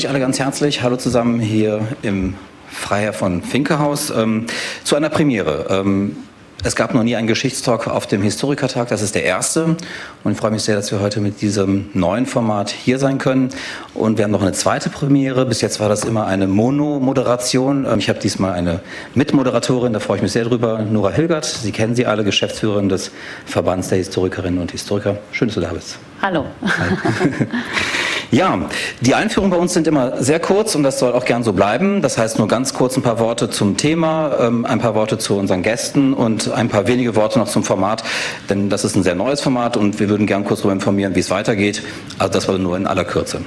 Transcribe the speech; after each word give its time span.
Ich 0.00 0.08
alle 0.08 0.18
ganz 0.18 0.38
herzlich. 0.38 0.82
Hallo 0.82 0.96
zusammen 0.96 1.40
hier 1.40 1.86
im 2.00 2.34
Freiherr 2.70 3.12
von 3.12 3.42
Finkehaus 3.42 4.08
ähm, 4.08 4.46
zu 4.82 4.96
einer 4.96 5.10
Premiere. 5.10 5.66
Ähm, 5.68 6.16
es 6.64 6.74
gab 6.74 6.94
noch 6.94 7.02
nie 7.02 7.16
einen 7.16 7.26
Geschichtstalk 7.26 7.86
auf 7.86 8.06
dem 8.06 8.22
Historikertag, 8.22 8.88
das 8.88 9.02
ist 9.02 9.14
der 9.14 9.24
erste. 9.24 9.76
Und 10.24 10.32
ich 10.32 10.38
freue 10.38 10.52
mich 10.52 10.62
sehr, 10.62 10.74
dass 10.74 10.90
wir 10.90 11.00
heute 11.00 11.20
mit 11.20 11.42
diesem 11.42 11.90
neuen 11.92 12.24
Format 12.24 12.70
hier 12.70 12.98
sein 12.98 13.18
können. 13.18 13.50
Und 13.92 14.16
wir 14.16 14.24
haben 14.24 14.30
noch 14.30 14.40
eine 14.40 14.52
zweite 14.52 14.88
Premiere. 14.88 15.44
Bis 15.44 15.60
jetzt 15.60 15.80
war 15.80 15.90
das 15.90 16.04
immer 16.04 16.26
eine 16.26 16.46
Mono-Moderation. 16.46 17.84
Ähm, 17.84 17.98
ich 17.98 18.08
habe 18.08 18.20
diesmal 18.20 18.52
eine 18.52 18.80
Mitmoderatorin, 19.14 19.92
da 19.92 20.00
freue 20.00 20.16
ich 20.16 20.22
mich 20.22 20.32
sehr 20.32 20.44
drüber, 20.44 20.78
Nora 20.80 21.10
Hilgert. 21.10 21.44
Sie 21.44 21.72
kennen 21.72 21.94
sie 21.94 22.06
alle, 22.06 22.24
Geschäftsführerin 22.24 22.88
des 22.88 23.10
Verbands 23.44 23.88
der 23.88 23.98
Historikerinnen 23.98 24.60
und 24.60 24.70
Historiker. 24.70 25.18
Schön, 25.32 25.48
dass 25.48 25.56
du 25.56 25.60
da 25.60 25.74
bist. 25.74 25.98
Hallo. 26.22 26.46
Ja, 28.30 28.60
die 29.00 29.16
Einführungen 29.16 29.50
bei 29.50 29.56
uns 29.56 29.74
sind 29.74 29.88
immer 29.88 30.22
sehr 30.22 30.38
kurz 30.38 30.76
und 30.76 30.84
das 30.84 31.00
soll 31.00 31.12
auch 31.12 31.24
gern 31.24 31.42
so 31.42 31.52
bleiben. 31.52 32.00
Das 32.00 32.16
heißt 32.16 32.38
nur 32.38 32.46
ganz 32.46 32.74
kurz 32.74 32.96
ein 32.96 33.02
paar 33.02 33.18
Worte 33.18 33.50
zum 33.50 33.76
Thema, 33.76 34.36
ähm, 34.40 34.64
ein 34.64 34.78
paar 34.78 34.94
Worte 34.94 35.18
zu 35.18 35.36
unseren 35.36 35.62
Gästen 35.64 36.14
und 36.14 36.50
ein 36.52 36.68
paar 36.68 36.86
wenige 36.86 37.16
Worte 37.16 37.40
noch 37.40 37.48
zum 37.48 37.64
Format, 37.64 38.04
denn 38.48 38.70
das 38.70 38.84
ist 38.84 38.94
ein 38.94 39.02
sehr 39.02 39.16
neues 39.16 39.40
Format 39.40 39.76
und 39.76 39.98
wir 39.98 40.08
würden 40.08 40.26
gern 40.26 40.44
kurz 40.44 40.60
darüber 40.60 40.74
informieren, 40.74 41.16
wie 41.16 41.20
es 41.20 41.30
weitergeht. 41.30 41.82
Also 42.18 42.32
das 42.32 42.46
war 42.46 42.56
nur 42.58 42.76
in 42.76 42.86
aller 42.86 43.04
Kürze. 43.04 43.42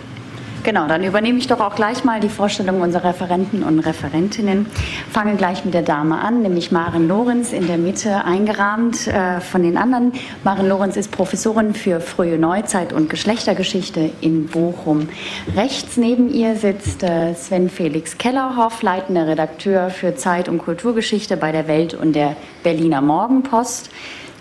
Genau, 0.64 0.88
dann 0.88 1.04
übernehme 1.04 1.40
ich 1.40 1.48
doch 1.48 1.60
auch 1.60 1.76
gleich 1.76 2.06
mal 2.06 2.22
die 2.22 2.30
Vorstellung 2.30 2.80
unserer 2.80 3.10
Referenten 3.10 3.64
und 3.64 3.80
Referentinnen. 3.80 4.66
Fange 5.12 5.36
gleich 5.36 5.66
mit 5.66 5.74
der 5.74 5.82
Dame 5.82 6.20
an, 6.20 6.42
nämlich 6.42 6.72
Maren 6.72 7.10
Lorenz 7.10 7.52
in 7.52 7.68
der 7.68 7.78
Mitte 7.78 8.24
eingerahmt 8.24 9.08
äh, 9.08 9.42
von 9.42 9.62
den 9.62 9.76
anderen. 9.76 10.14
Maren 10.46 10.70
Lorenz 10.70 10.96
ist 10.96 11.12
Professorin 11.12 11.74
für 11.74 12.00
frühe 12.00 12.38
Neuzeit 12.38 12.94
und 12.94 13.10
Geschlechtergeschichte 13.10 14.12
in 14.22 14.48
Bochum. 14.48 15.10
Rechts 15.54 15.98
neben 15.98 16.34
ihr 16.34 16.56
sitzt 16.56 17.04
äh, 17.04 17.34
Sven 17.34 17.70
Felix 17.70 18.18
Kellerhoff, 18.18 18.82
leitender 18.84 19.28
Redakteur 19.28 19.90
für 19.90 20.16
Zeit- 20.16 20.48
und 20.48 20.60
Kulturgeschichte 20.60 21.36
bei 21.36 21.52
der 21.52 21.68
Welt 21.68 21.94
und 21.94 22.14
der 22.14 22.38
Berliner 22.64 23.02
Morgenpost. 23.02 23.90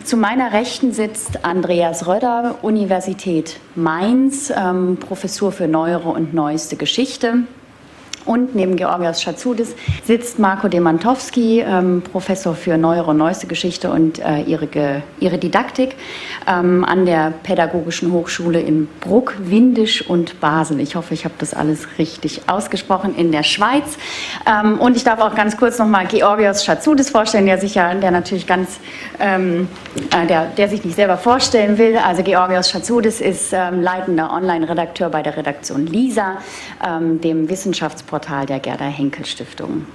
Zu 0.05 0.17
meiner 0.17 0.53
Rechten 0.53 0.93
sitzt 0.93 1.45
Andreas 1.45 2.07
Röder, 2.07 2.57
Universität 2.63 3.61
Mainz, 3.77 4.53
ähm, 4.55 4.97
Professur 4.99 5.53
für 5.53 5.69
Neuere 5.69 6.09
und 6.09 6.35
Neueste 6.35 6.77
Geschichte. 6.77 7.45
Und 8.25 8.55
neben 8.55 8.77
Georgios 8.77 9.21
Schatzudis 9.21 9.75
sitzt 10.05 10.39
Marco 10.39 10.69
Demantowski, 10.69 11.61
ähm, 11.61 12.03
Professor 12.03 12.55
für 12.55 12.77
Neuere 12.77 13.11
und 13.11 13.17
Neueste 13.17 13.47
Geschichte 13.47 13.91
und 13.91 14.21
äh, 14.21 14.43
ihre, 14.43 15.03
ihre 15.19 15.39
Didaktik 15.39 15.97
ähm, 16.47 16.85
an 16.85 17.05
der 17.05 17.33
Pädagogischen 17.43 18.13
Hochschule 18.13 18.61
in 18.61 18.89
Bruck, 19.01 19.35
Windisch 19.39 20.09
und 20.09 20.41
Basel. 20.41 20.81
Ich 20.81 20.95
hoffe, 20.95 21.15
ich 21.15 21.25
habe 21.25 21.35
das 21.39 21.53
alles 21.55 21.87
richtig 21.99 22.43
ausgesprochen 22.47 23.15
in 23.17 23.33
der 23.33 23.43
Schweiz. 23.43 23.99
Ähm, 24.47 24.79
und 24.79 24.97
ich 24.97 25.05
darf 25.05 25.21
auch 25.21 25.35
ganz 25.35 25.57
kurz 25.57 25.79
nochmal 25.79 26.07
Georgios 26.07 26.65
Schatzudis 26.65 27.11
vorstellen, 27.11 27.47
der 27.47 27.59
sich 27.59 27.75
ja, 27.75 27.93
der 27.95 28.11
natürlich 28.13 28.47
ganz, 28.47 28.79
ähm, 29.19 29.69
äh, 30.11 30.27
der, 30.27 30.47
der 30.47 30.69
sich 30.69 30.85
nicht 30.85 30.95
selber 30.95 31.17
vorstellen 31.17 31.77
will. 31.79 31.97
Also 31.97 32.23
Georgios 32.23 32.71
Schatzudis 32.71 33.21
ist 33.21 33.53
ähm, 33.53 33.83
leitender 33.83 34.33
Online-Redakteur 34.33 35.09
bei 35.11 35.23
der 35.23 35.37
Redaktion 35.37 35.87
LISA, 35.87 36.39
ähm, 36.87 37.21
dem 37.21 37.49
Wissenschafts 37.49 38.03
Portal 38.13 38.45
der 38.45 38.61
Gerda 38.61 38.85
Henkel 38.85 39.25
Stiftung. 39.25 39.87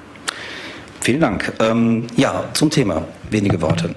Vielen 1.01 1.21
Dank. 1.21 1.53
Ähm, 1.59 2.07
ja, 2.15 2.45
zum 2.53 2.71
Thema 2.71 3.05
wenige 3.29 3.61
Worte. 3.61 3.93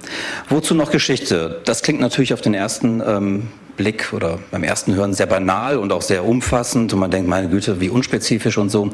Wozu 0.50 0.74
noch 0.74 0.90
Geschichte? 0.90 1.62
Das 1.64 1.80
klingt 1.80 2.00
natürlich 2.00 2.34
auf 2.34 2.42
den 2.42 2.52
ersten 2.52 3.00
ähm, 3.00 3.48
Blick 3.80 4.12
oder 4.12 4.38
beim 4.50 4.62
ersten 4.62 4.94
Hören 4.94 5.14
sehr 5.14 5.24
banal 5.24 5.78
und 5.78 5.90
auch 5.90 6.02
sehr 6.02 6.26
umfassend 6.26 6.92
und 6.92 6.98
man 6.98 7.10
denkt, 7.10 7.26
meine 7.30 7.48
Güte, 7.48 7.80
wie 7.80 7.88
unspezifisch 7.88 8.58
und 8.58 8.68
so. 8.68 8.90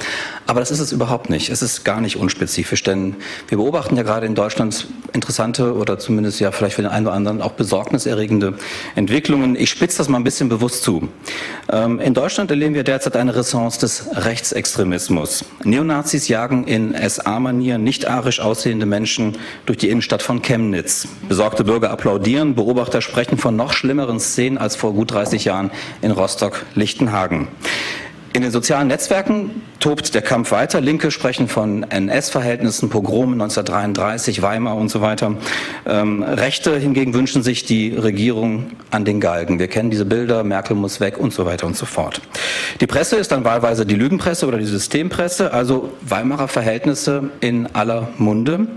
Aber 0.47 0.61
das 0.61 0.71
ist 0.71 0.79
es 0.79 0.93
überhaupt 0.93 1.29
nicht. 1.29 1.51
Es 1.51 1.61
ist 1.61 1.85
gar 1.85 2.01
nicht 2.01 2.17
unspezifisch, 2.17 2.85
denn 2.85 3.17
wir 3.49 3.59
beobachten 3.59 3.97
ja 3.97 4.05
gerade 4.05 4.27
in 4.27 4.37
Deutschland 4.37 4.87
interessante 5.13 5.75
oder 5.75 5.99
zumindest 5.99 6.39
ja 6.39 6.53
vielleicht 6.53 6.77
für 6.77 6.83
den 6.83 6.91
einen 6.93 7.07
oder 7.07 7.17
anderen 7.17 7.43
auch 7.43 7.53
besorgniserregende 7.53 8.55
Entwicklungen. 8.95 9.57
Ich 9.57 9.71
spitze 9.71 9.99
das 9.99 10.09
mal 10.09 10.19
ein 10.19 10.25
bisschen 10.25 10.49
bewusst 10.49 10.85
zu. 10.85 11.09
Ähm, 11.73 11.99
in 11.99 12.15
Deutschland 12.15 12.53
erleben 12.53 12.77
wir 12.77 12.85
derzeit 12.85 13.17
eine 13.17 13.33
Renaissance 13.33 13.81
des 13.81 14.09
Rechtsextremismus. 14.13 15.45
Neonazis 15.65 16.29
jagen 16.29 16.65
in 16.69 16.95
SA-Manier 16.95 17.79
nicht 17.79 18.07
arisch 18.07 18.39
aussehende 18.39 18.87
Menschen 18.87 19.37
durch 19.65 19.79
die 19.79 19.89
Innenstadt 19.89 20.23
von 20.23 20.43
Chemnitz. 20.43 21.09
Besorgte 21.29 21.65
Bürger 21.65 21.91
applaudieren, 21.91 22.55
Beobachter 22.55 23.03
sprechen 23.03 23.37
von 23.37 23.57
noch 23.57 23.73
schlimmeren 23.73 24.21
Szenen 24.21 24.59
als 24.59 24.76
vor 24.77 24.93
gut 24.93 25.13
30 25.13 25.45
Jahren 25.45 25.71
in 26.03 26.11
Rostock-Lichtenhagen. 26.11 27.49
In 28.37 28.43
den 28.43 28.51
sozialen 28.51 28.89
Netzwerken 28.89 29.63
tobt 29.81 30.15
der 30.15 30.21
Kampf 30.21 30.51
weiter. 30.51 30.83
Linke 30.83 31.11
sprechen 31.11 31.49
von 31.49 31.85
NS-Verhältnissen, 31.85 32.91
Pogromen 32.91 33.41
1933, 33.41 34.43
Weimar 34.43 34.77
und 34.77 34.91
so 34.91 35.01
weiter. 35.01 35.39
Ähm, 35.87 36.23
Rechte 36.23 36.77
hingegen 36.77 37.15
wünschen 37.15 37.43
sich 37.43 37.65
die 37.65 37.95
Regierung 37.95 38.73
an 38.91 39.07
den 39.07 39.21
Galgen. 39.21 39.59
Wir 39.59 39.69
kennen 39.69 39.91
diese 39.91 40.05
Bilder, 40.05 40.45
Merkel 40.45 40.77
muss 40.77 41.01
weg 41.01 41.17
und 41.17 41.33
so 41.33 41.47
weiter 41.47 41.67
und 41.67 41.79
so 41.79 41.87
fort. 41.87 42.21
Die 42.83 42.87
Presse 42.87 43.17
ist 43.17 43.33
dann 43.33 43.45
wahlweise 43.45 43.87
die 43.87 43.95
Lügenpresse 43.95 44.47
oder 44.47 44.59
die 44.59 44.67
Systempresse, 44.67 45.55
also 45.55 45.95
Weimarer 46.03 46.49
Verhältnisse 46.49 47.31
in 47.41 47.75
aller 47.75 48.09
Munde. 48.19 48.69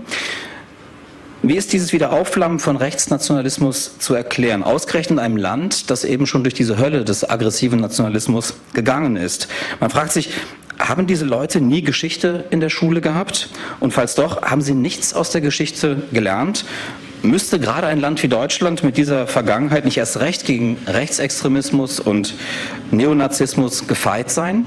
Wie 1.42 1.56
ist 1.56 1.72
dieses 1.72 1.94
Wiederaufflammen 1.94 2.58
von 2.58 2.76
Rechtsnationalismus 2.76 3.98
zu 3.98 4.14
erklären? 4.14 4.62
Ausgerechnet 4.62 5.12
in 5.12 5.18
einem 5.24 5.38
Land, 5.38 5.90
das 5.90 6.04
eben 6.04 6.26
schon 6.26 6.44
durch 6.44 6.52
diese 6.52 6.76
Hölle 6.76 7.02
des 7.02 7.28
aggressiven 7.28 7.80
Nationalismus 7.80 8.54
gegangen 8.74 9.16
ist. 9.16 9.48
Man 9.80 9.88
fragt 9.88 10.12
sich, 10.12 10.34
haben 10.78 11.06
diese 11.06 11.24
Leute 11.24 11.62
nie 11.62 11.80
Geschichte 11.80 12.44
in 12.50 12.60
der 12.60 12.68
Schule 12.68 13.00
gehabt? 13.00 13.48
Und 13.80 13.94
falls 13.94 14.16
doch, 14.16 14.42
haben 14.42 14.60
sie 14.60 14.74
nichts 14.74 15.14
aus 15.14 15.30
der 15.30 15.40
Geschichte 15.40 16.02
gelernt? 16.12 16.66
Müsste 17.22 17.58
gerade 17.58 17.86
ein 17.86 18.00
Land 18.00 18.22
wie 18.22 18.28
Deutschland 18.28 18.84
mit 18.84 18.98
dieser 18.98 19.26
Vergangenheit 19.26 19.86
nicht 19.86 19.96
erst 19.96 20.20
recht 20.20 20.44
gegen 20.44 20.76
Rechtsextremismus 20.86 22.00
und 22.00 22.34
Neonazismus 22.90 23.86
gefeit 23.86 24.30
sein? 24.30 24.66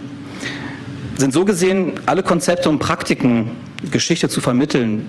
Sind 1.17 1.33
so 1.33 1.45
gesehen 1.45 1.93
alle 2.07 2.23
Konzepte 2.23 2.67
und 2.67 2.79
Praktiken, 2.79 3.51
Geschichte 3.91 4.27
zu 4.27 4.41
vermitteln, 4.41 5.07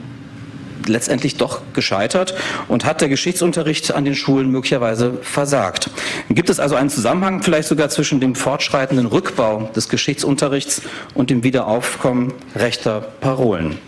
letztendlich 0.86 1.36
doch 1.36 1.62
gescheitert 1.72 2.34
und 2.68 2.84
hat 2.84 3.00
der 3.00 3.08
Geschichtsunterricht 3.08 3.94
an 3.94 4.04
den 4.04 4.14
Schulen 4.14 4.50
möglicherweise 4.50 5.18
versagt. 5.22 5.90
Gibt 6.28 6.50
es 6.50 6.60
also 6.60 6.74
einen 6.74 6.90
Zusammenhang 6.90 7.42
vielleicht 7.42 7.68
sogar 7.68 7.88
zwischen 7.88 8.20
dem 8.20 8.34
fortschreitenden 8.34 9.06
Rückbau 9.06 9.70
des 9.74 9.88
Geschichtsunterrichts 9.88 10.82
und 11.14 11.30
dem 11.30 11.42
Wiederaufkommen 11.42 12.32
rechter 12.54 13.00
Parolen? 13.20 13.78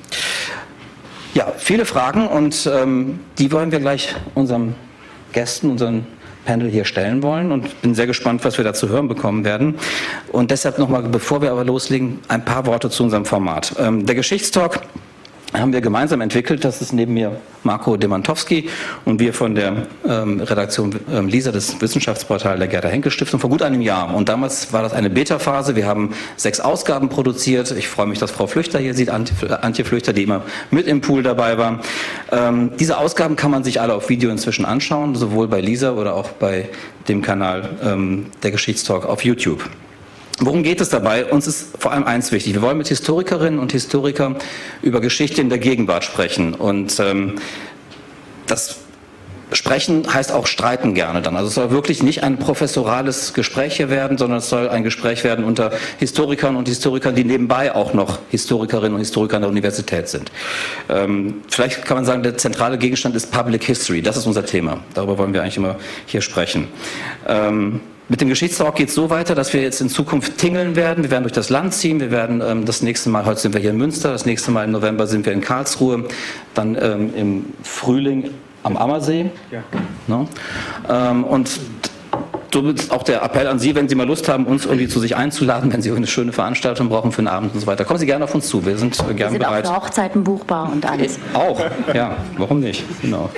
Ja, 1.35 1.53
viele 1.59 1.85
Fragen 1.85 2.29
und 2.29 2.69
ähm, 2.73 3.21
die 3.39 3.53
wollen 3.53 3.71
wir 3.71 3.81
gleich 3.81 4.15
unserem 4.35 4.75
Gästen, 5.33 5.71
unseren 5.71 6.07
Panel 6.47 6.71
hier 6.71 6.87
stellen 6.87 7.23
wollen 7.23 7.53
und 7.53 7.83
bin 7.83 7.95
sehr 7.95 8.07
gespannt, 8.07 8.45
was 8.45 8.57
wir 8.57 8.65
da 8.65 8.73
zu 8.73 8.89
hören 8.89 9.09
bekommen 9.09 9.45
werden. 9.45 9.75
Und 10.33 10.51
deshalb 10.51 10.79
nochmal, 10.79 11.03
bevor 11.03 11.43
wir 11.43 11.51
aber 11.51 11.65
loslegen, 11.65 12.21
ein 12.29 12.45
paar 12.45 12.65
Worte 12.65 12.89
zu 12.89 13.03
unserem 13.03 13.27
Format. 13.27 13.75
Ähm, 13.79 14.07
der 14.07 14.15
Geschichtstalk 14.15 14.81
haben 15.53 15.73
wir 15.73 15.81
gemeinsam 15.81 16.21
entwickelt. 16.21 16.65
Das 16.65 16.83
ist 16.83 16.93
neben 16.93 17.15
mir 17.15 17.37
Marco 17.63 17.97
Demantowski 17.97 18.69
und 19.05 19.21
wir 19.21 19.33
von 19.33 19.55
der 19.55 19.87
ähm, 20.09 20.41
Redaktion 20.41 20.95
ähm, 21.13 21.29
Lisa 21.29 21.53
des 21.53 21.81
Wissenschaftsportals 21.81 22.59
der 22.59 22.69
Gerda 22.69 22.89
Henkel 22.89 23.11
Stiftung 23.11 23.41
vor 23.41 23.51
gut 23.51 23.63
einem 23.63 23.81
Jahr. 23.81 24.15
Und 24.15 24.29
damals 24.29 24.73
war 24.73 24.83
das 24.83 24.93
eine 24.93 25.11
Beta-Phase. 25.11 25.77
Wir 25.77 25.87
haben 25.87 26.15
sechs 26.37 26.61
Ausgaben 26.61 27.09
produziert. 27.09 27.71
Ich 27.73 27.89
freue 27.89 28.07
mich, 28.07 28.19
dass 28.19 28.31
Frau 28.31 28.47
Flüchter 28.47 28.79
hier 28.79 28.95
sieht, 28.95 29.11
Antje 29.11 29.85
Flüchter, 29.85 30.13
die 30.13 30.23
immer 30.23 30.43
mit 30.71 30.87
im 30.87 31.01
Pool 31.01 31.23
dabei 31.23 31.59
war. 31.59 31.81
Ähm, 32.31 32.73
diese 32.79 32.99
Ausgaben 32.99 33.37
kann 33.37 33.51
man 33.51 33.65
sich 33.65 33.81
alle 33.81 33.95
auf 33.95 34.09
Video 34.09 34.31
inzwischen 34.31 34.65
anschauen, 34.65 35.15
sowohl 35.15 35.49
bei 35.49 35.61
Lisa 35.61 35.93
oder 35.93 36.15
auch 36.15 36.31
bei 36.31 36.69
dem 37.09 37.23
Kanal 37.23 37.71
ähm, 37.85 38.27
der 38.43 38.51
Geschichtstalk 38.51 39.05
auf 39.05 39.25
YouTube. 39.25 39.69
Worum 40.39 40.63
geht 40.63 40.81
es 40.81 40.91
dabei? 40.91 41.25
Uns 41.25 41.47
ist 41.47 41.79
vor 41.79 41.93
allem 41.93 42.05
eins 42.05 42.31
wichtig. 42.31 42.55
Wir 42.55 42.63
wollen 42.63 42.77
mit 42.77 42.89
Historikerinnen 42.89 43.59
und 43.59 43.73
Historikern 43.73 44.37
über 44.83 45.01
Geschichte 45.01 45.41
in 45.41 45.49
der 45.49 45.59
Gegenwart 45.59 46.05
sprechen. 46.05 46.53
Und 46.53 47.01
ähm, 47.01 47.37
das 48.47 48.77
Sprechen 49.53 50.13
heißt 50.13 50.33
auch 50.33 50.47
streiten 50.47 50.95
gerne 50.95 51.23
dann. 51.23 51.37
Also 51.37 51.49
es 51.49 51.55
soll 51.55 51.71
wirklich 51.71 52.03
nicht 52.03 52.25
ein 52.25 52.39
professorales 52.39 53.33
Gespräch 53.33 53.77
hier 53.77 53.91
werden, 53.91 54.19
sondern 54.19 54.41
es 54.41 54.49
soll 54.49 54.69
ein 54.69 54.83
Gespräch 54.83 55.23
werden 55.23 55.45
unter 55.45 55.71
Historikern 55.99 56.57
und 56.57 56.69
Historikern, 56.69 57.15
die 57.15 57.25
nebenbei 57.25 57.73
auch 57.75 57.95
noch 57.95 58.19
Historikerinnen 58.31 58.95
und 58.95 58.99
Historiker 58.99 59.37
an 59.37 59.43
der 59.43 59.51
Universität 59.51 60.09
sind. 60.09 60.33
Ähm, 60.89 61.43
vielleicht 61.49 61.85
kann 61.85 61.97
man 61.97 62.05
sagen, 62.05 62.25
der 62.25 62.37
zentrale 62.37 62.77
Gegenstand 62.77 63.15
ist 63.15 63.31
Public 63.31 63.63
History. 63.65 64.03
Das 64.03 64.17
ist 64.17 64.27
unser 64.27 64.45
Thema. 64.45 64.81
Darüber 64.95 65.17
wollen 65.17 65.33
wir 65.33 65.43
eigentlich 65.43 65.57
immer 65.57 65.77
hier 66.07 66.21
sprechen. 66.21 66.67
Ähm, 67.29 67.81
mit 68.09 68.21
dem 68.21 68.29
Geschichtstalk 68.29 68.77
geht 68.77 68.89
es 68.89 68.95
so 68.95 69.11
weiter, 69.11 69.35
dass 69.35 69.53
wir 69.53 69.63
jetzt 69.63 69.81
in 69.81 69.89
Zukunft 69.89 70.39
tingeln 70.39 70.77
werden. 70.77 71.03
Wir 71.03 71.11
werden 71.11 71.25
durch 71.25 71.33
das 71.33 71.51
Land 71.51 71.75
ziehen. 71.75 71.99
Wir 71.99 72.11
werden 72.11 72.41
ähm, 72.41 72.65
das 72.65 72.83
nächste 72.83 73.11
Mal, 73.11 73.27
heute 73.27 73.41
sind 73.41 73.55
wir 73.55 73.61
hier 73.61 73.71
in 73.71 73.77
Münster, 73.77 74.13
das 74.13 74.27
nächste 74.27 74.51
Mal 74.51 74.65
im 74.65 74.73
November 74.73 75.07
sind 75.07 75.27
wir 75.27 75.33
in 75.33 75.41
Karlsruhe, 75.41 76.05
dann 76.55 76.77
ähm, 76.81 77.13
im 77.17 77.45
Frühling 77.65 78.31
am 78.63 78.77
Ammersee. 78.77 79.31
Ja. 79.51 79.63
Ne? 80.07 80.29
Ähm, 80.89 81.25
und 81.25 81.51
somit 82.53 82.91
auch 82.91 83.03
der 83.03 83.23
Appell 83.23 83.47
an 83.49 83.59
Sie, 83.59 83.75
wenn 83.75 83.89
Sie 83.89 83.95
mal 83.95 84.07
Lust 84.07 84.29
haben, 84.29 84.47
uns 84.47 84.65
irgendwie 84.65 84.89
zu 84.89 85.01
sich 85.01 85.17
einzuladen, 85.17 85.73
wenn 85.73 85.83
Sie 85.83 85.91
eine 85.91 86.07
schöne 86.07 86.33
Veranstaltung 86.33 86.89
brauchen 86.89 87.13
für 87.13 87.19
einen 87.19 87.29
Abend 87.29 87.55
und 87.55 87.61
so 87.61 87.67
weiter. 87.67 87.85
Kommen 87.85 87.99
Sie 87.99 88.07
gerne 88.07 88.25
auf 88.25 88.35
uns 88.35 88.47
zu. 88.49 88.65
Wir 88.65 88.79
sind 88.79 88.99
äh, 88.99 89.15
gerne 89.15 89.39
bereit. 89.39 89.65
Wir 89.65 89.67
sind 89.67 89.77
auch 89.77 89.83
für 89.83 89.87
Hochzeiten 89.87 90.25
buchbar 90.25 90.71
und 90.73 90.87
alles. 90.87 91.19
Auch, 91.35 91.61
ja. 91.93 92.17
Warum 92.39 92.61
nicht? 92.61 92.85
Genau. 93.03 93.31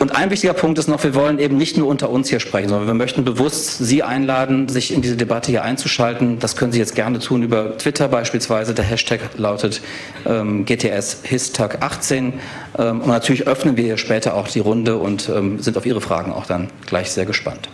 Und 0.00 0.16
ein 0.16 0.30
wichtiger 0.30 0.54
Punkt 0.54 0.78
ist 0.78 0.88
noch, 0.88 1.04
wir 1.04 1.14
wollen 1.14 1.38
eben 1.38 1.58
nicht 1.58 1.76
nur 1.76 1.86
unter 1.86 2.08
uns 2.08 2.30
hier 2.30 2.40
sprechen, 2.40 2.70
sondern 2.70 2.86
wir 2.86 2.94
möchten 2.94 3.22
bewusst 3.22 3.84
Sie 3.84 4.02
einladen, 4.02 4.66
sich 4.66 4.94
in 4.94 5.02
diese 5.02 5.14
Debatte 5.14 5.50
hier 5.50 5.62
einzuschalten. 5.62 6.38
Das 6.38 6.56
können 6.56 6.72
Sie 6.72 6.78
jetzt 6.78 6.94
gerne 6.94 7.18
tun 7.18 7.42
über 7.42 7.76
Twitter 7.76 8.08
beispielsweise. 8.08 8.72
Der 8.72 8.86
Hashtag 8.86 9.20
lautet 9.36 9.82
ähm, 10.24 10.64
GTS 10.64 11.20
Histag 11.24 11.82
18. 11.82 12.32
Ähm, 12.78 13.02
und 13.02 13.08
natürlich 13.08 13.46
öffnen 13.46 13.76
wir 13.76 13.84
hier 13.84 13.98
später 13.98 14.36
auch 14.36 14.48
die 14.48 14.60
Runde 14.60 14.96
und 14.96 15.28
ähm, 15.28 15.58
sind 15.58 15.76
auf 15.76 15.84
Ihre 15.84 16.00
Fragen 16.00 16.32
auch 16.32 16.46
dann 16.46 16.70
gleich 16.86 17.10
sehr 17.10 17.26
gespannt. 17.26 17.68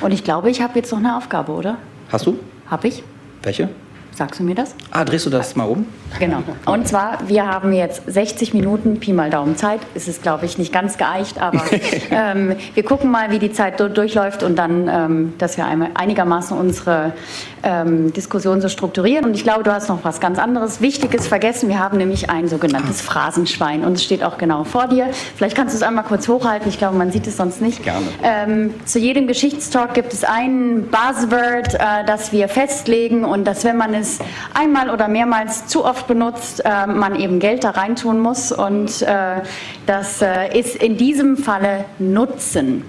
Und 0.00 0.10
ich 0.10 0.24
glaube, 0.24 0.50
ich 0.50 0.60
habe 0.60 0.76
jetzt 0.76 0.90
noch 0.90 0.98
eine 0.98 1.16
Aufgabe, 1.16 1.52
oder? 1.52 1.78
Hast 2.10 2.26
du? 2.26 2.36
Habe 2.66 2.88
ich. 2.88 3.04
Welche? 3.44 3.68
Sagst 4.14 4.40
du 4.40 4.44
mir 4.44 4.54
das? 4.54 4.74
Ah, 4.90 5.04
drehst 5.04 5.24
du 5.24 5.30
das 5.30 5.56
mal 5.56 5.64
um? 5.64 5.86
Genau. 6.18 6.42
Und 6.66 6.86
zwar, 6.86 7.18
wir 7.28 7.46
haben 7.46 7.72
jetzt 7.72 8.02
60 8.06 8.52
Minuten 8.52 9.00
Pi 9.00 9.12
mal 9.14 9.30
Daumen 9.30 9.56
Zeit. 9.56 9.80
Es 9.94 10.06
ist, 10.08 10.22
glaube 10.22 10.44
ich, 10.44 10.58
nicht 10.58 10.72
ganz 10.72 10.98
geeicht, 10.98 11.40
aber 11.40 11.62
ähm, 12.10 12.56
wir 12.74 12.82
gucken 12.82 13.10
mal, 13.10 13.30
wie 13.30 13.38
die 13.38 13.52
Zeit 13.52 13.80
durchläuft 13.80 14.42
und 14.42 14.56
dann, 14.56 14.88
ähm, 14.88 15.34
dass 15.38 15.56
wir 15.56 15.64
einigermaßen 15.94 16.56
unsere 16.56 17.14
ähm, 17.62 18.12
Diskussion 18.12 18.60
so 18.60 18.68
strukturieren. 18.68 19.24
Und 19.24 19.34
ich 19.34 19.44
glaube, 19.44 19.62
du 19.62 19.72
hast 19.72 19.88
noch 19.88 20.04
was 20.04 20.20
ganz 20.20 20.38
anderes 20.38 20.82
Wichtiges 20.82 21.26
vergessen. 21.26 21.70
Wir 21.70 21.78
haben 21.78 21.96
nämlich 21.96 22.28
ein 22.28 22.48
sogenanntes 22.48 23.00
Phrasenschwein 23.00 23.84
und 23.84 23.94
es 23.94 24.04
steht 24.04 24.22
auch 24.22 24.36
genau 24.36 24.64
vor 24.64 24.88
dir. 24.88 25.08
Vielleicht 25.36 25.56
kannst 25.56 25.74
du 25.74 25.76
es 25.78 25.82
einmal 25.82 26.04
kurz 26.04 26.28
hochhalten. 26.28 26.68
Ich 26.68 26.78
glaube, 26.78 26.96
man 26.96 27.10
sieht 27.10 27.26
es 27.26 27.38
sonst 27.38 27.62
nicht. 27.62 27.82
Gerne. 27.82 28.06
Ähm, 28.22 28.74
zu 28.84 28.98
jedem 28.98 29.26
Geschichtstalk 29.26 29.94
gibt 29.94 30.12
es 30.12 30.24
ein 30.24 30.88
Buzzword, 30.90 31.74
äh, 31.74 32.04
das 32.06 32.32
wir 32.32 32.48
festlegen 32.48 33.24
und 33.24 33.44
dass, 33.44 33.64
wenn 33.64 33.76
man 33.76 33.94
es 33.94 34.01
es 34.02 34.18
einmal 34.54 34.90
oder 34.90 35.08
mehrmals 35.08 35.66
zu 35.66 35.84
oft 35.84 36.06
benutzt, 36.06 36.62
äh, 36.64 36.86
man 36.86 37.16
eben 37.16 37.38
Geld 37.38 37.64
da 37.64 37.70
reintun 37.70 38.20
muss. 38.20 38.52
Und 38.52 39.02
äh, 39.02 39.40
das 39.86 40.20
äh, 40.20 40.58
ist 40.58 40.76
in 40.76 40.96
diesem 40.96 41.36
Falle 41.36 41.86
Nutzen. 41.98 42.84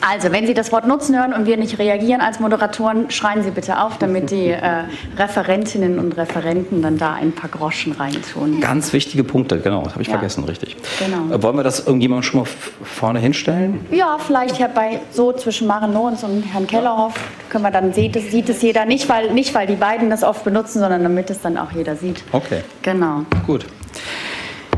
Also, 0.00 0.32
wenn 0.32 0.46
Sie 0.46 0.54
das 0.54 0.72
Wort 0.72 0.86
Nutzen 0.86 1.16
hören 1.16 1.32
und 1.34 1.46
wir 1.46 1.56
nicht 1.56 1.78
reagieren 1.78 2.20
als 2.20 2.40
Moderatoren, 2.40 3.10
schreien 3.10 3.42
Sie 3.42 3.50
bitte 3.50 3.80
auf, 3.80 3.98
damit 3.98 4.30
die 4.30 4.48
äh, 4.48 4.84
Referentinnen 5.18 5.98
und 5.98 6.16
Referenten 6.16 6.80
dann 6.80 6.96
da 6.96 7.14
ein 7.14 7.32
paar 7.32 7.50
Groschen 7.50 7.92
reintun. 7.92 8.60
Ganz 8.60 8.92
wichtige 8.92 9.24
Punkte, 9.24 9.60
genau, 9.60 9.82
das 9.82 9.92
habe 9.92 10.02
ich 10.02 10.08
ja. 10.08 10.14
vergessen, 10.14 10.44
richtig. 10.44 10.76
Genau. 10.98 11.34
Äh, 11.34 11.42
wollen 11.42 11.56
wir 11.56 11.62
das 11.62 11.86
irgendjemand 11.86 12.24
schon 12.24 12.40
mal 12.40 12.48
vorne 12.82 13.18
hinstellen? 13.18 13.86
Ja, 13.90 14.16
vielleicht 14.18 14.58
ja 14.58 14.68
bei 14.68 15.00
so 15.12 15.32
zwischen 15.32 15.66
Maren 15.66 15.92
Lorenz 15.92 16.22
und 16.22 16.42
Herrn 16.42 16.66
Kellerhoff 16.66 17.14
können 17.50 17.64
wir 17.64 17.70
dann 17.70 17.92
sieht 17.92 18.16
es, 18.16 18.30
sieht 18.30 18.48
es 18.48 18.62
jeder 18.62 18.86
nicht, 18.86 19.08
weil 19.08 19.32
nicht 19.32 19.54
weil 19.54 19.66
die 19.66 19.76
beiden 19.76 20.08
das 20.08 20.22
oft 20.22 20.44
benutzen, 20.44 20.80
sondern 20.80 21.02
damit 21.02 21.30
es 21.30 21.40
dann 21.40 21.58
auch 21.58 21.72
jeder 21.72 21.96
sieht. 21.96 22.22
Okay. 22.32 22.62
Genau. 22.82 23.24
Gut. 23.46 23.66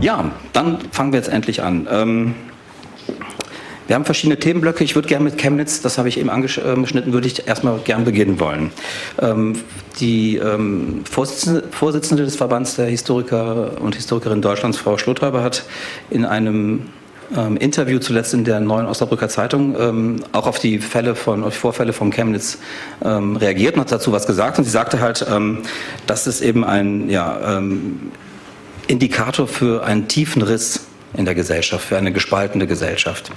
Ja, 0.00 0.32
dann 0.52 0.78
fangen 0.90 1.12
wir 1.12 1.18
jetzt 1.20 1.28
endlich 1.28 1.62
an. 1.62 1.86
Ähm, 1.90 2.34
wir 3.86 3.96
haben 3.96 4.04
verschiedene 4.04 4.38
Themenblöcke. 4.38 4.84
Ich 4.84 4.94
würde 4.94 5.08
gerne 5.08 5.24
mit 5.24 5.38
Chemnitz, 5.38 5.80
das 5.80 5.98
habe 5.98 6.08
ich 6.08 6.18
eben 6.18 6.30
angeschnitten, 6.30 7.12
würde 7.12 7.26
ich 7.26 7.46
erstmal 7.46 7.78
gern 7.78 8.04
beginnen 8.04 8.38
wollen. 8.40 8.70
Ähm, 9.20 9.54
die 10.00 10.36
ähm, 10.36 11.04
Vorsitzende, 11.04 12.24
des 12.24 12.36
Verbands 12.36 12.76
der 12.76 12.86
Historiker 12.86 13.80
und 13.80 13.94
Historikerinnen 13.94 14.42
Deutschlands, 14.42 14.78
Frau 14.78 14.98
Schlothäuber, 14.98 15.42
hat 15.42 15.64
in 16.10 16.24
einem 16.24 16.88
ähm, 17.36 17.56
Interview 17.56 17.98
zuletzt 17.98 18.34
in 18.34 18.44
der 18.44 18.60
neuen 18.60 18.86
Osnabrücker 18.86 19.28
Zeitung 19.28 19.74
ähm, 19.78 20.16
auch 20.32 20.46
auf 20.46 20.58
die 20.58 20.78
Fälle 20.78 21.14
von, 21.14 21.44
auf 21.44 21.54
Vorfälle 21.54 21.92
von 21.92 22.10
Chemnitz 22.10 22.58
ähm, 23.04 23.36
reagiert 23.36 23.74
und 23.74 23.80
hat 23.80 23.92
dazu 23.92 24.12
was 24.12 24.26
gesagt. 24.26 24.58
Und 24.58 24.64
sie 24.64 24.70
sagte 24.70 25.00
halt, 25.00 25.26
ähm, 25.30 25.58
dass 26.06 26.26
es 26.26 26.40
eben 26.40 26.64
ein 26.64 27.08
ja, 27.08 27.60
Indikator 28.86 29.46
für 29.48 29.84
einen 29.84 30.08
tiefen 30.08 30.42
Riss 30.42 30.86
in 31.14 31.24
der 31.24 31.34
Gesellschaft, 31.34 31.86
für 31.86 31.96
eine 31.96 32.12
gespaltene 32.12 32.66
Gesellschaft. 32.66 33.30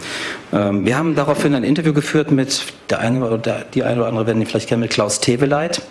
Ähm, 0.54 0.86
wir 0.86 0.98
haben 0.98 1.16
daraufhin 1.16 1.56
ein 1.56 1.63
Interview 1.63 1.94
geführt 1.94 2.31
mit 2.31 2.63
der 2.89 3.00
eine 3.00 3.30
oder 3.30 3.66
die 3.74 3.83
eine 3.83 4.01
oder 4.01 4.10
andere 4.10 4.27
werden 4.27 4.42
ihn 4.42 4.48
vielleicht 4.48 4.69
kennen, 4.69 4.81
mit 4.81 4.92
Klaus 4.92 5.19
Teveleit 5.19 5.81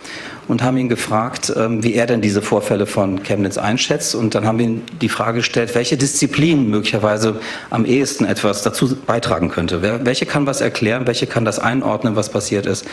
und 0.48 0.62
haben 0.62 0.76
ihn 0.76 0.88
gefragt, 0.88 1.52
ähm, 1.56 1.82
wie 1.82 1.94
er 1.94 2.06
denn 2.06 2.20
diese 2.20 2.42
Vorfälle 2.42 2.86
von 2.86 3.22
Chemnitz 3.22 3.58
einschätzt. 3.58 4.14
Und 4.14 4.34
dann 4.34 4.46
haben 4.46 4.58
wir 4.58 4.66
ihm 4.66 4.82
die 5.00 5.08
Frage 5.08 5.38
gestellt, 5.38 5.74
welche 5.74 5.96
Disziplin 5.96 6.68
möglicherweise 6.68 7.40
am 7.70 7.84
ehesten 7.84 8.24
etwas 8.24 8.62
dazu 8.62 8.96
beitragen 8.96 9.48
könnte. 9.50 9.82
Welche 9.82 10.26
kann 10.26 10.46
was 10.46 10.60
erklären, 10.60 11.06
welche 11.06 11.26
kann 11.26 11.44
das 11.44 11.58
einordnen, 11.58 12.16
was 12.16 12.28
passiert 12.28 12.66
ist. 12.66 12.86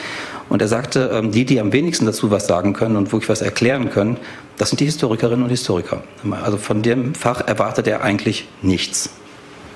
Und 0.49 0.61
er 0.61 0.67
sagte, 0.67 1.11
ähm, 1.13 1.31
die, 1.31 1.45
die 1.45 1.59
am 1.59 1.73
wenigsten 1.73 2.05
dazu 2.05 2.31
was 2.31 2.47
sagen 2.47 2.73
können 2.73 2.95
und 2.95 3.11
wirklich 3.11 3.29
was 3.29 3.41
erklären 3.41 3.89
können, 3.89 4.17
das 4.57 4.69
sind 4.69 4.79
die 4.79 4.85
Historikerinnen 4.85 5.43
und 5.43 5.49
Historiker. 5.49 6.03
Also 6.43 6.57
von 6.57 6.81
dem 6.81 7.15
Fach 7.15 7.41
erwartet 7.47 7.87
er 7.87 8.03
eigentlich 8.03 8.47
nichts 8.61 9.09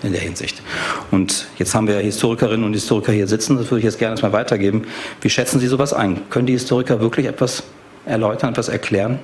in 0.03 0.11
der 0.11 0.21
Hinsicht. 0.21 0.61
Und 1.11 1.47
jetzt 1.57 1.73
haben 1.73 1.87
wir 1.87 1.97
Historikerinnen 1.97 2.65
und 2.65 2.73
Historiker 2.73 3.11
hier 3.11 3.27
sitzen, 3.27 3.57
das 3.57 3.71
würde 3.71 3.79
ich 3.79 3.85
jetzt 3.85 3.99
gerne 3.99 4.13
erstmal 4.13 4.33
weitergeben. 4.33 4.83
Wie 5.21 5.29
schätzen 5.29 5.59
Sie 5.59 5.67
sowas 5.67 5.93
ein? 5.93 6.29
Können 6.29 6.47
die 6.47 6.53
Historiker 6.53 6.99
wirklich 6.99 7.25
etwas 7.25 7.63
erläutern, 8.05 8.51
etwas 8.51 8.69
erklären? 8.69 9.19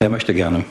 Wer 0.00 0.10
möchte 0.10 0.34
gerne? 0.34 0.64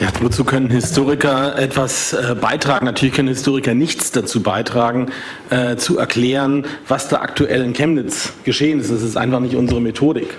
Ja, 0.00 0.08
wozu 0.20 0.44
können 0.44 0.70
Historiker 0.70 1.58
etwas 1.58 2.12
äh, 2.12 2.36
beitragen? 2.40 2.86
Natürlich 2.86 3.14
können 3.16 3.28
Historiker 3.28 3.74
nichts 3.74 4.12
dazu 4.12 4.42
beitragen, 4.42 5.10
äh, 5.50 5.74
zu 5.74 5.98
erklären, 5.98 6.66
was 6.86 7.08
da 7.08 7.20
aktuell 7.20 7.64
in 7.64 7.72
Chemnitz 7.72 8.32
geschehen 8.44 8.78
ist. 8.78 8.92
Das 8.92 9.02
ist 9.02 9.16
einfach 9.16 9.40
nicht 9.40 9.56
unsere 9.56 9.80
Methodik. 9.80 10.36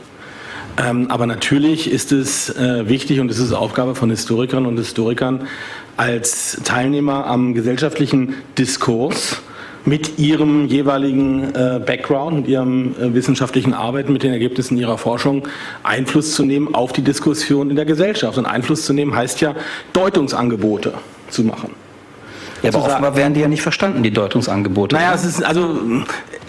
Ähm, 0.80 1.12
aber 1.12 1.26
natürlich 1.26 1.92
ist 1.92 2.12
es 2.12 2.50
äh, 2.56 2.88
wichtig 2.88 3.20
und 3.20 3.30
es 3.30 3.40
ist 3.40 3.52
Aufgabe 3.52 3.96
von 3.96 4.10
Historikern 4.10 4.66
und 4.66 4.78
Historikern 4.78 5.48
als 5.98 6.62
Teilnehmer 6.64 7.28
am 7.28 7.54
gesellschaftlichen 7.54 8.36
Diskurs 8.58 9.42
mit 9.84 10.20
ihrem 10.20 10.68
jeweiligen 10.68 11.54
äh, 11.54 11.82
Background, 11.86 12.38
mit 12.38 12.48
ihrem 12.48 12.96
äh, 12.96 13.14
wissenschaftlichen 13.14 13.74
Arbeiten, 13.74 14.14
mit 14.14 14.24
den 14.24 14.32
Ergebnissen 14.32 14.78
ihrer 14.78 14.98
Forschung 14.98 15.48
Einfluss 15.84 16.34
zu 16.34 16.46
nehmen 16.46 16.74
auf 16.74 16.94
die 16.94 17.02
Diskussion 17.02 17.70
in 17.70 17.76
der 17.76 17.86
Gesellschaft. 17.86 18.38
Und 18.38 18.46
Einfluss 18.46 18.86
zu 18.86 18.94
nehmen 18.94 19.16
heißt 19.16 19.42
ja, 19.42 19.56
Deutungsangebote 19.92 20.94
zu 21.30 21.44
machen. 21.44 21.72
Ja, 22.64 22.70
aber 22.70 22.86
offenbar 22.86 23.16
werden 23.16 23.34
die 23.34 23.42
ja 23.42 23.48
nicht 23.48 23.62
verstanden, 23.62 24.04
die 24.04 24.12
Deutungsangebote. 24.12 24.96
Naja, 24.96 25.14
es 25.14 25.24
ist, 25.24 25.44
also, 25.44 25.80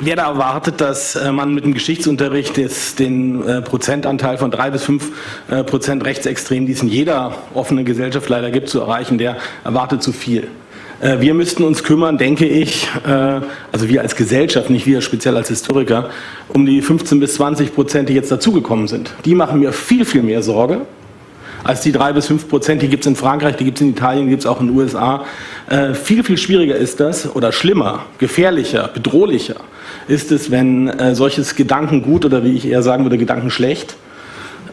wer 0.00 0.16
da 0.16 0.28
erwartet, 0.28 0.80
dass 0.80 1.16
äh, 1.16 1.30
man 1.32 1.54
mit 1.54 1.64
dem 1.64 1.74
Geschichtsunterricht 1.74 2.56
des, 2.56 2.94
den 2.94 3.46
äh, 3.46 3.62
Prozentanteil 3.62 4.38
von 4.38 4.50
drei 4.50 4.70
bis 4.70 4.84
fünf 4.84 5.10
äh, 5.48 5.62
Prozent 5.62 6.04
Rechtsextremen, 6.04 6.66
die 6.66 6.72
es 6.72 6.82
in 6.82 6.88
jeder 6.88 7.34
offenen 7.54 7.84
Gesellschaft 7.84 8.28
leider 8.28 8.50
gibt, 8.50 8.68
zu 8.68 8.80
erreichen, 8.80 9.18
der 9.18 9.36
erwartet 9.64 10.02
zu 10.02 10.12
viel. 10.12 10.48
Äh, 11.00 11.20
wir 11.20 11.34
müssten 11.34 11.62
uns 11.62 11.82
kümmern, 11.82 12.18
denke 12.18 12.46
ich, 12.46 12.88
äh, 13.06 13.40
also 13.72 13.88
wir 13.88 14.02
als 14.02 14.16
Gesellschaft, 14.16 14.70
nicht 14.70 14.86
wir 14.86 15.00
speziell 15.00 15.36
als 15.36 15.48
Historiker, 15.48 16.10
um 16.48 16.66
die 16.66 16.82
15 16.82 17.20
bis 17.20 17.34
20 17.34 17.74
Prozent, 17.74 18.08
die 18.08 18.14
jetzt 18.14 18.30
dazugekommen 18.30 18.88
sind. 18.88 19.12
Die 19.24 19.34
machen 19.34 19.60
mir 19.60 19.72
viel, 19.72 20.04
viel 20.04 20.22
mehr 20.22 20.42
Sorge 20.42 20.82
als 21.64 21.80
die 21.82 21.92
drei 21.92 22.12
bis 22.12 22.26
fünf 22.26 22.48
Prozent. 22.48 22.82
Die 22.82 22.88
gibt 22.88 23.04
es 23.04 23.06
in 23.06 23.16
Frankreich, 23.16 23.56
die 23.56 23.64
gibt 23.64 23.78
es 23.78 23.82
in 23.82 23.90
Italien, 23.90 24.26
die 24.26 24.30
gibt 24.30 24.42
es 24.42 24.46
auch 24.46 24.60
in 24.60 24.68
den 24.68 24.76
USA. 24.76 25.24
Äh, 25.68 25.94
viel, 25.94 26.24
viel 26.24 26.38
schwieriger 26.38 26.76
ist 26.76 27.00
das 27.00 27.34
oder 27.34 27.52
schlimmer, 27.52 28.06
gefährlicher, 28.18 28.88
bedrohlicher 28.92 29.56
ist 30.08 30.32
es, 30.32 30.50
wenn 30.50 30.88
äh, 30.88 31.14
solches 31.14 31.54
Gedankengut 31.54 32.24
oder 32.24 32.44
wie 32.44 32.54
ich 32.54 32.66
eher 32.66 32.82
sagen 32.82 33.04
würde, 33.04 33.18
Gedankenschlecht 33.18 33.96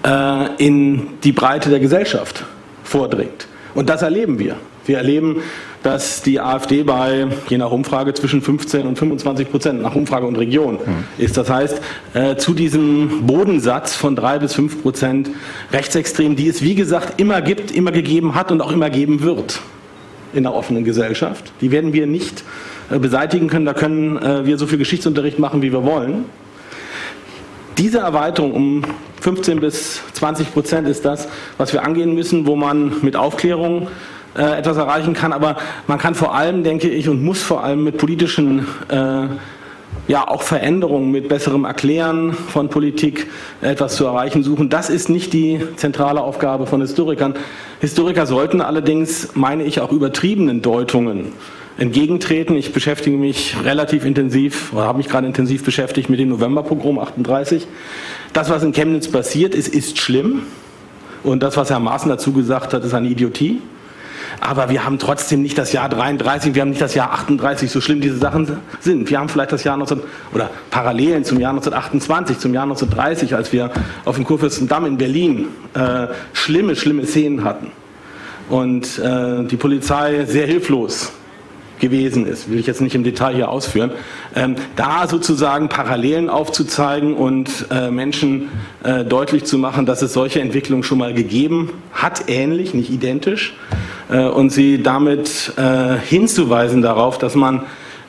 äh, 0.04 0.48
in 0.58 1.08
die 1.24 1.32
Breite 1.32 1.70
der 1.70 1.80
Gesellschaft 1.80 2.44
vordringt. 2.84 3.48
Und 3.76 3.90
das 3.90 4.02
erleben 4.02 4.40
wir. 4.40 4.56
Wir 4.86 4.98
erleben 4.98 5.42
dass 5.88 6.22
die 6.22 6.42
AfD 6.42 6.84
bei, 6.84 7.28
je 7.48 7.58
nach 7.58 7.72
Umfrage, 7.72 8.14
zwischen 8.14 8.42
15 8.42 8.86
und 8.86 9.00
25 9.00 9.50
Prozent 9.50 9.82
nach 9.82 9.96
Umfrage 9.96 10.28
und 10.28 10.36
Region 10.36 10.74
mhm. 10.74 11.06
ist. 11.18 11.38
Das 11.38 11.50
heißt, 11.50 11.80
äh, 12.14 12.36
zu 12.36 12.54
diesem 12.54 13.26
Bodensatz 13.26 13.96
von 13.96 14.14
drei 14.14 14.38
bis 14.38 14.54
fünf 14.54 14.82
Prozent 14.82 15.30
Rechtsextrem, 15.72 16.36
die 16.36 16.50
es 16.50 16.62
wie 16.62 16.76
gesagt 16.76 17.22
immer 17.22 17.42
gibt, 17.42 17.72
immer 17.72 17.94
gegeben 17.94 18.36
hat 18.36 18.52
und 18.52 18.60
auch 18.60 18.74
immer 18.74 18.90
geben 18.90 19.22
wird 19.22 19.62
in 20.34 20.44
der 20.44 20.54
offenen 20.54 20.84
Gesellschaft. 20.84 21.54
Die 21.62 21.72
werden 21.72 21.94
wir 21.94 22.06
nicht 22.06 22.44
äh, 22.92 23.00
beseitigen 23.00 23.48
können. 23.48 23.66
Da 23.66 23.74
können 23.74 24.18
äh, 24.18 24.46
wir 24.46 24.58
so 24.58 24.68
viel 24.68 24.80
Geschichtsunterricht 24.80 25.40
machen, 25.40 25.62
wie 25.62 25.72
wir 25.72 25.86
wollen. 25.86 26.26
Diese 27.78 28.00
Erweiterung 28.00 28.52
um 28.52 28.82
15 29.22 29.62
bis 29.62 30.02
20 30.12 30.52
Prozent 30.52 30.86
ist 30.86 31.06
das, 31.06 31.30
was 31.58 31.72
wir 31.72 31.86
angehen 31.86 32.14
müssen, 32.14 32.46
wo 32.46 32.58
man 32.58 32.92
mit 33.04 33.16
Aufklärung 33.16 33.88
äh, 34.38 34.58
etwas 34.60 34.78
erreichen 34.78 35.14
kann. 35.14 35.34
Aber 35.34 35.58
man 35.88 35.98
kann 35.98 36.16
vor 36.16 36.36
allem, 36.36 36.64
denke 36.64 36.90
ich, 36.90 37.10
und 37.10 37.24
muss 37.24 37.42
vor 37.42 37.64
allem 37.64 37.84
mit 37.84 37.98
politischen 37.98 38.68
äh, 38.90 39.28
ja, 40.08 40.28
auch 40.28 40.42
Veränderungen 40.42 41.12
mit 41.12 41.28
besserem 41.28 41.66
Erklären 41.66 42.34
von 42.34 42.70
Politik 42.70 43.28
etwas 43.62 43.96
zu 43.96 44.06
erreichen 44.06 44.44
suchen. 44.44 44.70
Das 44.70 44.90
ist 44.90 45.10
nicht 45.10 45.34
die 45.34 45.60
zentrale 45.76 46.22
Aufgabe 46.22 46.66
von 46.66 46.82
Historikern. 46.82 47.34
Historiker 47.82 48.26
sollten 48.26 48.62
allerdings, 48.62 49.30
meine 49.34 49.64
ich, 49.64 49.82
auch 49.82 49.92
übertriebenen 49.92 50.62
Deutungen 50.62 51.34
entgegentreten. 51.78 52.56
Ich 52.56 52.74
beschäftige 52.74 53.18
mich 53.18 53.56
relativ 53.64 54.06
intensiv 54.06 54.74
oder 54.74 54.86
habe 54.86 54.98
mich 54.98 55.10
gerade 55.10 55.28
intensiv 55.28 55.64
beschäftigt 55.64 56.10
mit 56.10 56.20
dem 56.20 56.30
Novemberpogrom 56.30 57.00
38. 57.00 57.68
Das, 58.34 58.50
was 58.50 58.64
in 58.64 58.72
Chemnitz 58.72 59.10
passiert 59.10 59.56
ist, 59.56 59.68
ist 59.68 59.98
schlimm. 59.98 60.44
Und 61.24 61.44
das, 61.44 61.58
was 61.58 61.70
Herr 61.70 61.80
Maaßen 61.80 62.10
dazu 62.10 62.32
gesagt 62.32 62.74
hat, 62.74 62.84
ist 62.84 62.94
eine 62.94 63.10
Idiotie. 63.10 63.62
Aber 64.40 64.70
wir 64.70 64.86
haben 64.86 65.00
trotzdem 65.00 65.42
nicht 65.42 65.58
das 65.58 65.74
Jahr 65.74 65.90
33, 65.90 66.56
wir 66.56 66.62
haben 66.62 66.70
nicht 66.70 66.82
das 66.82 66.96
Jahr 66.96 67.12
38, 67.14 67.70
so 67.72 67.82
schlimm 67.82 68.02
diese 68.02 68.18
Sachen 68.18 68.60
sind. 68.80 69.10
Wir 69.10 69.20
haben 69.20 69.30
vielleicht 69.30 69.52
das 69.52 69.64
Jahr 69.64 69.78
19, 69.78 70.02
oder 70.34 70.50
Parallelen 70.70 71.24
zum 71.24 71.40
Jahr 71.40 71.52
1928, 71.52 72.40
zum 72.40 72.54
Jahr 72.54 72.64
1930, 72.64 73.36
als 73.36 73.52
wir 73.54 73.72
auf 74.06 74.16
dem 74.16 74.26
Kurfürstendamm 74.26 74.86
in 74.86 74.98
Berlin 74.98 75.48
äh, 75.74 76.08
schlimme, 76.34 76.76
schlimme 76.76 77.06
Szenen 77.06 77.44
hatten. 77.44 77.72
Und 78.50 79.00
äh, 79.00 79.44
die 79.44 79.58
Polizei 79.58 80.26
sehr 80.26 80.46
hilflos 80.46 81.12
gewesen 81.80 82.26
ist, 82.26 82.50
will 82.50 82.60
ich 82.60 82.68
jetzt 82.68 82.82
nicht 82.82 82.96
im 82.96 83.04
Detail 83.04 83.36
hier 83.36 83.50
ausführen, 83.50 83.92
ähm, 84.36 84.56
da 84.76 85.08
sozusagen 85.08 85.70
Parallelen 85.70 86.30
aufzuzeigen 86.30 87.14
und 87.14 87.68
äh, 87.72 87.92
Menschen 87.92 88.50
äh, 88.84 89.04
deutlich 89.04 89.46
zu 89.46 89.58
machen, 89.58 89.86
dass 89.86 90.02
es 90.02 90.14
solche 90.14 90.42
Entwicklungen 90.42 90.84
schon 90.84 90.98
mal 90.98 91.14
gegeben 91.14 91.72
hat, 91.94 92.26
ähnlich, 92.28 92.74
nicht 92.74 92.90
identisch, 92.90 93.56
und 94.16 94.52
sie 94.52 94.82
damit 94.82 95.54
äh, 95.58 95.98
hinzuweisen 95.98 96.82
darauf, 96.82 97.18
dass 97.18 97.36
man 97.36 97.64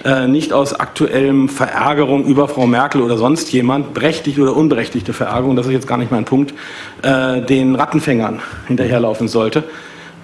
äh, 0.04 0.28
nicht 0.28 0.52
aus 0.52 0.78
aktuellem 0.78 1.48
Verärgerung 1.48 2.24
über 2.24 2.46
Frau 2.48 2.66
Merkel 2.66 3.02
oder 3.02 3.18
sonst 3.18 3.52
jemand, 3.52 3.94
berechtigte 3.94 4.40
oder 4.40 4.56
unberechtigte 4.56 5.12
Verärgerung, 5.12 5.56
das 5.56 5.66
ist 5.66 5.72
jetzt 5.72 5.88
gar 5.88 5.98
nicht 5.98 6.12
mein 6.12 6.24
Punkt, 6.24 6.54
äh, 7.02 7.40
den 7.42 7.74
Rattenfängern 7.74 8.40
hinterherlaufen 8.66 9.28
sollte 9.28 9.64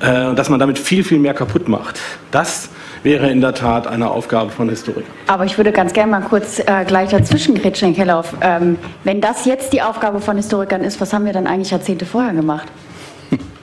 und 0.01 0.37
dass 0.37 0.51
man 0.51 0.59
damit 0.59 0.79
viel, 0.79 1.05
viel 1.05 1.19
mehr 1.19 1.33
kaputt 1.33 1.69
macht. 1.69 2.01
Das 2.31 2.69
wäre 3.05 3.31
in 3.31 3.41
der 3.41 3.55
Tat 3.55 3.87
eine 3.87 4.11
Aufgabe 4.11 4.51
von 4.51 4.69
Historikern. 4.69 5.11
Aber 5.29 5.45
ich 5.45 5.57
würde 5.57 5.73
ganz 5.73 5.93
gerne 5.93 6.11
mal 6.11 6.23
kurz 6.23 6.59
äh, 6.59 6.85
gleich 6.87 7.11
dazwischen 7.11 7.55
grätschen, 7.55 7.95
Herr 7.95 8.05
Kellauf. 8.05 8.35
Ähm, 8.41 8.79
wenn 9.05 9.21
das 9.21 9.45
jetzt 9.45 9.73
die 9.73 9.83
Aufgabe 9.83 10.21
von 10.21 10.37
Historikern 10.37 10.83
ist, 10.83 11.01
was 11.01 11.13
haben 11.13 11.27
wir 11.27 11.33
dann 11.33 11.47
eigentlich 11.47 11.71
Jahrzehnte 11.71 12.07
vorher 12.07 12.33
gemacht? 12.33 12.67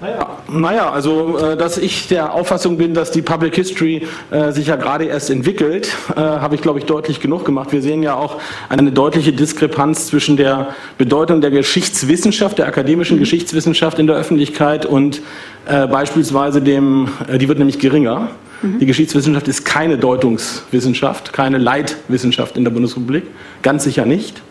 Naja, 0.01 0.37
naja, 0.51 0.89
also 0.89 1.37
äh, 1.37 1.55
dass 1.55 1.77
ich 1.77 2.07
der 2.07 2.33
Auffassung 2.33 2.77
bin, 2.77 2.95
dass 2.95 3.11
die 3.11 3.21
Public 3.21 3.53
History 3.53 4.07
äh, 4.31 4.51
sich 4.51 4.65
ja 4.65 4.75
gerade 4.75 5.05
erst 5.05 5.29
entwickelt, 5.29 5.95
äh, 6.15 6.19
habe 6.19 6.55
ich, 6.55 6.61
glaube 6.63 6.79
ich, 6.79 6.85
deutlich 6.85 7.19
genug 7.19 7.45
gemacht. 7.45 7.71
Wir 7.71 7.83
sehen 7.83 8.01
ja 8.01 8.15
auch 8.15 8.41
eine 8.67 8.91
deutliche 8.91 9.31
Diskrepanz 9.31 10.07
zwischen 10.07 10.37
der 10.37 10.73
Bedeutung 10.97 11.39
der 11.39 11.51
Geschichtswissenschaft, 11.51 12.57
der 12.57 12.65
akademischen 12.65 13.17
mhm. 13.17 13.21
Geschichtswissenschaft 13.21 13.99
in 13.99 14.07
der 14.07 14.15
Öffentlichkeit 14.15 14.87
und 14.87 15.21
äh, 15.67 15.85
beispielsweise 15.85 16.63
dem, 16.63 17.09
äh, 17.27 17.37
die 17.37 17.47
wird 17.47 17.59
nämlich 17.59 17.77
geringer. 17.77 18.29
Mhm. 18.63 18.79
Die 18.79 18.87
Geschichtswissenschaft 18.87 19.47
ist 19.47 19.65
keine 19.65 19.99
Deutungswissenschaft, 19.99 21.31
keine 21.31 21.59
Leitwissenschaft 21.59 22.57
in 22.57 22.63
der 22.63 22.71
Bundesrepublik, 22.71 23.25
ganz 23.61 23.83
sicher 23.83 24.07
nicht. 24.07 24.41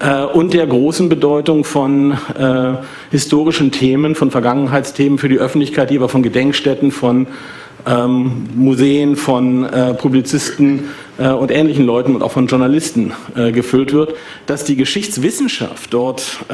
Äh, 0.00 0.24
und 0.24 0.54
der 0.54 0.66
großen 0.66 1.08
Bedeutung 1.08 1.64
von 1.64 2.12
äh, 2.12 2.74
historischen 3.10 3.70
Themen, 3.70 4.14
von 4.14 4.30
Vergangenheitsthemen 4.30 5.18
für 5.18 5.28
die 5.28 5.38
Öffentlichkeit, 5.38 5.90
die 5.90 5.96
aber 5.96 6.08
von 6.08 6.22
Gedenkstätten, 6.22 6.90
von 6.90 7.26
ähm, 7.86 8.48
Museen, 8.54 9.16
von 9.16 9.64
äh, 9.64 9.94
Publizisten 9.94 10.90
äh, 11.18 11.28
und 11.28 11.50
ähnlichen 11.50 11.84
Leuten 11.84 12.14
und 12.14 12.22
auch 12.22 12.32
von 12.32 12.46
Journalisten 12.46 13.12
äh, 13.34 13.52
gefüllt 13.52 13.92
wird, 13.92 14.14
dass 14.46 14.64
die 14.64 14.76
Geschichtswissenschaft 14.76 15.92
dort 15.92 16.44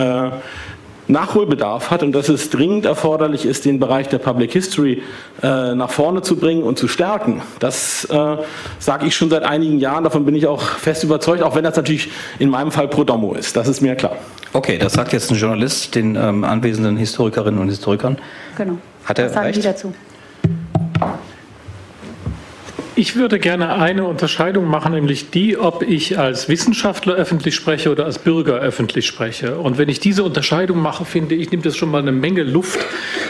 Nachholbedarf 1.08 1.90
hat 1.90 2.02
und 2.02 2.12
dass 2.12 2.28
es 2.28 2.50
dringend 2.50 2.84
erforderlich 2.84 3.44
ist, 3.44 3.64
den 3.64 3.78
Bereich 3.80 4.08
der 4.08 4.18
Public 4.18 4.52
History 4.52 5.02
äh, 5.42 5.74
nach 5.74 5.90
vorne 5.90 6.22
zu 6.22 6.36
bringen 6.36 6.62
und 6.62 6.78
zu 6.78 6.86
stärken. 6.86 7.42
Das 7.58 8.04
äh, 8.04 8.36
sage 8.78 9.06
ich 9.06 9.16
schon 9.16 9.30
seit 9.30 9.42
einigen 9.42 9.78
Jahren, 9.78 10.04
davon 10.04 10.24
bin 10.24 10.34
ich 10.34 10.46
auch 10.46 10.62
fest 10.62 11.04
überzeugt, 11.04 11.42
auch 11.42 11.56
wenn 11.56 11.64
das 11.64 11.76
natürlich 11.76 12.10
in 12.38 12.50
meinem 12.50 12.70
Fall 12.70 12.88
pro 12.88 13.04
domo 13.04 13.34
ist, 13.34 13.56
das 13.56 13.68
ist 13.68 13.80
mir 13.80 13.94
klar. 13.96 14.16
Okay, 14.52 14.78
das 14.78 14.94
sagt 14.94 15.12
jetzt 15.12 15.30
ein 15.30 15.36
Journalist 15.36 15.94
den 15.94 16.16
ähm, 16.16 16.44
anwesenden 16.44 16.96
Historikerinnen 16.96 17.60
und 17.60 17.68
Historikern. 17.68 18.18
Genau. 18.56 18.78
Hat 19.04 19.18
er 19.18 19.26
Was 19.26 19.34
sagen 19.34 19.46
recht? 19.46 19.58
die 19.58 19.62
dazu? 19.62 19.94
Ich 22.98 23.14
würde 23.14 23.38
gerne 23.38 23.74
eine 23.74 24.02
Unterscheidung 24.02 24.66
machen, 24.66 24.92
nämlich 24.92 25.30
die, 25.30 25.56
ob 25.56 25.84
ich 25.84 26.18
als 26.18 26.48
Wissenschaftler 26.48 27.14
öffentlich 27.14 27.54
spreche 27.54 27.92
oder 27.92 28.06
als 28.06 28.18
Bürger 28.18 28.54
öffentlich 28.54 29.06
spreche. 29.06 29.56
Und 29.58 29.78
wenn 29.78 29.88
ich 29.88 30.00
diese 30.00 30.24
Unterscheidung 30.24 30.82
mache, 30.82 31.04
finde 31.04 31.36
ich, 31.36 31.52
nimmt 31.52 31.64
das 31.64 31.76
schon 31.76 31.92
mal 31.92 32.02
eine 32.02 32.10
Menge 32.10 32.42
Luft 32.42 32.80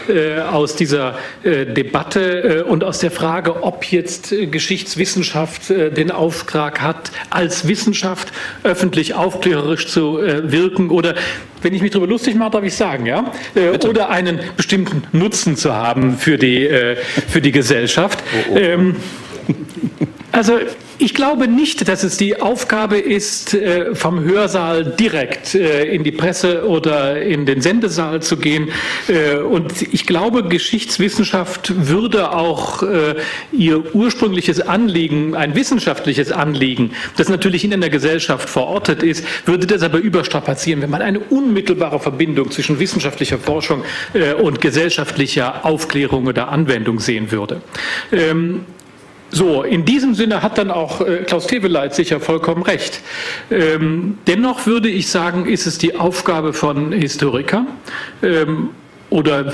äh, 0.07 0.39
aus 0.39 0.75
dieser 0.75 1.19
äh, 1.43 1.67
Debatte 1.67 2.61
äh, 2.61 2.61
und 2.63 2.83
aus 2.83 2.97
der 2.97 3.11
Frage, 3.11 3.61
ob 3.61 3.85
jetzt 3.85 4.31
äh, 4.31 4.47
Geschichtswissenschaft 4.47 5.69
äh, 5.69 5.91
den 5.91 6.09
Auftrag 6.09 6.81
hat, 6.81 7.11
als 7.29 7.67
Wissenschaft 7.67 8.31
öffentlich 8.63 9.13
aufklärerisch 9.13 9.85
zu 9.85 10.17
äh, 10.17 10.51
wirken 10.51 10.89
oder 10.89 11.13
wenn 11.61 11.75
ich 11.75 11.83
mich 11.83 11.91
darüber 11.91 12.07
lustig 12.07 12.33
mache, 12.33 12.51
darf 12.51 12.63
ich 12.63 12.73
sagen, 12.73 13.05
ja? 13.05 13.31
Äh, 13.53 13.77
oder 13.85 14.09
einen 14.09 14.39
bestimmten 14.57 15.03
Nutzen 15.11 15.57
zu 15.57 15.75
haben 15.75 16.17
für 16.17 16.39
die, 16.39 16.67
für 17.27 17.41
die 17.41 17.51
Gesellschaft. 17.51 18.23
Oh, 18.49 18.53
oh. 18.53 18.57
Ähm, 18.57 18.95
also 20.31 20.59
ich 21.01 21.13
glaube 21.13 21.47
nicht, 21.47 21.87
dass 21.87 22.03
es 22.03 22.17
die 22.17 22.41
Aufgabe 22.41 22.97
ist, 22.97 23.53
äh, 23.53 23.95
vom 23.95 24.21
Hörsaal 24.21 24.83
direkt 24.83 25.55
äh, 25.55 25.85
in 25.85 26.03
die 26.03 26.11
Presse 26.11 26.67
oder 26.67 27.21
in 27.21 27.45
den 27.45 27.61
Sendesaal 27.61 28.21
zu 28.21 28.35
gehen. 28.35 28.69
Äh, 29.07 29.37
und 29.37 29.81
ich 29.81 30.05
glaube, 30.05 30.43
Geschichtswissenschaft 30.43 31.87
würde 31.87 32.33
auch 32.33 32.83
ihr 33.51 33.95
ursprüngliches 33.95 34.59
Anliegen, 34.59 35.35
ein 35.35 35.55
wissenschaftliches 35.55 36.31
Anliegen, 36.31 36.91
das 37.15 37.29
natürlich 37.29 37.63
in 37.63 37.73
einer 37.73 37.89
Gesellschaft 37.89 38.49
verortet 38.49 39.03
ist, 39.03 39.23
würde 39.45 39.67
das 39.67 39.83
aber 39.83 39.99
überstrapazieren, 39.99 40.81
wenn 40.81 40.89
man 40.89 41.01
eine 41.01 41.19
unmittelbare 41.19 41.99
Verbindung 41.99 42.51
zwischen 42.51 42.79
wissenschaftlicher 42.79 43.37
Forschung 43.37 43.83
und 44.41 44.61
gesellschaftlicher 44.61 45.65
Aufklärung 45.65 46.27
oder 46.27 46.49
Anwendung 46.49 46.99
sehen 46.99 47.31
würde. 47.31 47.61
So, 49.31 49.63
in 49.63 49.85
diesem 49.85 50.15
Sinne 50.15 50.41
hat 50.41 50.57
dann 50.57 50.71
auch 50.71 51.01
äh, 51.01 51.23
Klaus 51.25 51.47
Teweleit 51.47 51.93
sicher 51.93 52.19
vollkommen 52.19 52.63
recht. 52.63 53.01
Ähm, 53.51 54.17
dennoch 54.27 54.65
würde 54.65 54.89
ich 54.89 55.07
sagen, 55.07 55.45
ist 55.45 55.67
es 55.67 55.77
die 55.77 55.95
Aufgabe 55.95 56.53
von 56.53 56.91
Historikern, 56.91 57.67
ähm, 58.23 58.69
oder 59.09 59.53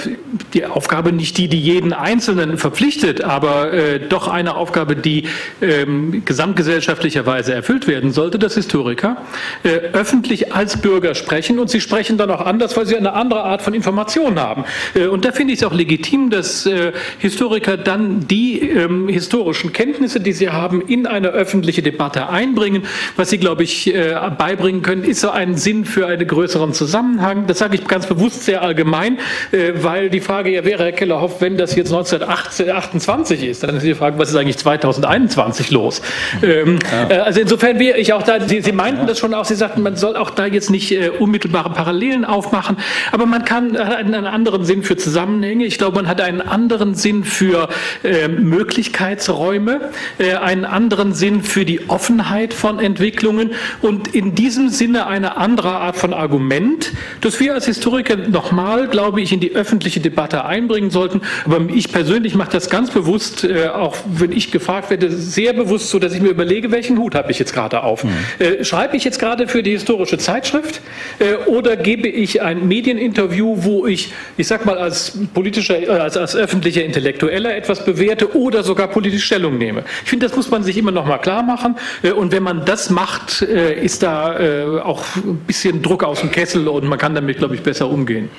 die 0.54 0.66
Aufgabe 0.66 1.12
nicht 1.14 1.38
die, 1.38 1.48
die 1.48 1.60
jeden 1.60 1.94
Einzelnen 1.94 2.58
verpflichtet, 2.58 3.24
aber 3.24 3.74
äh, 3.74 4.00
doch 4.00 4.28
eine 4.28 4.56
Aufgabe, 4.56 4.96
die 4.96 5.26
ähm, 5.62 6.24
gesamtgesellschaftlicherweise 6.26 7.54
erfüllt 7.54 7.88
werden 7.88 8.12
sollte, 8.12 8.38
dass 8.38 8.56
Historiker 8.56 9.18
äh, 9.64 9.70
öffentlich 9.94 10.54
als 10.54 10.82
Bürger 10.82 11.16
sprechen 11.16 11.60
und 11.60 11.70
sie 11.70 11.80
sprechen 11.80 12.18
dann 12.18 12.32
auch 12.32 12.42
anders, 12.42 12.76
weil 12.76 12.86
sie 12.86 12.98
eine 12.98 13.14
andere 13.14 13.44
Art 13.44 13.62
von 13.62 13.74
Information 13.74 14.40
haben. 14.40 14.66
Äh, 14.94 15.08
und 15.08 15.24
da 15.24 15.32
finde 15.32 15.54
ich 15.54 15.60
es 15.60 15.66
auch 15.66 15.74
legitim, 15.74 16.30
dass 16.30 16.66
äh, 16.66 16.92
Historiker 17.20 17.78
dann 17.78 18.28
die 18.28 18.60
ähm, 18.60 19.08
historischen 19.08 19.72
Kenntnisse, 19.72 20.20
die 20.20 20.34
sie 20.34 20.50
haben, 20.50 20.82
in 20.82 21.08
eine 21.08 21.30
öffentliche 21.30 21.82
Debatte 21.82 22.30
einbringen. 22.30 22.84
Was 23.16 23.30
sie, 23.30 23.38
glaube 23.38 23.64
ich, 23.64 23.94
äh, 23.94 24.16
beibringen 24.38 24.82
können, 24.82 25.04
ist 25.04 25.22
so 25.22 25.30
ein 25.30 25.56
Sinn 25.56 25.86
für 25.86 26.08
einen 26.08 26.28
größeren 26.28 26.74
Zusammenhang. 26.74 27.48
Das 27.48 27.60
sage 27.60 27.76
ich 27.76 27.88
ganz 27.88 28.08
bewusst 28.08 28.44
sehr 28.44 28.62
allgemein 28.62 29.18
weil 29.52 30.10
die 30.10 30.22
Frage 30.22 30.52
ja 30.52 30.66
wäre, 30.66 30.84
Herr 30.84 30.92
Kellerhoff, 30.92 31.42
wenn 31.42 31.58
das 31.58 31.76
jetzt 31.76 31.92
1928 31.92 33.44
ist, 33.44 33.64
dann 33.64 33.78
ist 33.78 33.84
die 33.84 33.96
Frage, 33.96 34.18
was 34.18 34.30
ist 34.30 34.36
eigentlich 34.36 34.58
2021 34.58 35.72
los? 35.72 36.02
Ähm, 36.42 36.80
ja. 36.92 37.10
äh, 37.10 37.20
also 37.20 37.42
insofern 37.42 37.80
wäre 37.80 37.98
ich 37.98 38.14
auch 38.14 38.24
da, 38.24 38.40
Sie, 38.40 38.62
Sie 38.62 38.72
meinten 38.72 39.02
ja. 39.02 39.08
das 39.08 39.20
schon 39.20 39.34
auch, 39.34 39.46
Sie 39.46 39.56
sagten, 39.56 39.82
man 39.82 39.96
soll 39.96 40.16
auch 40.16 40.30
da 40.30 40.46
jetzt 40.46 40.70
nicht 40.70 40.92
äh, 40.92 41.10
unmittelbare 41.10 41.70
Parallelen 41.70 42.26
aufmachen, 42.26 42.78
aber 43.12 43.26
man 43.26 43.46
kann 43.46 43.78
hat 43.78 43.98
einen 43.98 44.26
anderen 44.26 44.66
Sinn 44.66 44.84
für 44.84 44.98
Zusammenhänge. 44.98 45.66
Ich 45.66 45.78
glaube, 45.78 45.96
man 45.96 46.08
hat 46.08 46.22
einen 46.22 46.42
anderen 46.42 46.96
Sinn 46.96 47.24
für 47.24 47.70
äh, 48.04 48.28
Möglichkeitsräume, 48.28 49.92
äh, 50.18 50.34
einen 50.36 50.66
anderen 50.66 51.14
Sinn 51.14 51.44
für 51.44 51.66
die 51.66 51.90
Offenheit 51.90 52.54
von 52.54 52.80
Entwicklungen 52.80 53.52
und 53.82 54.14
in 54.16 54.36
diesem 54.36 54.70
Sinne 54.70 55.08
eine 55.08 55.38
andere 55.38 55.72
Art 55.72 55.96
von 55.96 56.14
Argument, 56.14 56.92
das 57.22 57.40
wir 57.40 57.54
als 57.54 57.66
Historiker 57.66 58.16
nochmal, 58.16 58.88
glaube 58.88 59.22
ich, 59.22 59.32
in 59.36 59.42
die 59.42 59.54
öffentliche 59.54 60.00
Debatte 60.00 60.46
einbringen 60.46 60.90
sollten. 60.90 61.22
Aber 61.46 61.60
ich 61.74 61.92
persönlich 61.92 62.36
mache 62.36 62.52
das 62.52 62.70
ganz 62.70 62.90
bewusst, 62.90 63.44
äh, 63.44 63.68
auch 63.68 63.98
wenn 64.08 64.32
ich 64.32 64.52
gefragt 64.52 64.90
werde, 64.90 65.12
sehr 65.12 65.54
bewusst 65.54 65.90
so, 65.90 66.00
dass 66.00 66.14
ich 66.14 66.22
mir 66.22 66.30
überlege, 66.30 66.72
welchen 66.72 66.98
Hut 66.98 67.16
habe 67.16 67.32
ich 67.32 67.38
jetzt 67.38 67.54
gerade 67.54 67.84
auf. 67.84 68.04
Mhm. 68.04 68.12
Äh, 68.40 68.64
schreibe 68.64 68.96
ich 68.96 69.04
jetzt 69.04 69.20
gerade 69.20 69.48
für 69.48 69.62
die 69.62 69.72
historische 69.72 70.18
Zeitschrift 70.18 70.82
äh, 71.20 71.50
oder 71.50 71.76
gebe 71.76 72.08
ich 72.08 72.42
ein 72.42 72.68
Medieninterview, 72.68 73.58
wo 73.58 73.86
ich, 73.86 74.14
ich 74.38 74.48
sag 74.48 74.66
mal, 74.66 74.78
als 74.78 75.18
politischer, 75.34 75.80
äh, 75.80 75.88
als, 75.88 76.16
als 76.16 76.36
öffentlicher 76.36 76.84
Intellektueller 76.84 77.56
etwas 77.56 77.84
bewerte 77.84 78.36
oder 78.38 78.64
sogar 78.64 78.88
politisch 78.88 79.26
Stellung 79.26 79.58
nehme. 79.58 79.84
Ich 80.04 80.10
finde, 80.10 80.28
das 80.28 80.36
muss 80.36 80.50
man 80.50 80.64
sich 80.64 80.78
immer 80.78 80.92
noch 80.92 81.06
mal 81.06 81.18
klar 81.18 81.44
machen. 81.44 81.76
Äh, 82.04 82.12
und 82.12 82.32
wenn 82.32 82.44
man 82.44 82.64
das 82.64 82.90
macht, 82.90 83.42
äh, 83.42 83.84
ist 83.84 84.02
da 84.04 84.36
auch 84.84 85.04
ein 85.16 85.38
bisschen 85.48 85.82
Druck 85.82 86.04
aus 86.04 86.22
dem 86.22 86.32
Kessel 86.32 86.68
und 86.68 86.88
man 86.88 86.98
kann 86.98 87.14
damit, 87.16 87.38
glaube 87.38 87.56
ich, 87.56 87.62
besser 87.62 87.90
umgehen. 87.90 88.30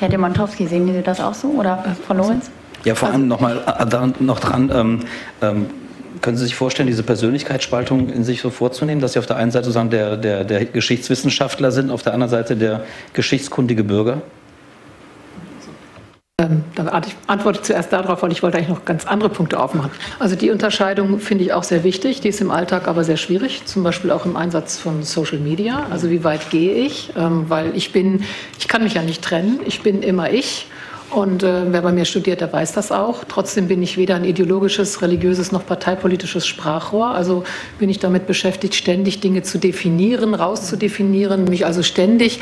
Herr 0.00 0.08
Demantowski, 0.40 0.66
sehen 0.66 0.92
Sie 0.92 1.02
das 1.02 1.20
auch 1.20 1.34
so 1.34 1.48
oder 1.48 1.84
Frau 2.06 2.14
Lorenz? 2.14 2.50
Ja, 2.84 2.94
vor 2.94 3.10
allem 3.10 3.28
noch 3.28 3.40
mal 3.40 3.62
noch 4.20 4.40
dran. 4.40 4.70
Ähm, 4.74 5.00
ähm, 5.42 5.66
können 6.22 6.36
Sie 6.36 6.44
sich 6.44 6.54
vorstellen, 6.54 6.86
diese 6.86 7.02
Persönlichkeitsspaltung 7.02 8.08
in 8.08 8.24
sich 8.24 8.40
so 8.40 8.50
vorzunehmen, 8.50 9.00
dass 9.00 9.14
Sie 9.14 9.18
auf 9.18 9.26
der 9.26 9.36
einen 9.36 9.50
Seite 9.50 9.66
sozusagen 9.66 9.90
der, 9.90 10.16
der, 10.16 10.44
der 10.44 10.64
Geschichtswissenschaftler 10.64 11.72
sind, 11.72 11.90
auf 11.90 12.02
der 12.02 12.14
anderen 12.14 12.30
Seite 12.30 12.56
der 12.56 12.84
geschichtskundige 13.12 13.84
Bürger? 13.84 14.22
Ähm, 16.40 16.64
dann 16.74 16.88
antworte 16.88 17.58
ich 17.60 17.62
zuerst 17.64 17.92
darauf, 17.92 18.22
weil 18.22 18.32
ich 18.32 18.42
wollte 18.42 18.56
eigentlich 18.56 18.70
noch 18.70 18.84
ganz 18.86 19.06
andere 19.06 19.28
Punkte 19.28 19.60
aufmachen. 19.60 19.90
Also 20.18 20.36
die 20.36 20.50
Unterscheidung 20.50 21.18
finde 21.20 21.44
ich 21.44 21.52
auch 21.52 21.64
sehr 21.64 21.84
wichtig, 21.84 22.20
die 22.20 22.28
ist 22.28 22.40
im 22.40 22.50
Alltag 22.50 22.88
aber 22.88 23.04
sehr 23.04 23.18
schwierig, 23.18 23.66
zum 23.66 23.82
Beispiel 23.82 24.10
auch 24.10 24.24
im 24.24 24.36
Einsatz 24.36 24.78
von 24.78 25.02
Social 25.02 25.38
Media. 25.38 25.86
Also 25.90 26.08
wie 26.08 26.24
weit 26.24 26.50
gehe 26.50 26.72
ich? 26.72 27.12
Ähm, 27.16 27.44
weil 27.48 27.76
ich 27.76 27.92
bin, 27.92 28.24
ich 28.58 28.68
kann 28.68 28.82
mich 28.82 28.94
ja 28.94 29.02
nicht 29.02 29.22
trennen, 29.22 29.60
ich 29.66 29.82
bin 29.82 30.02
immer 30.02 30.30
ich. 30.30 30.66
Und 31.10 31.42
äh, 31.42 31.72
wer 31.72 31.82
bei 31.82 31.90
mir 31.90 32.04
studiert, 32.04 32.40
der 32.40 32.52
weiß 32.52 32.72
das 32.72 32.92
auch. 32.92 33.24
Trotzdem 33.26 33.66
bin 33.66 33.82
ich 33.82 33.96
weder 33.96 34.14
ein 34.14 34.24
ideologisches, 34.24 35.02
religiöses 35.02 35.50
noch 35.50 35.66
parteipolitisches 35.66 36.46
Sprachrohr. 36.46 37.08
Also 37.08 37.42
bin 37.80 37.90
ich 37.90 37.98
damit 37.98 38.28
beschäftigt, 38.28 38.76
ständig 38.76 39.20
Dinge 39.20 39.42
zu 39.42 39.58
definieren, 39.58 40.34
rauszudefinieren, 40.34 41.44
mich 41.44 41.66
also 41.66 41.82
ständig 41.82 42.40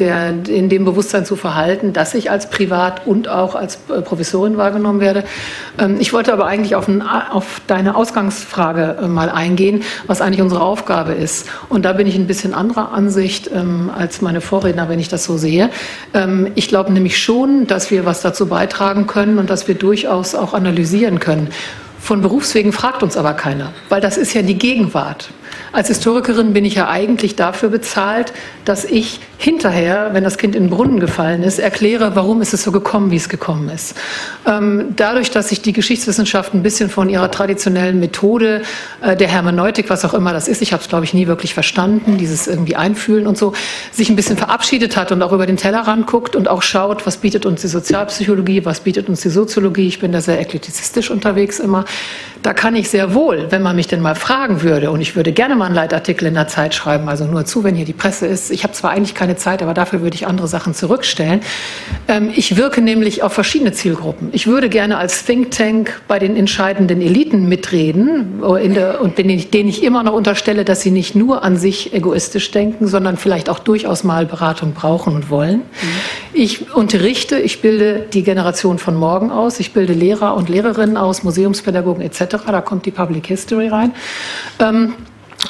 der, 0.00 0.34
in 0.48 0.68
dem 0.68 0.84
Bewusstsein 0.84 1.24
zu 1.24 1.34
verhalten, 1.36 1.94
dass 1.94 2.12
ich 2.12 2.30
als 2.30 2.50
Privat 2.50 3.06
und 3.06 3.28
auch 3.28 3.54
als 3.54 3.78
äh, 3.88 4.02
Professorin 4.02 4.58
wahrgenommen 4.58 5.00
werde. 5.00 5.24
Ähm, 5.78 5.96
ich 5.98 6.12
wollte 6.12 6.32
aber 6.34 6.46
eigentlich 6.46 6.74
auf, 6.74 6.88
ein, 6.88 7.02
auf 7.02 7.62
deine 7.66 7.96
Ausgangsfrage 7.96 8.98
äh, 9.02 9.08
mal 9.08 9.30
eingehen, 9.30 9.82
was 10.06 10.20
eigentlich 10.20 10.42
unsere 10.42 10.60
Aufgabe 10.60 11.12
ist. 11.12 11.48
Und 11.70 11.86
da 11.86 11.94
bin 11.94 12.06
ich 12.06 12.16
ein 12.16 12.26
bisschen 12.26 12.52
anderer 12.52 12.92
Ansicht 12.92 13.50
ähm, 13.52 13.90
als 13.96 14.20
meine 14.20 14.42
Vorredner, 14.42 14.90
wenn 14.90 14.98
ich 14.98 15.08
das 15.08 15.24
so 15.24 15.38
sehe. 15.38 15.70
Ähm, 16.12 16.48
ich 16.54 16.68
glaube 16.68 16.92
nämlich 16.92 17.18
schon, 17.18 17.66
dass 17.66 17.90
wir 17.90 18.09
was 18.10 18.22
dazu 18.22 18.46
beitragen 18.46 19.06
können 19.06 19.38
und 19.38 19.48
dass 19.50 19.68
wir 19.68 19.76
durchaus 19.76 20.34
auch 20.34 20.52
analysieren 20.52 21.20
können. 21.20 21.48
Von 22.00 22.22
Berufswegen 22.22 22.72
fragt 22.72 23.04
uns 23.04 23.16
aber 23.16 23.34
keiner, 23.34 23.72
weil 23.88 24.00
das 24.00 24.16
ist 24.16 24.34
ja 24.34 24.42
die 24.42 24.58
Gegenwart. 24.58 25.30
Als 25.72 25.86
Historikerin 25.86 26.52
bin 26.52 26.64
ich 26.64 26.74
ja 26.74 26.88
eigentlich 26.88 27.36
dafür 27.36 27.68
bezahlt, 27.68 28.32
dass 28.64 28.84
ich 28.84 29.20
hinterher, 29.38 30.10
wenn 30.12 30.24
das 30.24 30.36
Kind 30.36 30.56
in 30.56 30.64
den 30.64 30.70
Brunnen 30.70 30.98
gefallen 30.98 31.44
ist, 31.44 31.60
erkläre, 31.60 32.16
warum 32.16 32.42
ist 32.42 32.52
es 32.52 32.64
so 32.64 32.72
gekommen, 32.72 33.10
wie 33.12 33.16
es 33.16 33.28
gekommen 33.28 33.68
ist. 33.70 33.96
Ähm, 34.46 34.94
dadurch, 34.96 35.30
dass 35.30 35.48
sich 35.48 35.62
die 35.62 35.72
Geschichtswissenschaft 35.72 36.54
ein 36.54 36.62
bisschen 36.62 36.90
von 36.90 37.08
ihrer 37.08 37.30
traditionellen 37.30 38.00
Methode 38.00 38.62
äh, 39.00 39.16
der 39.16 39.28
Hermeneutik, 39.28 39.88
was 39.88 40.04
auch 40.04 40.12
immer 40.12 40.32
das 40.32 40.48
ist, 40.48 40.60
ich 40.60 40.72
habe 40.72 40.82
es 40.82 40.88
glaube 40.88 41.04
ich 41.04 41.14
nie 41.14 41.28
wirklich 41.28 41.54
verstanden, 41.54 42.18
dieses 42.18 42.48
irgendwie 42.48 42.74
Einfühlen 42.74 43.28
und 43.28 43.38
so, 43.38 43.52
sich 43.92 44.10
ein 44.10 44.16
bisschen 44.16 44.36
verabschiedet 44.36 44.96
hat 44.96 45.12
und 45.12 45.22
auch 45.22 45.32
über 45.32 45.46
den 45.46 45.56
Tellerrand 45.56 46.06
guckt 46.08 46.34
und 46.34 46.48
auch 46.48 46.62
schaut, 46.62 47.06
was 47.06 47.18
bietet 47.18 47.46
uns 47.46 47.62
die 47.62 47.68
Sozialpsychologie, 47.68 48.64
was 48.64 48.80
bietet 48.80 49.08
uns 49.08 49.20
die 49.20 49.30
Soziologie. 49.30 49.86
Ich 49.86 50.00
bin 50.00 50.10
da 50.10 50.20
sehr 50.20 50.40
ekletizistisch 50.40 51.10
unterwegs 51.10 51.60
immer. 51.60 51.84
Da 52.42 52.54
kann 52.54 52.74
ich 52.74 52.88
sehr 52.90 53.14
wohl, 53.14 53.46
wenn 53.50 53.62
man 53.62 53.76
mich 53.76 53.86
denn 53.86 54.00
mal 54.00 54.14
fragen 54.14 54.62
würde, 54.62 54.90
und 54.90 55.00
ich 55.00 55.14
würde 55.14 55.32
gerne 55.32 55.59
einen 55.66 55.74
Leitartikel 55.74 56.26
in 56.28 56.34
der 56.34 56.48
Zeit 56.48 56.74
schreiben, 56.74 57.08
also 57.08 57.24
nur 57.24 57.44
zu, 57.44 57.64
wenn 57.64 57.74
hier 57.74 57.84
die 57.84 57.92
Presse 57.92 58.26
ist. 58.26 58.50
Ich 58.50 58.64
habe 58.64 58.72
zwar 58.72 58.90
eigentlich 58.90 59.14
keine 59.14 59.36
Zeit, 59.36 59.62
aber 59.62 59.74
dafür 59.74 60.02
würde 60.02 60.14
ich 60.14 60.26
andere 60.26 60.48
Sachen 60.48 60.74
zurückstellen. 60.74 61.40
Ähm, 62.08 62.30
ich 62.34 62.56
wirke 62.56 62.80
nämlich 62.80 63.22
auf 63.22 63.32
verschiedene 63.32 63.72
Zielgruppen. 63.72 64.28
Ich 64.32 64.46
würde 64.46 64.68
gerne 64.68 64.98
als 64.98 65.24
Think 65.24 65.50
Tank 65.50 66.00
bei 66.08 66.18
den 66.18 66.36
entscheidenden 66.36 67.00
Eliten 67.00 67.48
mitreden 67.48 68.40
der, 68.40 69.00
und 69.00 69.18
denen 69.18 69.30
ich, 69.30 69.50
denen 69.50 69.68
ich 69.68 69.82
immer 69.82 70.02
noch 70.02 70.12
unterstelle, 70.12 70.64
dass 70.64 70.80
sie 70.80 70.90
nicht 70.90 71.14
nur 71.14 71.42
an 71.44 71.56
sich 71.56 71.92
egoistisch 71.92 72.50
denken, 72.50 72.86
sondern 72.86 73.16
vielleicht 73.16 73.48
auch 73.48 73.58
durchaus 73.58 74.04
mal 74.04 74.26
Beratung 74.26 74.72
brauchen 74.72 75.14
und 75.14 75.30
wollen. 75.30 75.58
Mhm. 75.58 75.62
Ich 76.32 76.74
unterrichte, 76.74 77.38
ich 77.38 77.60
bilde 77.60 78.06
die 78.12 78.22
Generation 78.22 78.78
von 78.78 78.94
morgen 78.94 79.30
aus, 79.30 79.60
ich 79.60 79.72
bilde 79.72 79.92
Lehrer 79.92 80.34
und 80.36 80.48
Lehrerinnen 80.48 80.96
aus, 80.96 81.22
Museumspädagogen 81.22 82.02
etc. 82.02 82.36
Da 82.46 82.60
kommt 82.60 82.86
die 82.86 82.90
Public 82.90 83.26
History 83.26 83.68
rein. 83.68 83.92
Ähm, 84.58 84.94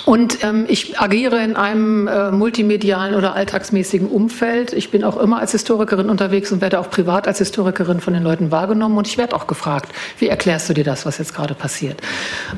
und 0.05 0.43
ähm, 0.45 0.67
ich 0.69 1.01
agiere 1.01 1.43
in 1.43 1.57
einem 1.57 2.07
äh, 2.07 2.31
multimedialen 2.31 3.15
oder 3.15 3.35
alltagsmäßigen 3.35 4.09
Umfeld. 4.09 4.73
Ich 4.73 4.91
bin 4.91 5.05
auch 5.05 5.17
immer 5.17 5.41
als 5.41 5.53
Historikerin 5.53 6.09
unterwegs 6.11 6.53
und 6.53 6.61
werde 6.61 6.79
auch 6.79 6.91
privat 6.91 7.27
als 7.27 7.39
Historikerin 7.39 8.01
von 8.01 8.15
den 8.15 8.23
Leuten 8.23 8.51
wahrgenommen. 8.51 8.97
Und 8.97 9.07
ich 9.07 9.19
werde 9.19 9.35
auch 9.37 9.47
gefragt, 9.47 9.93
wie 10.19 10.29
erklärst 10.29 10.69
du 10.69 10.75
dir 10.75 10.85
das, 10.85 11.07
was 11.07 11.19
jetzt 11.19 11.35
gerade 11.35 11.55
passiert? 11.55 12.01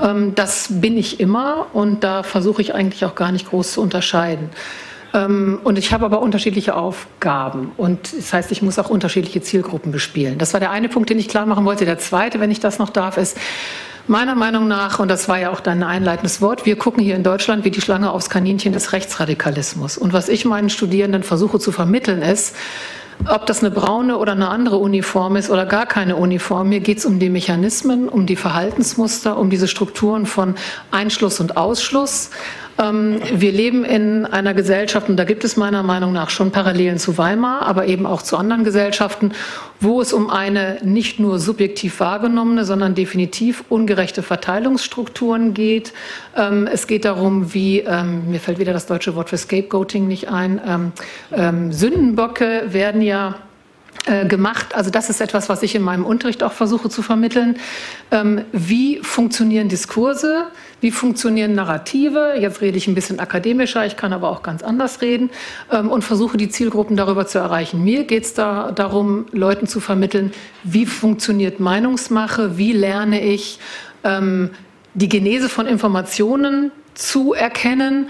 Ähm, 0.03 0.35
das 0.35 0.69
bin 0.71 0.97
ich 0.97 1.21
immer 1.21 1.67
und 1.73 2.05
da 2.05 2.23
versuche 2.23 2.63
ich 2.63 2.75
eigentlich 2.75 3.05
auch 3.05 3.15
gar 3.15 3.33
nicht 3.33 3.49
groß 3.49 3.73
zu 3.73 3.83
unterscheiden. 3.83 4.51
Ähm, 5.15 5.61
und 5.65 5.79
ich 5.79 5.93
habe 5.93 6.05
aber 6.05 6.21
unterschiedliche 6.21 6.75
Aufgaben. 6.75 7.73
Und 7.77 8.17
das 8.17 8.33
heißt, 8.33 8.53
ich 8.53 8.63
muss 8.63 8.79
auch 8.79 8.91
unterschiedliche 8.91 9.41
Zielgruppen 9.41 9.93
bespielen. 9.93 10.39
Das 10.39 10.53
war 10.53 10.61
der 10.61 10.71
eine 10.71 10.89
Punkt, 10.89 11.11
den 11.11 11.19
ich 11.19 11.29
klar 11.29 11.47
machen 11.47 11.65
wollte. 11.65 11.85
Der 11.85 11.99
zweite, 11.99 12.41
wenn 12.41 12.51
ich 12.51 12.61
das 12.61 12.79
noch 12.79 12.91
darf, 12.91 13.17
ist, 13.17 13.37
Meiner 14.09 14.35
Meinung 14.35 14.67
nach, 14.67 14.99
und 14.99 15.09
das 15.09 15.29
war 15.29 15.39
ja 15.39 15.51
auch 15.51 15.61
dein 15.61 15.85
einleitendes 15.85 16.41
Wort, 16.41 16.67
wir 16.67 16.77
gucken 16.77 17.03
hier 17.03 17.15
in 17.15 17.23
Deutschland 17.23 17.65
wie 17.65 17.71
die 17.71 17.81
Schlange 17.81 18.11
aufs 18.11 18.29
Kaninchen 18.29 18.73
des 18.73 18.93
Rechtsradikalismus. 18.93 19.97
Und 19.97 20.13
was 20.13 20.29
ich 20.29 20.45
meinen 20.45 20.71
Studierenden 20.71 21.23
versuche 21.23 21.61
zu 21.61 21.71
vermitteln 21.71 22.21
ist, 22.21 22.57
ob 23.29 23.47
das 23.47 23.61
eine 23.61 23.71
braune 23.71 24.19
oder 24.19 24.33
eine 24.33 24.49
andere 24.49 24.79
Uniform 24.79 25.37
ist 25.37 25.51
oder 25.51 25.67
gar 25.67 25.87
keine 25.87 26.17
Uniform, 26.17 26.69
mir 26.69 26.81
geht 26.81 26.99
es 26.99 27.07
um 27.07 27.21
die 27.21 27.31
Mechanismen, 27.31 28.09
um 28.09 28.27
die 28.27 28.35
Verhaltensmuster, 28.35 29.39
um 29.39 29.51
diese 29.51 29.69
Strukturen 29.69 30.27
von 30.27 30.57
Einschluss 30.91 31.39
und 31.39 31.57
Ausschluss. 31.57 32.31
Ähm, 32.79 33.21
wir 33.33 33.53
leben 33.53 33.85
in 33.85 34.27
einer 34.27 34.55
Gesellschaft, 34.55 35.09
und 35.09 35.17
da 35.17 35.25
gibt 35.25 35.45
es 35.45 35.57
meiner 35.57 35.83
Meinung 35.83 36.13
nach 36.13 36.31
schon 36.31 36.51
Parallelen 36.51 36.99
zu 36.99 37.19
Weimar, 37.19 37.63
aber 37.63 37.87
eben 37.87 38.07
auch 38.07 38.23
zu 38.23 38.37
anderen 38.37 38.65
Gesellschaften, 38.65 39.33
wo 39.81 40.01
es 40.01 40.13
um 40.13 40.31
eine 40.31 40.79
nicht 40.83 41.19
nur 41.19 41.39
subjektiv 41.39 42.01
wahrgenommene, 42.01 42.65
sondern 42.65 42.95
definitiv 42.95 43.65
ungerechte 43.69 44.23
Verteilungsstrukturen 44.23 45.55
geht. 45.55 45.93
Ähm, 46.37 46.69
es 46.71 46.87
geht 46.87 47.05
darum, 47.05 47.55
wie, 47.55 47.81
ähm, 47.81 48.31
mir 48.31 48.41
fällt 48.41 48.59
wieder 48.59 48.73
das 48.73 48.87
deutsche 48.87 49.15
Wort 49.15 49.31
für 49.31 49.37
Scapegoating 49.37 50.07
nicht 50.09 50.29
ein, 50.29 50.93
Sündenböcke 51.71 52.65
werden 52.69 53.03
ja 53.03 53.37
gemacht. 54.27 54.75
Also 54.75 54.91
das 54.91 55.11
ist 55.11 55.21
etwas, 55.21 55.49
was 55.49 55.63
ich 55.63 55.75
in 55.77 55.83
meinem 55.83 56.05
Unterricht 56.05 56.43
auch 56.43 56.53
versuche 56.53 56.89
zu 56.89 57.03
vermitteln. 57.03 57.57
Ähm, 58.11 58.45
wie 58.51 58.99
funktionieren 58.99 59.69
Diskurse? 59.69 60.47
Wie 60.81 60.91
funktionieren 60.91 61.55
Narrative? 61.55 62.35
Jetzt 62.39 62.61
rede 62.61 62.77
ich 62.77 62.89
ein 62.89 62.97
bisschen 62.97 63.21
akademischer, 63.21 63.87
ich 63.87 63.97
kann 63.97 64.13
aber 64.13 64.31
auch 64.31 64.43
ganz 64.43 64.65
anders 64.65 65.01
reden 65.01 65.31
ähm, 65.71 65.89
und 65.91 66.03
versuche 66.03 66.37
die 66.37 66.49
Zielgruppen 66.49 66.97
darüber 66.97 67.27
zu 67.29 67.39
erreichen. 67.39 67.85
Mir 67.85 68.03
geht 68.03 68.25
es 68.25 68.35
da 68.35 68.73
darum, 68.73 69.27
Leuten 69.31 69.69
zu 69.69 69.79
vermitteln, 69.79 70.33
wie 70.65 70.87
funktioniert 70.87 71.61
Meinungsmache, 71.61 72.59
wie 72.59 72.73
lerne 72.73 73.23
ich 73.23 73.61
ähm, 74.03 74.51
die 74.95 75.09
Genese 75.09 75.49
von 75.49 75.67
Informationen 75.67 76.73
zu 76.95 77.33
erkennen, 77.33 78.09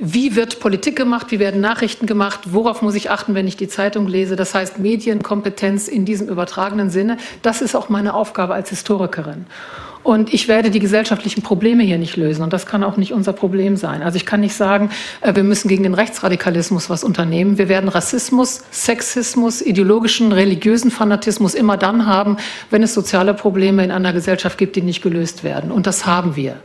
wie 0.00 0.36
wird 0.36 0.60
Politik 0.60 0.96
gemacht, 0.96 1.30
wie 1.30 1.38
werden 1.38 1.60
Nachrichten 1.60 2.06
gemacht, 2.06 2.40
worauf 2.46 2.80
muss 2.80 2.94
ich 2.94 3.10
achten, 3.10 3.34
wenn 3.34 3.46
ich 3.46 3.56
die 3.56 3.68
Zeitung 3.68 4.08
lese. 4.08 4.36
Das 4.36 4.54
heißt 4.54 4.78
Medienkompetenz 4.78 5.88
in 5.88 6.04
diesem 6.04 6.28
übertragenen 6.28 6.90
Sinne, 6.90 7.18
das 7.42 7.60
ist 7.60 7.74
auch 7.74 7.88
meine 7.88 8.14
Aufgabe 8.14 8.54
als 8.54 8.70
Historikerin. 8.70 9.46
Und 10.04 10.34
ich 10.34 10.48
werde 10.48 10.70
die 10.70 10.80
gesellschaftlichen 10.80 11.40
Probleme 11.42 11.82
hier 11.82 11.96
nicht 11.96 12.16
lösen. 12.16 12.42
Und 12.42 12.52
das 12.52 12.66
kann 12.66 12.84
auch 12.84 12.98
nicht 12.98 13.14
unser 13.14 13.32
Problem 13.32 13.76
sein. 13.76 14.02
Also 14.02 14.16
ich 14.16 14.26
kann 14.26 14.40
nicht 14.40 14.54
sagen, 14.54 14.90
äh, 15.22 15.34
wir 15.34 15.42
müssen 15.42 15.66
gegen 15.66 15.82
den 15.82 15.94
Rechtsradikalismus 15.94 16.90
was 16.90 17.02
unternehmen. 17.02 17.56
Wir 17.56 17.70
werden 17.70 17.88
Rassismus, 17.88 18.64
Sexismus, 18.70 19.62
ideologischen, 19.62 20.30
religiösen 20.32 20.90
Fanatismus 20.90 21.54
immer 21.54 21.78
dann 21.78 22.04
haben, 22.04 22.36
wenn 22.68 22.82
es 22.82 22.92
soziale 22.92 23.32
Probleme 23.32 23.82
in 23.82 23.90
einer 23.90 24.12
Gesellschaft 24.12 24.58
gibt, 24.58 24.76
die 24.76 24.82
nicht 24.82 25.00
gelöst 25.00 25.42
werden. 25.42 25.72
Und 25.72 25.86
das 25.86 26.04
haben 26.04 26.36
wir. 26.36 26.56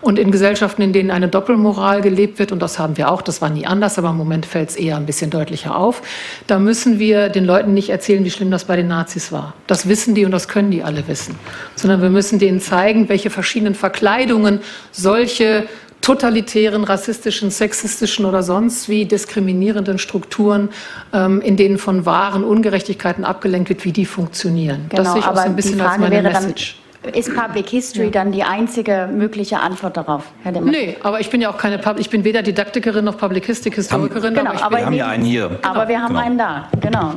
Und 0.00 0.18
in 0.18 0.30
Gesellschaften, 0.30 0.80
in 0.80 0.94
denen 0.94 1.10
eine 1.10 1.28
Doppelmoral 1.28 2.00
gelebt 2.00 2.38
wird, 2.38 2.50
und 2.50 2.62
das 2.62 2.78
haben 2.78 2.96
wir 2.96 3.10
auch, 3.10 3.20
das 3.20 3.42
war 3.42 3.50
nie 3.50 3.66
anders, 3.66 3.98
aber 3.98 4.08
im 4.08 4.16
Moment 4.16 4.46
fällt 4.46 4.70
es 4.70 4.76
eher 4.76 4.96
ein 4.96 5.04
bisschen 5.04 5.28
deutlicher 5.28 5.76
auf, 5.76 6.00
da 6.46 6.58
müssen 6.58 6.98
wir 6.98 7.28
den 7.28 7.44
Leuten 7.44 7.74
nicht 7.74 7.90
erzählen, 7.90 8.24
wie 8.24 8.30
schlimm 8.30 8.50
das 8.50 8.64
bei 8.64 8.76
den 8.76 8.88
Nazis 8.88 9.32
war. 9.32 9.52
Das 9.66 9.86
wissen 9.86 10.14
die 10.14 10.24
und 10.24 10.30
das 10.30 10.48
können 10.48 10.70
die 10.70 10.82
alle 10.82 11.06
wissen. 11.08 11.34
Sondern 11.74 12.00
wir 12.00 12.08
müssen 12.08 12.38
denen 12.38 12.58
zeigen, 12.60 12.85
zeigen, 12.86 13.08
welche 13.08 13.30
verschiedenen 13.30 13.74
Verkleidungen 13.74 14.60
solche 14.92 15.64
totalitären, 16.02 16.84
rassistischen, 16.84 17.50
sexistischen 17.50 18.24
oder 18.26 18.44
sonst 18.44 18.88
wie 18.88 19.06
diskriminierenden 19.06 19.98
Strukturen, 19.98 20.68
ähm, 21.12 21.40
in 21.40 21.56
denen 21.56 21.78
von 21.78 22.06
wahren 22.06 22.44
Ungerechtigkeiten 22.44 23.24
abgelenkt 23.24 23.70
wird, 23.70 23.84
wie 23.84 23.92
die 23.92 24.06
funktionieren. 24.06 24.86
Genau, 24.88 25.02
das 25.02 25.12
sehe 25.12 25.20
ich 25.20 25.26
auch 25.26 25.36
so 25.36 25.42
ein 25.42 25.56
bisschen 25.56 25.80
als 25.80 25.98
meine 25.98 26.22
Message. 26.22 26.76
Ist 27.12 27.34
Public 27.34 27.68
History 27.68 28.06
ja. 28.06 28.10
dann 28.10 28.32
die 28.32 28.42
einzige 28.42 29.08
mögliche 29.12 29.60
Antwort 29.60 29.96
darauf, 29.96 30.24
Herr 30.42 30.52
Demmer? 30.52 30.70
Nee, 30.70 30.96
aber 31.02 31.20
ich 31.20 31.30
bin 31.30 31.40
ja 31.40 31.50
auch 31.50 31.58
keine 31.58 31.78
Pub 31.78 32.00
ich 32.00 32.10
bin 32.10 32.24
weder 32.24 32.42
Didaktikerin 32.42 33.04
noch 33.04 33.16
Publicistik-Historikerin. 33.16 34.34
Genau, 34.34 34.50
aber, 34.50 34.64
aber 34.64 34.76
wir 34.78 34.86
haben 34.86 34.94
ja 34.94 35.08
einen 35.08 35.24
hier. 35.24 35.58
Aber 35.62 35.88
wir 35.88 36.00
haben 36.00 36.14
genau. 36.14 36.20
einen 36.20 36.38
da, 36.38 36.68
genau. 36.80 37.14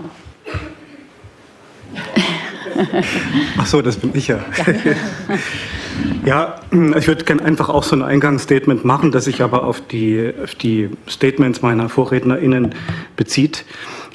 Ach 3.57 3.65
so, 3.65 3.81
das 3.81 3.97
bin 3.97 4.11
ich 4.13 4.27
ja. 4.27 4.39
Ja, 6.25 6.61
ich 6.71 7.07
würde 7.07 7.25
gerne 7.25 7.43
einfach 7.43 7.69
auch 7.69 7.83
so 7.83 7.95
ein 7.95 8.01
Eingangsstatement 8.01 8.85
machen, 8.85 9.11
das 9.11 9.25
sich 9.25 9.41
aber 9.41 9.63
auf 9.63 9.81
die, 9.81 10.31
auf 10.43 10.55
die 10.55 10.89
Statements 11.07 11.61
meiner 11.61 11.89
VorrednerInnen 11.89 12.75
bezieht. 13.15 13.65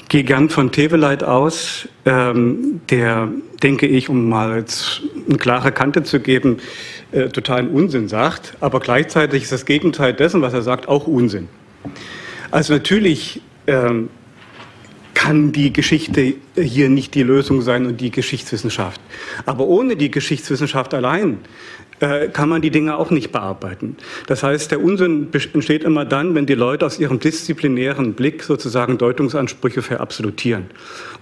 Gehe 0.07 0.23
gern 0.23 0.49
von 0.49 0.71
Teveleit 0.71 1.23
aus, 1.23 1.87
ähm, 2.05 2.81
der, 2.89 3.29
denke 3.63 3.87
ich, 3.87 4.07
um 4.09 4.29
mal 4.29 4.57
jetzt 4.57 5.01
eine 5.27 5.37
klare 5.37 5.71
Kante 5.71 6.03
zu 6.03 6.19
geben, 6.19 6.57
äh, 7.11 7.29
totalen 7.29 7.69
Unsinn 7.69 8.07
sagt, 8.07 8.53
aber 8.59 8.79
gleichzeitig 8.79 9.43
ist 9.43 9.51
das 9.51 9.65
Gegenteil 9.65 10.13
dessen, 10.13 10.41
was 10.41 10.53
er 10.53 10.61
sagt, 10.61 10.87
auch 10.87 11.07
Unsinn. 11.07 11.49
Also 12.51 12.73
natürlich 12.73 13.41
ähm, 13.67 14.09
kann 15.15 15.51
die 15.51 15.73
Geschichte 15.73 16.35
hier 16.55 16.89
nicht 16.89 17.15
die 17.15 17.23
Lösung 17.23 17.63
sein 17.63 17.87
und 17.87 17.99
die 17.99 18.11
Geschichtswissenschaft. 18.11 19.01
Aber 19.47 19.65
ohne 19.65 19.95
die 19.95 20.11
Geschichtswissenschaft 20.11 20.93
allein 20.93 21.39
äh, 21.99 22.27
kann 22.27 22.49
man 22.49 22.61
die 22.61 22.69
Dinge 22.69 22.97
auch 22.97 23.09
nicht 23.09 23.31
bearbeiten. 23.31 23.95
Das 24.27 24.43
heißt, 24.43 24.69
der 24.69 24.83
Unsinn 24.83 25.29
entsteht 25.53 25.83
immer 25.83 26.05
dann, 26.05 26.35
wenn 26.35 26.45
die 26.45 26.53
Leute 26.53 26.85
aus 26.85 26.99
ihrem 26.99 27.19
disziplinären 27.19 28.13
Blick 28.13 28.43
sozusagen 28.43 28.97
Deutungsansprüche 28.97 29.81
verabsolutieren 29.81 30.65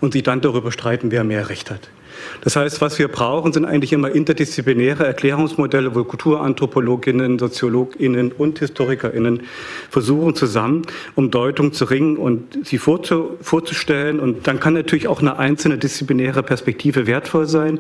und 0.02 0.14
sich 0.14 0.24
dann 0.24 0.42
darüber 0.42 0.72
streiten, 0.72 1.12
wer 1.12 1.24
mehr 1.24 1.48
Recht 1.50 1.72
hat. 1.72 1.90
Das 2.42 2.56
heißt, 2.56 2.82
was 2.82 3.00
wir 3.00 3.08
brauchen, 3.08 3.54
sind 3.54 3.66
eigentlich 3.66 3.94
immer 3.94 4.12
interdisziplinäre 4.12 5.06
Erklärungsmodelle, 5.06 5.96
wo 5.96 6.04
Kulturanthropologinnen, 6.04 7.40
Soziologinnen 7.40 8.32
und 8.32 8.60
Historikerinnen 8.60 9.44
versuchen 9.90 10.36
zusammen, 10.36 10.84
um 11.16 11.32
Deutung 11.32 11.74
zu 11.74 11.86
ringen 11.86 12.18
und 12.18 12.66
sie 12.66 12.78
vorzustellen. 12.78 14.20
Und 14.20 14.48
dann 14.48 14.60
kann 14.60 14.74
natürlich 14.74 15.08
auch 15.08 15.22
eine 15.22 15.38
einzelne 15.38 15.78
disziplinäre 15.78 16.44
Perspektive 16.44 17.08
wertvoll 17.08 17.48
sein, 17.48 17.80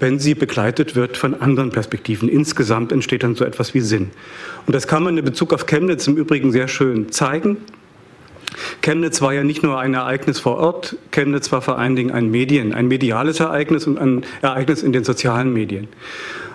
wenn 0.00 0.18
sie 0.18 0.34
begleitet 0.34 0.96
wird 0.96 1.16
von 1.16 1.40
anderen 1.40 1.70
Perspektiven. 1.70 2.28
Insgesamt 2.28 2.92
entsteht 2.92 3.22
dann 3.22 3.34
so 3.34 3.44
etwas 3.44 3.72
wie 3.74 3.80
Sinn. 3.80 4.10
Und 4.66 4.74
das 4.74 4.86
kann 4.86 5.02
man 5.02 5.16
in 5.16 5.24
Bezug 5.24 5.52
auf 5.52 5.66
Chemnitz 5.66 6.06
im 6.06 6.16
Übrigen 6.16 6.52
sehr 6.52 6.68
schön 6.68 7.12
zeigen. 7.12 7.56
Chemnitz 8.80 9.20
war 9.20 9.32
ja 9.32 9.44
nicht 9.44 9.62
nur 9.62 9.78
ein 9.78 9.94
Ereignis 9.94 10.38
vor 10.38 10.58
Ort, 10.58 10.96
Chemnitz 11.10 11.52
war 11.52 11.62
vor 11.62 11.78
allen 11.78 11.96
Dingen 11.96 12.10
ein 12.10 12.30
Medien, 12.30 12.74
ein 12.74 12.88
mediales 12.88 13.40
Ereignis 13.40 13.86
und 13.86 13.98
ein 13.98 14.24
Ereignis 14.42 14.82
in 14.82 14.92
den 14.92 15.04
sozialen 15.04 15.52
Medien. 15.52 15.88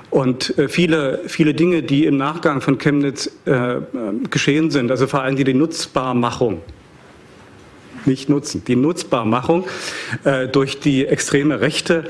Und 0.09 0.57
äh, 0.57 0.69
viele, 0.69 1.21
viele 1.27 1.53
Dinge, 1.53 1.83
die 1.83 2.05
im 2.05 2.17
Nachgang 2.17 2.61
von 2.61 2.77
Chemnitz 2.77 3.29
äh, 3.45 3.75
geschehen 4.29 4.71
sind, 4.71 4.89
also 4.89 5.07
vor 5.07 5.21
allem 5.21 5.35
die 5.35 5.53
Nutzbarmachung, 5.53 6.61
nicht 8.05 8.29
nutzen, 8.29 8.63
die 8.65 8.77
Nutzbarmachung 8.77 9.65
äh, 10.23 10.47
durch 10.47 10.79
die 10.79 11.05
extreme 11.05 11.59
Rechte, 11.59 12.05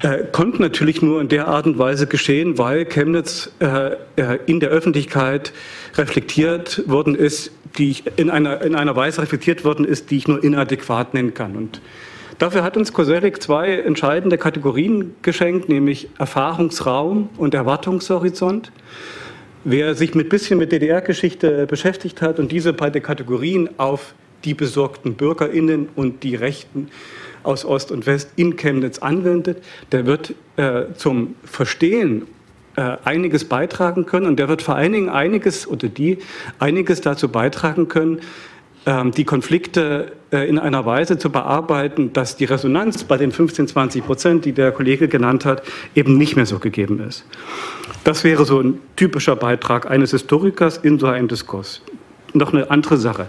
äh, 0.00 0.24
konnten 0.30 0.62
natürlich 0.62 1.00
nur 1.02 1.20
in 1.20 1.28
der 1.28 1.48
Art 1.48 1.66
und 1.66 1.78
Weise 1.78 2.06
geschehen, 2.06 2.58
weil 2.58 2.84
Chemnitz 2.84 3.50
äh, 3.60 3.92
äh 4.16 4.38
in 4.46 4.60
der 4.60 4.68
Öffentlichkeit 4.70 5.52
reflektiert 5.96 6.82
worden 6.86 7.14
ist 7.14 7.50
die 7.78 7.90
ich 7.90 8.04
in 8.16 8.30
einer, 8.30 8.62
in 8.62 8.74
einer 8.74 8.96
Weise 8.96 9.22
reflektiert 9.22 9.64
worden 9.64 9.84
ist, 9.84 10.10
die 10.10 10.16
ich 10.18 10.28
nur 10.28 10.42
inadäquat 10.42 11.14
nennen 11.14 11.34
kann. 11.34 11.56
Und 11.56 11.80
dafür 12.38 12.62
hat 12.62 12.76
uns 12.76 12.92
Koselleck 12.92 13.42
zwei 13.42 13.72
entscheidende 13.78 14.38
Kategorien 14.38 15.14
geschenkt, 15.22 15.68
nämlich 15.68 16.08
Erfahrungsraum 16.18 17.28
und 17.36 17.54
Erwartungshorizont. 17.54 18.72
Wer 19.64 19.94
sich 19.94 20.14
mit 20.14 20.28
bisschen 20.28 20.58
mit 20.58 20.70
DDR-Geschichte 20.70 21.66
beschäftigt 21.66 22.22
hat 22.22 22.38
und 22.38 22.52
diese 22.52 22.72
beiden 22.72 23.02
Kategorien 23.02 23.68
auf 23.78 24.14
die 24.44 24.54
besorgten 24.54 25.14
BürgerInnen 25.14 25.88
und 25.96 26.22
die 26.22 26.36
Rechten 26.36 26.88
aus 27.42 27.64
Ost 27.64 27.90
und 27.90 28.06
West 28.06 28.30
in 28.36 28.56
Chemnitz 28.56 28.98
anwendet, 28.98 29.62
der 29.92 30.06
wird 30.06 30.34
äh, 30.56 30.92
zum 30.94 31.34
Verstehen 31.44 32.26
äh, 32.76 32.96
einiges 33.04 33.44
beitragen 33.44 34.06
können 34.06 34.26
und 34.26 34.38
der 34.38 34.48
wird 34.48 34.62
vor 34.62 34.76
allen 34.76 34.92
Dingen 34.92 35.08
einiges 35.08 35.66
oder 35.66 35.88
die 35.88 36.18
einiges 36.58 37.00
dazu 37.00 37.28
beitragen 37.28 37.88
können, 37.88 38.20
ähm, 38.86 39.10
die 39.10 39.24
Konflikte 39.24 40.12
äh, 40.30 40.48
in 40.48 40.60
einer 40.60 40.86
Weise 40.86 41.18
zu 41.18 41.30
bearbeiten, 41.30 42.12
dass 42.12 42.36
die 42.36 42.44
Resonanz 42.44 43.02
bei 43.02 43.16
den 43.16 43.32
15, 43.32 43.66
20 43.66 44.06
Prozent, 44.06 44.44
die 44.44 44.52
der 44.52 44.70
Kollege 44.70 45.08
genannt 45.08 45.44
hat, 45.44 45.62
eben 45.96 46.16
nicht 46.16 46.36
mehr 46.36 46.46
so 46.46 46.60
gegeben 46.60 47.00
ist. 47.00 47.24
Das 48.04 48.22
wäre 48.22 48.44
so 48.44 48.60
ein 48.60 48.78
typischer 48.94 49.34
Beitrag 49.34 49.90
eines 49.90 50.12
Historikers 50.12 50.78
in 50.78 51.00
so 51.00 51.06
einem 51.08 51.26
Diskurs. 51.26 51.82
Noch 52.32 52.52
eine 52.52 52.70
andere 52.70 52.96
Sache. 52.96 53.26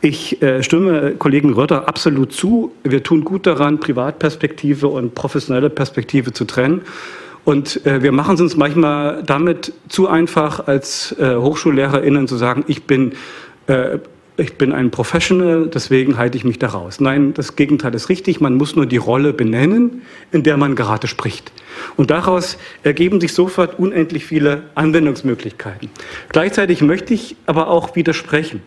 Ich 0.00 0.42
äh, 0.42 0.62
stimme 0.62 1.14
Kollegen 1.16 1.52
Rötter 1.52 1.86
absolut 1.86 2.32
zu. 2.32 2.72
Wir 2.82 3.02
tun 3.02 3.24
gut 3.24 3.46
daran, 3.46 3.78
Privatperspektive 3.78 4.88
und 4.88 5.14
professionelle 5.14 5.70
Perspektive 5.70 6.32
zu 6.32 6.44
trennen. 6.44 6.82
Und 7.48 7.86
äh, 7.86 8.02
wir 8.02 8.12
machen 8.12 8.34
es 8.34 8.42
uns 8.42 8.56
manchmal 8.58 9.22
damit 9.24 9.72
zu 9.88 10.06
einfach, 10.06 10.66
als 10.66 11.16
äh, 11.18 11.34
HochschullehrerInnen 11.34 12.28
zu 12.28 12.36
sagen, 12.36 12.62
ich 12.66 12.84
bin, 12.84 13.12
äh, 13.68 14.00
ich 14.36 14.58
bin 14.58 14.74
ein 14.74 14.90
Professional, 14.90 15.70
deswegen 15.72 16.18
halte 16.18 16.36
ich 16.36 16.44
mich 16.44 16.58
da 16.58 16.66
raus. 16.66 17.00
Nein, 17.00 17.32
das 17.32 17.56
Gegenteil 17.56 17.94
ist 17.94 18.10
richtig. 18.10 18.42
Man 18.42 18.56
muss 18.56 18.76
nur 18.76 18.84
die 18.84 18.98
Rolle 18.98 19.32
benennen, 19.32 20.02
in 20.30 20.42
der 20.42 20.58
man 20.58 20.76
gerade 20.76 21.06
spricht. 21.06 21.50
Und 21.96 22.10
daraus 22.10 22.58
ergeben 22.82 23.18
sich 23.18 23.32
sofort 23.32 23.78
unendlich 23.78 24.26
viele 24.26 24.64
Anwendungsmöglichkeiten. 24.74 25.88
Gleichzeitig 26.28 26.82
möchte 26.82 27.14
ich 27.14 27.34
aber 27.46 27.68
auch 27.68 27.96
widersprechen. 27.96 28.60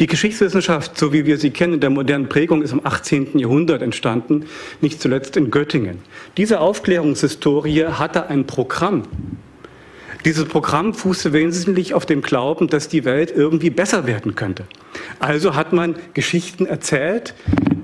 Die 0.00 0.06
Geschichtswissenschaft, 0.06 0.98
so 0.98 1.12
wie 1.12 1.26
wir 1.26 1.38
sie 1.38 1.50
kennen, 1.50 1.74
in 1.74 1.80
der 1.80 1.90
modernen 1.90 2.28
Prägung, 2.28 2.62
ist 2.62 2.72
im 2.72 2.84
18. 2.84 3.38
Jahrhundert 3.38 3.82
entstanden, 3.82 4.46
nicht 4.80 5.00
zuletzt 5.00 5.36
in 5.36 5.50
Göttingen. 5.50 5.98
Diese 6.36 6.60
Aufklärungshistorie 6.60 7.84
hatte 7.84 8.28
ein 8.28 8.46
Programm. 8.46 9.04
Dieses 10.24 10.46
Programm 10.46 10.94
fußte 10.94 11.32
wesentlich 11.32 11.94
auf 11.94 12.04
dem 12.04 12.22
Glauben, 12.22 12.68
dass 12.68 12.88
die 12.88 13.04
Welt 13.04 13.32
irgendwie 13.34 13.70
besser 13.70 14.06
werden 14.06 14.34
könnte. 14.34 14.64
Also 15.20 15.54
hat 15.54 15.72
man 15.72 15.96
Geschichten 16.14 16.66
erzählt, 16.66 17.34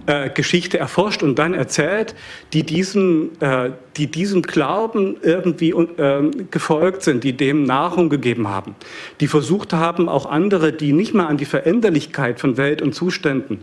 äh, 0.06 0.30
Geschichte 0.30 0.78
erforscht 0.78 1.22
und 1.22 1.38
dann 1.38 1.54
erzählt, 1.54 2.14
die 2.52 2.62
diesem, 2.62 3.30
äh, 3.40 3.70
die 3.96 4.06
diesem 4.06 4.42
Glauben 4.42 5.16
irgendwie 5.22 5.70
äh, 5.70 6.30
gefolgt 6.50 7.02
sind, 7.02 7.24
die 7.24 7.32
dem 7.32 7.64
Nahrung 7.64 8.08
gegeben 8.08 8.48
haben, 8.48 8.74
die 9.20 9.26
versucht 9.26 9.72
haben, 9.72 10.08
auch 10.08 10.26
andere, 10.26 10.72
die 10.72 10.92
nicht 10.92 11.14
mehr 11.14 11.28
an 11.28 11.36
die 11.36 11.44
Veränderlichkeit 11.44 12.40
von 12.40 12.56
Welt 12.56 12.82
und 12.82 12.94
Zuständen 12.94 13.60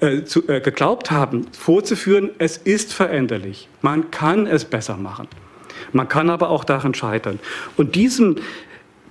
äh, 0.00 0.24
zu, 0.24 0.48
äh, 0.48 0.60
geglaubt 0.60 1.10
haben, 1.10 1.46
vorzuführen, 1.52 2.30
es 2.38 2.56
ist 2.56 2.92
veränderlich, 2.92 3.68
man 3.80 4.10
kann 4.10 4.46
es 4.46 4.64
besser 4.64 4.96
machen. 4.96 5.28
Man 5.92 6.08
kann 6.08 6.30
aber 6.30 6.50
auch 6.50 6.64
daran 6.64 6.94
scheitern. 6.94 7.38
Und 7.76 7.94
diesem, 7.94 8.36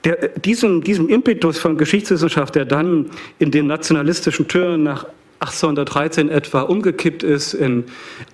der, 0.03 0.29
diesem, 0.29 0.83
diesem 0.83 1.09
Impetus 1.09 1.57
von 1.57 1.77
Geschichtswissenschaft, 1.77 2.55
der 2.55 2.65
dann 2.65 3.09
in 3.39 3.51
den 3.51 3.67
nationalistischen 3.67 4.47
Türen 4.47 4.83
nach 4.83 5.05
1813 5.41 6.29
etwa 6.29 6.61
umgekippt 6.61 7.23
ist, 7.23 7.53
in, 7.53 7.85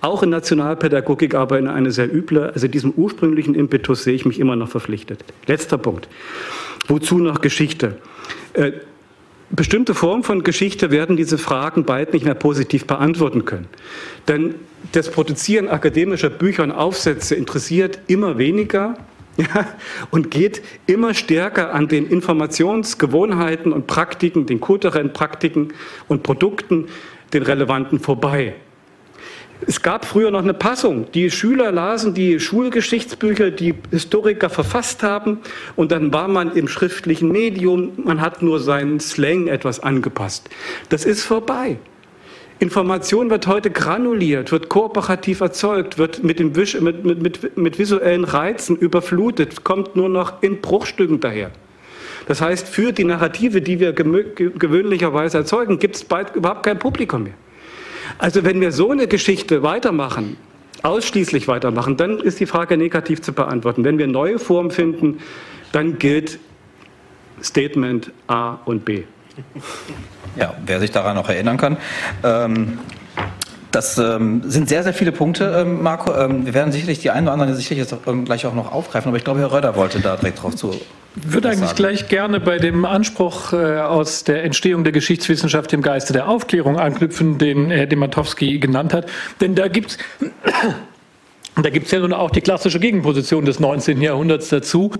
auch 0.02 0.22
in 0.22 0.28
Nationalpädagogik, 0.28 1.34
aber 1.34 1.58
in 1.58 1.66
eine 1.66 1.90
sehr 1.90 2.14
üble, 2.14 2.50
also 2.50 2.68
diesem 2.68 2.92
ursprünglichen 2.92 3.54
Impetus 3.54 4.04
sehe 4.04 4.14
ich 4.14 4.26
mich 4.26 4.38
immer 4.38 4.56
noch 4.56 4.68
verpflichtet. 4.68 5.24
Letzter 5.46 5.78
Punkt. 5.78 6.06
Wozu 6.86 7.18
noch 7.18 7.40
Geschichte? 7.40 7.96
Äh, 8.52 8.72
bestimmte 9.48 9.94
Formen 9.94 10.22
von 10.22 10.42
Geschichte 10.42 10.90
werden 10.90 11.16
diese 11.16 11.38
Fragen 11.38 11.84
bald 11.84 12.12
nicht 12.12 12.26
mehr 12.26 12.34
positiv 12.34 12.86
beantworten 12.86 13.46
können. 13.46 13.68
Denn 14.28 14.56
das 14.92 15.10
Produzieren 15.10 15.68
akademischer 15.68 16.30
Bücher 16.30 16.62
und 16.62 16.72
Aufsätze 16.72 17.34
interessiert 17.34 18.00
immer 18.06 18.36
weniger 18.36 18.98
ja, 19.38 19.66
und 20.10 20.30
geht 20.30 20.62
immer 20.86 21.14
stärker 21.14 21.72
an 21.72 21.88
den 21.88 22.06
Informationsgewohnheiten 22.06 23.72
und 23.72 23.86
Praktiken, 23.86 24.46
den 24.46 24.60
kulturellen 24.60 25.12
Praktiken 25.12 25.72
und 26.08 26.22
Produkten, 26.22 26.88
den 27.32 27.44
relevanten 27.44 28.00
vorbei. 28.00 28.54
Es 29.66 29.82
gab 29.82 30.04
früher 30.04 30.30
noch 30.30 30.42
eine 30.42 30.54
Passung. 30.54 31.10
Die 31.12 31.30
Schüler 31.30 31.72
lasen 31.72 32.14
die 32.14 32.38
Schulgeschichtsbücher, 32.38 33.50
die 33.50 33.74
Historiker 33.90 34.50
verfasst 34.50 35.02
haben, 35.02 35.38
und 35.74 35.90
dann 35.90 36.12
war 36.12 36.28
man 36.28 36.54
im 36.54 36.68
schriftlichen 36.68 37.30
Medium, 37.30 37.92
man 38.04 38.20
hat 38.20 38.42
nur 38.42 38.60
seinen 38.60 39.00
Slang 39.00 39.48
etwas 39.48 39.80
angepasst. 39.80 40.48
Das 40.88 41.04
ist 41.04 41.24
vorbei. 41.24 41.78
Information 42.60 43.30
wird 43.30 43.46
heute 43.46 43.70
granuliert, 43.70 44.50
wird 44.50 44.68
kooperativ 44.68 45.40
erzeugt, 45.40 45.96
wird 45.96 46.24
mit, 46.24 46.40
dem 46.40 46.56
Wisch, 46.56 46.80
mit, 46.80 47.04
mit, 47.04 47.22
mit, 47.22 47.56
mit 47.56 47.78
visuellen 47.78 48.24
Reizen 48.24 48.76
überflutet, 48.76 49.62
kommt 49.62 49.94
nur 49.94 50.08
noch 50.08 50.42
in 50.42 50.60
Bruchstücken 50.60 51.20
daher. 51.20 51.52
Das 52.26 52.40
heißt, 52.40 52.68
für 52.68 52.92
die 52.92 53.04
Narrative, 53.04 53.62
die 53.62 53.78
wir 53.78 53.92
gewöhnlicherweise 53.92 55.38
erzeugen, 55.38 55.78
gibt 55.78 55.96
es 55.96 56.04
bald 56.04 56.34
überhaupt 56.34 56.64
kein 56.64 56.78
Publikum 56.78 57.22
mehr. 57.24 57.34
Also 58.18 58.44
wenn 58.44 58.60
wir 58.60 58.72
so 58.72 58.90
eine 58.90 59.06
Geschichte 59.06 59.62
weitermachen, 59.62 60.36
ausschließlich 60.82 61.46
weitermachen, 61.46 61.96
dann 61.96 62.18
ist 62.18 62.40
die 62.40 62.46
Frage 62.46 62.76
negativ 62.76 63.22
zu 63.22 63.32
beantworten. 63.32 63.84
Wenn 63.84 63.98
wir 63.98 64.08
neue 64.08 64.38
Formen 64.38 64.70
finden, 64.70 65.18
dann 65.72 65.98
gilt 65.98 66.38
Statement 67.42 68.10
A 68.26 68.58
und 68.64 68.84
B. 68.84 69.04
Ja, 70.36 70.54
wer 70.64 70.80
sich 70.80 70.90
daran 70.90 71.16
noch 71.16 71.28
erinnern 71.28 71.56
kann. 71.56 71.76
Ähm, 72.22 72.78
das 73.70 73.98
ähm, 73.98 74.42
sind 74.44 74.68
sehr, 74.68 74.82
sehr 74.82 74.94
viele 74.94 75.12
Punkte, 75.12 75.56
ähm, 75.60 75.82
Marco. 75.82 76.14
Ähm, 76.14 76.46
wir 76.46 76.54
werden 76.54 76.72
sicherlich 76.72 77.00
die 77.00 77.10
einen 77.10 77.26
oder 77.26 77.34
anderen 77.34 77.54
sicherlich 77.54 77.78
jetzt 77.78 77.94
ähm, 78.06 78.24
gleich 78.24 78.46
auch 78.46 78.54
noch 78.54 78.72
aufgreifen, 78.72 79.08
aber 79.08 79.18
ich 79.18 79.24
glaube, 79.24 79.40
Herr 79.40 79.52
Röder 79.52 79.76
wollte 79.76 80.00
da 80.00 80.16
direkt 80.16 80.42
drauf 80.42 80.56
zu. 80.56 80.72
Ich 80.72 81.32
würde 81.32 81.48
eigentlich 81.48 81.70
sagen. 81.70 81.76
gleich 81.76 82.08
gerne 82.08 82.40
bei 82.40 82.58
dem 82.58 82.84
Anspruch 82.84 83.52
äh, 83.52 83.80
aus 83.80 84.24
der 84.24 84.44
Entstehung 84.44 84.84
der 84.84 84.92
Geschichtswissenschaft 84.92 85.72
im 85.72 85.82
Geiste 85.82 86.12
der 86.12 86.28
Aufklärung 86.28 86.78
anknüpfen, 86.78 87.38
den 87.38 87.70
Herr 87.70 87.86
Dematowski 87.86 88.58
genannt 88.58 88.94
hat. 88.94 89.06
Denn 89.40 89.54
da 89.54 89.68
gibt 89.68 89.90
es 89.90 89.98
und 91.58 91.66
da 91.66 91.70
gibt 91.70 91.86
es 91.86 91.92
ja 91.92 91.98
nun 91.98 92.12
auch 92.12 92.30
die 92.30 92.40
klassische 92.40 92.78
Gegenposition 92.78 93.44
des 93.44 93.58
19. 93.58 94.00
Jahrhunderts 94.00 94.48
dazu, 94.48 94.92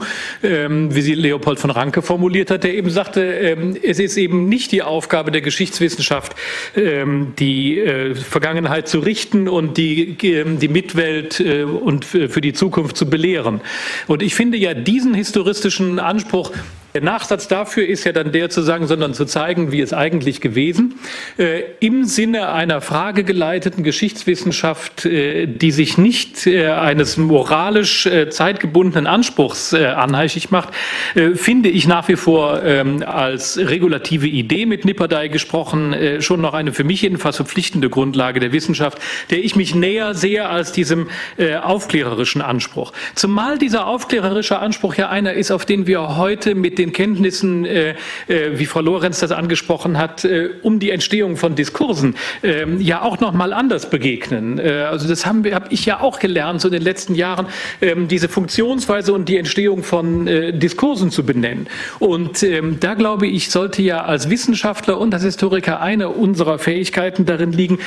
ähm, 0.43 0.93
wie 0.93 1.03
sie 1.03 1.15
Leopold 1.15 1.61
von 1.61 1.71
Ranke 1.71 2.03
formuliert 2.03 2.51
hat, 2.51 2.65
der 2.65 2.75
eben 2.75 2.91
sagte, 2.91 3.23
ähm, 3.23 3.77
es 3.81 4.01
ist 4.01 4.17
eben 4.17 4.49
nicht 4.49 4.73
die 4.73 4.83
Aufgabe 4.83 5.31
der 5.31 5.41
Geschichtswissenschaft, 5.41 6.35
ähm, 6.75 7.35
die 7.39 7.79
äh, 7.79 8.17
Vergangenheit 8.17 8.89
zu 8.89 8.99
richten 8.99 9.49
und 9.49 9.77
die, 9.77 10.17
ähm, 10.27 10.59
die 10.59 10.67
Mitwelt 10.67 11.39
äh, 11.39 11.63
und 11.63 12.05
für 12.05 12.41
die 12.41 12.53
Zukunft 12.53 12.97
zu 12.97 13.09
belehren. 13.09 13.61
Und 14.09 14.21
ich 14.21 14.35
finde 14.35 14.59
ja 14.59 14.75
diesen 14.75 15.15
historistischen 15.15 16.01
Anspruch 16.01 16.51
der 16.95 17.03
Nachsatz 17.03 17.49
dafür 17.49 17.87
ist 17.87 18.05
ja 18.05 18.13
dann 18.13 18.33
der 18.33 18.49
zu 18.49 18.63
sagen, 18.63 18.87
sondern 18.87 19.13
zu 19.13 19.27
zeigen, 19.27 19.73
wie 19.73 19.81
es 19.81 19.93
eigentlich 19.93 20.41
gewesen, 20.41 20.95
äh, 21.39 21.63
im 21.81 22.05
Sinne 22.05 22.51
einer 22.51 22.81
fragegeleiteten 22.81 23.85
Geschichtswissenschaft, 23.85 25.05
äh, 25.05 25.47
die 25.47 25.71
sich 25.71 25.99
nicht 25.99 26.47
äh, 26.47 26.69
eines 26.69 27.19
moralisch 27.19 28.07
äh, 28.07 28.31
zeitgebundenen 28.31 29.07
Anspruchs 29.07 29.75
äh, 29.75 29.85
anheischig 29.85 30.51
macht, 30.51 30.71
äh, 31.15 31.33
finde 31.35 31.69
ich 31.69 31.87
nach 31.87 32.09
wie 32.09 32.17
vor 32.17 32.63
ähm, 32.63 33.05
als 33.07 33.59
regulative 33.59 34.27
Idee 34.27 34.65
mit 34.65 34.85
Nipperdey 34.85 35.29
gesprochen 35.29 35.95
schon 36.21 36.41
noch 36.41 36.55
eine 36.55 36.73
für 36.73 36.85
mich 36.85 37.03
jedenfalls 37.03 37.37
verpflichtende 37.37 37.91
Grundlage 37.91 38.41
der 38.41 38.53
Wissenschaft, 38.53 38.99
der 39.31 39.45
ich 39.45 39.57
mich 39.57 39.75
näher 39.75 40.15
sehe 40.15 40.49
als 40.49 40.73
diesem 40.73 41.09
aufklärerischen 41.63 42.41
Anspruch. 42.41 42.93
Zumal 43.15 43.59
dieser 43.59 43.87
aufklärerische 43.87 44.59
Anspruch 44.59 44.95
ja 44.95 45.09
einer 45.09 45.35
ist, 45.35 45.51
auf 45.51 45.65
den 45.65 45.87
wir 45.87 46.17
heute 46.17 46.55
mit 46.55 46.78
den 46.79 46.93
Kenntnissen, 46.93 47.65
äh, 47.65 47.91
äh, 48.29 48.59
wie 48.59 48.67
Frau 48.67 48.81
Lorenz 48.81 49.21
das 49.21 49.33
angesprochen 49.33 49.99
hat, 49.99 50.25
äh, 50.25 50.51
um 50.63 50.79
die 50.79 50.91
Entstehung 50.91 51.37
von 51.37 51.55
Diskursen 51.55 52.17
äh, 52.43 52.67
ja 52.79 53.03
auch 53.03 53.21
noch 53.21 53.33
mal 53.33 53.53
anders 53.53 53.91
begegnen. 53.91 54.59
Äh, 54.59 54.87
also 54.91 55.09
das 55.09 55.27
habe 55.27 55.55
hab 55.55 55.73
ich 55.73 55.85
ja 55.85 56.01
auch 56.01 56.19
gelernt 56.19 56.61
so 56.61 56.69
in 56.69 56.73
den 56.73 56.83
letzten 56.83 57.15
Jahren, 57.15 57.47
äh, 57.81 57.95
diese 57.97 58.29
Funktionsweise 58.29 59.13
und 59.13 59.29
die 59.29 59.37
Entstehung 59.37 59.83
von 59.83 60.27
äh, 60.27 60.53
Diskursen 60.53 61.11
zu 61.11 61.25
benennen. 61.25 61.67
Und 61.99 62.43
ähm, 62.43 62.79
da 62.81 62.95
glaube 62.95 63.27
ich, 63.27 63.51
sollte 63.51 63.83
ja 63.83 64.05
als 64.05 64.31
Wissenschaftler 64.31 64.99
und 64.99 65.13
als 65.13 65.25
Historiker 65.25 65.81
eine 65.81 66.09
unserer 66.11 66.59
Fähigkeiten 66.59 67.25
darin 67.25 67.53
liegen, 67.53 67.79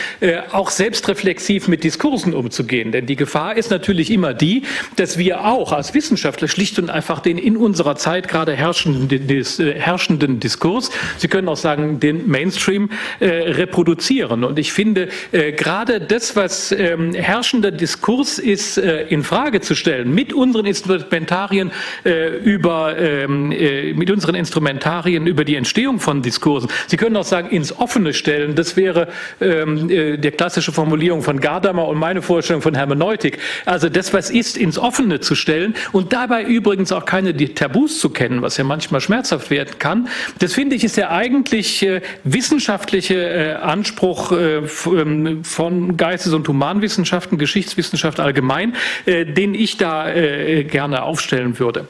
auch 0.52 0.70
selbstreflexiv 0.70 1.68
mit 1.68 1.84
Diskursen 1.84 2.34
umzugehen. 2.34 2.92
Denn 2.92 3.06
die 3.06 3.16
Gefahr 3.16 3.56
ist 3.56 3.72
natürlich 3.72 4.12
immer 4.12 4.34
die, 4.34 4.64
dass 4.96 5.18
wir 5.18 5.46
auch 5.46 5.72
als 5.72 5.94
Wissenschaftler 5.94 6.48
schlicht 6.48 6.80
und 6.80 6.90
einfach 6.90 7.20
den 7.20 7.38
in 7.38 7.58
unserer 7.58 7.96
Zeit 7.96 8.28
gerade 8.28 8.54
herrschenden 8.54 8.81
herrschenden, 8.82 9.28
des, 9.28 9.60
äh, 9.60 9.74
herrschenden 9.80 10.40
Diskurs, 10.40 10.92
Sie 11.18 11.28
können 11.28 11.48
auch 11.48 11.58
sagen, 11.58 12.00
den 12.00 12.28
Mainstream 12.28 12.90
äh, 13.20 13.28
reproduzieren. 13.28 14.44
Und 14.44 14.60
ich 14.60 14.74
finde, 14.74 15.10
äh, 15.32 15.52
gerade 15.52 16.02
das, 16.02 16.36
was 16.36 16.72
ähm, 16.72 17.14
herrschender 17.14 17.72
Diskurs 17.72 18.40
ist, 18.40 18.78
äh, 18.78 19.04
in 19.08 19.24
Frage 19.24 19.62
zu 19.62 19.76
stellen, 19.76 20.14
mit 20.14 20.34
unseren 20.34 20.66
Instrumentarien 20.66 21.72
äh, 22.06 22.38
über, 22.38 22.98
ähm, 22.98 23.52
äh, 23.52 23.94
mit 23.94 24.10
unseren 24.10 24.36
Instrumentarien 24.36 25.28
über 25.28 25.46
die 25.46 25.56
Entstehung 25.56 26.00
von 26.00 26.22
Diskursen. 26.22 26.70
Sie 26.88 26.98
können 26.98 27.16
auch 27.18 27.26
sagen, 27.26 27.50
ins 27.50 27.78
Offene 27.78 28.14
stellen. 28.14 28.56
Das 28.56 28.76
wäre 28.78 29.08
ähm, 29.40 29.90
äh, 29.90 30.18
der 30.18 30.32
klassische 30.32 30.72
Formulierung 30.72 31.22
von 31.22 31.40
Gadamer 31.40 31.88
und 31.88 31.98
meine 31.98 32.22
Vorstellung 32.22 32.62
von 32.62 32.76
Hermeneutik. 32.76 33.40
Also 33.66 33.90
das, 33.90 34.14
was 34.14 34.30
ist, 34.30 34.58
ins 34.58 34.78
Offene 34.78 35.20
zu 35.20 35.36
stellen 35.36 35.76
und 35.92 36.14
dabei 36.14 36.44
übrigens 36.44 36.92
auch 36.92 37.06
keine 37.06 37.34
Tabus 37.54 38.00
zu 38.00 38.10
kennen, 38.10 38.42
was 38.42 38.58
ja 38.58 38.64
manchmal 38.72 39.02
schmerzhaft 39.02 39.50
werden 39.50 39.80
kann. 39.80 40.08
Das 40.40 40.54
finde 40.54 40.78
ich 40.78 40.86
ist 40.86 40.96
der 40.96 41.12
eigentlich 41.12 41.84
äh, 41.84 42.00
wissenschaftliche 42.24 43.16
äh, 43.16 43.54
Anspruch 43.56 44.32
äh, 44.32 44.60
ähm, 44.60 45.44
von 45.44 45.98
Geistes- 45.98 46.32
und 46.32 46.48
Humanwissenschaften, 46.48 47.38
Geschichtswissenschaft 47.38 48.22
allgemein, 48.22 48.76
äh, 49.06 49.26
den 49.26 49.56
ich 49.56 49.76
da 49.76 50.10
äh, 50.10 50.64
gerne 50.64 51.04
aufstellen 51.04 51.60
würde. 51.60 51.86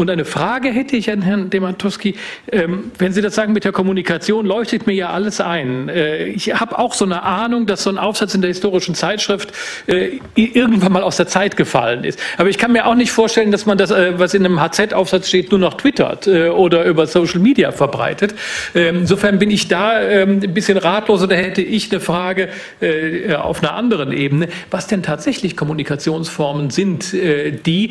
Und 0.00 0.08
eine 0.08 0.24
Frage 0.24 0.70
hätte 0.70 0.96
ich 0.96 1.10
an 1.10 1.20
Herrn 1.20 1.50
Dematowski. 1.50 2.14
Ähm, 2.50 2.90
wenn 2.96 3.12
Sie 3.12 3.20
das 3.20 3.34
sagen 3.34 3.52
mit 3.52 3.64
der 3.64 3.72
Kommunikation, 3.72 4.46
leuchtet 4.46 4.86
mir 4.86 4.94
ja 4.94 5.10
alles 5.10 5.42
ein. 5.42 5.90
Äh, 5.90 6.28
ich 6.28 6.58
habe 6.58 6.78
auch 6.78 6.94
so 6.94 7.04
eine 7.04 7.22
Ahnung, 7.22 7.66
dass 7.66 7.82
so 7.82 7.90
ein 7.90 7.98
Aufsatz 7.98 8.34
in 8.34 8.40
der 8.40 8.48
historischen 8.48 8.94
Zeitschrift 8.94 9.52
äh, 9.88 10.18
irgendwann 10.36 10.92
mal 10.92 11.02
aus 11.02 11.18
der 11.18 11.26
Zeit 11.26 11.58
gefallen 11.58 12.04
ist. 12.04 12.18
Aber 12.38 12.48
ich 12.48 12.56
kann 12.56 12.72
mir 12.72 12.86
auch 12.86 12.94
nicht 12.94 13.12
vorstellen, 13.12 13.50
dass 13.50 13.66
man 13.66 13.76
das, 13.76 13.90
äh, 13.90 14.18
was 14.18 14.32
in 14.32 14.46
einem 14.46 14.58
HZ-Aufsatz 14.58 15.28
steht, 15.28 15.50
nur 15.50 15.60
noch 15.60 15.74
twittert 15.74 16.26
äh, 16.26 16.48
oder 16.48 16.86
über 16.86 17.06
Social 17.06 17.40
Media 17.40 17.70
verbreitet. 17.70 18.34
Ähm, 18.74 19.00
insofern 19.00 19.38
bin 19.38 19.50
ich 19.50 19.68
da 19.68 20.00
ähm, 20.00 20.40
ein 20.42 20.54
bisschen 20.54 20.78
ratlos 20.78 21.22
oder 21.22 21.36
hätte 21.36 21.60
ich 21.60 21.92
eine 21.92 22.00
Frage 22.00 22.48
äh, 22.80 23.34
auf 23.34 23.62
einer 23.62 23.74
anderen 23.74 24.12
Ebene, 24.12 24.48
was 24.70 24.86
denn 24.86 25.02
tatsächlich 25.02 25.58
Kommunikationsformen 25.58 26.70
sind, 26.70 27.12
äh, 27.12 27.52
die 27.52 27.90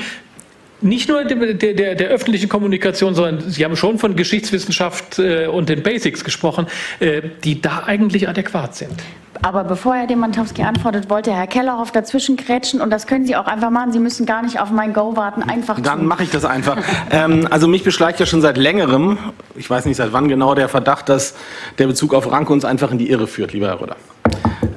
nicht 0.82 1.10
nur 1.10 1.24
der, 1.24 1.54
der, 1.54 1.96
der, 1.96 2.08
öffentlichen 2.10 2.50
Kommunikation, 2.50 3.16
sondern 3.16 3.50
Sie 3.50 3.64
haben 3.66 3.76
schon 3.76 3.98
von 3.98 4.16
Geschichtswissenschaft 4.16 5.20
äh, 5.20 5.48
und 5.48 5.70
den 5.70 5.84
Basics 5.84 6.24
gesprochen, 6.24 6.68
äh, 7.00 7.22
die 7.44 7.62
da 7.62 7.84
eigentlich 7.86 8.28
adäquat 8.30 8.76
sind. 8.76 8.96
Aber 9.42 9.64
bevor 9.64 9.96
Herr 9.96 10.08
Demantowski 10.08 10.64
antwortet, 10.64 11.10
wollte 11.10 11.34
Herr 11.34 11.48
Kellerhoff 11.48 11.92
dazwischen 11.92 12.36
grätschen 12.36 12.82
und 12.82 12.90
das 12.90 13.08
können 13.08 13.26
Sie 13.26 13.36
auch 13.36 13.46
einfach 13.46 13.70
machen. 13.70 13.94
Sie 13.94 14.00
müssen 14.00 14.26
gar 14.26 14.42
nicht 14.42 14.60
auf 14.60 14.70
mein 14.70 14.94
Go 14.94 15.16
warten, 15.16 15.44
einfach 15.44 15.80
Dann 15.80 16.06
mache 16.06 16.24
ich 16.24 16.30
das 16.30 16.44
einfach. 16.44 16.78
ähm, 17.12 17.48
also 17.50 17.68
mich 17.68 17.84
beschleicht 17.84 18.20
ja 18.20 18.26
schon 18.26 18.42
seit 18.42 18.58
längerem, 18.58 19.18
ich 19.56 19.70
weiß 19.70 19.86
nicht 19.86 19.98
seit 19.98 20.12
wann 20.12 20.28
genau, 20.28 20.56
der 20.56 20.68
Verdacht, 20.68 21.08
dass 21.08 21.36
der 21.78 21.88
Bezug 21.88 22.14
auf 22.14 22.30
Ranke 22.30 22.52
uns 22.52 22.66
einfach 22.66 22.92
in 22.92 22.98
die 22.98 23.10
Irre 23.10 23.28
führt, 23.28 23.54
lieber 23.54 23.68
Herr 23.68 23.82
Röder. 23.82 23.96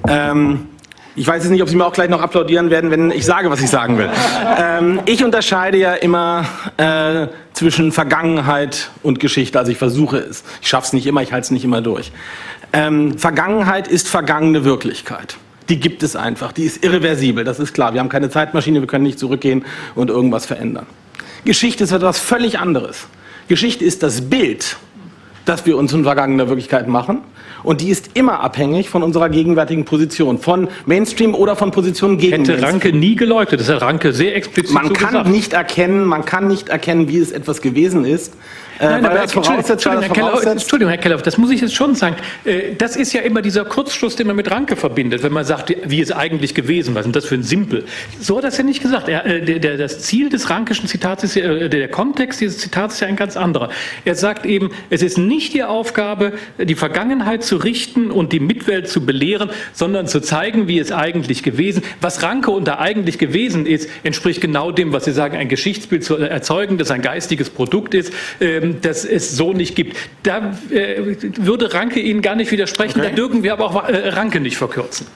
Ähm, 0.07 0.69
ich 1.15 1.27
weiß 1.27 1.43
jetzt 1.43 1.53
nicht, 1.53 1.63
ob 1.63 1.69
Sie 1.69 1.77
mir 1.77 1.85
auch 1.85 1.93
gleich 1.93 2.09
noch 2.09 2.23
applaudieren 2.23 2.71
werden, 2.71 2.91
wenn 2.91 3.11
ich 3.11 3.25
sage, 3.25 3.51
was 3.51 3.61
ich 3.61 3.69
sagen 3.69 3.99
will. 3.99 4.09
ähm, 4.59 5.01
ich 5.07 5.23
unterscheide 5.25 5.77
ja 5.77 5.95
immer 5.95 6.47
äh, 6.79 7.27
zwischen 7.53 7.93
Vergangenheit 7.93 8.91
und 9.03 9.21
Geschichte. 9.21 9.59
Also 9.59 9.71
ich 9.71 9.79
versuche 9.79 10.19
es. 10.19 10.43
Ich 10.63 10.69
schaffe 10.69 10.87
es 10.87 10.93
nicht 10.93 11.07
immer, 11.07 11.23
ich 11.23 11.33
halte 11.33 11.45
es 11.45 11.51
nicht 11.51 11.65
immer 11.65 11.83
durch. 11.83 12.13
Ähm, 12.73 13.19
Vergangenheit 13.19 13.89
ist 13.89 14.09
vergangene 14.09 14.65
Wirklichkeit. 14.65 15.37
Die 15.69 15.79
gibt 15.79 16.03
es 16.03 16.17
einfach. 16.17 16.53
Die 16.53 16.65
ist 16.65 16.83
irreversibel, 16.83 17.45
das 17.45 17.61
ist 17.61 17.75
klar. 17.75 17.93
Wir 17.93 18.01
haben 18.01 18.09
keine 18.09 18.31
Zeitmaschine, 18.31 18.81
wir 18.81 18.87
können 18.87 19.05
nicht 19.05 19.19
zurückgehen 19.19 19.65
und 19.95 20.11
irgendwas 20.11 20.47
verändern. 20.47 20.87
Geschichte 21.45 21.85
ist 21.85 21.93
etwas 21.93 22.19
völlig 22.19 22.59
anderes. 22.59 23.07
Geschichte 23.49 23.85
ist 23.85 24.03
das 24.03 24.31
Bild, 24.31 24.77
das 25.45 25.67
wir 25.67 25.77
uns 25.77 25.93
in 25.93 26.05
vergangener 26.05 26.49
Wirklichkeit 26.49 26.89
machen. 26.89 27.23
Und 27.63 27.81
die 27.81 27.91
ist 27.91 28.11
immer 28.15 28.41
abhängig 28.41 28.89
von 28.89 29.03
unserer 29.03 29.29
gegenwärtigen 29.29 29.85
Position, 29.85 30.39
von 30.39 30.69
Mainstream 30.87 31.35
oder 31.35 31.57
von 31.57 31.71
Positionen 31.71 32.19
gegen 32.19 32.39
Hätte 32.39 32.53
Mainstream. 32.53 32.73
Ranke 32.73 32.93
nie 32.93 33.17
geleugnet. 33.17 33.61
Das 33.61 33.69
hat 33.69 33.83
Ranke 33.83 34.13
sehr 34.13 34.35
explizit 34.37 34.75
Man 34.75 34.89
so 34.89 34.93
kann 34.93 35.09
gesagt. 35.11 35.29
nicht 35.29 35.53
erkennen, 35.53 36.05
man 36.05 36.25
kann 36.25 36.49
nicht 36.49 36.69
erkennen, 36.69 37.09
wie 37.09 37.19
es 37.19 37.33
etwas 37.33 37.61
gewesen 37.63 38.05
ist, 38.05 38.35
Nein, 38.83 39.07
aber 39.07 39.15
das 39.15 39.35
Entschuldigung, 39.35 40.03
Herr 40.03 40.09
Keller, 40.09 40.47
Entschuldigung, 40.53 40.91
Herr 40.91 41.01
Keller, 41.01 41.17
das 41.19 41.39
muss 41.39 41.51
ich 41.51 41.61
jetzt 41.61 41.75
schon 41.75 41.95
sagen. 41.95 42.17
Äh, 42.45 42.75
das 42.77 42.97
ist 42.97 43.13
ja 43.13 43.21
immer 43.21 43.41
dieser 43.41 43.65
Kurzschluss, 43.65 44.17
den 44.17 44.27
man 44.27 44.37
mit 44.37 44.51
Ranke 44.51 44.75
verbindet, 44.77 45.23
wenn 45.23 45.33
man 45.33 45.45
sagt, 45.45 45.75
wie 45.85 46.01
es 46.01 46.11
eigentlich 46.11 46.55
gewesen, 46.55 46.95
was 46.95 47.07
ist 47.07 47.15
das 47.15 47.27
für 47.27 47.37
ein 47.37 47.45
Simpel? 47.45 47.85
So 48.21 48.37
hat 48.37 48.45
er 48.45 48.49
es 48.49 48.59
ja 48.59 48.65
nicht 48.65 48.83
gesagt. 48.83 49.09
Er, 49.09 49.41
der, 49.41 49.61
der, 49.61 49.77
das 49.77 50.01
Ziel 50.01 50.29
des 50.29 50.51
Rankischen 50.51 50.89
Zitats 50.89 51.23
ist 51.23 51.37
ja, 51.37 51.69
der 51.69 51.89
Kontext 51.89 52.41
dieses 52.41 52.59
Zitats 52.59 52.95
ist 52.95 53.01
ja 53.01 53.07
ein 53.07 53.17
ganz 53.17 53.37
anderer. 53.37 53.71
Er 54.05 54.17
sagt 54.17 54.47
eben, 54.47 54.71
es 54.91 55.03
ist 55.03 55.17
nicht 55.17 55.55
die 55.55 55.63
Aufgabe, 55.63 56.33
die 56.59 56.75
Vergangenheit 56.75 57.45
zu 57.45 57.57
richten 57.57 58.11
und 58.11 58.33
die 58.33 58.41
Mitwelt 58.41 58.89
zu 58.89 59.07
belehren, 59.07 59.51
sondern 59.73 60.09
zu 60.09 60.21
zeigen, 60.21 60.67
wie 60.67 60.79
es 60.79 60.91
eigentlich 60.91 61.43
gewesen. 61.43 61.83
Was 62.01 62.23
Ranke 62.23 62.51
unter 62.51 62.81
eigentlich 62.81 63.19
gewesen 63.19 63.67
ist, 63.67 63.89
entspricht 64.03 64.41
genau 64.41 64.73
dem, 64.73 64.93
was 64.93 65.05
Sie 65.05 65.13
sagen, 65.13 65.37
ein 65.37 65.49
Geschichtsbild 65.49 66.03
zu 66.03 66.17
erzeugen, 66.17 66.79
das 66.79 66.91
ein 66.91 67.03
geistiges 67.03 67.51
Produkt 67.51 67.95
ist, 67.95 68.13
ähm, 68.41 68.72
das 68.81 69.05
es 69.05 69.37
so 69.37 69.53
nicht 69.53 69.77
gibt. 69.77 69.97
Da 70.23 70.55
äh, 70.71 71.17
würde 71.39 71.75
Ranke 71.75 72.01
Ihnen 72.01 72.23
gar 72.23 72.35
nicht 72.35 72.51
widersprechen, 72.51 73.01
okay. 73.01 73.11
da 73.11 73.15
dürfen 73.15 73.43
wir 73.43 73.53
aber 73.53 73.67
auch 73.67 73.89
äh, 73.89 74.09
Ranke 74.09 74.41
nicht 74.41 74.57
verkürzen. 74.57 75.07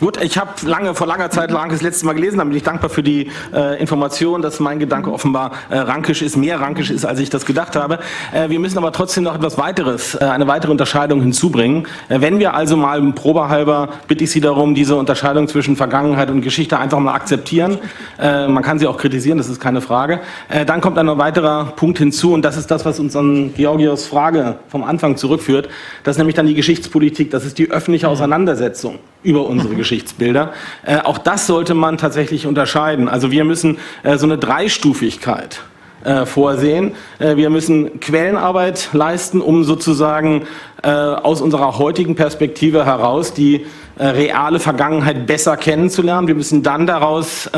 Gut, 0.00 0.22
ich 0.22 0.38
habe 0.38 0.50
lange 0.64 0.94
vor 0.94 1.08
langer 1.08 1.28
Zeit 1.28 1.52
Ranke 1.52 1.74
das 1.74 1.82
letzte 1.82 2.06
Mal 2.06 2.12
gelesen, 2.12 2.38
da 2.38 2.44
bin 2.44 2.56
ich 2.56 2.62
dankbar 2.62 2.88
für 2.88 3.02
die 3.02 3.32
äh, 3.52 3.80
Information, 3.80 4.42
dass 4.42 4.60
mein 4.60 4.78
Gedanke 4.78 5.12
offenbar 5.12 5.50
äh, 5.70 5.78
rankisch 5.78 6.22
ist, 6.22 6.36
mehr 6.36 6.60
rankisch 6.60 6.90
ist, 6.90 7.04
als 7.04 7.18
ich 7.18 7.30
das 7.30 7.44
gedacht 7.44 7.74
habe. 7.74 7.98
Äh, 8.32 8.48
wir 8.48 8.60
müssen 8.60 8.78
aber 8.78 8.92
trotzdem 8.92 9.24
noch 9.24 9.34
etwas 9.34 9.58
weiteres, 9.58 10.14
äh, 10.14 10.18
eine 10.18 10.46
weitere 10.46 10.70
Unterscheidung 10.70 11.20
hinzubringen. 11.20 11.88
Äh, 12.08 12.20
wenn 12.20 12.38
wir 12.38 12.54
also 12.54 12.76
mal 12.76 13.02
probehalber, 13.12 13.88
bitte 14.06 14.22
ich 14.22 14.30
Sie 14.30 14.40
darum, 14.40 14.76
diese 14.76 14.94
Unterscheidung 14.94 15.48
zwischen 15.48 15.74
Vergangenheit 15.74 16.30
und 16.30 16.42
Geschichte 16.42 16.78
einfach 16.78 17.00
mal 17.00 17.14
akzeptieren. 17.14 17.78
Äh, 18.20 18.46
man 18.46 18.62
kann 18.62 18.78
sie 18.78 18.86
auch 18.86 18.98
kritisieren, 18.98 19.36
das 19.38 19.48
ist 19.48 19.60
keine 19.60 19.80
Frage. 19.80 20.20
Äh, 20.48 20.64
dann 20.64 20.80
kommt 20.80 20.96
ein 20.96 21.08
weiterer 21.18 21.72
Punkt 21.74 21.98
hinzu 21.98 22.34
und 22.34 22.42
das 22.42 22.56
ist 22.56 22.70
das, 22.70 22.84
was 22.84 23.00
uns 23.00 23.16
an 23.16 23.52
Georgios 23.56 24.06
Frage 24.06 24.60
vom 24.68 24.84
Anfang 24.84 25.16
zurückführt. 25.16 25.68
Das 26.04 26.14
ist 26.14 26.18
nämlich 26.18 26.36
dann 26.36 26.46
die 26.46 26.54
Geschichtspolitik, 26.54 27.32
das 27.32 27.44
ist 27.44 27.58
die 27.58 27.68
öffentliche 27.72 28.08
Auseinandersetzung 28.08 29.00
über 29.24 29.44
unsere 29.44 29.74
Geschichtsbilder. 29.88 30.52
Äh, 30.84 30.98
auch 30.98 31.16
das 31.16 31.46
sollte 31.46 31.72
man 31.72 31.96
tatsächlich 31.96 32.46
unterscheiden. 32.46 33.08
Also 33.08 33.30
wir 33.30 33.44
müssen 33.44 33.78
äh, 34.02 34.18
so 34.18 34.26
eine 34.26 34.36
Dreistufigkeit 34.36 35.62
äh, 36.04 36.26
vorsehen. 36.26 36.92
Äh, 37.18 37.36
wir 37.36 37.48
müssen 37.48 38.00
Quellenarbeit 38.00 38.90
leisten, 38.92 39.40
um 39.40 39.64
sozusagen 39.64 40.42
äh, 40.82 40.90
aus 40.90 41.40
unserer 41.40 41.78
heutigen 41.78 42.16
Perspektive 42.16 42.84
heraus 42.84 43.32
die 43.32 43.64
reale 44.00 44.60
Vergangenheit 44.60 45.26
besser 45.26 45.56
kennenzulernen. 45.56 46.28
Wir 46.28 46.36
müssen 46.36 46.62
dann 46.62 46.86
daraus 46.86 47.50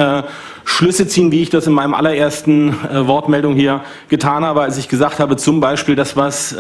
Schlüsse 0.64 1.06
ziehen, 1.06 1.32
wie 1.32 1.42
ich 1.42 1.50
das 1.50 1.66
in 1.66 1.74
meinem 1.74 1.92
allerersten 1.92 2.74
Wortmeldung 3.06 3.56
hier 3.56 3.82
getan 4.08 4.42
habe, 4.42 4.62
als 4.62 4.78
ich 4.78 4.88
gesagt 4.88 5.18
habe, 5.18 5.36
zum 5.36 5.60
Beispiel 5.60 5.96
das, 5.96 6.16
was 6.16 6.56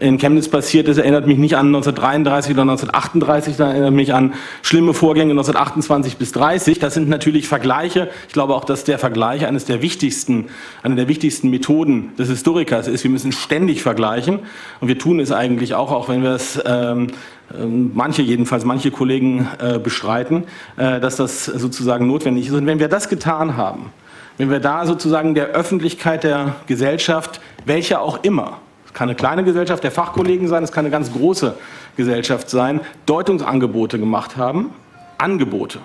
in 0.00 0.18
Chemnitz 0.18 0.48
passiert 0.48 0.88
ist, 0.88 0.98
erinnert 0.98 1.26
mich 1.26 1.38
nicht 1.38 1.56
an 1.56 1.66
1933 1.66 2.52
oder 2.52 2.62
1938, 2.62 3.56
sondern 3.56 3.76
erinnert 3.76 3.94
mich 3.94 4.14
an 4.14 4.34
schlimme 4.62 4.94
Vorgänge 4.94 5.32
1928 5.32 6.16
bis 6.16 6.32
30. 6.32 6.78
Das 6.78 6.94
sind 6.94 7.08
natürlich 7.08 7.46
Vergleiche. 7.46 8.08
Ich 8.26 8.32
glaube 8.32 8.54
auch, 8.54 8.64
dass 8.64 8.84
der 8.84 8.98
Vergleich 8.98 9.46
eines 9.46 9.66
der 9.66 9.82
wichtigsten, 9.82 10.46
eine 10.82 10.96
der 10.96 11.08
wichtigsten 11.08 11.50
Methoden 11.50 12.12
des 12.18 12.28
Historikers 12.28 12.88
ist. 12.88 13.04
Wir 13.04 13.10
müssen 13.10 13.32
ständig 13.32 13.82
vergleichen 13.82 14.40
und 14.80 14.88
wir 14.88 14.98
tun 14.98 15.20
es 15.20 15.32
eigentlich 15.32 15.74
auch, 15.74 15.92
auch 15.92 16.08
wenn 16.08 16.22
wir 16.22 16.32
es 16.32 16.60
ähm, 16.64 17.08
ähm, 17.58 17.90
manche 17.94 18.22
jedenfalls, 18.22 18.64
manche 18.64 18.90
Kollegen 18.90 19.48
äh, 19.60 19.78
bestreiten, 19.78 20.44
äh, 20.76 21.00
dass 21.00 21.16
das 21.16 21.44
sozusagen 21.44 22.06
notwendig 22.06 22.46
ist. 22.46 22.52
Und 22.54 22.66
wenn 22.66 22.78
wir 22.78 22.88
das 22.88 23.08
getan 23.08 23.56
haben, 23.56 23.92
wenn 24.38 24.50
wir 24.50 24.60
da 24.60 24.86
sozusagen 24.86 25.34
der 25.34 25.48
Öffentlichkeit 25.48 26.24
der 26.24 26.56
Gesellschaft, 26.66 27.40
welche 27.66 28.00
auch 28.00 28.22
immer, 28.22 28.58
es 28.90 28.94
kann 28.94 29.08
eine 29.08 29.14
kleine 29.14 29.44
Gesellschaft 29.44 29.84
der 29.84 29.92
Fachkollegen 29.92 30.48
sein, 30.48 30.64
es 30.64 30.72
kann 30.72 30.84
eine 30.84 30.90
ganz 30.90 31.12
große 31.12 31.54
Gesellschaft 31.96 32.50
sein, 32.50 32.80
Deutungsangebote 33.06 34.00
gemacht 34.00 34.36
haben, 34.36 34.70
Angebote 35.16 35.78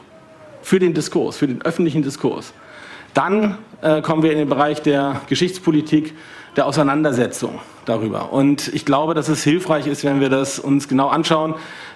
für 0.64 0.80
den 0.80 0.96
Diskurs, 0.96 1.38
für 1.38 1.46
den 1.46 1.62
öffentlichen 1.62 2.02
Diskurs, 2.02 2.52
dann 3.14 3.60
äh, 3.84 4.02
kommen 4.02 4.24
wir 4.24 4.32
in 4.32 4.40
den 4.40 4.50
Bereich 4.50 4.82
der 4.82 5.22
Geschichtspolitik, 5.28 6.16
der 6.56 6.66
Auseinandersetzung 6.66 7.60
darüber. 7.86 8.34
Und 8.34 8.74
ich 8.74 8.86
glaube, 8.86 9.14
dass 9.14 9.30
es 9.30 9.44
hilfreich 9.44 9.86
ist, 9.86 10.04
wenn 10.04 10.20
wir 10.20 10.30
das 10.30 10.58
uns 10.58 10.88
genau 10.88 11.10
anschauen 11.10 11.54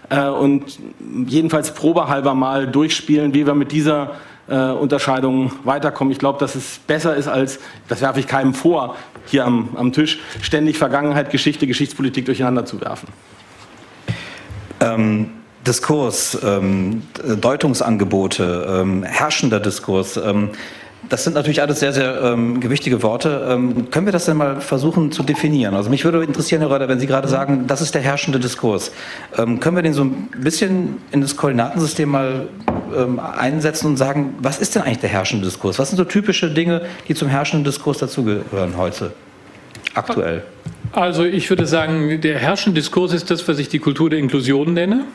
äh, 0.10 0.28
und 0.28 0.78
jedenfalls 1.26 1.74
probehalber 1.74 2.36
mal 2.36 2.68
durchspielen, 2.68 3.34
wie 3.34 3.48
wir 3.48 3.56
mit 3.56 3.72
dieser 3.72 4.12
äh, 4.48 4.56
Unterscheidung 4.56 5.54
weiterkommen. 5.64 6.12
Ich 6.12 6.20
glaube, 6.20 6.38
dass 6.38 6.54
es 6.54 6.80
besser 6.86 7.16
ist, 7.16 7.28
als, 7.28 7.60
das 7.88 8.02
werfe 8.02 8.20
ich 8.20 8.28
keinem 8.28 8.54
vor, 8.54 8.96
hier 9.30 9.46
am, 9.46 9.70
am 9.76 9.92
Tisch, 9.94 10.20
ständig 10.42 10.78
Vergangenheit, 10.78 11.30
Geschichte, 11.30 11.68
Geschichtspolitik 11.68 12.26
durcheinander 12.26 12.66
zu 12.66 12.82
werfen. 12.82 13.08
Ähm 14.82 15.32
Diskurs, 15.68 16.38
ähm, 16.42 17.04
Deutungsangebote, 17.42 18.66
ähm, 18.82 19.04
herrschender 19.04 19.60
Diskurs. 19.60 20.18
Das 21.08 21.24
sind 21.24 21.34
natürlich 21.34 21.62
alles 21.62 21.80
sehr, 21.80 21.94
sehr 21.94 22.22
ähm, 22.22 22.60
gewichtige 22.60 23.02
Worte. 23.02 23.48
Ähm, 23.50 23.90
können 23.90 24.06
wir 24.06 24.12
das 24.12 24.26
denn 24.26 24.36
mal 24.36 24.60
versuchen 24.60 25.12
zu 25.12 25.24
definieren? 25.24 25.74
Also 25.74 25.90
mich 25.90 26.04
würde 26.04 26.24
interessieren, 26.24 26.62
Herr 26.62 26.70
Reuter, 26.70 26.90
wenn 26.90 27.00
Sie 27.00 27.08
gerade 27.08 27.28
sagen, 27.30 27.68
das 27.68 27.82
ist 27.82 27.96
der 27.96 28.02
herrschende 28.02 28.40
Diskurs. 28.40 28.92
Ähm, 29.38 29.62
können 29.62 29.78
wir 29.78 29.84
den 29.84 29.94
so 29.94 30.04
ein 30.04 30.30
bisschen 30.38 30.98
in 31.12 31.22
das 31.22 31.38
Koordinatensystem 31.38 32.10
mal 32.10 32.48
ähm, 32.96 33.20
einsetzen 33.20 33.88
und 33.88 33.98
sagen, 33.98 34.36
was 34.40 34.60
ist 34.60 34.76
denn 34.76 34.84
eigentlich 34.84 35.00
der 35.00 35.10
herrschende 35.10 35.46
Diskurs? 35.46 35.80
Was 35.80 35.90
sind 35.90 35.98
so 35.98 36.04
typische 36.04 36.50
Dinge, 36.50 36.82
die 37.08 37.16
zum 37.16 37.30
herrschenden 37.30 37.64
Diskurs 37.64 38.00
dazugehören 38.00 38.76
heute, 38.76 39.14
aktuell? 39.94 40.44
Also 40.92 41.24
ich 41.24 41.50
würde 41.50 41.66
sagen, 41.66 42.20
der 42.20 42.40
herrschende 42.40 42.80
Diskurs 42.80 43.14
ist 43.14 43.32
das, 43.32 43.48
was 43.48 43.60
ich 43.60 43.70
die 43.70 43.80
Kultur 43.80 44.10
der 44.10 44.20
Inklusion 44.20 44.74
nenne. 44.74 45.06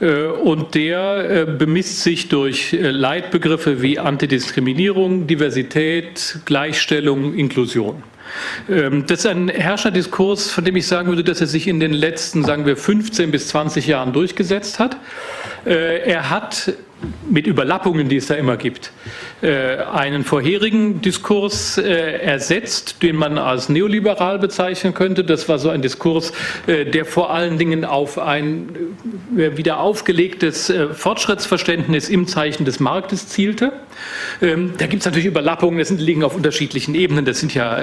Äh, 0.00 0.26
und 0.26 0.74
der 0.74 1.30
äh, 1.30 1.44
bemisst 1.44 2.02
sich 2.02 2.28
durch 2.28 2.72
äh, 2.72 2.90
Leitbegriffe 2.90 3.82
wie 3.82 3.98
Antidiskriminierung, 3.98 5.26
Diversität, 5.26 6.40
Gleichstellung, 6.44 7.34
Inklusion. 7.34 8.02
Ähm, 8.68 9.04
das 9.06 9.20
ist 9.20 9.26
ein 9.26 9.48
Herrscherdiskurs, 9.48 10.50
von 10.50 10.64
dem 10.64 10.76
ich 10.76 10.86
sagen 10.86 11.08
würde, 11.08 11.24
dass 11.24 11.40
er 11.40 11.46
sich 11.46 11.66
in 11.66 11.80
den 11.80 11.92
letzten, 11.92 12.44
sagen 12.44 12.66
wir, 12.66 12.76
15 12.76 13.30
bis 13.30 13.48
20 13.48 13.86
Jahren 13.86 14.12
durchgesetzt 14.12 14.78
hat. 14.78 14.96
Er 15.64 16.30
hat 16.30 16.72
mit 17.28 17.46
Überlappungen, 17.46 18.08
die 18.08 18.16
es 18.16 18.26
da 18.26 18.34
immer 18.34 18.56
gibt, 18.56 18.92
äh, 19.40 19.76
einen 19.76 20.24
vorherigen 20.24 21.00
Diskurs 21.00 21.78
äh, 21.78 22.18
ersetzt, 22.18 23.02
den 23.02 23.16
man 23.16 23.38
als 23.38 23.68
neoliberal 23.68 24.38
bezeichnen 24.38 24.94
könnte. 24.94 25.24
Das 25.24 25.48
war 25.48 25.58
so 25.58 25.68
ein 25.68 25.82
Diskurs, 25.82 26.32
äh, 26.66 26.84
der 26.84 27.04
vor 27.04 27.32
allen 27.32 27.58
Dingen 27.58 27.84
auf 27.84 28.18
ein 28.18 28.68
wieder 29.30 29.80
aufgelegtes 29.80 30.72
Fortschrittsverständnis 30.92 32.08
im 32.08 32.26
Zeichen 32.26 32.64
des 32.64 32.80
Marktes 32.80 33.28
zielte. 33.28 33.72
Ähm, 34.42 34.72
da 34.78 34.86
gibt 34.86 35.00
es 35.00 35.06
natürlich 35.06 35.26
Überlappungen, 35.26 35.78
das 35.78 35.90
liegen 35.90 36.24
auf 36.24 36.34
unterschiedlichen 36.34 36.94
Ebenen, 36.94 37.24
das 37.24 37.40
sind 37.40 37.54
ja 37.54 37.78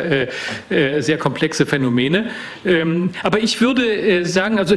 sehr 0.70 1.18
komplexe 1.18 1.66
Phänomene. 1.66 2.30
Ähm, 2.66 3.12
aber 3.24 3.40
ich 3.40 3.62
würde 3.62 4.26
sagen, 4.26 4.58
also 4.60 4.76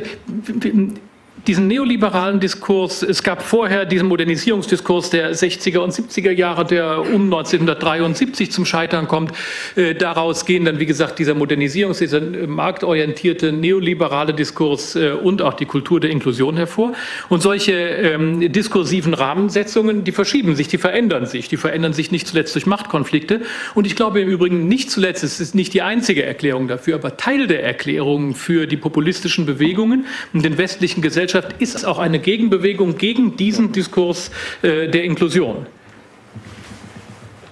diesen 1.48 1.66
neoliberalen 1.66 2.40
Diskurs, 2.40 3.02
es 3.02 3.22
gab 3.22 3.42
vorher 3.42 3.86
diesen 3.86 4.06
Modernisierungsdiskurs 4.06 5.08
der 5.08 5.34
60er 5.34 5.78
und 5.78 5.94
70er 5.94 6.30
Jahre, 6.30 6.66
der 6.66 7.00
um 7.00 7.24
1973 7.24 8.52
zum 8.52 8.66
Scheitern 8.66 9.08
kommt. 9.08 9.32
Äh, 9.74 9.94
daraus 9.94 10.44
gehen 10.44 10.66
dann, 10.66 10.78
wie 10.78 10.84
gesagt, 10.84 11.18
dieser 11.18 11.32
Modernisierungs-, 11.32 12.00
dieser 12.00 12.20
marktorientierte 12.20 13.52
neoliberale 13.52 14.34
Diskurs 14.34 14.94
äh, 14.94 15.12
und 15.12 15.40
auch 15.40 15.54
die 15.54 15.64
Kultur 15.64 16.00
der 16.00 16.10
Inklusion 16.10 16.58
hervor. 16.58 16.92
Und 17.30 17.40
solche 17.40 17.72
ähm, 17.72 18.52
diskursiven 18.52 19.14
Rahmensetzungen, 19.14 20.04
die 20.04 20.12
verschieben 20.12 20.54
sich, 20.54 20.68
die 20.68 20.78
verändern 20.78 21.24
sich. 21.24 21.48
Die 21.48 21.56
verändern 21.56 21.94
sich 21.94 22.10
nicht 22.10 22.28
zuletzt 22.28 22.54
durch 22.54 22.66
Machtkonflikte. 22.66 23.40
Und 23.74 23.86
ich 23.86 23.96
glaube 23.96 24.20
im 24.20 24.28
Übrigen 24.28 24.68
nicht 24.68 24.90
zuletzt, 24.90 25.24
es 25.24 25.40
ist 25.40 25.54
nicht 25.54 25.72
die 25.72 25.80
einzige 25.80 26.24
Erklärung 26.24 26.68
dafür, 26.68 26.96
aber 26.96 27.16
Teil 27.16 27.46
der 27.46 27.64
Erklärung 27.64 28.34
für 28.34 28.66
die 28.66 28.76
populistischen 28.76 29.46
Bewegungen 29.46 30.04
in 30.34 30.42
den 30.42 30.58
westlichen 30.58 31.00
Gesellschaften 31.00 31.37
Gesellschaft 31.40 31.60
ist 31.60 31.84
auch 31.84 31.98
eine 31.98 32.18
Gegenbewegung 32.18 32.96
gegen 32.96 33.36
diesen 33.36 33.72
Diskurs 33.72 34.30
äh, 34.62 34.88
der 34.88 35.04
Inklusion. 35.04 35.66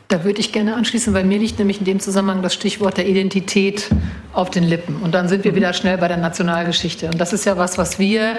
Da 0.09 0.25
würde 0.25 0.39
ich 0.39 0.53
gerne 0.53 0.75
anschließen, 0.77 1.15
weil 1.15 1.25
mir 1.25 1.39
liegt 1.39 1.59
nämlich 1.59 1.81
in 1.81 1.85
dem 1.85 2.01
Zusammenhang 2.01 2.43
das 2.43 2.55
Stichwort 2.55 2.97
der 2.97 3.09
Identität 3.09 3.89
auf 4.33 4.51
den 4.51 4.63
Lippen. 4.63 4.97
Und 5.03 5.13
dann 5.15 5.29
sind 5.29 5.45
wir 5.45 5.53
mhm. 5.53 5.57
wieder 5.57 5.73
schnell 5.73 5.99
bei 5.99 6.09
der 6.09 6.17
Nationalgeschichte. 6.17 7.07
Und 7.07 7.21
das 7.21 7.33
ist 7.33 7.45
ja 7.45 7.57
was, 7.57 7.77
was 7.77 7.99
wir 7.99 8.37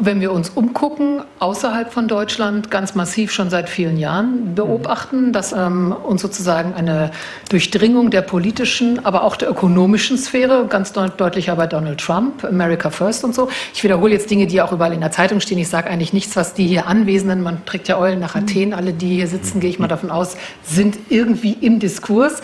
wenn 0.00 0.20
wir 0.20 0.32
uns 0.32 0.50
umgucken, 0.50 1.22
außerhalb 1.38 1.92
von 1.92 2.08
Deutschland, 2.08 2.70
ganz 2.70 2.94
massiv 2.94 3.32
schon 3.32 3.50
seit 3.50 3.68
vielen 3.68 3.98
Jahren 3.98 4.54
beobachten, 4.54 5.32
dass 5.32 5.52
ähm, 5.52 5.92
uns 5.92 6.22
sozusagen 6.22 6.74
eine 6.74 7.10
Durchdringung 7.50 8.10
der 8.10 8.22
politischen, 8.22 9.04
aber 9.04 9.24
auch 9.24 9.36
der 9.36 9.50
ökonomischen 9.50 10.16
Sphäre, 10.16 10.66
ganz 10.68 10.92
deut 10.92 11.20
deutlicher 11.20 11.56
bei 11.56 11.66
Donald 11.66 12.00
Trump, 12.00 12.44
America 12.44 12.90
First 12.90 13.24
und 13.24 13.34
so. 13.34 13.48
Ich 13.74 13.84
wiederhole 13.84 14.12
jetzt 14.12 14.30
Dinge, 14.30 14.46
die 14.46 14.62
auch 14.62 14.72
überall 14.72 14.92
in 14.92 15.00
der 15.00 15.10
Zeitung 15.10 15.40
stehen. 15.40 15.58
Ich 15.58 15.68
sage 15.68 15.90
eigentlich 15.90 16.12
nichts, 16.12 16.36
was 16.36 16.54
die 16.54 16.66
hier 16.66 16.86
Anwesenden, 16.86 17.42
man 17.42 17.64
trägt 17.66 17.88
ja 17.88 17.98
Eulen 17.98 18.20
nach 18.20 18.34
Athen, 18.34 18.72
alle, 18.74 18.92
die 18.92 19.16
hier 19.16 19.26
sitzen, 19.26 19.60
gehe 19.60 19.70
ich 19.70 19.78
mal 19.78 19.88
davon 19.88 20.10
aus, 20.10 20.36
sind 20.62 20.98
irgendwie 21.08 21.52
im 21.60 21.78
Diskurs. 21.78 22.40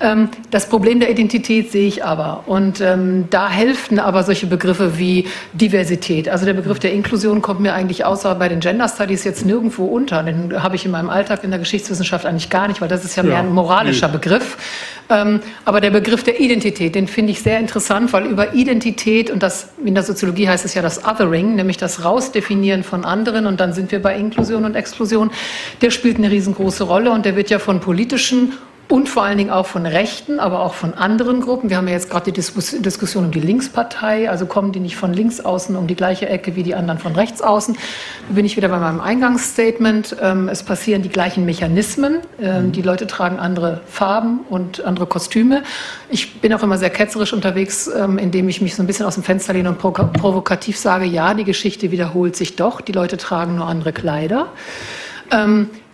Ähm, 0.00 0.28
das 0.50 0.68
Problem 0.68 1.00
der 1.00 1.10
Identität 1.10 1.72
sehe 1.72 1.86
ich 1.86 2.04
aber. 2.04 2.44
Und 2.46 2.80
ähm, 2.80 3.26
da 3.30 3.48
helfen 3.48 3.98
aber 3.98 4.22
solche 4.22 4.46
Begriffe 4.46 4.98
wie 4.98 5.26
Diversität. 5.52 6.28
Also 6.28 6.46
der 6.46 6.54
Begriff 6.54 6.78
der 6.78 6.85
Inklusion 6.90 7.42
kommt 7.42 7.60
mir 7.60 7.74
eigentlich 7.74 8.04
außer 8.04 8.34
bei 8.34 8.48
den 8.48 8.60
Gender 8.60 8.88
Studies 8.88 9.24
jetzt 9.24 9.44
nirgendwo 9.44 9.84
unter. 9.86 10.22
Den 10.22 10.62
habe 10.62 10.76
ich 10.76 10.84
in 10.84 10.90
meinem 10.90 11.10
Alltag 11.10 11.44
in 11.44 11.50
der 11.50 11.58
Geschichtswissenschaft 11.58 12.26
eigentlich 12.26 12.50
gar 12.50 12.68
nicht, 12.68 12.80
weil 12.80 12.88
das 12.88 13.04
ist 13.04 13.16
ja, 13.16 13.22
ja. 13.22 13.28
mehr 13.28 13.38
ein 13.38 13.52
moralischer 13.52 14.08
Begriff. 14.08 14.56
Ähm, 15.08 15.40
aber 15.64 15.80
der 15.80 15.90
Begriff 15.90 16.24
der 16.24 16.40
Identität, 16.40 16.94
den 16.94 17.06
finde 17.06 17.32
ich 17.32 17.42
sehr 17.42 17.60
interessant, 17.60 18.12
weil 18.12 18.26
über 18.26 18.54
Identität 18.54 19.30
und 19.30 19.42
das 19.42 19.70
in 19.84 19.94
der 19.94 20.02
Soziologie 20.02 20.48
heißt 20.48 20.64
es 20.64 20.74
ja 20.74 20.82
das 20.82 21.04
Othering, 21.04 21.54
nämlich 21.54 21.76
das 21.76 22.04
Rausdefinieren 22.04 22.82
von 22.82 23.04
anderen 23.04 23.46
und 23.46 23.60
dann 23.60 23.72
sind 23.72 23.92
wir 23.92 24.02
bei 24.02 24.16
Inklusion 24.16 24.64
und 24.64 24.74
Exklusion, 24.74 25.30
der 25.80 25.90
spielt 25.90 26.16
eine 26.16 26.30
riesengroße 26.30 26.84
Rolle 26.84 27.12
und 27.12 27.24
der 27.24 27.36
wird 27.36 27.50
ja 27.50 27.58
von 27.58 27.80
politischen 27.80 28.54
und 28.88 29.08
vor 29.08 29.24
allen 29.24 29.36
Dingen 29.36 29.50
auch 29.50 29.66
von 29.66 29.84
Rechten, 29.84 30.38
aber 30.38 30.60
auch 30.60 30.74
von 30.74 30.94
anderen 30.94 31.40
Gruppen. 31.40 31.70
Wir 31.70 31.76
haben 31.76 31.88
ja 31.88 31.94
jetzt 31.94 32.08
gerade 32.08 32.30
die 32.30 32.40
Diskussion 32.40 33.24
um 33.24 33.30
die 33.32 33.40
Linkspartei, 33.40 34.30
also 34.30 34.46
kommen 34.46 34.70
die 34.70 34.78
nicht 34.78 34.96
von 34.96 35.12
links 35.12 35.40
außen 35.40 35.74
um 35.74 35.88
die 35.88 35.96
gleiche 35.96 36.28
Ecke 36.28 36.54
wie 36.54 36.62
die 36.62 36.76
anderen 36.76 37.00
von 37.00 37.12
rechts 37.16 37.42
außen. 37.42 37.74
Da 37.74 38.34
bin 38.34 38.44
ich 38.44 38.56
wieder 38.56 38.68
bei 38.68 38.78
meinem 38.78 39.00
Eingangsstatement. 39.00 40.16
Ähm, 40.22 40.48
es 40.48 40.62
passieren 40.62 41.02
die 41.02 41.08
gleichen 41.08 41.44
Mechanismen. 41.44 42.18
Ähm, 42.40 42.70
die 42.70 42.82
Leute 42.82 43.08
tragen 43.08 43.40
andere 43.40 43.80
Farben 43.88 44.40
und 44.50 44.84
andere 44.84 45.06
Kostüme. 45.06 45.64
Ich 46.08 46.40
bin 46.40 46.54
auch 46.54 46.62
immer 46.62 46.78
sehr 46.78 46.90
ketzerisch 46.90 47.32
unterwegs, 47.32 47.88
ähm, 47.88 48.18
indem 48.18 48.48
ich 48.48 48.60
mich 48.60 48.76
so 48.76 48.84
ein 48.84 48.86
bisschen 48.86 49.06
aus 49.06 49.14
dem 49.14 49.24
Fenster 49.24 49.52
lehne 49.52 49.68
und 49.68 49.78
provokativ 49.78 50.78
sage, 50.78 51.06
ja, 51.06 51.34
die 51.34 51.44
Geschichte 51.44 51.90
wiederholt 51.90 52.36
sich 52.36 52.54
doch. 52.54 52.80
Die 52.80 52.92
Leute 52.92 53.16
tragen 53.16 53.56
nur 53.56 53.66
andere 53.66 53.92
Kleider. 53.92 54.52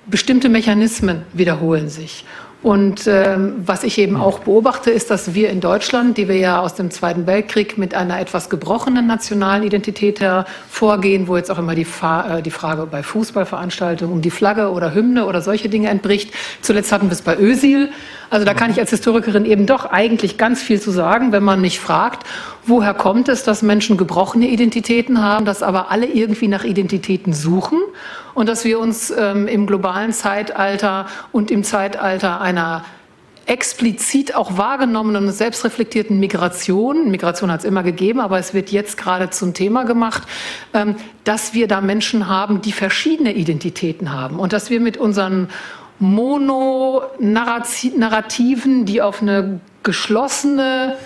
Bestimmte 0.06 0.48
Mechanismen 0.48 1.22
wiederholen 1.32 1.88
sich. 1.88 2.24
Und 2.62 3.08
ähm, 3.08 3.54
was 3.66 3.82
ich 3.82 3.98
eben 3.98 4.16
auch 4.16 4.38
beobachte, 4.38 4.92
ist, 4.92 5.10
dass 5.10 5.34
wir 5.34 5.50
in 5.50 5.60
Deutschland, 5.60 6.16
die 6.16 6.28
wir 6.28 6.36
ja 6.36 6.60
aus 6.60 6.74
dem 6.74 6.92
Zweiten 6.92 7.26
Weltkrieg 7.26 7.76
mit 7.76 7.92
einer 7.92 8.20
etwas 8.20 8.50
gebrochenen 8.50 9.04
nationalen 9.04 9.64
Identität 9.64 10.20
hervorgehen, 10.20 11.26
wo 11.26 11.36
jetzt 11.36 11.50
auch 11.50 11.58
immer 11.58 11.74
die, 11.74 11.84
Fa 11.84 12.38
äh, 12.38 12.42
die 12.42 12.52
Frage 12.52 12.86
bei 12.86 13.02
Fußballveranstaltungen 13.02 14.14
um 14.14 14.22
die 14.22 14.30
Flagge 14.30 14.70
oder 14.70 14.94
Hymne 14.94 15.26
oder 15.26 15.42
solche 15.42 15.68
Dinge 15.68 15.88
entbricht. 15.88 16.32
Zuletzt 16.60 16.92
hatten 16.92 17.08
wir 17.08 17.14
es 17.14 17.22
bei 17.22 17.36
Ösil. 17.36 17.90
Also 18.30 18.46
da 18.46 18.54
kann 18.54 18.70
ich 18.70 18.78
als 18.78 18.90
Historikerin 18.90 19.44
eben 19.44 19.66
doch 19.66 19.86
eigentlich 19.86 20.38
ganz 20.38 20.62
viel 20.62 20.80
zu 20.80 20.92
sagen, 20.92 21.32
wenn 21.32 21.42
man 21.42 21.60
mich 21.60 21.80
fragt, 21.80 22.24
woher 22.64 22.94
kommt 22.94 23.28
es, 23.28 23.42
dass 23.42 23.62
Menschen 23.62 23.96
gebrochene 23.96 24.46
Identitäten 24.46 25.20
haben, 25.20 25.44
dass 25.44 25.64
aber 25.64 25.90
alle 25.90 26.06
irgendwie 26.06 26.46
nach 26.46 26.62
Identitäten 26.62 27.32
suchen 27.32 27.80
und 28.34 28.48
dass 28.48 28.64
wir 28.64 28.78
uns 28.78 29.10
ähm, 29.10 29.46
im 29.46 29.66
globalen 29.66 30.12
Zeitalter 30.12 31.06
und 31.32 31.50
im 31.50 31.64
Zeitalter 31.64 32.40
einer 32.40 32.84
explizit 33.46 34.34
auch 34.34 34.56
wahrgenommenen 34.56 35.26
und 35.26 35.32
selbstreflektierten 35.32 36.18
Migration, 36.20 37.10
Migration 37.10 37.50
hat 37.50 37.60
es 37.60 37.66
immer 37.66 37.82
gegeben, 37.82 38.20
aber 38.20 38.38
es 38.38 38.54
wird 38.54 38.70
jetzt 38.70 38.96
gerade 38.96 39.28
zum 39.30 39.52
Thema 39.52 39.82
gemacht, 39.84 40.22
ähm, 40.74 40.94
dass 41.24 41.52
wir 41.54 41.66
da 41.68 41.80
Menschen 41.80 42.28
haben, 42.28 42.60
die 42.62 42.70
verschiedene 42.72 43.34
Identitäten 43.34 44.12
haben 44.12 44.38
und 44.38 44.52
dass 44.52 44.70
wir 44.70 44.78
mit 44.80 44.96
unseren 44.96 45.48
Mononarrativen, 45.98 48.86
die 48.86 49.02
auf 49.02 49.22
eine 49.22 49.60
geschlossene 49.82 50.96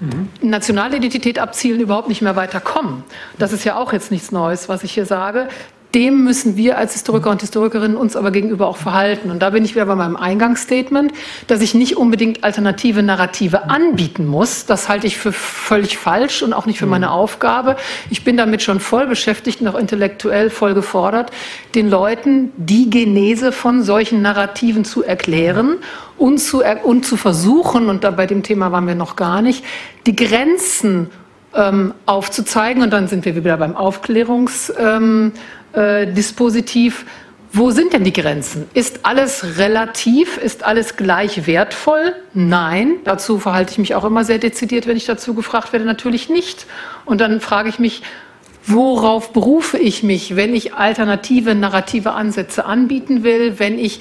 mhm. 0.00 0.30
Nationalidentität 0.42 1.38
abzielen, 1.38 1.80
überhaupt 1.80 2.08
nicht 2.08 2.22
mehr 2.22 2.34
weiterkommen. 2.36 3.04
Das 3.38 3.52
ist 3.52 3.64
ja 3.64 3.76
auch 3.76 3.92
jetzt 3.92 4.10
nichts 4.10 4.32
Neues, 4.32 4.68
was 4.68 4.82
ich 4.84 4.92
hier 4.92 5.06
sage 5.06 5.48
dem 5.94 6.24
müssen 6.24 6.56
wir 6.56 6.76
als 6.76 6.92
Historiker 6.92 7.30
und 7.30 7.40
Historikerinnen 7.40 7.96
uns 7.96 8.16
aber 8.16 8.30
gegenüber 8.30 8.66
auch 8.66 8.76
verhalten. 8.76 9.30
Und 9.30 9.40
da 9.40 9.50
bin 9.50 9.64
ich 9.64 9.74
wieder 9.74 9.86
bei 9.86 9.94
meinem 9.94 10.16
Eingangsstatement, 10.16 11.12
dass 11.46 11.60
ich 11.60 11.74
nicht 11.74 11.96
unbedingt 11.96 12.42
alternative 12.42 13.02
Narrative 13.02 13.70
anbieten 13.70 14.26
muss. 14.26 14.66
Das 14.66 14.88
halte 14.88 15.06
ich 15.06 15.16
für 15.16 15.32
völlig 15.32 15.96
falsch 15.96 16.42
und 16.42 16.52
auch 16.52 16.66
nicht 16.66 16.78
für 16.78 16.86
meine 16.86 17.12
Aufgabe. 17.12 17.76
Ich 18.10 18.24
bin 18.24 18.36
damit 18.36 18.62
schon 18.62 18.80
voll 18.80 19.06
beschäftigt 19.06 19.60
und 19.60 19.68
auch 19.68 19.78
intellektuell 19.78 20.50
voll 20.50 20.74
gefordert, 20.74 21.30
den 21.74 21.88
Leuten 21.88 22.52
die 22.56 22.90
Genese 22.90 23.52
von 23.52 23.82
solchen 23.82 24.20
Narrativen 24.20 24.84
zu 24.84 25.04
erklären 25.04 25.76
und 26.18 26.38
zu, 26.38 26.62
und 26.82 27.06
zu 27.06 27.16
versuchen, 27.16 27.88
und 27.88 28.04
da 28.04 28.10
bei 28.10 28.26
dem 28.26 28.42
Thema 28.42 28.72
waren 28.72 28.86
wir 28.86 28.94
noch 28.94 29.16
gar 29.16 29.42
nicht, 29.42 29.64
die 30.06 30.16
Grenzen 30.16 31.10
ähm, 31.54 31.94
aufzuzeigen. 32.06 32.82
Und 32.82 32.92
dann 32.92 33.08
sind 33.08 33.24
wir 33.24 33.34
wieder 33.36 33.56
beim 33.56 33.76
Aufklärungs. 33.76 34.72
Ähm, 34.78 35.32
äh, 35.74 36.06
Dispositiv. 36.12 37.04
Wo 37.52 37.70
sind 37.70 37.92
denn 37.92 38.02
die 38.02 38.12
Grenzen? 38.12 38.66
Ist 38.74 39.00
alles 39.04 39.58
relativ? 39.58 40.38
Ist 40.38 40.64
alles 40.64 40.96
gleich 40.96 41.46
wertvoll? 41.46 42.12
Nein. 42.32 42.96
Dazu 43.04 43.38
verhalte 43.38 43.70
ich 43.72 43.78
mich 43.78 43.94
auch 43.94 44.04
immer 44.04 44.24
sehr 44.24 44.38
dezidiert, 44.38 44.88
wenn 44.88 44.96
ich 44.96 45.06
dazu 45.06 45.34
gefragt 45.34 45.72
werde. 45.72 45.84
Natürlich 45.84 46.28
nicht. 46.28 46.66
Und 47.04 47.20
dann 47.20 47.40
frage 47.40 47.68
ich 47.68 47.78
mich, 47.78 48.02
worauf 48.66 49.32
berufe 49.32 49.78
ich 49.78 50.02
mich, 50.02 50.36
wenn 50.36 50.54
ich 50.54 50.74
alternative 50.74 51.54
narrative 51.54 52.12
Ansätze 52.12 52.64
anbieten 52.64 53.22
will, 53.22 53.58
wenn 53.58 53.78
ich 53.78 54.00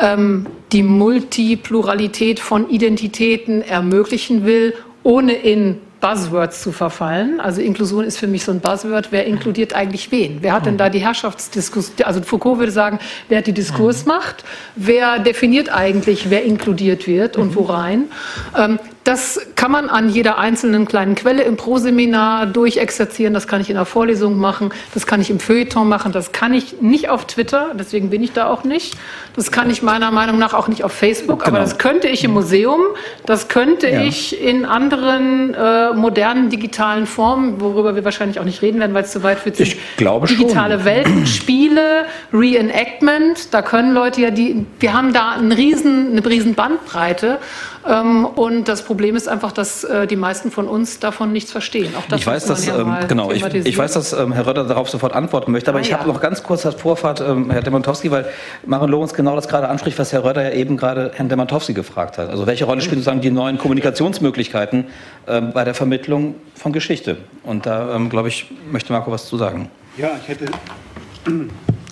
ähm, 0.00 0.46
die 0.72 0.82
Multipluralität 0.82 2.40
von 2.40 2.70
Identitäten 2.70 3.62
ermöglichen 3.62 4.46
will, 4.46 4.74
ohne 5.02 5.34
in 5.34 5.80
Buzzwords 6.04 6.60
zu 6.60 6.70
verfallen. 6.70 7.40
Also 7.40 7.62
Inklusion 7.62 8.04
ist 8.04 8.18
für 8.18 8.26
mich 8.26 8.44
so 8.44 8.52
ein 8.52 8.60
Buzzword. 8.60 9.10
Wer 9.10 9.24
inkludiert 9.24 9.74
eigentlich 9.74 10.12
wen? 10.12 10.42
Wer 10.42 10.52
hat 10.52 10.66
denn 10.66 10.76
da 10.76 10.90
die 10.90 10.98
Herrschaftsdiskussion? 10.98 12.04
Also 12.04 12.20
Foucault 12.20 12.58
würde 12.58 12.72
sagen, 12.72 12.98
wer 13.30 13.38
hat 13.38 13.46
die 13.46 13.54
Diskursmacht? 13.54 14.44
Wer 14.76 15.18
definiert 15.18 15.70
eigentlich, 15.70 16.28
wer 16.28 16.44
inkludiert 16.44 17.06
wird 17.06 17.38
und 17.38 17.56
wo 17.56 17.62
rein? 17.62 18.10
Ähm, 18.54 18.78
das 19.04 19.38
kann 19.54 19.70
man 19.70 19.90
an 19.90 20.08
jeder 20.08 20.38
einzelnen 20.38 20.86
kleinen 20.86 21.14
Quelle 21.14 21.42
im 21.42 21.56
Proseminar 21.56 22.46
durchexerzieren. 22.46 23.34
Das 23.34 23.46
kann 23.46 23.60
ich 23.60 23.68
in 23.68 23.76
der 23.76 23.84
Vorlesung 23.84 24.38
machen. 24.38 24.72
Das 24.94 25.06
kann 25.06 25.20
ich 25.20 25.28
im 25.28 25.40
Feuilleton 25.40 25.86
machen. 25.86 26.10
Das 26.10 26.32
kann 26.32 26.54
ich 26.54 26.80
nicht 26.80 27.10
auf 27.10 27.26
Twitter. 27.26 27.72
Deswegen 27.78 28.08
bin 28.08 28.22
ich 28.22 28.32
da 28.32 28.48
auch 28.48 28.64
nicht. 28.64 28.96
Das 29.36 29.52
kann 29.52 29.68
ich 29.68 29.82
meiner 29.82 30.10
Meinung 30.10 30.38
nach 30.38 30.54
auch 30.54 30.68
nicht 30.68 30.84
auf 30.84 30.92
Facebook. 30.92 31.40
Genau. 31.40 31.48
Aber 31.50 31.58
das 31.58 31.76
könnte 31.76 32.08
ich 32.08 32.24
im 32.24 32.32
Museum. 32.32 32.80
Das 33.26 33.48
könnte 33.48 33.90
ja. 33.90 34.02
ich 34.02 34.40
in 34.40 34.64
anderen 34.64 35.52
äh, 35.52 35.92
modernen 35.92 36.48
digitalen 36.48 37.06
Formen, 37.06 37.60
worüber 37.60 37.94
wir 37.96 38.06
wahrscheinlich 38.06 38.40
auch 38.40 38.44
nicht 38.44 38.62
reden 38.62 38.80
werden, 38.80 38.94
weil 38.94 39.04
es 39.04 39.12
zu 39.12 39.22
weit 39.22 39.38
führt. 39.40 39.60
Ich 39.60 39.78
glaube 39.98 40.28
Digitale 40.28 40.76
schon. 40.76 40.84
Welten, 40.86 41.26
Spiele, 41.26 42.06
Reenactment. 42.32 43.52
Da 43.52 43.60
können 43.60 43.92
Leute 43.92 44.22
ja 44.22 44.30
die, 44.30 44.64
wir 44.80 44.94
haben 44.94 45.12
da 45.12 45.32
einen 45.32 45.52
riesen, 45.52 46.12
eine 46.12 46.24
riesen 46.24 46.54
Bandbreite. 46.54 47.38
Ähm, 47.86 48.24
und 48.24 48.68
das 48.68 48.82
Problem 48.82 49.14
ist 49.14 49.28
einfach, 49.28 49.52
dass 49.52 49.84
äh, 49.84 50.06
die 50.06 50.16
meisten 50.16 50.50
von 50.50 50.68
uns 50.68 51.00
davon 51.00 51.32
nichts 51.32 51.52
verstehen. 51.52 51.94
Auch 51.96 52.06
das 52.08 52.20
ich 52.20 52.26
weiß, 52.26 52.46
dass, 52.46 52.66
ja 52.66 52.78
ähm, 52.78 52.96
genau, 53.08 53.30
ich, 53.30 53.44
ich, 53.44 53.76
weiß, 53.76 53.92
dass 53.92 54.12
ähm, 54.14 54.32
Herr 54.32 54.46
Röder 54.46 54.64
darauf 54.64 54.88
sofort 54.88 55.12
antworten 55.12 55.52
möchte, 55.52 55.70
aber 55.70 55.78
ah, 55.78 55.82
ich 55.82 55.88
ja. 55.88 55.98
habe 55.98 56.08
noch 56.08 56.20
ganz 56.20 56.42
kurz 56.42 56.64
als 56.64 56.76
Vorfahrt, 56.76 57.20
ähm, 57.20 57.50
Herr 57.50 57.62
Demantowski, 57.62 58.10
weil 58.10 58.26
Maren 58.64 58.90
Lorenz 58.90 59.12
genau 59.12 59.36
das 59.36 59.48
gerade 59.48 59.68
anspricht, 59.68 59.98
was 59.98 60.12
Herr 60.12 60.24
Röder 60.24 60.42
ja 60.42 60.50
eben 60.52 60.76
gerade 60.76 61.12
Herrn 61.14 61.28
Demantowski 61.28 61.74
gefragt 61.74 62.16
hat. 62.16 62.30
Also 62.30 62.46
welche 62.46 62.64
Rolle 62.64 62.80
spielen 62.80 63.00
sozusagen 63.00 63.20
die 63.20 63.30
neuen 63.30 63.58
Kommunikationsmöglichkeiten 63.58 64.86
ähm, 65.26 65.52
bei 65.52 65.64
der 65.64 65.74
Vermittlung 65.74 66.36
von 66.54 66.72
Geschichte? 66.72 67.18
Und 67.42 67.66
da, 67.66 67.94
ähm, 67.94 68.08
glaube 68.08 68.28
ich, 68.28 68.46
möchte 68.70 68.92
Marco 68.92 69.10
was 69.10 69.26
zu 69.26 69.36
sagen. 69.36 69.70
Ja, 69.98 70.12
ich 70.22 70.28
hätte, 70.28 70.46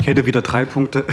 ich 0.00 0.06
hätte 0.06 0.24
wieder 0.24 0.40
drei 0.40 0.64
Punkte. 0.64 1.04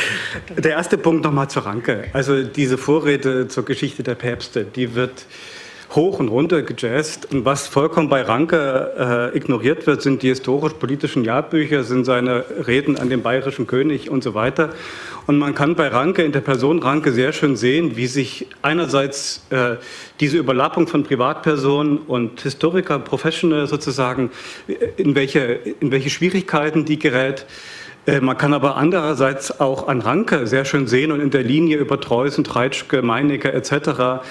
Der 0.56 0.72
erste 0.72 0.98
Punkt 0.98 1.24
nochmal 1.24 1.48
zur 1.48 1.66
Ranke. 1.66 2.04
Also 2.12 2.42
diese 2.42 2.78
Vorrede 2.78 3.48
zur 3.48 3.64
Geschichte 3.64 4.02
der 4.02 4.14
Päpste, 4.14 4.64
die 4.64 4.94
wird 4.94 5.26
hoch 5.94 6.18
und 6.18 6.28
runter 6.28 6.62
gejazzt. 6.62 7.32
Und 7.32 7.44
was 7.44 7.68
vollkommen 7.68 8.08
bei 8.08 8.22
Ranke 8.22 9.32
äh, 9.32 9.36
ignoriert 9.36 9.86
wird, 9.86 10.02
sind 10.02 10.22
die 10.22 10.28
historisch-politischen 10.28 11.24
Jahrbücher, 11.24 11.84
sind 11.84 12.04
seine 12.04 12.44
Reden 12.66 12.98
an 12.98 13.08
den 13.08 13.22
bayerischen 13.22 13.66
König 13.66 14.10
und 14.10 14.22
so 14.24 14.34
weiter. 14.34 14.70
Und 15.26 15.38
man 15.38 15.54
kann 15.54 15.74
bei 15.74 15.88
Ranke, 15.88 16.22
in 16.22 16.32
der 16.32 16.40
Person 16.40 16.80
Ranke, 16.80 17.12
sehr 17.12 17.32
schön 17.32 17.56
sehen, 17.56 17.96
wie 17.96 18.06
sich 18.06 18.46
einerseits 18.62 19.46
äh, 19.50 19.76
diese 20.20 20.38
Überlappung 20.38 20.86
von 20.86 21.04
Privatpersonen 21.04 21.98
und 21.98 22.40
Historiker, 22.40 22.98
Professional 22.98 23.66
sozusagen, 23.66 24.30
äh, 24.68 24.74
in 24.96 25.14
welche, 25.14 25.40
in 25.80 25.90
welche 25.90 26.10
Schwierigkeiten 26.10 26.84
die 26.84 26.98
gerät, 26.98 27.46
man 28.20 28.38
kann 28.38 28.54
aber 28.54 28.76
andererseits 28.76 29.60
auch 29.60 29.88
an 29.88 30.00
Ranke 30.00 30.46
sehr 30.46 30.64
schön 30.64 30.86
sehen 30.86 31.10
und 31.10 31.20
in 31.20 31.30
der 31.30 31.42
Linie 31.42 31.78
über 31.78 32.00
Treusen, 32.00 32.44
Treitschke, 32.44 33.02
Meinecke 33.02 33.52
etc., 33.52 34.22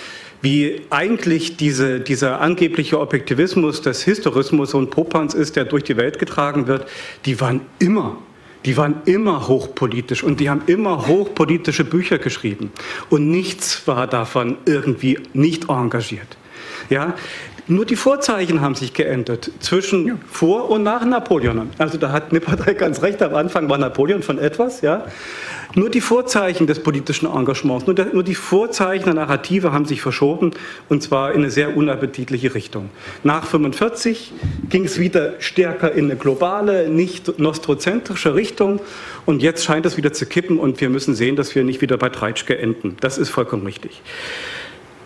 wie 0.42 0.82
eigentlich 0.92 1.58
diese, 1.58 2.00
dieser 2.00 2.40
angebliche 2.40 3.00
Objektivismus 3.00 3.82
des 3.82 4.04
Historismus 4.04 4.74
und 4.74 4.92
Popanz 4.92 5.34
ist, 5.34 5.56
der 5.56 5.66
durch 5.66 5.84
die 5.84 5.98
Welt 5.98 6.20
getragen 6.20 6.68
wird, 6.68 6.88
die 7.26 7.42
waren 7.42 7.62
immer 7.80 8.18
die 8.66 8.78
waren 8.78 9.02
immer 9.06 9.48
hochpolitisch 9.48 10.24
und 10.24 10.40
die 10.40 10.50
haben 10.50 10.64
immer 10.66 11.08
hochpolitische 11.08 11.84
Bücher 11.84 12.18
geschrieben. 12.18 12.72
Und 13.10 13.30
nichts 13.30 13.88
war 13.88 14.08
davon 14.08 14.58
irgendwie 14.66 15.20
nicht 15.34 15.70
engagiert. 15.70 16.38
Ja, 16.90 17.14
nur 17.68 17.86
die 17.86 17.96
Vorzeichen 17.96 18.62
haben 18.62 18.76
sich 18.76 18.94
geändert 18.94 19.52
zwischen 19.60 20.08
ja. 20.08 20.14
vor 20.32 20.70
und 20.70 20.84
nach 20.84 21.04
Napoleon. 21.04 21.70
Also 21.80 21.98
da 21.98 22.12
hat 22.12 22.32
Nipperdey 22.32 22.76
ganz 22.76 23.02
recht, 23.02 23.24
am 23.24 23.34
Anfang 23.34 23.70
war 23.70 23.78
Napoleon 23.78 24.22
von 24.22 24.38
etwas, 24.38 24.82
ja. 24.82 25.06
Nur 25.74 25.90
die 25.90 26.00
Vorzeichen 26.00 26.68
des 26.68 26.82
politischen 26.82 27.26
Engagements, 27.26 27.86
nur, 27.86 27.96
der, 27.96 28.14
nur 28.14 28.24
die 28.24 28.36
Vorzeichen 28.36 29.06
der 29.06 29.16
Narrative 29.16 29.74
haben 29.74 29.86
sich 29.86 30.02
verschoben 30.02 30.52
und 30.90 31.04
zwar 31.04 31.32
in 31.34 31.40
eine 31.40 31.50
sehr 31.50 31.76
unappetitliche 31.76 32.54
Richtung. 32.54 32.90
Nach 33.24 33.46
45 33.46 34.32
ging 34.70 34.86
es 34.86 35.00
wieder 35.00 35.34
stärker 35.40 35.92
in 35.92 36.06
eine 36.06 36.16
globale, 36.16 36.88
nicht 36.88 37.40
nostrozentrische 37.40 38.36
Richtung 38.36 38.80
und 39.26 39.42
jetzt 39.42 39.66
scheint 39.66 39.86
es 39.86 39.98
wieder 39.98 40.14
zu 40.14 40.28
kippen 40.28 40.60
und 40.60 40.80
wir 40.80 40.90
müssen 40.90 41.16
sehen, 41.16 41.36
dass 41.36 41.56
wir 41.56 41.64
nicht 41.64 41.82
wieder 41.82 41.98
bei 41.98 42.10
Treitschke 42.10 42.58
enden. 42.58 42.96
Das 43.02 43.18
ist 43.18 43.30
vollkommen 43.30 43.66
richtig. 43.66 44.02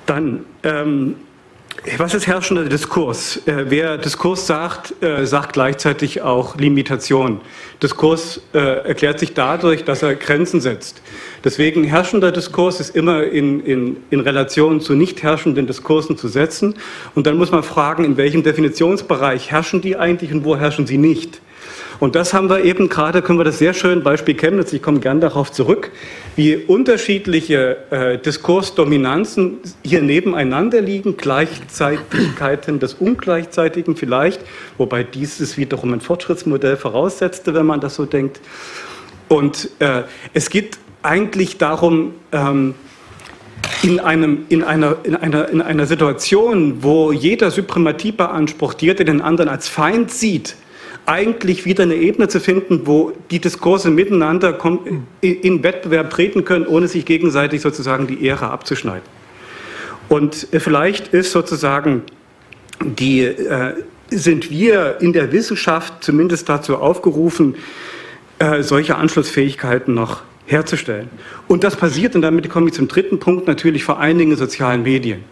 Dann 0.06 0.46
ähm, 0.64 1.16
was 1.98 2.14
ist 2.14 2.28
herrschender 2.28 2.66
Diskurs? 2.66 3.38
Äh, 3.46 3.66
wer 3.70 3.98
Diskurs 3.98 4.48
sagt, 4.48 5.02
äh, 5.02 5.26
sagt 5.26 5.54
gleichzeitig 5.54 6.22
auch 6.22 6.58
Limitation. 6.58 7.42
Diskurs 7.82 8.42
äh, 8.54 8.88
erklärt 8.88 9.20
sich 9.20 9.34
dadurch, 9.34 9.86
dass 9.86 10.04
er 10.04 10.16
Grenzen 10.16 10.62
setzt. 10.62 11.02
Deswegen 11.44 11.84
herrschender 11.84 12.32
Diskurs 12.32 12.80
ist 12.80 12.96
immer 12.96 13.24
in, 13.24 13.62
in, 13.62 13.98
in 14.10 14.20
Relation 14.20 14.82
zu 14.82 14.94
nicht 14.94 15.24
herrschenden 15.24 15.68
Diskursen 15.68 16.18
zu 16.18 16.28
setzen. 16.28 16.76
Und 17.16 17.28
dann 17.28 17.38
muss 17.38 17.52
man 17.52 17.64
fragen, 17.64 18.04
in 18.04 18.18
welchem 18.18 18.44
Definitionsbereich 18.44 19.52
herrschen 19.52 19.82
die 19.82 19.96
eigentlich 19.96 20.34
und 20.34 20.44
wo 20.44 20.58
herrschen 20.58 20.86
sie 20.86 20.98
nicht. 20.98 21.42
Und 22.00 22.16
das 22.16 22.34
haben 22.34 22.50
wir 22.50 22.64
eben 22.64 22.88
gerade, 22.88 23.22
können 23.22 23.40
wir 23.40 23.44
das 23.44 23.60
sehr 23.60 23.74
schön, 23.74 24.04
Beispiel 24.04 24.36
Chemnitz, 24.36 24.72
ich 24.72 24.82
komme 24.82 25.00
gern 25.00 25.20
darauf 25.20 25.52
zurück, 25.52 25.92
wie 26.38 26.56
unterschiedliche 26.56 27.78
äh, 27.90 28.18
Diskursdominanzen 28.18 29.58
hier 29.84 30.02
nebeneinander 30.02 30.80
liegen, 30.80 31.18
Gleichzeitigkeiten 31.18 32.80
des 32.80 32.94
Ungleichzeitigen 32.94 33.98
vielleicht, 33.98 34.42
wobei 34.78 35.04
dieses 35.04 35.58
wiederum 35.58 35.94
ein 35.94 36.00
Fortschrittsmodell 36.00 36.78
voraussetzte, 36.78 37.54
wenn 37.54 37.66
man 37.66 37.82
das 37.82 37.96
so 37.96 38.06
denkt. 38.06 38.40
Und 39.28 39.70
äh, 39.80 40.04
es 40.34 40.50
geht 40.50 40.78
eigentlich 41.04 41.58
darum, 41.58 42.14
ähm, 42.32 42.76
in, 43.84 44.00
einem, 44.00 44.46
in, 44.50 44.64
einer, 44.64 44.98
in, 45.04 45.16
einer, 45.16 45.50
in 45.50 45.62
einer 45.62 45.86
Situation, 45.86 46.82
wo 46.82 47.12
jeder 47.12 47.52
Suprematie 47.52 48.12
beansprucht, 48.14 48.82
jeder 48.82 49.04
den 49.04 49.22
anderen 49.22 49.50
als 49.50 49.68
Feind 49.68 50.12
sieht, 50.12 50.56
eigentlich 51.06 51.66
wieder 51.66 51.84
eine 51.84 51.96
Ebene 51.96 52.28
zu 52.28 52.40
finden, 52.40 52.82
wo 52.86 53.14
die 53.32 53.40
Diskurse 53.40 53.90
miteinander 53.90 54.58
in 55.22 55.64
Wettbewerb 55.64 56.10
treten 56.12 56.46
können, 56.46 56.68
ohne 56.68 56.88
sich 56.88 57.06
gegenseitig 57.06 57.62
sozusagen 57.62 58.08
die 58.08 58.24
Ehre 58.24 58.50
abzuschneiden. 58.50 59.08
Und 60.08 60.48
vielleicht 60.52 61.10
ist 61.10 61.32
sozusagen 61.32 62.04
die, 62.82 63.22
äh, 63.22 63.74
sind 64.10 64.50
wir 64.50 64.98
in 65.02 65.14
der 65.14 65.32
Wissenschaft 65.32 66.04
zumindest 66.04 66.50
dazu 66.50 66.78
aufgerufen, 66.78 67.56
äh, 68.40 68.64
solche 68.64 68.96
Anschlussfähigkeiten 68.96 69.94
noch 69.94 70.22
herzustellen. 70.48 71.10
Und 71.48 71.64
das 71.64 71.76
passiert, 71.76 72.16
und 72.16 72.24
damit 72.24 72.50
komme 72.50 72.68
ich 72.68 72.74
zum 72.74 72.88
dritten 72.88 73.20
Punkt, 73.20 73.48
natürlich 73.48 73.84
vor 73.84 74.00
allen 74.00 74.18
Dingen 74.18 74.32
in 74.32 74.38
sozialen 74.38 74.84
Medien. 74.84 75.24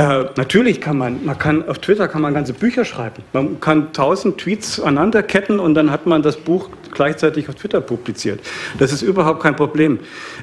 Äh, 0.00 0.30
natürlich 0.36 0.80
kann 0.80 0.96
man, 0.96 1.26
man 1.26 1.38
kann 1.38 1.68
auf 1.68 1.78
Twitter 1.78 2.08
kann 2.08 2.22
man 2.22 2.32
ganze 2.32 2.54
Bücher 2.54 2.86
schreiben. 2.86 3.22
Man 3.34 3.60
kann 3.60 3.92
tausend 3.92 4.38
Tweets 4.38 4.80
aneinanderketten 4.80 5.60
und 5.60 5.74
dann 5.74 5.90
hat 5.90 6.06
man 6.06 6.22
das 6.22 6.38
Buch 6.38 6.70
gleichzeitig 6.94 7.50
auf 7.50 7.56
Twitter 7.56 7.82
publiziert. 7.82 8.40
Das 8.78 8.94
ist 8.94 9.02
überhaupt 9.02 9.42
kein 9.42 9.56
Problem. 9.56 9.98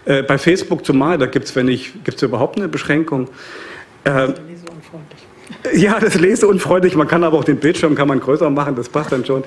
Äh, 0.06 0.22
bei 0.22 0.38
Facebook 0.38 0.86
zumal, 0.86 1.18
da 1.18 1.26
gibt 1.26 1.46
es, 1.46 1.56
wenn 1.56 1.70
ich, 1.70 1.92
gibt 2.04 2.18
es 2.18 2.22
überhaupt 2.22 2.58
eine 2.58 2.68
Beschränkung. 2.68 3.30
Äh, 4.04 4.28
ja, 5.74 6.00
das 6.00 6.14
leseunfreundlich. 6.20 6.96
Man 6.96 7.08
kann 7.08 7.24
aber 7.24 7.40
auch 7.40 7.44
den 7.44 7.58
Bildschirm 7.58 7.96
kann 7.96 8.08
man 8.08 8.20
größer 8.20 8.52
machen, 8.52 8.76
das 8.76 8.90
passt 8.90 9.12
dann 9.12 9.26
schon. 9.26 9.44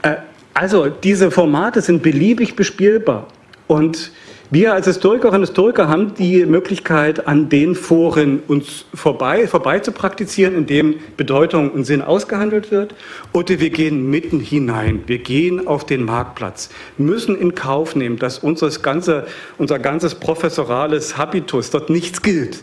Äh, 0.00 0.14
also 0.54 0.88
diese 0.88 1.30
Formate 1.30 1.82
sind 1.82 2.02
beliebig 2.02 2.56
bespielbar 2.56 3.26
und 3.66 4.12
wir 4.50 4.74
als 4.74 4.86
Historikerinnen 4.86 5.40
und 5.40 5.48
Historiker 5.48 5.88
haben 5.88 6.14
die 6.14 6.46
Möglichkeit, 6.46 7.26
an 7.26 7.48
den 7.48 7.74
Foren 7.74 8.40
uns 8.46 8.84
vorbei, 8.94 9.48
vorbei 9.48 9.80
zu 9.80 9.90
praktizieren, 9.90 10.54
indem 10.54 10.96
Bedeutung 11.16 11.70
und 11.70 11.84
Sinn 11.84 12.00
ausgehandelt 12.00 12.70
wird. 12.70 12.94
Oder 13.32 13.58
wir 13.58 13.70
gehen 13.70 14.08
mitten 14.08 14.38
hinein. 14.38 15.02
Wir 15.06 15.18
gehen 15.18 15.66
auf 15.66 15.84
den 15.84 16.04
Marktplatz, 16.04 16.70
müssen 16.96 17.36
in 17.36 17.56
Kauf 17.56 17.96
nehmen, 17.96 18.18
dass 18.18 18.38
unser, 18.38 18.70
ganze, 18.70 19.26
unser 19.58 19.80
ganzes 19.80 20.14
professorales 20.14 21.18
Habitus 21.18 21.70
dort 21.70 21.90
nichts 21.90 22.22
gilt. 22.22 22.62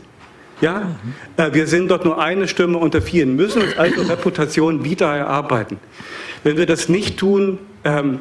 Ja, 0.62 0.96
mhm. 1.38 1.54
wir 1.54 1.68
sind 1.68 1.90
dort 1.90 2.06
nur 2.06 2.22
eine 2.22 2.48
Stimme 2.48 2.78
unter 2.78 3.02
vielen, 3.02 3.36
müssen 3.36 3.62
uns 3.62 3.78
also 3.78 4.04
Reputation 4.04 4.86
wieder 4.86 5.14
erarbeiten. 5.14 5.78
Wenn 6.44 6.58
wir 6.58 6.66
das 6.66 6.88
nicht 6.88 7.18
tun, 7.18 7.60
ähm, 7.84 8.20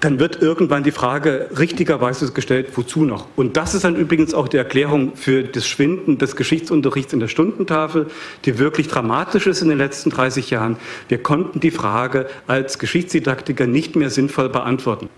dann 0.00 0.18
wird 0.18 0.42
irgendwann 0.42 0.82
die 0.82 0.90
Frage 0.90 1.48
richtigerweise 1.58 2.32
gestellt, 2.32 2.68
wozu 2.74 3.04
noch? 3.04 3.26
Und 3.36 3.56
das 3.56 3.74
ist 3.74 3.84
dann 3.84 3.96
übrigens 3.96 4.34
auch 4.34 4.48
die 4.48 4.56
Erklärung 4.56 5.16
für 5.16 5.42
das 5.42 5.66
Schwinden 5.66 6.18
des 6.18 6.36
Geschichtsunterrichts 6.36 7.12
in 7.12 7.20
der 7.20 7.28
Stundentafel, 7.28 8.08
die 8.44 8.58
wirklich 8.58 8.88
dramatisch 8.88 9.46
ist 9.46 9.62
in 9.62 9.68
den 9.68 9.78
letzten 9.78 10.10
30 10.10 10.50
Jahren. 10.50 10.76
Wir 11.08 11.22
konnten 11.22 11.60
die 11.60 11.70
Frage 11.70 12.26
als 12.46 12.78
Geschichtsdidaktiker 12.78 13.66
nicht 13.66 13.96
mehr 13.96 14.10
sinnvoll 14.10 14.48
beantworten. 14.48 15.08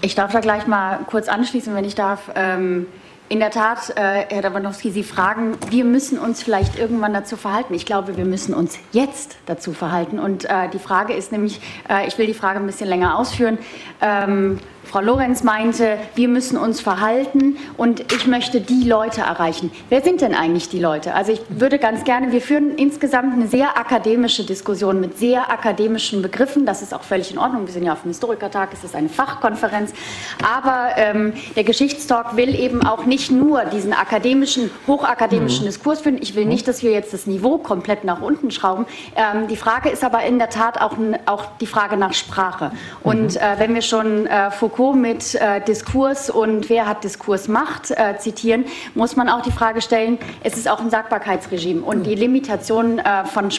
Ich 0.00 0.14
darf 0.14 0.32
da 0.32 0.40
gleich 0.40 0.66
mal 0.66 1.00
kurz 1.06 1.28
anschließen, 1.28 1.74
wenn 1.74 1.84
ich 1.84 1.96
darf. 1.96 2.30
Ähm 2.36 2.86
in 3.28 3.40
der 3.40 3.50
Tat, 3.50 3.90
äh, 3.90 4.24
Herr 4.28 4.42
Dawanowski, 4.42 4.90
Sie 4.90 5.02
fragen, 5.02 5.58
wir 5.68 5.84
müssen 5.84 6.18
uns 6.18 6.42
vielleicht 6.42 6.78
irgendwann 6.78 7.12
dazu 7.12 7.36
verhalten. 7.36 7.74
Ich 7.74 7.84
glaube, 7.84 8.16
wir 8.16 8.24
müssen 8.24 8.54
uns 8.54 8.78
jetzt 8.92 9.36
dazu 9.46 9.72
verhalten. 9.72 10.18
Und 10.18 10.46
äh, 10.46 10.68
die 10.72 10.78
Frage 10.78 11.12
ist 11.12 11.30
nämlich, 11.30 11.60
äh, 11.90 12.06
ich 12.06 12.16
will 12.16 12.26
die 12.26 12.34
Frage 12.34 12.58
ein 12.58 12.66
bisschen 12.66 12.88
länger 12.88 13.18
ausführen. 13.18 13.58
Ähm, 14.00 14.58
Frau 14.88 15.00
Lorenz 15.00 15.44
meinte, 15.44 15.98
wir 16.14 16.28
müssen 16.28 16.56
uns 16.56 16.80
verhalten 16.80 17.58
und 17.76 18.10
ich 18.10 18.26
möchte 18.26 18.62
die 18.62 18.84
Leute 18.84 19.20
erreichen. 19.20 19.70
Wer 19.90 20.00
sind 20.00 20.22
denn 20.22 20.34
eigentlich 20.34 20.70
die 20.70 20.78
Leute? 20.78 21.14
Also 21.14 21.30
ich 21.30 21.42
würde 21.50 21.78
ganz 21.78 22.04
gerne, 22.04 22.32
wir 22.32 22.40
führen 22.40 22.74
insgesamt 22.76 23.34
eine 23.34 23.48
sehr 23.48 23.76
akademische 23.78 24.44
Diskussion 24.44 24.98
mit 24.98 25.18
sehr 25.18 25.50
akademischen 25.50 26.22
Begriffen. 26.22 26.64
Das 26.64 26.80
ist 26.80 26.94
auch 26.94 27.02
völlig 27.02 27.30
in 27.30 27.36
Ordnung. 27.36 27.66
Wir 27.66 27.74
sind 27.74 27.82
ja 27.82 27.92
auf 27.92 28.00
dem 28.00 28.08
Historikertag, 28.08 28.70
es 28.72 28.82
ist 28.82 28.96
eine 28.96 29.10
Fachkonferenz. 29.10 29.92
Aber 30.42 30.92
ähm, 30.96 31.34
der 31.54 31.64
Geschichtstalk 31.64 32.36
will 32.36 32.58
eben 32.58 32.82
auch 32.82 33.04
nicht 33.04 33.30
nur 33.30 33.66
diesen 33.66 33.92
akademischen, 33.92 34.70
hochakademischen 34.86 35.64
mhm. 35.64 35.68
Diskurs 35.68 36.00
führen. 36.00 36.16
Ich 36.18 36.34
will 36.34 36.46
nicht, 36.46 36.66
dass 36.66 36.82
wir 36.82 36.92
jetzt 36.92 37.12
das 37.12 37.26
Niveau 37.26 37.58
komplett 37.58 38.04
nach 38.04 38.22
unten 38.22 38.50
schrauben. 38.50 38.86
Ähm, 39.16 39.48
die 39.48 39.56
Frage 39.56 39.90
ist 39.90 40.02
aber 40.02 40.22
in 40.22 40.38
der 40.38 40.48
Tat 40.48 40.80
auch, 40.80 40.96
auch 41.26 41.44
die 41.60 41.66
Frage 41.66 41.98
nach 41.98 42.14
Sprache. 42.14 42.72
Und 43.02 43.34
mhm. 43.34 43.40
äh, 43.40 43.58
wenn 43.58 43.74
wir 43.74 43.82
schon 43.82 44.26
äh, 44.26 44.50
Foucault 44.50 44.77
Foucault 44.78 44.96
mit 44.96 45.34
äh, 45.34 45.60
Diskurs 45.60 46.30
und 46.30 46.68
wer 46.70 46.86
hat 46.86 47.02
Diskurs 47.02 47.48
Macht 47.48 47.90
äh, 47.90 48.16
zitieren, 48.18 48.64
muss 48.94 49.16
man 49.16 49.28
auch 49.28 49.42
die 49.42 49.50
Frage 49.50 49.82
stellen, 49.82 50.18
es 50.44 50.56
ist 50.56 50.68
auch 50.68 50.78
ein 50.78 50.88
Sagbarkeitsregime 50.88 51.82
und 51.82 52.04
die 52.04 52.14
Limitation 52.14 53.00
äh, 53.00 53.24
von 53.24 53.50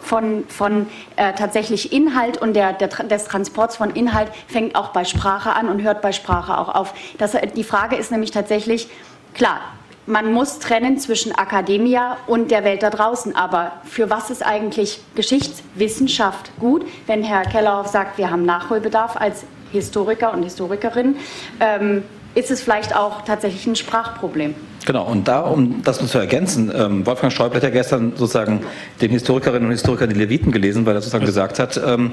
von, 0.00 0.44
von 0.48 0.86
äh, 1.16 1.32
tatsächlich 1.34 1.92
Inhalt 1.92 2.38
und 2.38 2.54
der, 2.54 2.72
der, 2.72 2.88
des 2.88 3.24
Transports 3.24 3.76
von 3.76 3.90
Inhalt 3.90 4.28
fängt 4.48 4.74
auch 4.74 4.88
bei 4.88 5.04
Sprache 5.04 5.52
an 5.52 5.68
und 5.68 5.82
hört 5.82 6.00
bei 6.00 6.12
Sprache 6.12 6.56
auch 6.56 6.74
auf. 6.74 6.94
Das, 7.18 7.36
die 7.54 7.62
Frage 7.62 7.96
ist 7.96 8.10
nämlich 8.10 8.30
tatsächlich, 8.30 8.88
klar, 9.34 9.60
man 10.06 10.32
muss 10.32 10.58
trennen 10.58 10.98
zwischen 10.98 11.32
Akademia 11.32 12.16
und 12.26 12.50
der 12.50 12.64
Welt 12.64 12.82
da 12.82 12.90
draußen. 12.90 13.36
Aber 13.36 13.72
für 13.84 14.10
was 14.10 14.30
ist 14.30 14.44
eigentlich 14.44 15.00
Geschichtswissenschaft 15.14 16.50
gut, 16.58 16.84
wenn 17.06 17.22
Herr 17.22 17.42
Kellerhoff 17.42 17.86
sagt, 17.86 18.18
wir 18.18 18.30
haben 18.30 18.44
Nachholbedarf 18.44 19.16
als 19.16 19.44
Historiker 19.72 20.32
und 20.32 20.42
Historikerin, 20.42 21.16
ähm, 21.60 22.02
ist 22.34 22.50
es 22.50 22.62
vielleicht 22.62 22.96
auch 22.96 23.22
tatsächlich 23.22 23.66
ein 23.66 23.76
Sprachproblem. 23.76 24.54
Genau, 24.86 25.04
und 25.04 25.28
da, 25.28 25.40
um 25.40 25.82
das 25.82 26.04
zu 26.06 26.18
ergänzen, 26.18 26.72
ähm, 26.74 27.06
Wolfgang 27.06 27.32
Schäuble 27.32 27.56
hat 27.56 27.62
ja 27.62 27.70
gestern 27.70 28.12
sozusagen 28.16 28.60
den 29.00 29.10
Historikerinnen 29.10 29.66
und 29.66 29.72
Historikern 29.72 30.08
die 30.08 30.18
Leviten 30.18 30.50
gelesen, 30.50 30.86
weil 30.86 30.94
er 30.94 31.00
sozusagen 31.00 31.26
gesagt 31.26 31.58
hat, 31.58 31.80
ähm, 31.84 32.12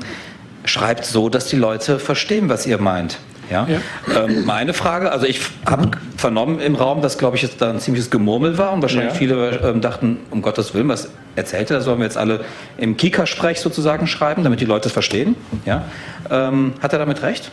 schreibt 0.69 1.05
so, 1.05 1.29
dass 1.29 1.47
die 1.47 1.57
Leute 1.57 1.99
verstehen, 1.99 2.49
was 2.49 2.65
ihr 2.65 2.79
meint. 2.79 3.19
Ja? 3.49 3.67
ja. 3.67 4.23
Ähm, 4.23 4.45
meine 4.45 4.73
Frage, 4.73 5.11
also 5.11 5.25
ich 5.25 5.41
habe 5.65 5.91
vernommen 6.17 6.59
im 6.59 6.75
Raum, 6.75 7.01
dass, 7.01 7.17
glaube 7.17 7.35
ich, 7.35 7.41
jetzt 7.41 7.61
da 7.61 7.71
ein 7.71 7.79
ziemliches 7.79 8.11
Gemurmel 8.11 8.57
war 8.57 8.71
und 8.73 8.81
wahrscheinlich 8.81 9.13
ja. 9.13 9.17
viele 9.17 9.59
ähm, 9.63 9.81
dachten, 9.81 10.17
um 10.29 10.41
Gottes 10.41 10.73
Willen, 10.73 10.87
was 10.87 11.09
erzählt 11.35 11.71
er, 11.71 11.77
das 11.77 11.85
sollen 11.85 11.99
wir 11.99 12.05
jetzt 12.05 12.17
alle 12.17 12.41
im 12.77 12.95
Kika-Sprech 12.95 13.59
sozusagen 13.59 14.07
schreiben, 14.07 14.43
damit 14.43 14.61
die 14.61 14.65
Leute 14.65 14.87
es 14.87 14.93
verstehen. 14.93 15.35
Ja? 15.65 15.85
Ähm, 16.29 16.73
hat 16.81 16.93
er 16.93 16.99
damit 16.99 17.23
recht? 17.23 17.51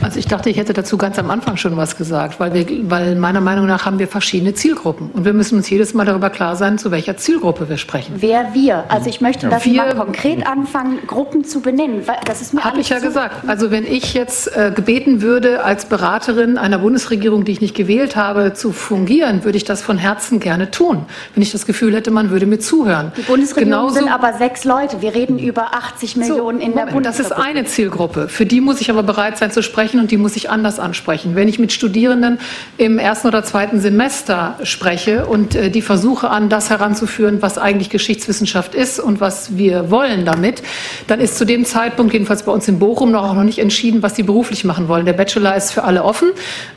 Also 0.00 0.18
ich 0.18 0.26
dachte, 0.26 0.48
ich 0.48 0.56
hätte 0.56 0.72
dazu 0.72 0.96
ganz 0.96 1.18
am 1.18 1.30
Anfang 1.30 1.56
schon 1.56 1.76
was 1.76 1.96
gesagt, 1.96 2.38
weil, 2.38 2.54
wir, 2.54 2.90
weil 2.90 3.16
meiner 3.16 3.40
Meinung 3.40 3.66
nach 3.66 3.84
haben 3.84 3.98
wir 3.98 4.06
verschiedene 4.08 4.54
Zielgruppen 4.54 5.10
und 5.12 5.24
wir 5.24 5.32
müssen 5.32 5.56
uns 5.56 5.68
jedes 5.68 5.92
Mal 5.94 6.04
darüber 6.04 6.30
klar 6.30 6.56
sein, 6.56 6.78
zu 6.78 6.90
welcher 6.90 7.16
Zielgruppe 7.16 7.68
wir 7.68 7.78
sprechen. 7.78 8.14
Wer 8.16 8.54
wir? 8.54 8.84
Also 8.88 9.08
ich 9.08 9.20
möchte, 9.20 9.48
dass 9.48 9.64
wir 9.64 9.74
mal 9.74 9.94
konkret 9.94 10.46
anfangen, 10.46 10.98
Gruppen 11.06 11.44
zu 11.44 11.60
benennen. 11.60 12.02
Das 12.24 12.40
ist 12.40 12.54
mir 12.54 12.62
Habe 12.62 12.80
ich 12.80 12.90
ja 12.90 13.00
gesagt. 13.00 13.48
Also 13.48 13.70
wenn 13.70 13.84
ich 13.84 14.14
jetzt 14.14 14.56
äh, 14.56 14.70
gebeten 14.74 15.20
würde, 15.20 15.64
als 15.64 15.86
Beraterin 15.86 16.58
einer 16.58 16.78
Bundesregierung, 16.78 17.44
die 17.44 17.52
ich 17.52 17.60
nicht 17.60 17.74
gewählt 17.74 18.14
habe, 18.14 18.54
zu 18.54 18.72
fungieren, 18.72 19.44
würde 19.44 19.56
ich 19.56 19.64
das 19.64 19.82
von 19.82 19.98
Herzen 19.98 20.38
gerne 20.38 20.70
tun. 20.70 21.06
Wenn 21.34 21.42
ich 21.42 21.50
das 21.50 21.66
Gefühl 21.66 21.94
hätte, 21.94 22.10
man 22.10 22.30
würde 22.30 22.46
mir 22.46 22.60
zuhören. 22.60 23.12
Die 23.16 23.22
Bundesregierung 23.22 23.70
Genauso, 23.70 23.94
sind 23.94 24.12
aber 24.12 24.34
sechs 24.34 24.64
Leute. 24.64 25.02
Wir 25.02 25.14
reden 25.14 25.38
über 25.38 25.74
80 25.74 26.16
Millionen 26.16 26.60
so, 26.60 26.64
in 26.64 26.74
der 26.74 26.86
Bundesregierung. 26.86 27.02
Das 27.02 27.18
ist 27.20 27.32
eine 27.32 27.64
Zielgruppe. 27.64 28.28
Für 28.28 28.46
die 28.46 28.60
muss 28.60 28.80
ich 28.80 28.90
aber 28.90 29.02
bereit 29.02 29.38
sein 29.38 29.50
zu 29.50 29.62
sprechen 29.62 29.87
und 29.94 30.10
die 30.10 30.16
muss 30.16 30.36
ich 30.36 30.50
anders 30.50 30.78
ansprechen. 30.78 31.34
Wenn 31.34 31.48
ich 31.48 31.58
mit 31.58 31.72
Studierenden 31.72 32.38
im 32.76 32.98
ersten 32.98 33.28
oder 33.28 33.42
zweiten 33.42 33.80
Semester 33.80 34.58
spreche 34.62 35.26
und 35.26 35.54
äh, 35.54 35.70
die 35.70 35.82
versuche 35.82 36.30
an 36.30 36.48
das 36.48 36.70
heranzuführen, 36.70 37.40
was 37.40 37.58
eigentlich 37.58 37.90
Geschichtswissenschaft 37.90 38.74
ist 38.74 39.00
und 39.00 39.20
was 39.20 39.56
wir 39.56 39.90
wollen 39.90 40.24
damit, 40.24 40.62
dann 41.06 41.20
ist 41.20 41.38
zu 41.38 41.44
dem 41.44 41.64
Zeitpunkt, 41.64 42.12
jedenfalls 42.12 42.42
bei 42.42 42.52
uns 42.52 42.68
in 42.68 42.78
Bochum, 42.78 43.10
noch 43.10 43.24
auch 43.24 43.34
noch 43.34 43.44
nicht 43.44 43.58
entschieden, 43.58 44.02
was 44.02 44.16
sie 44.16 44.22
beruflich 44.22 44.64
machen 44.64 44.88
wollen. 44.88 45.06
Der 45.06 45.12
Bachelor 45.12 45.56
ist 45.56 45.72
für 45.72 45.84
alle 45.84 46.04
offen. 46.04 46.28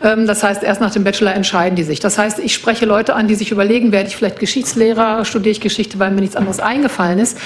Ähm, 0.03 0.27
das 0.27 0.43
heißt, 0.43 0.63
erst 0.63 0.81
nach 0.81 0.91
dem 0.91 1.03
Bachelor 1.03 1.33
entscheiden 1.33 1.75
die 1.75 1.83
sich. 1.83 1.99
Das 1.99 2.17
heißt, 2.17 2.39
ich 2.39 2.53
spreche 2.53 2.85
Leute 2.85 3.15
an, 3.15 3.27
die 3.27 3.35
sich 3.35 3.51
überlegen, 3.51 3.91
werde 3.91 4.07
ich 4.09 4.15
vielleicht 4.15 4.39
Geschichtslehrer, 4.39 5.25
studiere 5.25 5.51
ich 5.51 5.61
Geschichte, 5.61 5.99
weil 5.99 6.11
mir 6.11 6.21
nichts 6.21 6.35
anderes 6.35 6.59
eingefallen 6.59 7.19
ist 7.19 7.37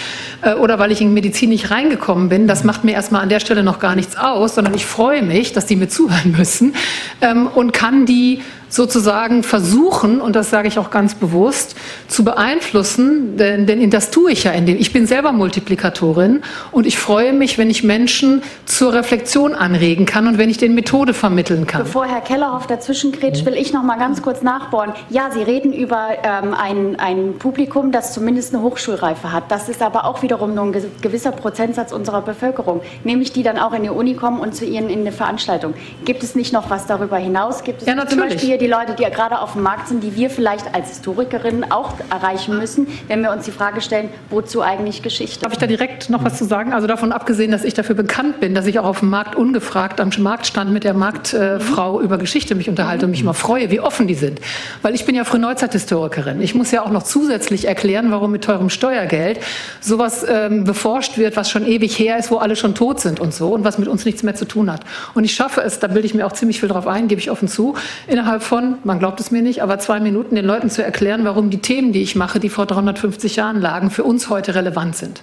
äh, 0.42 0.54
oder 0.54 0.80
weil 0.80 0.92
ich 0.92 1.02
in 1.02 1.14
Medizin 1.14 1.50
nicht 1.50 1.72
reingekommen 1.72 2.30
bin. 2.30 2.48
Das 2.48 2.64
macht 2.64 2.84
mir 2.84 2.94
erstmal 2.94 3.22
an 3.22 3.30
der 3.30 3.40
Stelle 3.40 3.64
noch 3.64 3.80
gar 3.80 3.96
nichts 3.96 4.18
aus, 4.18 4.56
sondern 4.56 4.74
ich 4.74 4.86
freue 4.86 5.22
mich, 5.22 5.54
dass 5.56 5.66
die 5.66 5.76
mir 5.76 5.88
zuhören 5.88 6.36
müssen 6.38 6.76
ähm, 7.22 7.48
und 7.48 7.72
kann 7.72 8.06
die 8.06 8.42
sozusagen 8.70 9.44
versuchen, 9.44 10.22
und 10.22 10.36
das 10.36 10.50
sage 10.50 10.68
ich 10.68 10.80
auch 10.80 10.92
ganz 10.92 11.16
bewusst, 11.16 11.76
zu 12.08 12.24
beeinflussen, 12.24 13.38
denn, 13.38 13.66
denn 13.66 13.90
das 13.90 14.12
tue 14.12 14.32
ich 14.32 14.44
ja 14.44 14.52
in 14.52 14.66
dem. 14.66 14.78
Ich 14.78 14.94
bin 14.94 15.08
selber 15.08 15.32
Multiplikatorin 15.32 16.42
und 16.72 16.86
ich 16.86 16.98
freue 16.98 17.34
mich, 17.34 17.58
wenn 17.58 17.70
ich 17.70 17.84
Menschen 17.84 18.44
zur 18.66 18.94
Reflexion 18.94 19.56
anregen 19.56 20.06
kann 20.06 20.28
und 20.28 20.38
wenn 20.38 20.50
ich 20.50 20.58
den 20.58 20.76
Methode 20.76 21.14
vermitteln 21.14 21.68
kann. 21.68 21.84
Bevor 21.84 22.06
Herr 22.06 22.22
Kellerhoff 22.22 22.68
dazwischen 22.68 23.12
grätscht, 23.12 23.46
will 23.46 23.56
ich 23.56 23.74
noch 23.74 23.84
mal 23.84 23.98
ganz 23.98 24.22
kurz 24.22 24.42
nachbohren. 24.42 24.94
Ja, 25.10 25.30
Sie 25.32 25.42
reden 25.42 25.74
über 25.74 26.10
ähm, 26.24 26.54
ein, 26.54 27.00
ein 27.00 27.36
Publikum, 27.40 27.92
das 27.92 28.14
zumindest 28.14 28.54
eine 28.54 28.64
Hochschulreife 28.64 29.32
hat. 29.32 29.52
Das 29.52 29.70
ist 29.70 29.82
aber 29.82 30.06
auch 30.06 30.22
wiederum 30.22 30.56
nur 30.56 30.66
ein 30.66 30.76
gewisser 31.02 31.32
Prozentsatz 31.32 31.92
unserer 31.92 32.22
Bevölkerung, 32.22 32.82
nämlich 33.04 33.32
die 33.32 33.44
dann 33.44 33.58
auch 33.58 33.74
in 33.74 33.84
die 33.84 33.90
Uni 33.90 34.16
kommen 34.16 34.40
und 34.40 34.56
zu 34.56 34.66
Ihnen 34.66 34.90
in 34.90 35.02
eine 35.02 35.12
Veranstaltung. 35.12 35.74
Gibt 36.04 36.24
es 36.24 36.36
nicht 36.36 36.54
noch 36.54 36.70
was 36.70 36.86
darüber 36.88 37.18
hinaus? 37.18 37.64
Gibt 37.64 37.82
es 37.82 37.88
ja, 37.88 37.96
natürlich. 37.96 38.20
zum 38.20 38.30
Beispiel 38.30 38.58
die 38.58 38.65
Leute, 38.68 38.94
die 38.94 39.04
ja 39.04 39.10
gerade 39.10 39.40
auf 39.40 39.54
dem 39.54 39.64
Markt 39.64 39.88
sind, 39.88 40.04
die 40.04 40.16
wir 40.16 40.30
vielleicht 40.30 40.74
als 40.74 40.90
Historikerinnen 40.90 41.72
auch 41.72 41.94
erreichen 42.10 42.58
müssen, 42.58 42.88
wenn 43.08 43.22
wir 43.22 43.32
uns 43.32 43.46
die 43.46 43.52
Frage 43.52 43.82
stellen, 43.82 44.10
wozu 44.30 44.62
eigentlich 44.62 45.02
Geschichte? 45.02 45.42
Darf 45.42 45.54
ich 45.54 45.60
da 45.60 45.68
direkt 45.68 46.10
noch 46.10 46.24
was 46.24 46.38
zu 46.38 46.46
sagen? 46.46 46.74
Also 46.74 46.88
davon 46.88 47.12
abgesehen, 47.12 47.52
dass 47.52 47.64
ich 47.64 47.74
dafür 47.74 47.96
bekannt 47.96 48.40
bin, 48.40 48.56
dass 48.56 48.66
ich 48.66 48.80
auch 48.80 48.86
auf 48.86 49.00
dem 49.00 49.10
Markt 49.10 49.36
ungefragt 49.36 50.02
am 50.02 50.10
Marktstand 50.18 50.72
mit 50.72 50.84
der 50.84 50.94
Marktfrau 50.94 52.02
über 52.02 52.18
Geschichte 52.18 52.56
mich 52.56 52.70
unterhalte 52.70 53.06
und 53.06 53.12
mich 53.12 53.22
immer 53.22 53.34
freue, 53.34 53.70
wie 53.72 53.80
offen 53.80 54.08
die 54.08 54.16
sind. 54.16 54.40
Weil 54.82 54.96
ich 54.96 55.06
bin 55.06 55.16
ja 55.16 55.24
Frühneuzeithistorikerin. 55.24 56.42
Ich 56.42 56.56
muss 56.56 56.72
ja 56.72 56.84
auch 56.84 56.92
noch 56.92 57.04
zusätzlich 57.04 57.68
erklären, 57.68 58.12
warum 58.12 58.32
mit 58.32 58.44
teurem 58.44 58.70
Steuergeld 58.70 59.40
sowas 59.82 60.26
ähm, 60.28 60.64
beforscht 60.64 61.18
wird, 61.18 61.36
was 61.36 61.50
schon 61.50 61.66
ewig 61.66 61.98
her 62.00 62.18
ist, 62.18 62.32
wo 62.32 62.38
alle 62.38 62.56
schon 62.56 62.76
tot 62.76 63.00
sind 63.00 63.20
und 63.20 63.34
so 63.34 63.54
und 63.54 63.64
was 63.64 63.78
mit 63.78 63.88
uns 63.88 64.06
nichts 64.06 64.24
mehr 64.24 64.36
zu 64.36 64.46
tun 64.46 64.72
hat. 64.72 64.82
Und 65.14 65.24
ich 65.24 65.34
schaffe 65.34 65.62
es, 65.62 65.80
da 65.80 65.88
bilde 65.88 66.06
ich 66.06 66.14
mir 66.14 66.26
auch 66.26 66.34
ziemlich 66.34 66.60
viel 66.60 66.70
drauf 66.70 66.88
ein, 66.88 67.08
gebe 67.08 67.20
ich 67.20 67.32
offen 67.32 67.48
zu, 67.48 67.76
innerhalb 68.08 68.44
von, 68.46 68.78
man 68.84 69.00
glaubt 69.00 69.20
es 69.20 69.32
mir 69.32 69.42
nicht, 69.42 69.62
aber 69.62 69.80
zwei 69.80 70.00
Minuten 70.00 70.36
den 70.36 70.46
Leuten 70.46 70.70
zu 70.70 70.84
erklären, 70.84 71.26
warum 71.26 71.50
die 71.50 71.58
Themen, 71.58 71.92
die 71.92 72.02
ich 72.02 72.16
mache, 72.16 72.40
die 72.40 72.50
vor 72.50 72.66
350 72.66 73.36
Jahren 73.36 73.60
lagen, 73.60 73.92
für 73.92 74.04
uns 74.04 74.30
heute 74.30 74.56
relevant 74.56 74.96
sind. 74.96 75.22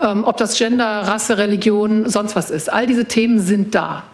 Ähm, 0.00 0.24
ob 0.24 0.36
das 0.36 0.56
Gender, 0.56 0.84
Rasse, 0.84 1.38
Religion, 1.38 2.08
sonst 2.08 2.36
was 2.36 2.50
ist. 2.50 2.72
All 2.72 2.86
diese 2.86 3.06
Themen 3.06 3.40
sind 3.40 3.74
da. 3.74 4.04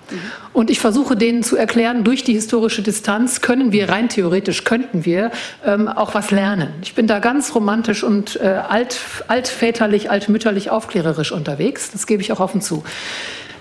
Und 0.52 0.70
ich 0.70 0.78
versuche 0.78 1.16
denen 1.16 1.42
zu 1.42 1.56
erklären, 1.56 2.04
durch 2.04 2.24
die 2.24 2.34
historische 2.34 2.82
Distanz 2.82 3.40
können 3.40 3.72
wir, 3.72 3.88
rein 3.88 4.08
theoretisch 4.08 4.64
könnten 4.64 5.04
wir, 5.04 5.30
ähm, 5.64 5.88
auch 5.88 6.14
was 6.14 6.30
lernen. 6.30 6.68
Ich 6.82 6.94
bin 6.94 7.06
da 7.06 7.18
ganz 7.18 7.54
romantisch 7.54 8.04
und 8.04 8.40
äh, 8.40 8.60
alt, 8.68 9.00
altväterlich, 9.28 10.10
altmütterlich, 10.10 10.70
aufklärerisch 10.70 11.32
unterwegs. 11.32 11.90
Das 11.90 12.06
gebe 12.06 12.22
ich 12.22 12.32
auch 12.32 12.40
offen 12.40 12.60
zu. 12.60 12.84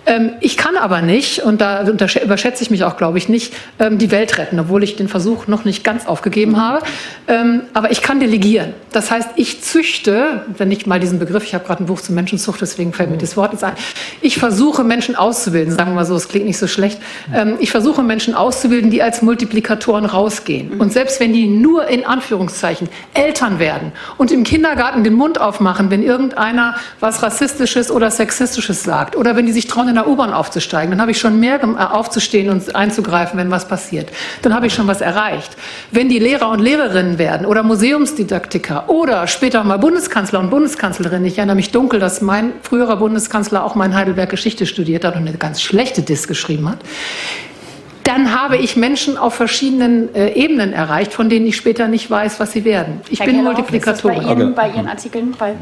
Ähm, 0.06 0.32
ich 0.41 0.58
kann 0.58 0.76
aber 0.78 1.01
nicht, 1.01 1.39
und 1.39 1.62
da 1.62 1.86
überschätze 1.86 2.64
ich 2.64 2.70
mich 2.70 2.84
auch, 2.84 2.97
glaube 2.97 3.18
ich, 3.18 3.30
nicht, 3.30 3.54
ähm, 3.80 3.97
die 3.97 4.12
Welt 4.12 4.38
retten, 4.38 4.60
obwohl 4.60 4.84
ich 4.84 4.95
den 4.95 5.08
Versuch 5.08 5.47
noch 5.47 5.66
nicht 5.66 5.84
ganz 5.84 6.06
aufgegeben 6.06 6.62
habe. 6.62 6.86
Ähm, 7.28 7.62
aber 7.74 7.91
ich 7.91 8.01
kann 8.01 8.20
delegieren. 8.20 8.74
Das 8.91 9.12
heißt, 9.12 9.30
ich 9.36 9.62
züchte, 9.64 10.43
wenn 10.58 10.72
ich 10.72 10.86
mal 10.86 10.99
diesen 10.99 11.20
Begriff, 11.20 11.43
ich 11.43 11.54
habe 11.54 11.66
gerade 11.66 11.84
ein 11.84 11.86
Buch 11.86 12.01
zur 12.01 12.16
Menschenzucht, 12.16 12.62
deswegen 12.62 12.93
fällt 12.93 13.12
mir 13.12 13.18
das 13.18 13.38
Wort 13.38 13.54
jetzt 13.54 13.64
ein, 13.64 13.74
ich 14.22 14.38
versuche 14.38 14.84
Menschen 14.84 15.16
auszubilden, 15.16 15.74
sagen 15.74 15.91
wir 15.91 15.95
mal 15.95 16.06
so, 16.06 16.16
es 16.16 16.28
klingt 16.28 16.45
nicht 16.45 16.58
so 16.58 16.68
schlecht. 16.68 16.99
Ich 17.60 17.72
versuche 17.72 18.04
Menschen 18.04 18.36
auszubilden, 18.36 18.91
die 18.91 19.01
als 19.01 19.22
Multiplikatoren 19.22 20.06
rausgehen. 20.06 20.80
Und 20.80 20.93
selbst 20.93 21.20
wenn 21.20 21.34
die 21.34 21.47
nur 21.47 21.88
in 21.88 22.06
Anführungszeichen 22.06 22.89
Eltern 23.14 23.60
werden 23.60 23.91
und 24.18 24.32
im 24.32 24.43
Kindergarten 24.43 25.04
den 25.04 25.14
Mund 25.14 25.39
aufmachen, 25.39 25.89
wenn 25.89 26.04
irgendeiner 26.04 26.76
was 26.99 27.24
Rassistisches 27.24 27.89
oder 27.91 28.12
Sexistisches 28.12 28.84
sagt, 28.84 29.16
oder 29.16 29.36
wenn 29.36 29.45
die 29.45 29.51
sich 29.51 29.68
trauen, 29.68 29.92
in 29.93 29.95
der 29.95 30.07
U-Bahn 30.07 30.33
aufzusteigen. 30.33 30.91
Dann 30.91 31.01
habe 31.01 31.11
ich 31.11 31.19
schon 31.19 31.39
mehr 31.39 31.61
äh, 31.61 31.65
aufzustehen 31.65 32.49
und 32.49 32.75
einzugreifen, 32.75 33.37
wenn 33.39 33.51
was 33.51 33.67
passiert. 33.67 34.09
Dann 34.41 34.53
habe 34.53 34.67
ich 34.67 34.73
schon 34.73 34.87
was 34.87 35.01
erreicht. 35.01 35.55
Wenn 35.91 36.09
die 36.09 36.19
Lehrer 36.19 36.49
und 36.49 36.59
Lehrerinnen 36.59 37.17
werden 37.19 37.45
oder 37.45 37.63
Museumsdidaktiker 37.63 38.89
oder 38.89 39.27
später 39.27 39.63
mal 39.63 39.77
Bundeskanzler 39.77 40.39
und 40.39 40.49
Bundeskanzlerin. 40.49 41.23
Ich 41.25 41.37
erinnere 41.37 41.55
mich 41.55 41.71
dunkel, 41.71 41.99
dass 41.99 42.21
mein 42.21 42.53
früherer 42.63 42.97
Bundeskanzler 42.97 43.63
auch 43.63 43.75
mein 43.75 43.93
Heidelberg 43.95 44.29
Geschichte 44.29 44.65
studiert 44.65 45.05
hat 45.05 45.15
und 45.15 45.27
eine 45.27 45.37
ganz 45.37 45.61
schlechte 45.61 46.01
Disk 46.01 46.27
geschrieben 46.27 46.69
hat 46.69 46.79
dann 48.03 48.33
habe 48.37 48.57
ich 48.57 48.75
Menschen 48.75 49.17
auf 49.17 49.33
verschiedenen 49.33 50.13
äh, 50.13 50.33
Ebenen 50.33 50.73
erreicht, 50.73 51.13
von 51.13 51.29
denen 51.29 51.45
ich 51.47 51.55
später 51.55 51.87
nicht 51.87 52.09
weiß, 52.09 52.39
was 52.39 52.51
sie 52.51 52.65
werden. 52.65 52.99
Ich 53.09 53.19
Herr 53.19 53.25
bin 53.25 53.37
Kellerhoff, 53.37 53.57
Multiplikatorin. 53.57 54.17
Ist 54.17 54.25
das 54.25 54.35
bei, 54.35 54.41
Ihnen, 54.41 54.55
bei 54.55 54.69
Ihren 54.69 54.87
Artikeln? 54.87 55.33
Weil 55.39 55.55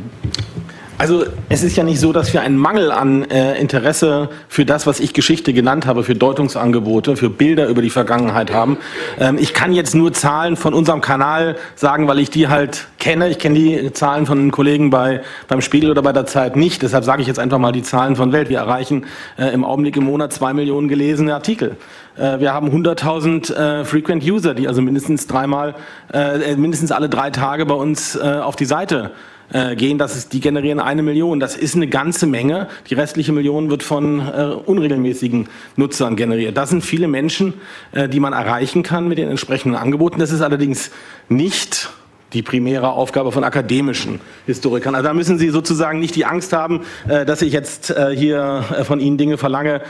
also 1.02 1.26
es 1.49 1.64
ist 1.64 1.76
ja 1.76 1.84
nicht 1.84 1.99
so, 1.99 2.14
dass 2.14 2.32
wir 2.32 2.41
einen 2.41 2.58
Mangel 2.58 2.91
an 2.91 3.24
äh, 3.24 3.60
Interesse 3.60 4.30
für 4.47 4.66
das, 4.66 4.86
was 4.86 4.99
ich 4.99 5.16
Geschichte 5.16 5.52
genannt 5.52 5.88
habe, 5.88 6.04
für 6.04 6.14
Deutungsangebote, 6.14 7.18
für 7.18 7.32
Bilder 7.32 7.70
über 7.70 7.82
die 7.82 7.89
Vergangenheit 7.89 8.54
haben. 8.54 8.78
Ähm, 9.20 9.39
ich 9.39 9.56
kann 9.56 9.74
jetzt 9.74 9.95
nur 9.95 10.14
Zahlen 10.14 10.58
von 10.58 10.76
unserem 10.76 11.02
Kanal 11.02 11.56
sagen, 11.74 12.08
weil 12.08 12.20
ich 12.20 12.30
die 12.30 12.49
halt 12.49 12.86
kenne. 12.99 13.30
Ich 13.30 13.39
kenne 13.39 13.58
die 13.58 13.93
Zahlen 13.93 14.28
von 14.28 14.38
den 14.38 14.52
Kollegen 14.52 14.91
bei, 14.91 15.22
beim 15.47 15.62
Spiegel 15.62 15.89
oder 15.89 16.04
bei 16.04 16.14
der 16.14 16.28
Zeit 16.28 16.56
nicht. 16.56 16.84
Deshalb 16.84 17.04
sage 17.04 17.24
ich 17.24 17.28
jetzt 17.28 17.39
einfach 17.39 17.58
mal 17.58 17.72
die 17.72 17.82
Zahlen 17.82 18.16
von 18.16 18.32
Welt. 18.32 18.49
Wir 18.49 18.60
erreichen 18.60 19.08
äh, 19.39 19.47
im 19.47 19.66
Augenblick 19.66 19.97
im 19.97 20.04
Monat 20.04 20.34
zwei 20.34 20.54
Millionen 20.54 20.88
gelesene 20.88 21.34
Artikel. 21.34 21.78
Äh, 22.16 22.39
wir 22.39 22.54
haben 22.54 22.70
100.000 22.70 23.54
äh, 23.54 23.86
Frequent 23.86 24.24
User, 24.24 24.54
die 24.54 24.68
also 24.68 24.84
mindestens 24.84 25.26
dreimal, 25.26 25.74
äh, 26.14 26.56
mindestens 26.56 26.91
alle 26.91 27.10
drei 27.10 27.32
Tage 27.32 27.66
bei 27.66 27.74
uns 27.74 28.20
auf 28.20 28.56
die 28.56 28.66
Seite 28.66 29.12
äh, 29.54 29.76
gehen, 29.76 29.97
das 29.97 30.16
ist, 30.16 30.34
die 30.34 30.39
generieren 30.39 30.80
eine 30.80 31.04
Million. 31.04 31.39
Das 31.39 31.56
ist 31.56 31.76
eine 31.76 31.88
ganze 31.88 32.28
Menge. 32.28 32.68
Die 32.89 32.93
restliche 32.93 33.32
Million 33.34 33.70
wird 33.70 33.84
von 33.84 34.20
äh, 34.20 34.54
unregelmäßigen 34.66 35.47
Nutzern 35.76 36.16
generiert. 36.16 36.58
Das 36.58 36.70
sind 36.70 36.84
viele 36.84 37.08
Menschen, 37.08 37.54
äh, 37.91 38.08
die 38.08 38.20
man 38.20 38.34
erreichen 38.34 38.84
kann 38.84 39.08
mit 39.08 39.18
den 39.18 39.30
entsprechenden 39.30 39.76
Angeboten. 39.76 40.20
Das 40.20 40.32
ist 40.32 40.41
allerdings 40.41 40.91
nicht 41.30 41.89
die 42.34 42.41
primäre 42.41 42.91
Aufgabe 42.91 43.32
von 43.32 43.43
akademischen 43.43 44.21
Historikern. 44.45 44.95
Also 44.95 45.07
da 45.07 45.13
müssen 45.13 45.38
Sie 45.38 45.49
sozusagen 45.49 45.99
nicht 45.99 46.15
die 46.15 46.25
Angst 46.25 46.53
haben, 46.53 46.82
äh, 47.07 47.25
dass 47.25 47.41
ich 47.41 47.51
jetzt 47.51 47.89
äh, 47.89 48.15
hier 48.15 48.63
äh, 48.71 48.84
von 48.84 48.99
Ihnen 48.99 49.17
Dinge 49.17 49.38
verlange, 49.38 49.82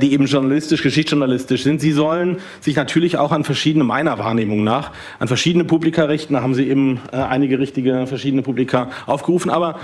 die 0.00 0.12
eben 0.12 0.26
journalistisch, 0.26 0.82
geschichtsjournalistisch 0.82 1.62
sind. 1.62 1.80
Sie 1.80 1.92
sollen 1.92 2.38
sich 2.60 2.76
natürlich 2.76 3.16
auch 3.16 3.32
an 3.32 3.44
verschiedene, 3.44 3.84
meiner 3.84 4.18
Wahrnehmung 4.18 4.64
nach, 4.64 4.92
an 5.18 5.28
verschiedene 5.28 5.64
Publika 5.64 6.04
richten. 6.04 6.34
Da 6.34 6.42
haben 6.42 6.54
Sie 6.54 6.68
eben 6.68 7.00
einige 7.10 7.58
richtige 7.58 8.06
verschiedene 8.06 8.42
Publika 8.42 8.90
aufgerufen. 9.06 9.50
Aber 9.50 9.78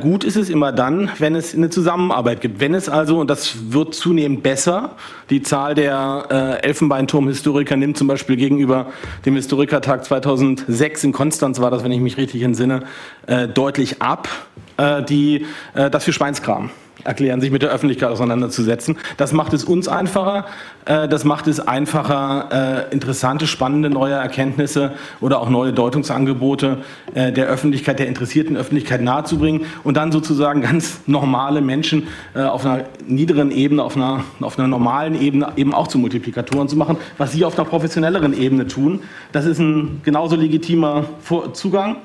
gut 0.00 0.24
ist 0.24 0.36
es 0.36 0.50
immer 0.50 0.72
dann, 0.72 1.10
wenn 1.18 1.34
es 1.34 1.54
eine 1.54 1.70
Zusammenarbeit 1.70 2.40
gibt. 2.40 2.60
Wenn 2.60 2.74
es 2.74 2.88
also, 2.88 3.18
und 3.20 3.30
das 3.30 3.72
wird 3.72 3.94
zunehmend 3.94 4.42
besser, 4.42 4.96
die 5.30 5.42
Zahl 5.42 5.74
der 5.74 6.60
Elfenbeinturm-Historiker 6.62 7.76
nimmt 7.76 7.96
zum 7.96 8.08
Beispiel 8.08 8.36
gegenüber 8.36 8.86
dem 9.24 9.34
Historikertag 9.34 10.04
2006 10.04 11.04
in 11.04 11.12
Konstanz 11.12 11.55
war 11.60 11.70
das, 11.70 11.84
wenn 11.84 11.92
ich 11.92 12.00
mich 12.00 12.16
richtig 12.16 12.42
entsinne, 12.42 12.84
äh, 13.26 13.48
deutlich 13.48 14.02
ab, 14.02 14.28
äh, 14.76 15.02
die, 15.02 15.46
äh, 15.74 15.90
das 15.90 16.04
für 16.04 16.12
Schweinskram. 16.12 16.70
Erklären, 17.04 17.40
sich 17.40 17.50
mit 17.50 17.62
der 17.62 17.70
Öffentlichkeit 17.70 18.10
auseinanderzusetzen. 18.10 18.96
Das 19.16 19.32
macht 19.32 19.52
es 19.52 19.64
uns 19.64 19.88
einfacher. 19.88 20.46
Äh, 20.86 21.08
das 21.08 21.24
macht 21.24 21.46
es 21.46 21.60
einfacher, 21.60 22.86
äh, 22.88 22.92
interessante, 22.92 23.46
spannende 23.46 23.90
neue 23.90 24.14
Erkenntnisse 24.14 24.92
oder 25.20 25.40
auch 25.40 25.50
neue 25.50 25.72
Deutungsangebote 25.72 26.78
äh, 27.14 27.32
der 27.32 27.46
Öffentlichkeit, 27.46 27.98
der 27.98 28.08
interessierten 28.08 28.56
Öffentlichkeit 28.56 29.02
nahezubringen 29.02 29.66
und 29.84 29.96
dann 29.96 30.12
sozusagen 30.12 30.62
ganz 30.62 31.00
normale 31.06 31.60
Menschen 31.60 32.08
auf 32.34 32.64
einer 32.64 32.84
niederen 33.06 33.50
Ebene, 33.50 33.82
auf 33.82 33.96
einer, 33.96 34.24
auf 34.40 34.58
einer 34.58 34.68
normalen 34.68 35.20
Ebene 35.20 35.52
eben 35.56 35.74
auch 35.74 35.88
zu 35.88 35.98
Multiplikatoren 35.98 36.68
zu 36.68 36.76
machen, 36.76 36.96
was 37.18 37.32
sie 37.32 37.44
auf 37.44 37.58
einer 37.58 37.68
professionelleren 37.68 38.38
Ebene 38.38 38.66
tun. 38.66 39.00
Das 39.32 39.44
ist 39.46 39.58
ein 39.58 40.00
genauso 40.04 40.36
legitimer 40.36 41.04
Zugang. 41.52 41.96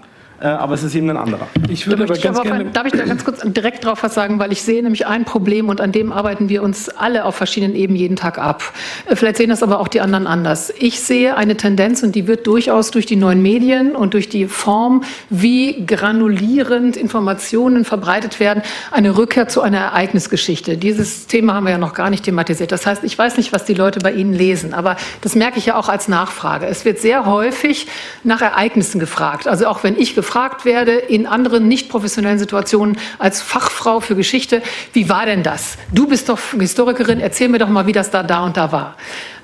Äh, 0.42 0.48
aber 0.48 0.74
es 0.74 0.82
ist 0.82 0.96
eben 0.96 1.10
ein 1.10 1.18
anderer. 1.18 1.48
Ich 1.70 1.86
würde 1.88 2.04
aber 2.04 2.18
ganz 2.18 2.42
gerne 2.42 2.66
darf 2.66 2.88
ich 2.88 2.94
da 2.94 3.06
ganz 3.06 3.24
kurz 3.24 3.42
direkt 3.44 3.86
drauf 3.86 4.02
was 4.02 4.16
sagen, 4.16 4.40
weil 4.40 4.52
ich 4.52 4.64
sehe 4.64 4.82
nämlich 4.82 5.06
ein 5.06 5.24
Problem 5.24 5.70
und 5.70 5.80
an 5.80 5.92
dem 5.92 6.12
arbeiten 6.12 6.50
wir 6.50 6.64
uns 6.64 6.90
alle 6.90 7.26
auf 7.26 7.36
verschiedenen 7.36 7.76
Ebenen 7.76 8.00
jeden 8.00 8.16
Tag 8.16 8.40
ab. 8.40 8.74
Äh, 9.06 9.16
vielleicht 9.16 9.38
sehen 9.38 9.50
das 9.50 9.62
aber 9.62 9.80
auch 9.80 9.88
die 9.88 10.02
anderen 10.02 10.26
anders. 10.26 10.74
Ich 10.80 11.00
sehe 11.00 11.38
eine 11.38 11.58
Tendenz 11.58 12.02
und 12.02 12.16
die 12.16 12.26
wird 12.28 12.48
durchaus 12.48 12.90
durch 12.90 13.06
die 13.06 13.18
neuen 13.18 13.44
Medien 13.44 13.96
und 13.96 14.16
durch 14.16 14.30
die 14.30 14.48
Form, 14.48 15.04
wie 15.30 15.86
granulierend 15.86 16.98
Informationen 16.98 17.86
verbreitet 17.86 18.40
werden, 18.40 18.64
eine 18.90 19.18
Rückkehr 19.18 19.48
zu 19.48 19.62
einer 19.62 19.78
Ereignisgeschichte. 19.78 20.76
Dieses 20.76 21.28
Thema 21.28 21.54
haben 21.54 21.66
wir 21.66 21.72
ja 21.72 21.78
noch 21.78 21.94
gar 21.94 22.10
nicht 22.10 22.24
thematisiert. 22.24 22.72
Das 22.72 22.88
heißt, 22.88 23.04
ich 23.04 23.16
weiß 23.16 23.38
nicht, 23.38 23.54
was 23.54 23.66
die 23.66 23.76
Leute 23.76 24.00
bei 24.00 24.12
Ihnen 24.12 24.34
lesen, 24.34 24.74
aber 24.74 24.98
das 25.22 25.36
merke 25.36 25.60
ich 25.60 25.68
ja 25.68 25.76
auch 25.76 25.88
als 25.88 26.08
Nachfrage. 26.08 26.66
Es 26.66 26.84
wird 26.84 26.98
sehr 26.98 27.28
häufig 27.28 27.86
nach 28.24 28.42
Ereignissen 28.42 29.00
gefragt. 29.00 29.48
Also 29.48 29.68
auch 29.68 29.84
wenn 29.84 29.96
ich 30.00 30.16
gefragt 30.16 30.31
gefragt 30.32 30.64
werde 30.64 30.94
in 30.94 31.28
anderen 31.28 31.68
nicht 31.68 31.90
professionellen 31.90 32.40
Situationen 32.40 32.98
als 33.20 33.42
Fachfrau 33.42 34.00
für 34.00 34.16
Geschichte, 34.16 34.62
wie 34.94 35.10
war 35.10 35.26
denn 35.26 35.44
das? 35.44 35.78
Du 35.94 36.08
bist 36.08 36.30
doch 36.30 36.40
Historikerin, 36.58 37.20
erzähl 37.20 37.50
mir 37.50 37.60
doch 37.60 37.68
mal, 37.68 37.86
wie 37.86 37.92
das 37.92 38.12
da, 38.12 38.24
da 38.24 38.46
und 38.46 38.56
da 38.56 38.72
war. 38.72 38.96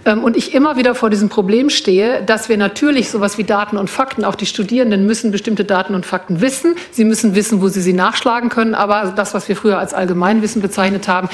Ähm, 0.06 0.24
und 0.24 0.38
ich 0.38 0.54
immer 0.54 0.78
wieder 0.78 0.96
vor 0.96 1.10
diesem 1.10 1.28
Problem 1.28 1.70
stehe, 1.70 2.24
dass 2.24 2.48
wir 2.48 2.56
natürlich 2.56 3.10
sowas 3.10 3.38
wie 3.38 3.44
Daten 3.44 3.76
und 3.76 3.90
Fakten, 3.90 4.24
auch 4.24 4.36
die 4.36 4.46
Studierenden 4.46 5.06
müssen 5.06 5.34
bestimmte 5.34 5.66
Daten 5.66 5.94
und 5.94 6.06
Fakten 6.06 6.40
wissen. 6.40 6.76
Sie 6.92 7.04
müssen 7.04 7.36
wissen, 7.36 7.62
wo 7.62 7.68
sie 7.68 7.82
sie 7.82 7.92
nachschlagen 7.92 8.48
können. 8.48 8.74
Aber 8.74 9.12
das, 9.14 9.34
was 9.34 9.50
wir 9.50 9.58
früher 9.58 9.80
als 9.80 9.94
Allgemeinwissen 9.94 10.62
bezeichnet 10.62 11.10
haben, 11.10 11.28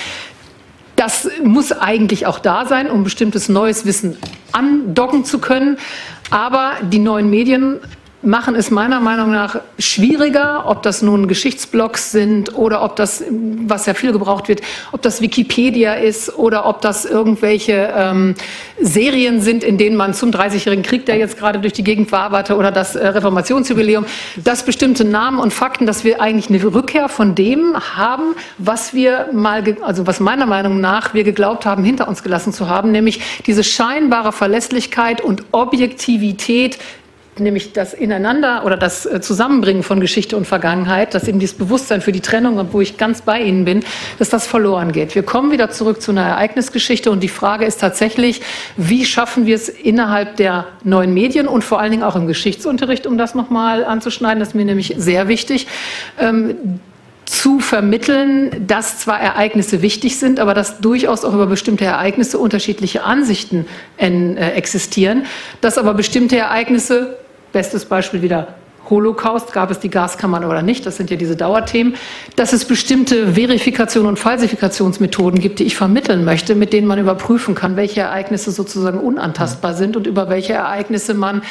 das 0.95 1.29
muss 1.43 1.71
eigentlich 1.71 2.25
auch 2.25 2.39
da 2.39 2.65
sein, 2.65 2.89
um 2.89 3.03
bestimmtes 3.03 3.49
neues 3.49 3.85
Wissen 3.85 4.17
andocken 4.51 5.25
zu 5.25 5.37
können. 5.37 5.77
Aber 6.31 6.71
die 6.81 6.97
neuen 6.97 7.29
Medien 7.29 7.79
machen 8.23 8.55
es 8.55 8.71
meiner 8.71 8.99
Meinung 8.99 9.31
nach 9.31 9.57
schwieriger, 9.77 10.65
ob 10.67 10.81
das 10.83 11.01
nun 11.01 11.27
Geschichtsblogs 11.27 12.11
sind 12.11 12.55
oder 12.55 12.81
ob 12.83 12.95
das, 12.95 13.23
was 13.65 13.85
ja 13.85 13.93
viel 13.93 14.11
gebraucht 14.11 14.47
wird, 14.47 14.61
ob 14.91 15.01
das 15.01 15.21
Wikipedia 15.21 15.93
ist 15.93 16.37
oder 16.37 16.65
ob 16.65 16.81
das 16.81 17.05
irgendwelche 17.05 17.93
ähm, 17.95 18.35
Serien 18.79 19.41
sind, 19.41 19.63
in 19.63 19.77
denen 19.77 19.95
man 19.95 20.13
zum 20.13 20.31
30-jährigen 20.31 20.83
Krieg, 20.83 21.05
der 21.05 21.17
jetzt 21.17 21.37
gerade 21.37 21.59
durch 21.59 21.73
die 21.73 21.83
Gegend 21.83 22.09
verarbeitet, 22.09 22.55
oder 22.57 22.71
das 22.71 22.95
äh, 22.95 23.05
Reformationsjubiläum, 23.07 24.05
dass 24.37 24.63
bestimmte 24.63 25.03
Namen 25.03 25.39
und 25.39 25.53
Fakten, 25.53 25.85
dass 25.85 26.03
wir 26.03 26.21
eigentlich 26.21 26.49
eine 26.49 26.73
Rückkehr 26.73 27.09
von 27.09 27.35
dem 27.35 27.75
haben, 27.95 28.35
was 28.57 28.93
wir 28.93 29.29
mal, 29.33 29.63
also 29.81 30.07
was 30.07 30.19
meiner 30.19 30.45
Meinung 30.45 30.79
nach 30.79 31.13
wir 31.13 31.23
geglaubt 31.23 31.65
haben, 31.65 31.83
hinter 31.83 32.07
uns 32.07 32.23
gelassen 32.23 32.53
zu 32.53 32.69
haben, 32.69 32.91
nämlich 32.91 33.21
diese 33.45 33.63
scheinbare 33.63 34.31
Verlässlichkeit 34.31 35.21
und 35.21 35.43
Objektivität 35.51 36.79
nämlich 37.39 37.73
das 37.73 37.93
Ineinander 37.93 38.63
oder 38.65 38.77
das 38.77 39.05
äh, 39.05 39.21
Zusammenbringen 39.21 39.83
von 39.83 39.99
Geschichte 39.99 40.37
und 40.37 40.45
Vergangenheit, 40.45 41.13
dass 41.13 41.27
eben 41.27 41.39
dieses 41.39 41.57
Bewusstsein 41.57 42.01
für 42.01 42.11
die 42.11 42.21
Trennung, 42.21 42.67
wo 42.71 42.81
ich 42.81 42.97
ganz 42.97 43.21
bei 43.21 43.41
Ihnen 43.41 43.65
bin, 43.65 43.83
dass 44.19 44.29
das 44.29 44.47
verloren 44.47 44.91
geht. 44.91 45.15
Wir 45.15 45.23
kommen 45.23 45.51
wieder 45.51 45.69
zurück 45.69 46.01
zu 46.01 46.11
einer 46.11 46.23
Ereignisgeschichte 46.23 47.11
und 47.11 47.21
die 47.21 47.29
Frage 47.29 47.65
ist 47.65 47.79
tatsächlich, 47.79 48.41
wie 48.77 49.05
schaffen 49.05 49.45
wir 49.45 49.55
es 49.55 49.69
innerhalb 49.69 50.37
der 50.37 50.67
neuen 50.83 51.13
Medien 51.13 51.47
und 51.47 51.63
vor 51.63 51.79
allen 51.79 51.91
Dingen 51.91 52.03
auch 52.03 52.15
im 52.15 52.27
Geschichtsunterricht, 52.27 53.07
um 53.07 53.17
das 53.17 53.35
nochmal 53.35 53.85
anzuschneiden, 53.85 54.39
das 54.39 54.49
ist 54.49 54.55
mir 54.55 54.65
nämlich 54.65 54.93
sehr 54.97 55.27
wichtig, 55.27 55.67
ähm, 56.19 56.79
zu 57.33 57.59
vermitteln, 57.59 58.67
dass 58.67 58.99
zwar 58.99 59.19
Ereignisse 59.19 59.81
wichtig 59.81 60.19
sind, 60.19 60.39
aber 60.39 60.53
dass 60.53 60.79
durchaus 60.79 61.25
auch 61.25 61.33
über 61.33 61.47
bestimmte 61.47 61.83
Ereignisse 61.83 62.37
unterschiedliche 62.37 63.03
Ansichten 63.03 63.65
äh, 63.97 64.51
existieren, 64.51 65.25
dass 65.59 65.79
aber 65.79 65.95
bestimmte 65.95 66.37
Ereignisse 66.37 67.17
Bestes 67.51 67.85
Beispiel 67.85 68.23
wieder 68.23 68.55
Holocaust, 68.89 69.53
gab 69.53 69.71
es 69.71 69.79
die 69.79 69.89
Gaskammern 69.89 70.43
oder 70.43 70.61
nicht, 70.61 70.85
das 70.85 70.97
sind 70.97 71.09
ja 71.09 71.15
diese 71.15 71.35
Dauerthemen, 71.35 71.95
dass 72.35 72.51
es 72.51 72.65
bestimmte 72.65 73.33
Verifikation 73.33 74.07
und 74.07 74.19
Falsifikationsmethoden 74.19 75.39
gibt, 75.39 75.59
die 75.59 75.63
ich 75.63 75.75
vermitteln 75.75 76.25
möchte, 76.25 76.55
mit 76.55 76.73
denen 76.73 76.87
man 76.87 76.99
überprüfen 76.99 77.55
kann, 77.55 77.75
welche 77.75 78.01
Ereignisse 78.01 78.51
sozusagen 78.51 78.99
unantastbar 78.99 79.73
sind 79.73 79.95
und 79.95 80.07
über 80.07 80.29
welche 80.29 80.53
Ereignisse 80.53 81.13
man 81.13 81.43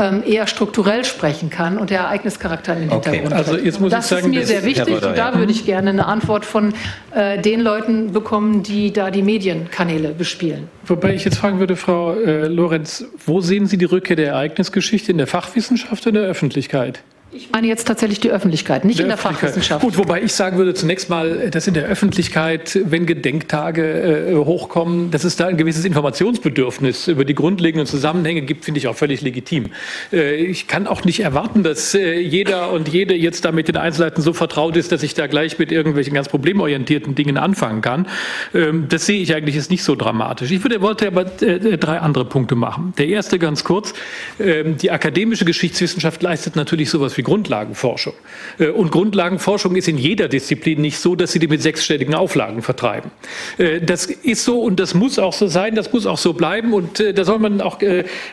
ähm, 0.00 0.22
eher 0.26 0.46
strukturell 0.46 1.04
sprechen 1.04 1.50
kann 1.50 1.78
und 1.78 1.90
der 1.90 2.00
Ereignischarakter 2.00 2.74
in 2.74 2.80
den 2.80 2.90
okay. 2.90 3.20
Hintergrund. 3.20 3.34
Also 3.34 3.56
jetzt 3.58 3.80
muss 3.80 3.90
das 3.90 4.06
ich 4.06 4.10
sagen, 4.10 4.32
ist 4.32 4.38
mir 4.38 4.46
sehr 4.46 4.64
wichtig 4.64 4.96
Röder, 4.96 5.10
und 5.10 5.18
da 5.18 5.32
ja. 5.32 5.38
würde 5.38 5.52
ich 5.52 5.66
gerne 5.66 5.90
eine 5.90 6.06
Antwort 6.06 6.44
von 6.44 6.72
äh, 7.14 7.38
den 7.40 7.60
Leuten 7.60 8.12
bekommen, 8.12 8.62
die 8.62 8.92
da 8.92 9.10
die 9.10 9.22
Medienkanäle 9.22 10.10
bespielen. 10.10 10.68
Wobei 10.86 11.14
ich 11.14 11.24
jetzt 11.24 11.38
fragen 11.38 11.58
würde, 11.58 11.76
Frau 11.76 12.14
äh, 12.14 12.46
Lorenz, 12.46 13.04
wo 13.26 13.40
sehen 13.40 13.66
Sie 13.66 13.76
die 13.76 13.84
Rückkehr 13.84 14.16
der 14.16 14.28
Ereignisgeschichte 14.28 15.12
in 15.12 15.18
der 15.18 15.26
Fachwissenschaft 15.26 16.06
oder 16.06 16.20
in 16.20 16.22
der 16.22 16.30
Öffentlichkeit? 16.30 17.02
Ich 17.32 17.48
meine 17.52 17.68
jetzt 17.68 17.86
tatsächlich 17.86 18.18
die 18.18 18.30
Öffentlichkeit, 18.30 18.84
nicht 18.84 18.98
der 18.98 19.04
in 19.04 19.08
der 19.10 19.16
Fachwissenschaft. 19.16 19.84
Gut, 19.84 19.96
wobei 19.96 20.20
ich 20.20 20.32
sagen 20.32 20.56
würde 20.58 20.74
zunächst 20.74 21.08
mal, 21.10 21.48
dass 21.50 21.68
in 21.68 21.74
der 21.74 21.84
Öffentlichkeit, 21.84 22.76
wenn 22.84 23.06
Gedenktage 23.06 24.32
äh, 24.32 24.34
hochkommen, 24.34 25.12
dass 25.12 25.22
es 25.22 25.36
da 25.36 25.46
ein 25.46 25.56
gewisses 25.56 25.84
Informationsbedürfnis 25.84 27.06
über 27.06 27.24
die 27.24 27.36
grundlegenden 27.36 27.86
Zusammenhänge 27.86 28.42
gibt, 28.42 28.64
finde 28.64 28.78
ich 28.78 28.88
auch 28.88 28.96
völlig 28.96 29.20
legitim. 29.20 29.66
Äh, 30.12 30.34
ich 30.36 30.66
kann 30.66 30.88
auch 30.88 31.04
nicht 31.04 31.20
erwarten, 31.20 31.62
dass 31.62 31.94
äh, 31.94 32.18
jeder 32.18 32.72
und 32.72 32.88
jede 32.88 33.14
jetzt 33.14 33.44
da 33.44 33.52
mit 33.52 33.68
den 33.68 33.76
Einzelheiten 33.76 34.22
so 34.22 34.32
vertraut 34.32 34.76
ist, 34.76 34.90
dass 34.90 35.04
ich 35.04 35.14
da 35.14 35.28
gleich 35.28 35.56
mit 35.56 35.70
irgendwelchen 35.70 36.14
ganz 36.14 36.28
problemorientierten 36.28 37.14
Dingen 37.14 37.36
anfangen 37.36 37.80
kann. 37.80 38.08
Ähm, 38.54 38.86
das 38.88 39.06
sehe 39.06 39.20
ich 39.20 39.36
eigentlich 39.36 39.54
ist 39.54 39.70
nicht 39.70 39.84
so 39.84 39.94
dramatisch. 39.94 40.50
Ich 40.50 40.64
würde, 40.64 40.80
wollte 40.80 41.06
aber 41.06 41.26
äh, 41.42 41.78
drei 41.78 42.00
andere 42.00 42.24
Punkte 42.24 42.56
machen. 42.56 42.92
Der 42.98 43.06
erste 43.06 43.38
ganz 43.38 43.62
kurz. 43.62 43.94
Ähm, 44.40 44.78
die 44.78 44.90
akademische 44.90 45.44
Geschichtswissenschaft 45.44 46.22
leistet 46.22 46.56
natürlich 46.56 46.90
sowas 46.90 47.16
wie 47.16 47.19
wie 47.20 47.22
Grundlagenforschung. 47.22 48.14
Äh, 48.58 48.68
und 48.68 48.90
Grundlagenforschung 48.90 49.76
ist 49.76 49.88
in 49.88 49.98
jeder 49.98 50.28
Disziplin 50.28 50.80
nicht 50.80 50.98
so, 50.98 51.14
dass 51.14 51.32
sie 51.32 51.38
die 51.38 51.48
mit 51.48 51.60
sechsstelligen 51.60 52.14
Auflagen 52.14 52.62
vertreiben. 52.62 53.10
Äh, 53.58 53.80
das 53.80 54.06
ist 54.06 54.44
so 54.44 54.60
und 54.60 54.80
das 54.80 54.94
muss 54.94 55.18
auch 55.18 55.34
so 55.34 55.46
sein, 55.46 55.74
das 55.74 55.92
muss 55.92 56.06
auch 56.06 56.16
so 56.16 56.32
bleiben 56.32 56.72
und 56.72 56.98
äh, 56.98 57.12
da 57.12 57.24
soll 57.24 57.38
man 57.38 57.60
auch, 57.60 57.78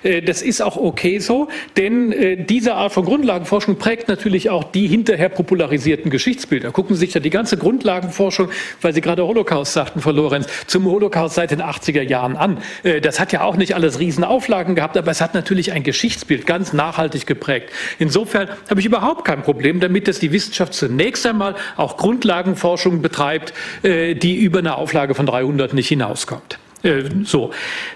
das 0.04 0.42
ist 0.42 0.62
auch 0.62 0.78
okay 0.78 1.20
so, 1.20 1.48
denn 1.76 2.46
diese 2.48 2.76
Art 2.76 2.94
von 2.94 3.06
Grundlagenforschung 3.06 3.78
prägt 3.78 4.08
natürlich 4.08 4.50
auch 4.50 4.64
die 4.64 4.88
hinterher 4.88 5.30
popularisierten 5.30 6.12
Geschichtsbilder. 6.12 6.72
Gucken 6.72 6.96
Sie 6.96 7.06
sich 7.06 7.14
ja 7.14 7.20
die 7.20 7.30
ganze 7.30 7.58
Grundlagenforschung, 7.58 8.50
weil 8.82 8.94
Sie 8.94 9.02
gerade 9.02 9.26
Holocaust 9.26 9.74
sagten, 9.74 10.02
Frau 10.02 10.12
Lorenz, 10.12 10.48
zum 10.68 10.86
Holocaust 10.86 11.36
seit 11.36 11.52
den 11.52 11.62
80er 11.62 12.02
Jahren 12.02 12.36
an. 12.38 12.60
Das 13.02 13.20
hat 13.20 13.32
ja 13.32 13.44
auch 13.44 13.56
nicht 13.56 13.76
alles 13.76 14.00
Riesenauflagen 14.00 14.76
gehabt, 14.76 14.98
aber 14.98 15.12
es 15.12 15.22
hat 15.22 15.34
natürlich 15.34 15.72
ein 15.72 15.84
Geschichtsbild 15.84 16.46
ganz 16.46 16.74
nachhaltig 16.74 17.26
geprägt. 17.26 17.72
Insofern 18.00 18.50
habe 18.70 18.77
habe 18.78 18.82
ich 18.82 18.86
überhaupt 18.86 19.26
kein 19.26 19.42
Problem 19.42 19.80
damit, 19.80 20.08
dass 20.08 20.20
die 20.20 20.32
Wissenschaft 20.32 20.72
zunächst 20.76 21.26
einmal 21.26 21.56
auch 21.78 21.98
Grundlagenforschung 21.98 23.02
betreibt, 23.02 23.52
äh, 23.82 24.14
die 24.14 24.36
über 24.36 24.60
eine 24.60 24.76
Auflage 24.76 25.16
von 25.16 25.26
300 25.26 25.74
nicht 25.74 25.88
hinauskommt. 25.88 26.60
Äh, 26.84 27.06
so. 27.24 27.50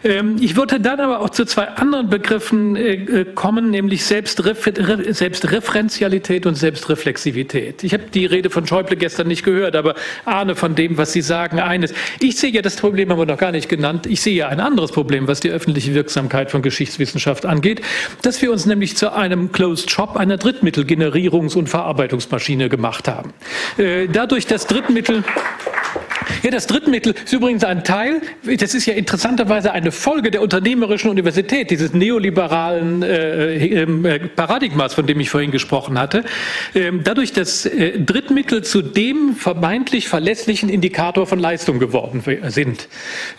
Ähm, 0.04 0.38
ich 0.40 0.56
würde 0.56 0.80
dann 0.80 1.00
aber 1.00 1.20
auch 1.22 1.30
zu 1.30 1.46
zwei 1.46 1.68
anderen 1.68 2.10
Begriffen 2.10 2.76
äh, 2.76 2.94
äh, 2.94 3.26
kommen, 3.26 3.70
nämlich 3.70 4.04
Selbstreferenzialität 4.06 6.48
und 6.48 6.56
Selbstreflexivität. 6.56 7.84
Ich 7.84 7.94
habe 7.94 8.06
die 8.14 8.26
Rede 8.26 8.50
von 8.50 8.66
Schäuble 8.66 8.98
gestern 8.98 9.28
nicht 9.28 9.44
gehört, 9.44 9.76
aber 9.76 9.94
ahne 10.26 10.56
von 10.56 10.74
dem, 10.76 10.98
was 10.98 11.14
Sie 11.14 11.22
sagen, 11.22 11.60
eines. 11.60 11.94
Ich 12.20 12.38
sehe 12.38 12.50
ja 12.50 12.64
das 12.64 12.76
Problem, 12.76 13.12
haben 13.12 13.20
wir 13.20 13.26
noch 13.26 13.38
gar 13.38 13.52
nicht 13.52 13.70
genannt, 13.70 14.08
ich 14.08 14.22
sehe 14.22 14.36
ja 14.36 14.48
ein 14.48 14.60
anderes 14.60 14.92
Problem, 14.92 15.28
was 15.28 15.42
die 15.42 15.52
öffentliche 15.52 15.94
Wirksamkeit 15.94 16.50
von 16.50 16.64
Geschichtswissenschaft 16.64 17.46
angeht, 17.46 17.82
dass 18.24 18.42
wir 18.42 18.52
uns 18.52 18.66
nämlich 18.66 18.98
zu 18.98 19.14
einem 19.14 19.52
Closed 19.52 19.92
Shop, 19.92 20.18
einer 20.18 20.38
Drittmittelgenerierungs- 20.38 21.56
und 21.56 21.68
Verarbeitungsmaschine 21.68 22.70
gemacht 22.70 23.08
haben. 23.08 23.34
Dadurch, 24.12 24.48
dass 24.48 24.66
Drittmittel 24.68 25.24
Ja, 26.44 26.50
das 26.50 26.66
Drittmittel 26.66 27.14
ist 27.24 27.32
übrigens 27.34 27.64
ein 27.64 27.84
Teil, 27.84 28.22
das 28.58 28.74
ist 28.74 28.88
ja 28.88 28.96
interessanterweise 28.96 29.74
eine 29.74 29.92
Folge 29.92 30.32
der 30.32 30.42
unternehmerischen 30.42 31.12
Universität, 31.12 31.70
dieses 31.70 31.94
neoliberalen 31.94 33.04
äh, 33.04 33.56
ähm, 33.58 34.06
äh, 34.06 34.18
Paradigmas, 34.20 34.96
von 34.96 35.06
dem 35.06 35.20
ich 35.20 35.30
vorhin 35.30 35.52
gesprochen 35.52 36.00
hatte. 36.00 36.24
Ähm, 36.74 37.02
dadurch, 37.04 37.32
dass 37.32 37.68
äh, 37.68 38.00
Drittmittel 38.00 38.64
zu 38.64 38.82
dem 38.82 39.36
vermeintlich 39.36 40.08
verlässlichen 40.08 40.68
Indikator 40.70 41.28
von 41.28 41.38
Leistung 41.38 41.78
geworden 41.78 42.24
sind, 42.48 42.88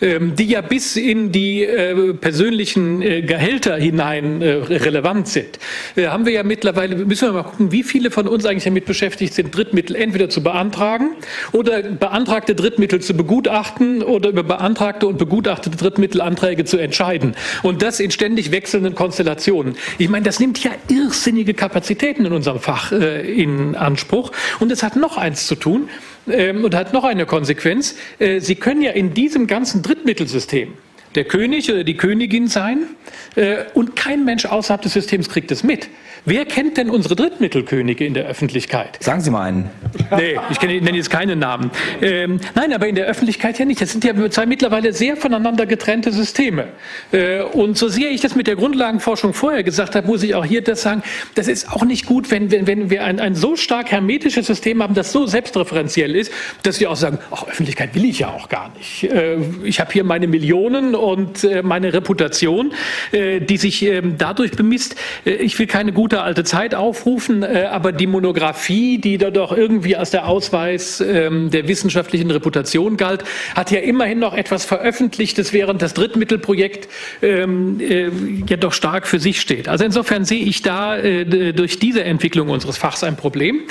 ähm, 0.01 0.37
die 0.37 0.45
ja 0.45 0.61
bis 0.61 0.95
in 0.95 1.33
die 1.33 1.63
äh, 1.63 2.13
persönlichen 2.13 3.01
äh, 3.01 3.21
Gehälter 3.21 3.75
hinein 3.75 4.41
äh, 4.41 4.51
relevant 4.53 5.27
sind, 5.27 5.59
haben 5.97 6.25
wir 6.25 6.33
ja 6.33 6.43
mittlerweile, 6.43 6.95
müssen 6.95 7.27
wir 7.27 7.33
mal 7.33 7.43
gucken, 7.43 7.71
wie 7.73 7.83
viele 7.83 8.11
von 8.11 8.29
uns 8.29 8.45
eigentlich 8.45 8.63
damit 8.63 8.85
beschäftigt 8.85 9.33
sind, 9.33 9.53
Drittmittel 9.53 9.95
entweder 9.95 10.29
zu 10.29 10.41
beantragen 10.41 11.15
oder 11.51 11.81
beantragte 11.81 12.55
Drittmittel 12.55 12.92
zu 12.99 13.13
begutachten 13.15 14.01
oder 14.03 14.29
über 14.29 14.43
beantragte 14.43 15.07
und 15.07 15.17
begutachtete 15.17 15.77
Drittmittelanträge 15.77 16.65
zu 16.65 16.77
entscheiden. 16.77 17.35
Und 17.61 17.81
das 17.81 17.99
in 17.99 18.11
ständig 18.11 18.51
wechselnden 18.51 18.95
Konstellationen. 18.95 19.75
Ich 19.97 20.09
meine, 20.09 20.25
das 20.25 20.39
nimmt 20.39 20.63
ja 20.63 20.71
irrsinnige 20.89 21.53
Kapazitäten 21.53 22.25
in 22.25 22.33
unserem 22.33 22.59
Fach 22.59 22.91
äh, 22.91 23.21
in 23.31 23.75
Anspruch. 23.75 24.31
Und 24.59 24.71
es 24.71 24.83
hat 24.83 24.95
noch 24.95 25.17
eins 25.17 25.47
zu 25.47 25.55
tun 25.55 25.89
ähm, 26.27 26.63
und 26.63 26.75
hat 26.75 26.93
noch 26.93 27.03
eine 27.03 27.25
Konsequenz. 27.25 27.95
Äh, 28.19 28.39
Sie 28.39 28.55
können 28.55 28.81
ja 28.81 28.91
in 28.91 29.13
diesem 29.13 29.47
ganzen 29.47 29.81
Drittmittelsystem 29.81 30.73
der 31.15 31.25
König 31.25 31.71
oder 31.71 31.83
die 31.83 31.97
Königin 31.97 32.47
sein 32.47 32.87
äh, 33.35 33.65
und 33.73 33.95
kein 33.95 34.25
Mensch 34.25 34.45
außerhalb 34.45 34.81
des 34.81 34.93
Systems 34.93 35.29
kriegt 35.29 35.51
es 35.51 35.63
mit. 35.63 35.89
Wer 36.25 36.45
kennt 36.45 36.77
denn 36.77 36.89
unsere 36.89 37.17
Drittmittelkönige 37.17 38.05
in 38.05 38.13
der 38.13 38.25
Öffentlichkeit? 38.25 39.03
Sagen 39.03 39.19
Sie 39.19 39.29
mal 39.29 39.41
einen. 39.41 39.69
Nee, 40.09 40.39
ich 40.49 40.61
nenne 40.61 40.95
jetzt 40.95 41.09
keinen 41.09 41.39
Namen. 41.39 41.69
Ähm, 42.01 42.39
nein, 42.55 42.71
aber 42.71 42.87
in 42.87 42.95
der 42.95 43.07
Öffentlichkeit 43.07 43.59
ja 43.59 43.65
nicht. 43.65 43.81
Das 43.81 43.91
sind 43.91 44.05
ja 44.05 44.13
zwei 44.29 44.45
mittlerweile 44.45 44.93
sehr 44.93 45.17
voneinander 45.17 45.65
getrennte 45.65 46.13
Systeme. 46.13 46.69
Äh, 47.11 47.41
und 47.41 47.77
so 47.77 47.89
sehr 47.89 48.11
ich 48.11 48.21
das 48.21 48.35
mit 48.35 48.47
der 48.47 48.55
Grundlagenforschung 48.55 49.33
vorher 49.33 49.63
gesagt 49.63 49.95
habe, 49.95 50.07
muss 50.07 50.23
ich 50.23 50.33
auch 50.33 50.45
hier 50.45 50.61
das 50.61 50.81
sagen, 50.81 51.03
das 51.35 51.49
ist 51.49 51.69
auch 51.69 51.83
nicht 51.83 52.05
gut, 52.05 52.31
wenn, 52.31 52.51
wenn, 52.51 52.67
wenn 52.67 52.89
wir 52.89 53.03
ein, 53.03 53.19
ein 53.19 53.35
so 53.35 53.57
stark 53.57 53.91
hermetisches 53.91 54.47
System 54.47 54.81
haben, 54.81 54.93
das 54.93 55.11
so 55.11 55.25
selbstreferenziell 55.25 56.15
ist, 56.15 56.31
dass 56.63 56.79
wir 56.79 56.89
auch 56.89 56.95
sagen, 56.95 57.17
ach, 57.31 57.47
Öffentlichkeit 57.47 57.95
will 57.95 58.05
ich 58.05 58.19
ja 58.19 58.29
auch 58.29 58.47
gar 58.47 58.71
nicht. 58.77 59.03
Äh, 59.03 59.39
ich 59.65 59.81
habe 59.81 59.91
hier 59.91 60.05
meine 60.05 60.27
Millionen 60.27 60.95
und 60.95 61.43
äh, 61.43 61.63
meine 61.63 61.93
Reputation, 61.93 62.73
äh, 63.11 63.41
die 63.41 63.57
sich 63.57 63.83
ähm, 63.83 64.15
dadurch 64.17 64.51
bemisst. 64.51 64.95
Äh, 65.25 65.31
ich 65.31 65.59
will 65.59 65.67
keine 65.67 65.91
gute 65.91 66.12
gute 66.13 66.23
alte 66.23 66.43
Zeit 66.43 66.75
aufrufen, 66.75 67.41
äh, 67.41 67.67
aber 67.71 67.91
die 67.91 68.05
Monographie, 68.05 68.99
die 68.99 69.17
da 69.17 69.31
doch 69.31 69.51
irgendwie 69.51 69.95
als 69.95 70.11
der 70.11 70.27
Ausweis 70.27 71.01
ähm, 71.01 71.49
der 71.49 71.67
wissenschaftlichen 71.67 72.29
Reputation 72.29 72.97
galt, 72.97 73.23
hat 73.55 73.71
ja 73.71 73.79
immerhin 73.79 74.19
noch 74.19 74.35
etwas 74.35 74.63
Veröffentlichtes, 74.63 75.53
während 75.53 75.81
das 75.81 75.95
Drittmittelprojekt 75.95 76.87
ähm, 77.23 77.79
äh, 77.79 78.09
ja 78.47 78.57
doch 78.57 78.73
stark 78.73 79.07
für 79.07 79.19
sich 79.19 79.41
steht. 79.41 79.67
Also 79.67 79.85
insofern 79.85 80.23
sehe 80.23 80.43
ich 80.43 80.61
da 80.61 80.97
äh, 80.97 81.51
durch 81.51 81.79
diese 81.79 82.03
Entwicklung 82.03 82.49
unseres 82.49 82.77
Fachs 82.77 83.03
ein 83.03 83.15
Problem. 83.15 83.61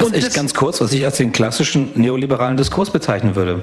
Und 0.00 0.16
das 0.16 0.24
ist 0.24 0.34
ganz 0.34 0.54
kurz, 0.54 0.80
was 0.80 0.94
ich 0.94 1.04
als 1.04 1.18
den 1.18 1.32
klassischen 1.32 1.90
neoliberalen 1.96 2.56
Diskurs 2.56 2.90
bezeichnen 2.90 3.36
würde. 3.36 3.62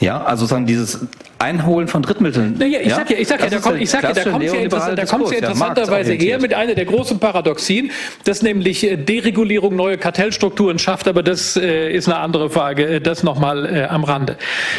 Ja, 0.00 0.22
also 0.24 0.40
sozusagen 0.40 0.66
dieses 0.66 1.00
Einholen 1.38 1.88
von 1.88 2.02
Drittmitteln. 2.02 2.56
Naja, 2.58 2.80
ich 2.80 2.88
ja? 2.88 2.96
sag 2.96 3.10
ja, 3.10 3.18
ich 3.18 3.28
sag 3.28 3.40
ja, 3.40 3.48
da 3.48 3.58
kommt, 3.60 3.80
ich 3.80 3.88
sag 3.88 4.02
ja, 4.02 4.12
da 4.12 4.30
kommt 4.30 4.44
ja, 4.44 4.54
interessant, 4.54 4.98
da 4.98 5.04
kommt 5.06 5.30
ja 5.30 5.38
interessanterweise 5.38 6.12
her 6.12 6.38
mit 6.38 6.54
einer 6.54 6.74
der 6.74 6.84
großen 6.86 7.18
Paradoxien, 7.18 7.90
dass 8.24 8.42
nämlich 8.42 8.84
äh, 8.84 8.96
Deregulierung 8.96 9.76
neue 9.76 9.96
Kartellstrukturen 9.96 10.78
schafft, 10.78 11.06
aber 11.08 11.22
das 11.22 11.56
äh, 11.56 11.92
ist 11.92 12.08
eine 12.08 12.18
andere 12.18 12.50
Frage, 12.50 12.86
äh, 12.86 13.00
das 13.00 13.22
nochmal 13.22 13.66
äh, 13.66 13.84
am 13.84 14.04
Rande. 14.04 14.36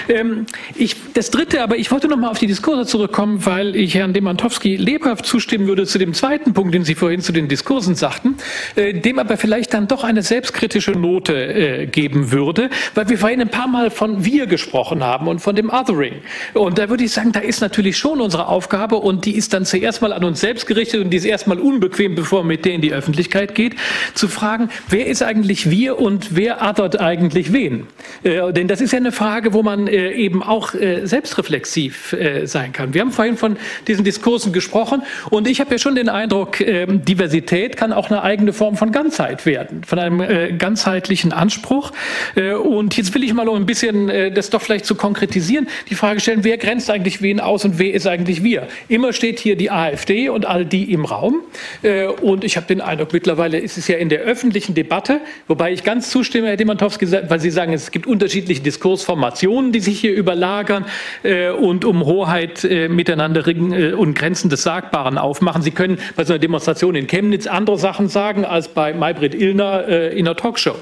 Ähm, 0.09 0.45
ich, 0.75 0.95
das 1.13 1.29
dritte, 1.31 1.63
aber 1.63 1.77
ich 1.77 1.91
wollte 1.91 2.07
nochmal 2.07 2.29
auf 2.29 2.39
die 2.39 2.47
Diskurse 2.47 2.85
zurückkommen, 2.85 3.45
weil 3.45 3.75
ich 3.75 3.95
Herrn 3.95 4.13
Demantowski 4.13 4.75
lebhaft 4.75 5.25
zustimmen 5.25 5.67
würde 5.67 5.85
zu 5.85 5.97
dem 5.97 6.13
zweiten 6.13 6.53
Punkt, 6.53 6.73
den 6.73 6.83
Sie 6.83 6.95
vorhin 6.95 7.21
zu 7.21 7.31
den 7.31 7.47
Diskursen 7.47 7.95
sagten, 7.95 8.37
äh, 8.75 8.93
dem 8.93 9.17
aber 9.19 9.37
vielleicht 9.37 9.73
dann 9.73 9.87
doch 9.87 10.03
eine 10.03 10.21
selbstkritische 10.21 10.91
Note 10.91 11.33
äh, 11.33 11.85
geben 11.87 12.31
würde, 12.31 12.69
weil 12.95 13.09
wir 13.09 13.17
vorhin 13.17 13.41
ein 13.41 13.49
paar 13.49 13.67
Mal 13.67 13.89
von 13.91 14.25
wir 14.25 14.45
gesprochen 14.47 15.03
haben 15.03 15.10
und 15.19 15.39
von 15.39 15.55
dem 15.55 15.69
Othering. 15.69 16.15
Und 16.53 16.77
da 16.77 16.89
würde 16.89 17.03
ich 17.03 17.11
sagen, 17.11 17.31
da 17.31 17.39
ist 17.39 17.61
natürlich 17.61 17.97
schon 17.97 18.21
unsere 18.21 18.47
Aufgabe 18.47 18.95
und 18.95 19.25
die 19.25 19.35
ist 19.35 19.53
dann 19.53 19.65
zuerst 19.65 20.01
mal 20.01 20.13
an 20.13 20.23
uns 20.23 20.39
selbst 20.39 20.67
gerichtet 20.67 21.03
und 21.03 21.09
die 21.09 21.17
ist 21.17 21.25
erstmal 21.25 21.59
unbequem, 21.59 22.15
bevor 22.15 22.39
man 22.39 22.47
mit 22.47 22.65
der 22.65 22.73
in 22.73 22.81
die 22.81 22.93
Öffentlichkeit 22.93 23.55
geht, 23.55 23.75
zu 24.13 24.27
fragen, 24.27 24.69
wer 24.89 25.07
ist 25.07 25.21
eigentlich 25.21 25.69
wir 25.69 25.99
und 25.99 26.35
wer 26.35 26.61
othert 26.61 26.99
eigentlich 26.99 27.53
wen? 27.53 27.87
Äh, 28.23 28.53
denn 28.53 28.67
das 28.67 28.81
ist 28.81 28.91
ja 28.93 28.97
eine 28.97 29.11
Frage, 29.11 29.53
wo 29.53 29.63
man 29.63 29.87
äh, 29.87 30.11
eben 30.11 30.43
auch 30.43 30.73
äh, 30.73 31.05
selbstreflexiv 31.05 32.13
äh, 32.13 32.45
sein 32.45 32.73
kann. 32.73 32.93
Wir 32.93 33.01
haben 33.01 33.11
vorhin 33.11 33.37
von 33.37 33.57
diesen 33.87 34.03
Diskursen 34.03 34.53
gesprochen 34.53 35.03
und 35.29 35.47
ich 35.47 35.59
habe 35.59 35.71
ja 35.71 35.77
schon 35.77 35.95
den 35.95 36.09
Eindruck, 36.09 36.61
ähm, 36.61 37.03
Diversität 37.03 37.77
kann 37.77 37.93
auch 37.93 38.09
eine 38.09 38.21
eigene 38.23 38.53
Form 38.53 38.75
von 38.75 38.91
Ganzheit 38.91 39.45
werden, 39.45 39.83
von 39.83 39.99
einem 39.99 40.21
äh, 40.21 40.53
ganzheitlichen 40.53 41.33
Anspruch. 41.33 41.91
Äh, 42.35 42.53
und 42.53 42.95
jetzt 42.97 43.13
will 43.13 43.23
ich 43.23 43.33
mal 43.33 43.47
um 43.47 43.55
ein 43.55 43.65
bisschen 43.65 44.11
das 44.33 44.49
doch 44.49 44.61
vielleicht 44.61 44.85
zu 44.85 44.95
konkretisieren, 45.01 45.67
die 45.89 45.95
Frage 45.95 46.19
stellen, 46.19 46.43
wer 46.43 46.59
grenzt 46.59 46.91
eigentlich 46.91 47.23
wen 47.23 47.39
aus 47.39 47.65
und 47.65 47.79
wer 47.79 47.91
ist 47.91 48.05
eigentlich 48.05 48.43
wir? 48.43 48.67
Immer 48.87 49.13
steht 49.13 49.39
hier 49.39 49.55
die 49.55 49.71
AfD 49.71 50.29
und 50.29 50.45
all 50.45 50.63
die 50.63 50.93
im 50.93 51.05
Raum. 51.05 51.41
Äh, 51.81 52.05
und 52.05 52.43
ich 52.43 52.55
habe 52.55 52.67
den 52.67 52.81
Eindruck, 52.81 53.11
mittlerweile 53.11 53.57
ist 53.57 53.79
es 53.79 53.87
ja 53.87 53.97
in 53.97 54.09
der 54.09 54.19
öffentlichen 54.19 54.75
Debatte, 54.75 55.19
wobei 55.47 55.73
ich 55.73 55.83
ganz 55.83 56.11
zustimme, 56.11 56.49
Herr 56.49 56.57
Demantowski, 56.57 57.11
weil 57.11 57.39
Sie 57.39 57.49
sagen, 57.49 57.73
es 57.73 57.89
gibt 57.89 58.05
unterschiedliche 58.05 58.61
Diskursformationen, 58.61 59.71
die 59.71 59.79
sich 59.79 59.99
hier 59.99 60.13
überlagern 60.13 60.85
äh, 61.23 61.49
und 61.49 61.83
um 61.83 62.05
Hoheit 62.05 62.63
äh, 62.63 62.87
miteinander 62.87 63.47
ringen 63.47 63.95
und 63.95 64.13
Grenzen 64.13 64.51
des 64.51 64.61
Sagbaren 64.61 65.17
aufmachen. 65.17 65.63
Sie 65.63 65.71
können 65.71 65.97
bei 66.15 66.25
so 66.25 66.33
einer 66.33 66.39
Demonstration 66.39 66.93
in 66.93 67.07
Chemnitz 67.07 67.47
andere 67.47 67.79
Sachen 67.79 68.07
sagen 68.07 68.45
als 68.45 68.67
bei 68.67 68.93
Maybrit 68.93 69.33
Illner 69.33 69.87
in 70.11 70.27
einer 70.27 70.35
Talkshow. 70.35 70.75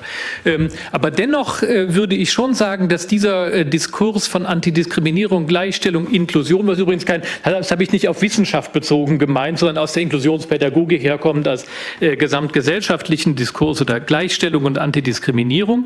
Ähm, 0.45 0.67
aber 0.91 1.09
dennoch 1.09 1.61
würde 1.61 2.15
ich 2.15 2.33
schon 2.33 2.53
sagen, 2.53 2.89
dass 2.89 3.07
dieser 3.07 3.63
Diskurs 3.63 4.08
von 4.17 4.45
Antidiskriminierung 4.45 5.47
Gleichstellung, 5.47 6.07
Inklusion, 6.11 6.67
was 6.67 6.79
übrigens 6.79 7.05
kein, 7.05 7.21
das 7.43 7.71
habe 7.71 7.83
ich 7.83 7.91
nicht 7.91 8.07
auf 8.07 8.21
Wissenschaft 8.21 8.73
bezogen 8.73 9.19
gemeint, 9.19 9.59
sondern 9.59 9.77
aus 9.77 9.93
der 9.93 10.03
Inklusionspädagogik 10.03 11.01
herkommt, 11.01 11.47
als 11.47 11.65
äh, 11.99 12.15
gesamtgesellschaftlichen 12.15 13.35
Diskurs 13.35 13.81
oder 13.81 13.99
Gleichstellung 13.99 14.65
und 14.65 14.77
Antidiskriminierung, 14.77 15.85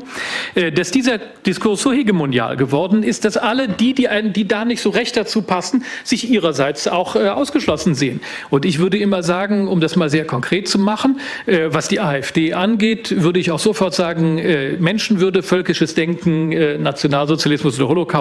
äh, 0.54 0.72
dass 0.72 0.90
dieser 0.90 1.18
Diskurs 1.18 1.82
so 1.82 1.92
hegemonial 1.92 2.56
geworden 2.56 3.02
ist, 3.02 3.24
dass 3.24 3.36
alle 3.36 3.68
die, 3.68 3.94
die, 3.94 4.08
einen, 4.08 4.32
die 4.32 4.46
da 4.46 4.64
nicht 4.64 4.80
so 4.80 4.90
recht 4.90 5.16
dazu 5.16 5.42
passen, 5.42 5.84
sich 6.04 6.30
ihrerseits 6.30 6.88
auch 6.88 7.16
äh, 7.16 7.28
ausgeschlossen 7.28 7.94
sehen. 7.94 8.20
Und 8.50 8.64
ich 8.64 8.78
würde 8.78 8.98
immer 8.98 9.22
sagen, 9.22 9.68
um 9.68 9.80
das 9.80 9.96
mal 9.96 10.10
sehr 10.10 10.26
konkret 10.26 10.68
zu 10.68 10.78
machen, 10.78 11.20
äh, 11.46 11.68
was 11.68 11.88
die 11.88 12.00
AfD 12.00 12.54
angeht, 12.54 13.22
würde 13.22 13.40
ich 13.40 13.50
auch 13.50 13.58
sofort 13.58 13.94
sagen, 13.94 14.38
äh, 14.38 14.72
Menschenwürde, 14.78 15.42
völkisches 15.42 15.94
Denken, 15.94 16.52
äh, 16.52 16.78
Nationalsozialismus 16.78 17.78
oder 17.78 17.88
Holocaust, 17.88 18.13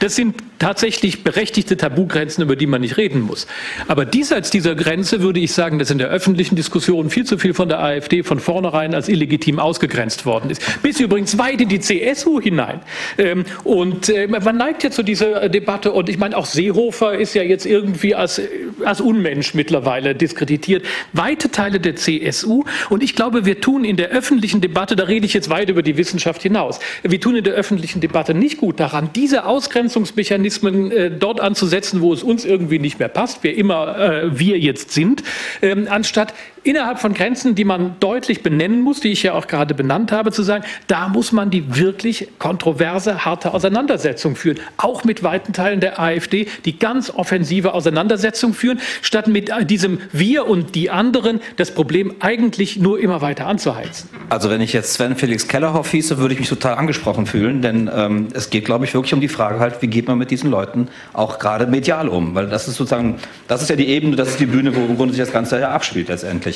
das 0.00 0.14
sind 0.14 0.36
tatsächlich 0.58 1.24
berechtigte 1.24 1.76
Tabugrenzen, 1.76 2.42
über 2.42 2.56
die 2.56 2.66
man 2.66 2.80
nicht 2.80 2.96
reden 2.96 3.20
muss. 3.20 3.46
Aber 3.86 4.04
diesseits 4.04 4.50
dieser 4.50 4.74
Grenze 4.74 5.22
würde 5.22 5.40
ich 5.40 5.52
sagen, 5.52 5.78
dass 5.78 5.90
in 5.90 5.98
der 5.98 6.08
öffentlichen 6.08 6.56
Diskussion 6.56 7.10
viel 7.10 7.24
zu 7.24 7.38
viel 7.38 7.54
von 7.54 7.68
der 7.68 7.80
AfD 7.80 8.22
von 8.22 8.40
vornherein 8.40 8.94
als 8.94 9.08
illegitim 9.08 9.58
ausgegrenzt 9.58 10.26
worden 10.26 10.50
ist. 10.50 10.82
Bis 10.82 11.00
übrigens 11.00 11.38
weit 11.38 11.60
in 11.60 11.68
die 11.68 11.80
CSU 11.80 12.40
hinein. 12.40 12.80
Ähm, 13.18 13.44
und 13.64 14.08
äh, 14.08 14.26
man 14.26 14.56
neigt 14.56 14.82
ja 14.84 14.90
zu 14.90 15.02
dieser 15.02 15.48
Debatte 15.48 15.92
und 15.92 16.08
ich 16.08 16.18
meine, 16.18 16.36
auch 16.36 16.46
Seehofer 16.46 17.16
ist 17.16 17.34
ja 17.34 17.42
jetzt 17.42 17.66
irgendwie 17.66 18.14
als, 18.14 18.40
als 18.84 19.00
Unmensch 19.00 19.54
mittlerweile 19.54 20.14
diskreditiert. 20.14 20.84
Weite 21.12 21.50
Teile 21.50 21.80
der 21.80 21.96
CSU 21.96 22.64
und 22.90 23.02
ich 23.02 23.14
glaube, 23.14 23.44
wir 23.44 23.60
tun 23.60 23.84
in 23.84 23.96
der 23.96 24.08
öffentlichen 24.08 24.60
Debatte, 24.60 24.96
da 24.96 25.04
rede 25.04 25.26
ich 25.26 25.34
jetzt 25.34 25.50
weit 25.50 25.70
über 25.70 25.82
die 25.82 25.96
Wissenschaft 25.96 26.42
hinaus, 26.42 26.80
wir 27.02 27.20
tun 27.20 27.36
in 27.36 27.44
der 27.44 27.54
öffentlichen 27.54 28.00
Debatte 28.00 28.34
nicht 28.34 28.58
gut 28.58 28.80
daran, 28.80 29.10
diese 29.14 29.37
Ausgrenzungsmechanismen 29.46 30.90
äh, 30.90 31.10
dort 31.10 31.40
anzusetzen, 31.40 32.00
wo 32.00 32.12
es 32.12 32.22
uns 32.22 32.44
irgendwie 32.44 32.78
nicht 32.78 32.98
mehr 32.98 33.08
passt, 33.08 33.38
wer 33.42 33.56
immer 33.56 33.98
äh, 33.98 34.38
wir 34.38 34.58
jetzt 34.58 34.92
sind, 34.92 35.22
ähm, 35.62 35.86
anstatt 35.88 36.34
innerhalb 36.64 36.98
von 36.98 37.14
Grenzen, 37.14 37.54
die 37.54 37.64
man 37.64 37.96
deutlich 38.00 38.42
benennen 38.42 38.80
muss, 38.80 39.00
die 39.00 39.08
ich 39.08 39.22
ja 39.22 39.34
auch 39.34 39.46
gerade 39.46 39.74
benannt 39.74 40.12
habe, 40.12 40.32
zu 40.32 40.42
sagen, 40.42 40.64
da 40.86 41.08
muss 41.08 41.32
man 41.32 41.50
die 41.50 41.76
wirklich 41.76 42.28
kontroverse, 42.38 43.24
harte 43.24 43.54
Auseinandersetzung 43.54 44.36
führen. 44.36 44.58
Auch 44.76 45.04
mit 45.04 45.22
weiten 45.22 45.52
Teilen 45.52 45.80
der 45.80 46.00
AfD, 46.00 46.48
die 46.64 46.78
ganz 46.78 47.10
offensive 47.10 47.74
Auseinandersetzung 47.74 48.54
führen, 48.54 48.80
statt 49.02 49.28
mit 49.28 49.50
diesem 49.68 50.00
Wir 50.12 50.46
und 50.46 50.74
die 50.74 50.90
anderen 50.90 51.40
das 51.56 51.72
Problem 51.72 52.14
eigentlich 52.20 52.76
nur 52.76 53.00
immer 53.00 53.20
weiter 53.20 53.46
anzuheizen. 53.46 54.10
Also 54.28 54.50
wenn 54.50 54.60
ich 54.60 54.72
jetzt 54.72 54.94
Sven 54.94 55.16
Felix 55.16 55.48
Kellerhoff 55.48 55.90
hieße, 55.90 56.18
würde 56.18 56.34
ich 56.34 56.40
mich 56.40 56.48
total 56.48 56.74
angesprochen 56.74 57.26
fühlen, 57.26 57.62
denn 57.62 57.90
ähm, 57.94 58.28
es 58.34 58.50
geht, 58.50 58.64
glaube 58.64 58.84
ich, 58.84 58.94
wirklich 58.94 59.14
um 59.14 59.20
die 59.20 59.28
Frage 59.28 59.60
halt, 59.60 59.80
wie 59.82 59.86
geht 59.86 60.08
man 60.08 60.18
mit 60.18 60.30
diesen 60.30 60.50
Leuten 60.50 60.88
auch 61.12 61.38
gerade 61.38 61.66
medial 61.66 62.08
um? 62.08 62.34
Weil 62.34 62.48
das 62.48 62.68
ist 62.68 62.76
sozusagen, 62.76 63.16
das 63.46 63.62
ist 63.62 63.70
ja 63.70 63.76
die 63.76 63.88
Ebene, 63.88 64.16
das 64.16 64.28
ist 64.30 64.40
die 64.40 64.46
Bühne, 64.46 64.72
wo 64.74 65.06
sich 65.08 65.18
das 65.18 65.32
Ganze 65.32 65.60
ja 65.60 65.70
abspielt 65.70 66.08
letztendlich. 66.08 66.47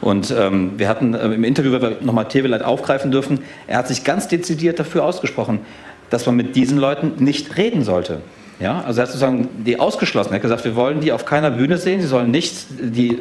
Und 0.00 0.34
ähm, 0.36 0.72
wir 0.76 0.88
hatten 0.88 1.14
äh, 1.14 1.26
im 1.26 1.44
Interview, 1.44 1.72
weil 1.72 1.80
wir 1.82 1.96
nochmal 2.00 2.28
Teveleit 2.28 2.62
aufgreifen 2.62 3.10
dürfen, 3.10 3.40
er 3.66 3.78
hat 3.78 3.88
sich 3.88 4.04
ganz 4.04 4.28
dezidiert 4.28 4.78
dafür 4.78 5.04
ausgesprochen. 5.04 5.60
dass 6.12 6.26
man 6.26 6.36
mit 6.36 6.56
diesen 6.56 6.76
Leuten 6.76 7.24
nicht 7.24 7.56
reden 7.56 7.84
sollte. 7.84 8.20
Ja, 8.60 8.82
also 8.82 9.00
er 9.00 9.04
hat 9.04 9.08
sozusagen 9.08 9.48
die 9.64 9.80
ausgeschlossen. 9.80 10.30
Er 10.30 10.34
hat 10.36 10.42
gesagt, 10.42 10.64
wir 10.64 10.76
wollen 10.76 11.00
die 11.00 11.10
auf 11.10 11.24
keiner 11.24 11.50
Bühne 11.50 11.78
sehen. 11.78 12.02
Sie 12.02 12.06
sollen 12.06 12.30
nicht, 12.30 12.66
die, 12.70 13.18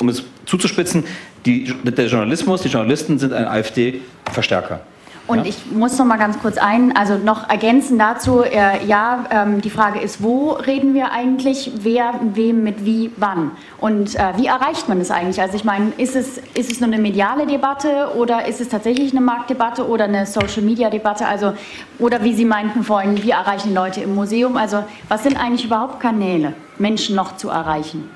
um 0.00 0.08
es 0.08 0.24
zuzuspitzen, 0.44 1.04
die, 1.46 1.72
der 1.84 2.06
Journalismus, 2.06 2.62
die 2.62 2.68
Journalisten 2.68 3.18
sind 3.18 3.32
ein 3.32 3.46
AfD-Verstärker. 3.46 4.80
Und 5.28 5.38
ja. 5.38 5.44
ich 5.44 5.70
muss 5.70 5.96
noch 5.98 6.04
mal 6.04 6.18
ganz 6.18 6.38
kurz 6.40 6.58
ein, 6.58 6.96
also 6.96 7.16
noch 7.16 7.48
ergänzen 7.48 7.98
dazu, 7.98 8.42
äh, 8.42 8.84
ja, 8.84 9.24
ähm, 9.30 9.60
die 9.60 9.70
Frage 9.70 10.00
ist, 10.00 10.22
wo 10.22 10.52
reden 10.52 10.94
wir 10.94 11.12
eigentlich, 11.12 11.70
wer, 11.76 12.14
wem, 12.34 12.64
mit 12.64 12.84
wie, 12.84 13.12
wann? 13.16 13.52
Und 13.78 14.16
äh, 14.16 14.32
wie 14.36 14.46
erreicht 14.46 14.88
man 14.88 14.98
das 14.98 15.12
eigentlich? 15.12 15.40
Also 15.40 15.54
ich 15.54 15.64
meine, 15.64 15.92
ist 15.96 16.16
es, 16.16 16.38
ist 16.54 16.72
es 16.72 16.80
nur 16.80 16.88
eine 16.88 16.98
mediale 16.98 17.46
Debatte 17.46 18.10
oder 18.16 18.46
ist 18.46 18.60
es 18.60 18.68
tatsächlich 18.68 19.12
eine 19.12 19.20
Marktdebatte 19.20 19.86
oder 19.86 20.04
eine 20.04 20.26
Social-Media-Debatte? 20.26 21.26
Also, 21.26 21.52
oder 22.00 22.24
wie 22.24 22.34
Sie 22.34 22.44
meinten 22.44 22.82
vorhin, 22.82 23.22
wie 23.22 23.30
erreichen 23.30 23.74
Leute 23.74 24.00
im 24.00 24.14
Museum? 24.16 24.56
Also 24.56 24.84
was 25.08 25.22
sind 25.22 25.36
eigentlich 25.36 25.64
überhaupt 25.64 26.00
Kanäle, 26.00 26.54
Menschen 26.78 27.14
noch 27.14 27.36
zu 27.36 27.48
erreichen? 27.48 28.10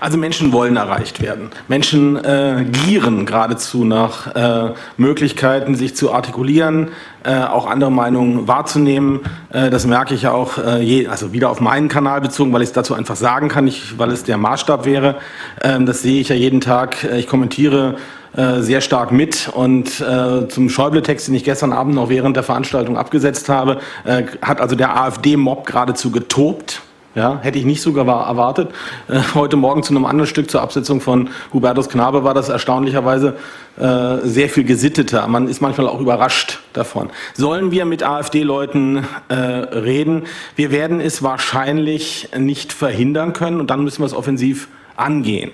Also 0.00 0.18
Menschen 0.18 0.52
wollen 0.52 0.76
erreicht 0.76 1.22
werden. 1.22 1.50
Menschen 1.68 2.16
äh, 2.16 2.66
gieren 2.84 3.26
geradezu 3.26 3.84
nach 3.84 4.34
äh, 4.34 4.72
Möglichkeiten, 4.96 5.74
sich 5.74 5.96
zu 5.96 6.12
artikulieren, 6.12 6.88
äh, 7.24 7.42
auch 7.42 7.66
andere 7.66 7.90
Meinungen 7.90 8.48
wahrzunehmen. 8.48 9.20
Äh, 9.50 9.70
das 9.70 9.86
merke 9.86 10.14
ich 10.14 10.22
ja 10.22 10.32
auch, 10.32 10.58
äh, 10.58 10.80
je, 10.82 11.08
also 11.08 11.32
wieder 11.32 11.50
auf 11.50 11.60
meinen 11.60 11.88
Kanal 11.88 12.20
bezogen, 12.20 12.52
weil 12.52 12.62
ich 12.62 12.68
es 12.68 12.72
dazu 12.72 12.94
einfach 12.94 13.16
sagen 13.16 13.48
kann, 13.48 13.64
nicht, 13.64 13.98
weil 13.98 14.10
es 14.10 14.24
der 14.24 14.38
Maßstab 14.38 14.84
wäre. 14.84 15.16
Ähm, 15.62 15.86
das 15.86 16.02
sehe 16.02 16.20
ich 16.20 16.28
ja 16.28 16.36
jeden 16.36 16.60
Tag. 16.60 17.04
Äh, 17.04 17.18
ich 17.18 17.26
kommentiere 17.26 17.96
äh, 18.36 18.60
sehr 18.60 18.82
stark 18.82 19.12
mit 19.12 19.48
und 19.48 20.00
äh, 20.00 20.46
zum 20.48 20.68
Schäuble-Text, 20.68 21.28
den 21.28 21.34
ich 21.34 21.44
gestern 21.44 21.72
Abend 21.72 21.94
noch 21.94 22.10
während 22.10 22.36
der 22.36 22.42
Veranstaltung 22.42 22.98
abgesetzt 22.98 23.48
habe, 23.48 23.80
äh, 24.04 24.24
hat 24.42 24.60
also 24.60 24.76
der 24.76 24.94
AfD-Mob 25.00 25.64
geradezu 25.64 26.10
getobt. 26.10 26.82
Ja, 27.16 27.38
hätte 27.40 27.58
ich 27.58 27.64
nicht 27.64 27.80
sogar 27.80 28.06
erwartet. 28.06 28.72
Äh, 29.08 29.20
heute 29.34 29.56
Morgen 29.56 29.82
zu 29.82 29.94
einem 29.94 30.04
anderen 30.04 30.28
Stück 30.28 30.50
zur 30.50 30.60
Absetzung 30.60 31.00
von 31.00 31.30
Hubertus 31.50 31.88
Knabe 31.88 32.24
war 32.24 32.34
das 32.34 32.50
erstaunlicherweise 32.50 33.38
äh, 33.78 34.18
sehr 34.22 34.50
viel 34.50 34.64
gesitteter. 34.64 35.26
Man 35.26 35.48
ist 35.48 35.62
manchmal 35.62 35.88
auch 35.88 35.98
überrascht 35.98 36.60
davon. 36.74 37.08
Sollen 37.32 37.70
wir 37.70 37.86
mit 37.86 38.02
AfD-Leuten 38.02 39.06
äh, 39.28 39.34
reden? 39.34 40.24
Wir 40.56 40.70
werden 40.70 41.00
es 41.00 41.22
wahrscheinlich 41.22 42.28
nicht 42.36 42.74
verhindern 42.74 43.32
können 43.32 43.60
und 43.60 43.70
dann 43.70 43.82
müssen 43.82 44.02
wir 44.02 44.06
es 44.06 44.14
offensiv 44.14 44.68
angehen. 44.96 45.52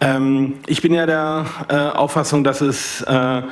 Ähm, 0.00 0.60
ich 0.68 0.80
bin 0.80 0.94
ja 0.94 1.06
der 1.06 1.44
äh, 1.66 1.74
Auffassung, 1.74 2.44
dass 2.44 2.60
es 2.60 3.02
äh, 3.02 3.42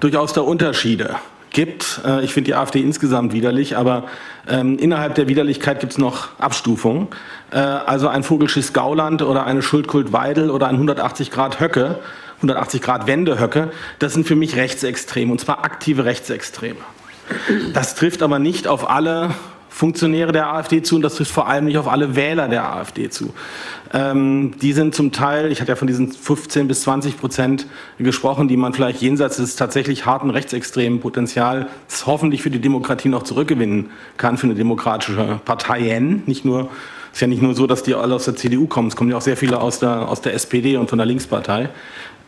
durchaus 0.00 0.34
da 0.34 0.42
Unterschiede 0.42 1.04
gibt. 1.04 1.35
Äh, 1.54 2.24
ich 2.24 2.32
finde 2.32 2.50
die 2.50 2.54
AfD 2.54 2.80
insgesamt 2.80 3.32
widerlich, 3.32 3.76
aber 3.76 4.04
ähm, 4.48 4.78
innerhalb 4.78 5.14
der 5.14 5.28
Widerlichkeit 5.28 5.80
gibt 5.80 5.92
es 5.92 5.98
noch 5.98 6.38
Abstufungen. 6.38 7.08
Äh, 7.50 7.58
also 7.58 8.08
ein 8.08 8.22
Vogelschiss 8.22 8.72
Gauland 8.72 9.22
oder 9.22 9.46
eine 9.46 9.62
Schuldkult 9.62 10.12
Weidel 10.12 10.50
oder 10.50 10.68
ein 10.68 10.74
180 10.74 11.30
Grad 11.30 11.60
Höcke, 11.60 11.98
180 12.36 12.82
Grad 12.82 13.06
Wende 13.06 13.40
Höcke, 13.40 13.70
das 13.98 14.12
sind 14.14 14.26
für 14.26 14.36
mich 14.36 14.56
Rechtsextreme 14.56 15.32
und 15.32 15.40
zwar 15.40 15.64
aktive 15.64 16.04
Rechtsextreme. 16.04 16.80
Das 17.72 17.94
trifft 17.94 18.22
aber 18.22 18.38
nicht 18.38 18.68
auf 18.68 18.88
alle 18.88 19.30
Funktionäre 19.68 20.32
der 20.32 20.52
AfD 20.52 20.82
zu 20.82 20.96
und 20.96 21.02
das 21.02 21.16
trifft 21.16 21.32
vor 21.32 21.48
allem 21.48 21.66
nicht 21.66 21.76
auf 21.76 21.88
alle 21.88 22.16
Wähler 22.16 22.48
der 22.48 22.72
AfD 22.72 23.10
zu. 23.10 23.34
Ähm, 23.92 24.54
die 24.60 24.72
sind 24.72 24.94
zum 24.94 25.12
Teil, 25.12 25.52
ich 25.52 25.60
hatte 25.60 25.72
ja 25.72 25.76
von 25.76 25.86
diesen 25.86 26.12
15 26.12 26.68
bis 26.68 26.82
20 26.82 27.18
Prozent 27.18 27.66
gesprochen, 27.98 28.48
die 28.48 28.56
man 28.56 28.72
vielleicht 28.72 29.00
jenseits 29.00 29.36
des 29.36 29.56
tatsächlich 29.56 30.06
harten 30.06 30.30
rechtsextremen 30.30 31.00
Potenzials 31.00 31.66
hoffentlich 32.06 32.42
für 32.42 32.50
die 32.50 32.60
Demokratie 32.60 33.08
noch 33.08 33.22
zurückgewinnen 33.22 33.90
kann, 34.16 34.36
für 34.38 34.46
eine 34.46 34.54
demokratische 34.54 35.40
Parteien, 35.44 36.22
nicht 36.26 36.44
nur 36.44 36.68
ist 37.12 37.20
ja 37.22 37.28
nicht 37.28 37.40
nur 37.40 37.54
so, 37.54 37.66
dass 37.66 37.82
die 37.82 37.94
alle 37.94 38.14
aus 38.14 38.26
der 38.26 38.36
CDU 38.36 38.66
kommen, 38.66 38.88
es 38.88 38.96
kommen 38.96 39.10
ja 39.10 39.16
auch 39.16 39.22
sehr 39.22 39.38
viele 39.38 39.58
aus 39.58 39.78
der, 39.78 40.06
aus 40.06 40.20
der 40.20 40.34
SPD 40.34 40.76
und 40.76 40.90
von 40.90 40.98
der 40.98 41.06
Linkspartei. 41.06 41.70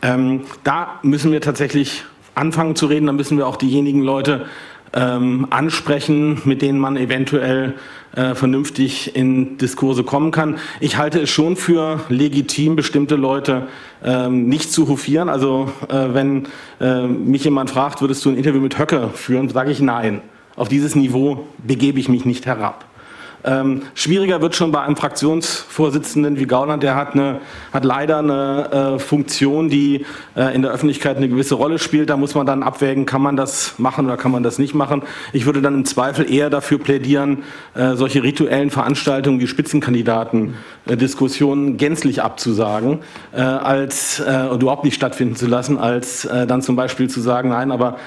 Ähm, 0.01 0.45
da 0.63 0.99
müssen 1.03 1.31
wir 1.31 1.41
tatsächlich 1.41 2.05
anfangen 2.33 2.75
zu 2.75 2.87
reden, 2.87 3.05
da 3.05 3.11
müssen 3.11 3.37
wir 3.37 3.45
auch 3.45 3.57
diejenigen 3.57 4.01
Leute 4.01 4.45
ähm, 4.93 5.47
ansprechen, 5.49 6.41
mit 6.45 6.61
denen 6.61 6.79
man 6.79 6.97
eventuell 6.97 7.75
äh, 8.15 8.33
vernünftig 8.33 9.15
in 9.15 9.57
Diskurse 9.57 10.03
kommen 10.03 10.31
kann. 10.31 10.57
Ich 10.79 10.97
halte 10.97 11.19
es 11.21 11.29
schon 11.29 11.55
für 11.55 12.01
legitim, 12.09 12.75
bestimmte 12.75 13.15
Leute 13.15 13.67
ähm, 14.03 14.49
nicht 14.49 14.71
zu 14.71 14.87
hofieren. 14.87 15.29
Also 15.29 15.69
äh, 15.89 16.13
wenn 16.13 16.47
äh, 16.81 17.03
mich 17.05 17.43
jemand 17.43 17.69
fragt, 17.69 18.01
würdest 18.01 18.25
du 18.25 18.29
ein 18.29 18.37
Interview 18.37 18.61
mit 18.61 18.79
Höcke 18.79 19.09
führen, 19.13 19.49
sage 19.49 19.71
ich 19.71 19.79
nein. 19.79 20.21
Auf 20.55 20.69
dieses 20.69 20.95
Niveau 20.95 21.47
begebe 21.59 21.99
ich 21.99 22.09
mich 22.09 22.25
nicht 22.25 22.45
herab. 22.45 22.85
Ähm, 23.43 23.81
schwieriger 23.95 24.41
wird 24.41 24.55
schon 24.55 24.71
bei 24.71 24.81
einem 24.81 24.95
Fraktionsvorsitzenden 24.95 26.39
wie 26.39 26.45
Gauland, 26.45 26.83
der 26.83 26.95
hat, 26.95 27.13
eine, 27.13 27.39
hat 27.71 27.85
leider 27.85 28.19
eine 28.19 28.95
äh, 28.95 28.99
Funktion, 28.99 29.69
die 29.69 30.05
äh, 30.35 30.53
in 30.53 30.61
der 30.61 30.71
Öffentlichkeit 30.71 31.15
eine 31.17 31.29
gewisse 31.29 31.55
Rolle 31.55 31.79
spielt. 31.79 32.09
Da 32.09 32.17
muss 32.17 32.35
man 32.35 32.45
dann 32.45 32.61
abwägen, 32.63 33.05
kann 33.05 33.21
man 33.21 33.37
das 33.37 33.75
machen 33.77 34.05
oder 34.05 34.17
kann 34.17 34.31
man 34.31 34.43
das 34.43 34.59
nicht 34.59 34.75
machen. 34.75 35.03
Ich 35.31 35.45
würde 35.45 35.61
dann 35.61 35.73
im 35.73 35.85
Zweifel 35.85 36.29
eher 36.31 36.49
dafür 36.49 36.79
plädieren, 36.79 37.43
äh, 37.75 37.95
solche 37.95 38.23
rituellen 38.23 38.71
Veranstaltungen 38.71 39.39
wie 39.39 39.47
Spitzenkandidaten-Diskussionen 39.47 41.75
äh, 41.75 41.77
gänzlich 41.77 42.21
abzusagen, 42.21 42.99
äh, 43.31 43.39
als 43.41 44.19
äh, 44.19 44.53
überhaupt 44.53 44.83
nicht 44.83 44.95
stattfinden 44.95 45.35
zu 45.35 45.47
lassen, 45.47 45.77
als 45.77 46.27
dann 46.29 46.61
zum 46.61 46.75
Beispiel 46.75 47.09
zu 47.09 47.21
sagen, 47.21 47.49
nein, 47.49 47.71
aber 47.71 47.97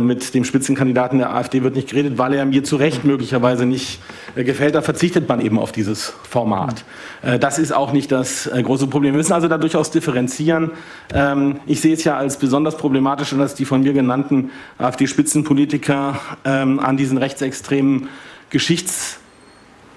mit 0.00 0.34
dem 0.34 0.44
Spitzenkandidaten 0.44 1.18
der 1.18 1.34
AfD 1.34 1.62
wird 1.62 1.74
nicht 1.74 1.88
geredet, 1.90 2.18
weil 2.18 2.34
er 2.34 2.44
mir 2.44 2.62
zu 2.64 2.76
Recht 2.76 3.04
möglicherweise 3.04 3.64
nicht 3.66 4.00
gefällt 4.34 4.65
Felder 4.66 4.82
verzichtet 4.82 5.28
man 5.28 5.40
eben 5.40 5.60
auf 5.60 5.70
dieses 5.70 6.12
Format. 6.28 6.84
Äh, 7.22 7.38
das 7.38 7.60
ist 7.60 7.72
auch 7.72 7.92
nicht 7.92 8.10
das 8.10 8.48
äh, 8.48 8.60
große 8.60 8.88
Problem. 8.88 9.12
Wir 9.12 9.18
müssen 9.18 9.32
also 9.32 9.46
da 9.46 9.58
durchaus 9.58 9.92
differenzieren. 9.92 10.72
Ähm, 11.14 11.60
ich 11.66 11.80
sehe 11.80 11.94
es 11.94 12.02
ja 12.02 12.16
als 12.16 12.36
besonders 12.36 12.76
problematisch, 12.76 13.30
dass 13.30 13.54
die 13.54 13.64
von 13.64 13.82
mir 13.82 13.92
genannten 13.92 14.50
AfD-Spitzenpolitiker 14.78 16.18
ähm, 16.44 16.80
an 16.80 16.96
diesen 16.96 17.16
rechtsextremen 17.16 18.08
Geschichts 18.50 19.20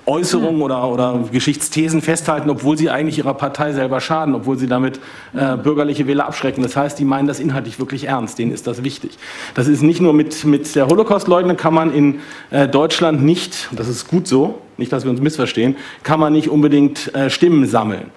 Äußerungen 0.10 0.62
oder, 0.62 0.90
oder 0.90 1.24
Geschichtsthesen 1.32 2.02
festhalten, 2.02 2.50
obwohl 2.50 2.78
sie 2.78 2.90
eigentlich 2.90 3.20
ihrer 3.20 3.36
Partei 3.36 3.74
selber 3.74 4.02
schaden, 4.02 4.34
obwohl 4.34 4.58
sie 4.58 4.68
damit 4.68 5.00
äh, 5.34 5.56
bürgerliche 5.56 6.08
Wähler 6.08 6.26
abschrecken. 6.26 6.64
Das 6.64 6.76
heißt, 6.76 6.98
die 6.98 7.06
meinen 7.06 7.28
das 7.28 7.40
inhaltlich 7.40 7.80
wirklich 7.80 8.06
ernst, 8.06 8.40
denen 8.40 8.52
ist 8.52 8.66
das 8.66 8.84
wichtig. 8.84 9.18
Das 9.54 9.68
ist 9.68 9.84
nicht 9.84 10.02
nur 10.02 10.14
mit, 10.14 10.44
mit 10.46 10.76
der 10.76 10.88
Holocaust-Leugnung 10.88 11.58
kann 11.58 11.76
man 11.76 11.94
in 11.94 12.20
äh, 12.50 12.68
Deutschland 12.68 13.24
nicht, 13.24 13.70
das 13.72 13.88
ist 13.88 14.08
gut 14.08 14.28
so, 14.28 14.60
nicht, 14.78 14.92
dass 14.92 15.04
wir 15.04 15.12
uns 15.12 15.22
missverstehen, 15.22 15.76
kann 16.02 16.20
man 16.20 16.34
nicht 16.34 16.50
unbedingt 16.50 17.14
äh, 17.14 17.30
Stimmen 17.30 17.68
sammeln 17.68 18.12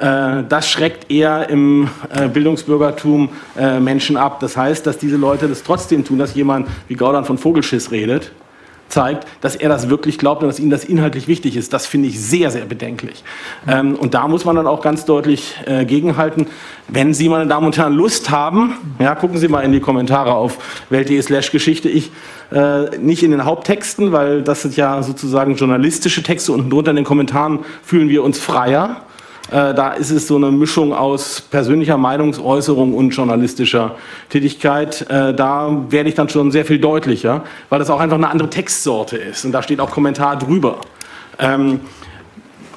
äh, 0.00 0.44
das 0.48 0.68
schreckt 0.68 1.10
eher 1.10 1.48
im 1.48 1.88
äh, 2.14 2.28
Bildungsbürgertum 2.28 3.28
äh, 3.56 3.80
Menschen 3.80 4.16
ab. 4.16 4.38
Das 4.40 4.56
heißt, 4.56 4.86
dass 4.86 4.98
diese 4.98 5.16
Leute 5.16 5.48
das 5.48 5.62
trotzdem 5.64 6.04
tun, 6.04 6.18
dass 6.18 6.34
jemand 6.34 6.68
wie 6.86 6.94
Gauland 6.94 7.26
von 7.26 7.36
Vogelschiss 7.36 7.90
redet 7.90 8.32
zeigt, 8.88 9.26
dass 9.40 9.56
er 9.56 9.68
das 9.68 9.88
wirklich 9.88 10.18
glaubt 10.18 10.42
und 10.42 10.48
dass 10.48 10.58
ihm 10.58 10.70
das 10.70 10.84
inhaltlich 10.84 11.28
wichtig 11.28 11.56
ist. 11.56 11.72
Das 11.72 11.86
finde 11.86 12.08
ich 12.08 12.20
sehr, 12.20 12.50
sehr 12.50 12.64
bedenklich. 12.64 13.22
Ähm, 13.66 13.94
und 13.94 14.14
da 14.14 14.28
muss 14.28 14.44
man 14.44 14.56
dann 14.56 14.66
auch 14.66 14.80
ganz 14.80 15.04
deutlich 15.04 15.56
äh, 15.66 15.84
gegenhalten. 15.84 16.46
Wenn 16.88 17.14
Sie, 17.14 17.28
meine 17.28 17.46
Damen 17.46 17.66
und 17.66 17.76
Herren, 17.76 17.94
Lust 17.94 18.30
haben, 18.30 18.74
ja, 18.98 19.14
gucken 19.14 19.38
Sie 19.38 19.48
mal 19.48 19.60
in 19.60 19.72
die 19.72 19.80
Kommentare 19.80 20.32
auf 20.32 20.86
welt.de 20.90 21.20
slash 21.22 21.50
Geschichte. 21.50 21.88
Ich 21.88 22.10
äh, 22.50 22.96
nicht 22.98 23.22
in 23.22 23.30
den 23.30 23.44
Haupttexten, 23.44 24.12
weil 24.12 24.42
das 24.42 24.62
sind 24.62 24.76
ja 24.76 25.02
sozusagen 25.02 25.56
journalistische 25.56 26.22
Texte 26.22 26.52
und 26.52 26.70
drunter 26.70 26.90
in 26.90 26.96
den 26.96 27.04
Kommentaren 27.04 27.60
fühlen 27.82 28.08
wir 28.08 28.22
uns 28.22 28.38
freier. 28.38 29.02
Äh, 29.50 29.74
da 29.74 29.92
ist 29.92 30.10
es 30.10 30.26
so 30.26 30.36
eine 30.36 30.50
Mischung 30.50 30.92
aus 30.92 31.40
persönlicher 31.40 31.96
Meinungsäußerung 31.96 32.94
und 32.94 33.10
journalistischer 33.10 33.96
Tätigkeit. 34.28 35.02
Äh, 35.10 35.34
da 35.34 35.84
werde 35.88 36.08
ich 36.08 36.14
dann 36.14 36.28
schon 36.28 36.50
sehr 36.50 36.64
viel 36.64 36.78
deutlicher, 36.78 37.44
weil 37.70 37.78
das 37.78 37.88
auch 37.90 38.00
einfach 38.00 38.16
eine 38.16 38.28
andere 38.28 38.50
Textsorte 38.50 39.16
ist. 39.16 39.44
Und 39.44 39.52
da 39.52 39.62
steht 39.62 39.80
auch 39.80 39.90
Kommentar 39.90 40.38
drüber. 40.38 40.80
Ähm, 41.38 41.80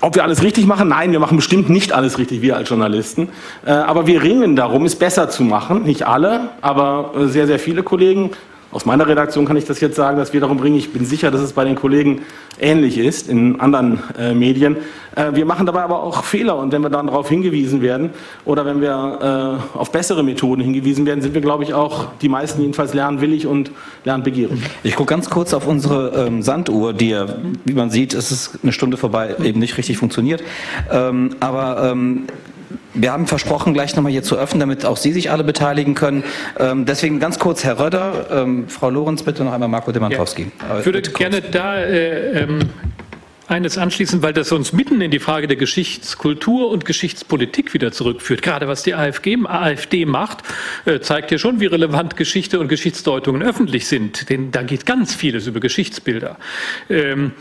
ob 0.03 0.15
wir 0.15 0.24
alles 0.24 0.41
richtig 0.41 0.65
machen? 0.65 0.88
Nein, 0.88 1.11
wir 1.11 1.19
machen 1.19 1.36
bestimmt 1.36 1.69
nicht 1.69 1.93
alles 1.93 2.17
richtig, 2.17 2.41
wir 2.41 2.57
als 2.57 2.69
Journalisten. 2.69 3.30
Äh, 3.65 3.72
aber 3.72 4.07
wir 4.07 4.24
ringen 4.24 4.55
darum, 4.55 4.86
es 4.86 4.95
besser 4.95 5.30
zu 5.30 5.43
machen. 5.43 5.84
Nicht 5.84 6.07
alle, 6.07 6.49
aber 6.61 7.11
äh, 7.15 7.28
sehr, 7.28 7.47
sehr 7.47 7.59
viele 7.59 7.84
Kollegen 7.84 8.32
aus 8.72 8.86
meiner 8.86 9.05
Redaktion 9.05 9.45
kann 9.45 9.57
ich 9.57 9.65
das 9.65 9.82
jetzt 9.82 9.95
sagen, 9.95 10.17
dass 10.17 10.32
wir 10.32 10.39
darum 10.39 10.57
bringen. 10.57 10.78
Ich 10.78 10.93
bin 10.93 11.05
sicher, 11.05 11.30
dass 11.30 11.41
es 11.41 11.53
bei 11.53 11.65
den 11.65 11.76
Kollegen 11.76 12.22
ähnlich 12.59 12.97
ist 12.97 13.28
in 13.28 13.59
anderen 13.59 13.99
äh, 14.17 14.34
Medien. 14.34 14.78
Äh, 15.15 15.34
wir 15.34 15.45
machen 15.45 15.65
dabei 15.65 15.82
aber 15.82 16.01
auch 16.01 16.24
Fehler 16.24 16.57
und 16.57 16.72
wenn 16.72 16.82
wir 16.82 16.89
dann 16.89 17.07
darauf 17.07 17.28
hingewiesen 17.28 17.82
werden 17.82 18.11
oder 18.45 18.65
wenn 18.65 18.80
wir 18.80 19.59
äh, 19.76 19.78
auf 19.78 19.91
bessere 19.91 20.24
Methoden 20.24 20.61
hingewiesen 20.61 21.05
werden, 21.05 21.22
sind 21.22 21.34
wir, 21.34 21.41
glaube 21.41 21.63
ich, 21.63 21.74
auch 21.74 22.07
die 22.22 22.30
meisten 22.30 22.61
jedenfalls 22.61 22.93
lernwillig 22.93 23.45
und 23.45 23.72
lernbegierig. 24.05 24.61
Ich 24.84 24.95
gucke 24.95 25.09
ganz 25.09 25.30
kurz 25.30 25.53
auf 25.53 25.67
unsere 25.67 26.28
ähm, 26.28 26.41
Sanduhr, 26.41 26.93
die 26.93 27.09
ja, 27.09 27.26
wie 27.65 27.74
man 27.74 27.89
sieht, 27.89 28.13
es 28.13 28.32
ist 28.32 28.59
eine 28.63 28.72
Stunde 28.72 28.95
vorbei, 28.95 29.36
eben 29.43 29.59
nicht 29.59 29.78
richtig 29.78 29.97
funktioniert. 29.97 30.41
Ähm, 30.89 31.32
aber 31.41 31.91
ähm, 31.91 32.28
wir 32.93 33.11
haben 33.11 33.27
versprochen, 33.27 33.73
gleich 33.73 33.95
nochmal 33.95 34.11
hier 34.11 34.23
zu 34.23 34.37
öffnen, 34.37 34.59
damit 34.59 34.85
auch 34.85 34.97
Sie 34.97 35.13
sich 35.13 35.31
alle 35.31 35.43
beteiligen 35.43 35.95
können. 35.95 36.23
Ähm, 36.59 36.85
deswegen 36.85 37.19
ganz 37.19 37.39
kurz 37.39 37.63
Herr 37.63 37.79
Röder, 37.79 38.27
ähm, 38.31 38.67
Frau 38.67 38.89
Lorenz 38.89 39.23
bitte 39.23 39.43
noch 39.43 39.53
einmal 39.53 39.69
Marco 39.69 39.91
Demantowski. 39.91 40.51
Ja. 40.67 40.79
Ich 40.79 40.85
würde 40.85 41.01
gerne 41.01 41.41
da 41.41 41.77
äh, 41.77 42.43
ähm, 42.43 42.69
eines 43.51 43.77
anschließen, 43.77 44.23
weil 44.23 44.33
das 44.33 44.51
uns 44.51 44.73
mitten 44.73 45.01
in 45.01 45.11
die 45.11 45.19
Frage 45.19 45.47
der 45.47 45.57
Geschichtskultur 45.57 46.69
und 46.69 46.85
Geschichtspolitik 46.85 47.73
wieder 47.73 47.91
zurückführt. 47.91 48.41
Gerade 48.41 48.67
was 48.67 48.83
die 48.83 48.95
AfD, 48.95 49.37
AfD 49.45 50.05
macht, 50.05 50.43
äh, 50.85 50.99
zeigt 51.01 51.31
ja 51.31 51.37
schon, 51.37 51.59
wie 51.59 51.65
relevant 51.65 52.15
Geschichte 52.15 52.59
und 52.59 52.69
Geschichtsdeutungen 52.69 53.43
öffentlich 53.43 53.87
sind. 53.87 54.29
Denn 54.29 54.51
da 54.51 54.63
geht 54.63 54.85
ganz 54.85 55.13
vieles 55.13 55.47
über 55.47 55.59
Geschichtsbilder. 55.59 56.37
Ähm, 56.89 57.33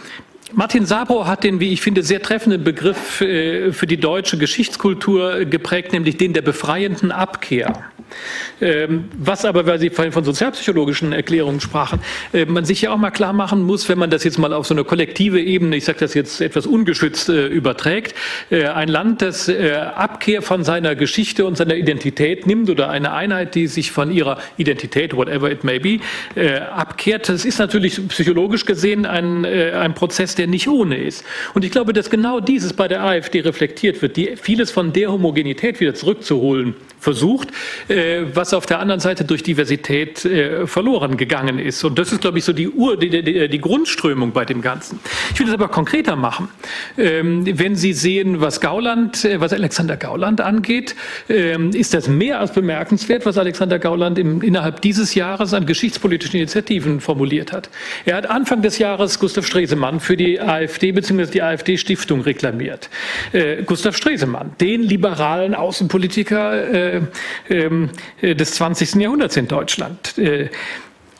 Martin 0.53 0.84
Sabo 0.84 1.26
hat 1.26 1.44
den, 1.44 1.61
wie 1.61 1.72
ich 1.72 1.80
finde, 1.80 2.03
sehr 2.03 2.22
treffenden 2.22 2.64
Begriff 2.64 3.20
äh, 3.20 3.72
für 3.72 3.86
die 3.86 3.98
deutsche 3.98 4.36
Geschichtskultur 4.36 5.44
geprägt, 5.44 5.92
nämlich 5.92 6.16
den 6.16 6.32
der 6.32 6.42
befreienden 6.42 7.12
Abkehr. 7.12 7.90
Ähm, 8.61 9.05
was 9.16 9.44
aber, 9.44 9.66
weil 9.66 9.78
Sie 9.78 9.90
vorhin 9.90 10.12
von 10.12 10.24
sozialpsychologischen 10.24 11.12
Erklärungen 11.12 11.61
sprachen, 11.61 12.01
äh, 12.32 12.44
man 12.44 12.64
sich 12.64 12.82
ja 12.82 12.92
auch 12.92 12.96
mal 12.96 13.11
klar 13.11 13.32
machen 13.32 13.62
muss, 13.62 13.88
wenn 13.88 13.98
man 13.98 14.11
das 14.11 14.24
jetzt 14.24 14.38
mal 14.38 14.53
auf 14.53 14.66
so 14.66 14.74
eine 14.74 14.84
kollektive 14.84 15.40
Ebene, 15.40 15.76
ich 15.76 15.84
sage 15.84 16.01
das 16.01 16.14
jetzt 16.14 16.40
etwas 16.40 16.66
ungeschützt, 16.66 17.28
äh, 17.28 17.46
überträgt, 17.46 18.14
ein 18.51 18.88
Land, 18.88 19.22
das 19.22 19.48
Abkehr 19.48 20.42
von 20.42 20.64
seiner 20.64 20.94
Geschichte 20.94 21.44
und 21.44 21.57
seiner 21.57 21.74
Identität 21.74 22.46
nimmt 22.46 22.68
oder 22.70 22.88
eine 22.88 23.12
Einheit, 23.12 23.55
die 23.55 23.66
sich 23.66 23.90
von 23.92 24.11
ihrer 24.11 24.38
Identität, 24.57 25.14
whatever 25.14 25.51
it 25.51 25.64
may 25.64 25.78
be, 25.78 25.98
abkehrt, 26.74 27.28
das 27.28 27.44
ist 27.44 27.59
natürlich 27.59 28.01
psychologisch 28.09 28.64
gesehen 28.64 29.07
ein, 29.07 29.44
ein 29.44 29.94
Prozess, 29.94 30.34
der 30.41 30.49
nicht 30.49 30.66
ohne 30.66 30.97
ist. 30.97 31.24
Und 31.55 31.64
ich 31.64 31.70
glaube, 31.70 31.93
dass 31.93 32.11
genau 32.11 32.41
dieses 32.41 32.72
bei 32.72 32.88
der 32.88 33.05
AfD 33.05 33.41
reflektiert 33.41 34.03
wird, 34.03 34.16
die 34.16 34.36
vieles 34.36 34.70
von 34.70 34.93
der 34.93 35.12
Homogenität 35.12 35.78
wieder 35.80 35.95
zurückzuholen 35.95 36.74
versucht, 37.01 37.49
äh, 37.88 38.22
was 38.34 38.55
auf 38.55 38.66
der 38.66 38.78
anderen 38.78 39.01
Seite 39.01 39.24
durch 39.24 39.43
Diversität 39.43 40.24
äh, 40.24 40.66
verloren 40.66 41.16
gegangen 41.16 41.59
ist. 41.59 41.82
Und 41.82 41.99
das 41.99 42.12
ist, 42.12 42.20
glaube 42.20 42.38
ich, 42.38 42.45
so 42.45 42.53
die, 42.53 42.68
Ur, 42.68 42.99
die, 42.99 43.09
die, 43.11 43.49
die 43.49 43.61
Grundströmung 43.61 44.32
bei 44.32 44.45
dem 44.45 44.61
Ganzen. 44.61 45.01
Ich 45.32 45.41
will 45.41 45.47
das 45.47 45.55
aber 45.55 45.68
konkreter 45.68 46.14
machen. 46.14 46.49
Ähm, 46.99 47.47
wenn 47.59 47.74
Sie 47.74 47.93
sehen, 47.95 48.41
was 48.41 48.61
Gauland, 48.61 49.24
äh, 49.24 49.41
was 49.41 49.53
Alexander 49.53 49.97
Gauland 49.97 50.41
angeht, 50.41 50.95
ähm, 51.28 51.70
ist 51.70 51.95
das 51.95 52.07
mehr 52.07 52.38
als 52.38 52.53
bemerkenswert, 52.53 53.24
was 53.24 53.38
Alexander 53.38 53.78
Gauland 53.78 54.18
im, 54.18 54.43
innerhalb 54.43 54.82
dieses 54.82 55.14
Jahres 55.14 55.55
an 55.55 55.66
geschichtspolitischen 55.66 56.38
Initiativen 56.38 57.01
formuliert 57.01 57.53
hat. 57.53 57.70
Er 58.05 58.16
hat 58.16 58.28
Anfang 58.28 58.61
des 58.62 58.78
Jahres 58.78 59.18
Gustav 59.18 59.47
Stresemann 59.47 60.01
für 60.01 60.16
die 60.16 60.30
AfD 60.39 60.93
bzw. 60.93 61.26
die 61.26 61.43
AfD-Stiftung 61.43 62.20
reklamiert. 62.20 62.91
Äh, 63.33 63.62
Gustav 63.62 63.97
Stresemann, 63.97 64.53
den 64.61 64.83
liberalen 64.83 65.55
Außenpolitiker 65.55 66.74
äh, 66.74 66.97
äh, 66.97 67.01
ähm, 67.49 67.91
äh, 68.20 68.35
des 68.35 68.53
20. 68.53 68.97
Jahrhunderts 68.97 69.37
in 69.37 69.49
Deutschland. 69.49 70.14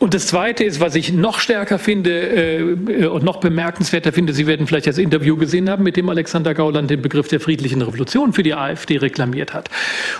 Äh, 0.01 0.11
und 0.11 0.13
das 0.13 0.27
Zweite 0.27 0.63
ist, 0.63 0.79
was 0.79 0.95
ich 0.95 1.13
noch 1.13 1.39
stärker 1.39 1.79
finde 1.79 2.11
äh, 2.11 3.05
und 3.05 3.23
noch 3.23 3.39
bemerkenswerter 3.39 4.11
finde, 4.11 4.33
Sie 4.33 4.47
werden 4.47 4.67
vielleicht 4.67 4.87
das 4.87 4.97
Interview 4.97 5.37
gesehen 5.37 5.69
haben, 5.69 5.83
mit 5.83 5.95
dem 5.95 6.09
Alexander 6.09 6.53
Gauland 6.53 6.89
den 6.89 7.01
Begriff 7.01 7.27
der 7.27 7.39
friedlichen 7.39 7.81
Revolution 7.81 8.33
für 8.33 8.43
die 8.43 8.53
AfD 8.53 8.97
reklamiert 8.97 9.53
hat. 9.53 9.69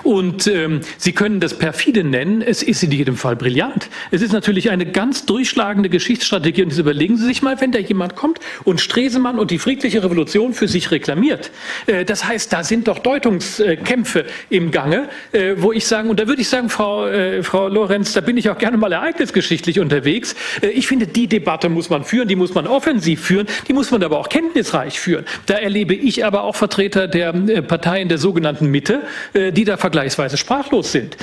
Und 0.04 0.48
ähm, 0.48 0.82
Sie 0.98 1.14
können 1.14 1.40
das 1.40 1.58
perfide 1.58 2.04
nennen, 2.04 2.42
es 2.42 2.64
ist 2.64 2.84
in 2.84 2.92
jedem 2.92 3.18
Fall 3.18 3.36
brillant. 3.36 3.90
Es 4.12 4.22
ist 4.22 4.32
natürlich 4.32 4.70
eine 4.70 4.86
ganz 4.86 5.26
durchschlagende 5.26 5.90
Geschichtsstrategie 5.90 6.64
und 6.64 6.70
jetzt 6.70 6.80
überlegen 6.80 7.18
Sie 7.18 7.26
sich 7.26 7.42
mal, 7.42 7.60
wenn 7.60 7.72
da 7.72 7.80
jemand 7.80 8.16
kommt 8.16 8.40
und 8.64 8.82
Stresemann 8.82 9.40
und 9.40 9.52
die 9.52 9.60
friedliche 9.60 10.04
Revolution 10.04 10.54
für 10.54 10.68
sich 10.68 10.92
reklamiert. 10.92 11.52
Äh, 11.88 12.06
das 12.06 12.26
heißt, 12.26 12.54
da 12.54 12.64
sind 12.64 12.88
doch 12.88 13.00
Deutungskämpfe 13.00 14.26
im 14.50 14.72
Gange, 14.72 15.10
äh, 15.32 15.56
wo 15.58 15.72
ich 15.72 15.86
sagen, 15.86 16.10
und 16.10 16.20
da 16.20 16.28
würde 16.28 16.42
ich 16.42 16.50
sagen, 16.50 16.70
Frau, 16.70 17.08
äh, 17.08 17.44
Frau 17.44 17.68
Lorenz, 17.68 18.14
da 18.14 18.22
bin 18.22 18.38
ich 18.38 18.50
auch 18.50 18.58
gerne 18.58 18.78
mal 18.78 18.92
ereignisgeschichtlich 18.92 19.71
wissenschaftlich 19.72 19.80
unterwegs. 19.80 20.36
Äh, 20.62 20.68
ich 20.68 20.88
finde, 20.88 21.08
die 21.08 21.28
Debatte 21.28 21.70
muss 21.70 21.90
man 21.90 22.04
führen, 22.04 22.28
die 22.28 22.36
muss 22.36 22.54
man 22.54 22.68
offensiv 22.68 23.22
führen, 23.22 23.48
die 23.68 23.74
muss 23.74 23.92
man 23.92 24.04
aber 24.04 24.20
auch 24.20 24.30
kenntnisreich 24.30 25.00
führen. 25.00 25.26
Da 25.46 25.56
erlebe 25.56 25.94
ich 25.94 26.26
aber 26.26 26.44
auch 26.44 26.56
Vertreter 26.56 27.08
der 27.08 27.34
äh, 27.34 27.62
Parteien 27.62 28.10
der 28.10 28.18
sogenannten 28.18 28.68
Mitte, 28.68 29.02
äh, 29.34 29.52
die 29.52 29.66
da 29.66 29.78
vergleichsweise 29.78 30.38
sprachlos 30.38 30.92
sind. 30.92 31.18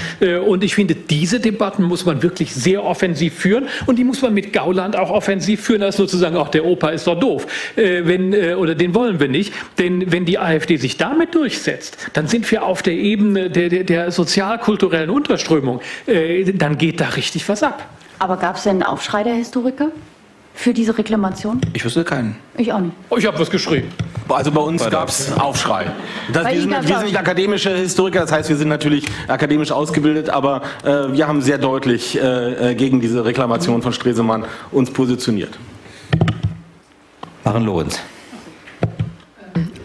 Und 0.46 0.64
ich 0.64 0.74
finde, 0.74 0.94
diese 0.94 1.40
Debatten 1.40 1.82
muss 1.82 2.04
man 2.04 2.22
wirklich 2.22 2.54
sehr 2.54 2.84
offensiv 2.84 3.34
führen 3.34 3.68
und 3.86 3.98
die 3.98 4.04
muss 4.04 4.22
man 4.22 4.34
mit 4.34 4.52
Gauland 4.52 4.96
auch 4.96 5.10
offensiv 5.10 5.62
führen, 5.62 5.82
als 5.82 5.96
sozusagen 5.96 6.36
auch 6.36 6.48
der 6.48 6.64
Opa 6.64 6.90
ist 6.90 7.06
doch 7.06 7.18
doof. 7.18 7.46
Wenn, 7.76 8.34
oder 8.54 8.74
den 8.74 8.94
wollen 8.94 9.20
wir 9.20 9.28
nicht. 9.28 9.52
Denn 9.78 10.10
wenn 10.10 10.24
die 10.24 10.38
AfD 10.38 10.76
sich 10.76 10.96
damit 10.96 11.34
durchsetzt, 11.34 11.96
dann 12.12 12.26
sind 12.26 12.50
wir 12.50 12.64
auf 12.64 12.82
der 12.82 12.94
Ebene 12.94 13.50
der, 13.50 13.68
der, 13.68 13.84
der 13.84 14.10
sozialkulturellen 14.10 15.10
Unterströmung. 15.10 15.80
Dann 16.54 16.78
geht 16.78 17.00
da 17.00 17.08
richtig 17.10 17.48
was 17.48 17.62
ab. 17.62 17.88
Aber 18.18 18.36
gab 18.36 18.56
es 18.56 18.64
denn 18.64 18.72
einen 18.72 18.82
Aufschrei 18.82 19.22
der 19.22 19.34
Historiker? 19.34 19.88
Für 20.54 20.74
diese 20.74 20.98
Reklamation? 20.98 21.60
Ich 21.72 21.84
wüsste 21.84 22.02
keinen. 22.02 22.36
Ich 22.56 22.72
auch 22.72 22.80
nicht. 22.80 22.92
Oh, 23.10 23.16
ich 23.16 23.26
habe 23.26 23.38
was 23.38 23.48
geschrieben. 23.48 23.92
Also 24.28 24.50
bei 24.50 24.60
uns 24.60 24.90
gab 24.90 25.08
es 25.08 25.32
Aufschrei. 25.38 25.86
Das, 26.32 26.46
wir, 26.46 26.60
sind, 26.60 26.70
wir 26.70 26.82
sind 26.82 27.04
nicht 27.04 27.18
akademische 27.18 27.70
Historiker, 27.70 28.20
das 28.20 28.32
heißt, 28.32 28.48
wir 28.48 28.56
sind 28.56 28.68
natürlich 28.68 29.06
akademisch 29.28 29.70
ausgebildet, 29.70 30.30
aber 30.30 30.62
äh, 30.84 31.12
wir 31.12 31.28
haben 31.28 31.42
sehr 31.42 31.58
deutlich 31.58 32.20
äh, 32.20 32.72
äh 32.72 32.74
gegen 32.74 33.00
diese 33.00 33.24
Reklamation 33.24 33.82
von 33.82 33.92
Stresemann 33.92 34.44
uns 34.72 34.90
positioniert. 34.90 35.56
Maren 37.44 37.64
Lorenz. 37.64 38.00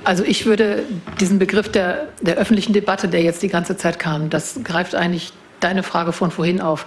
Also 0.04 0.24
ich 0.24 0.48
würde 0.48 0.84
diesen 1.20 1.38
Begriff 1.40 1.72
der, 1.72 2.08
der 2.20 2.36
öffentlichen 2.36 2.74
Debatte, 2.74 3.08
der 3.08 3.22
jetzt 3.22 3.44
die 3.44 3.48
ganze 3.48 3.78
Zeit 3.78 4.00
kam, 4.00 4.30
das 4.30 4.60
greift 4.64 4.96
eigentlich 4.96 5.32
deine 5.60 5.84
Frage 5.84 6.12
von 6.12 6.32
vorhin 6.32 6.60
auf 6.60 6.86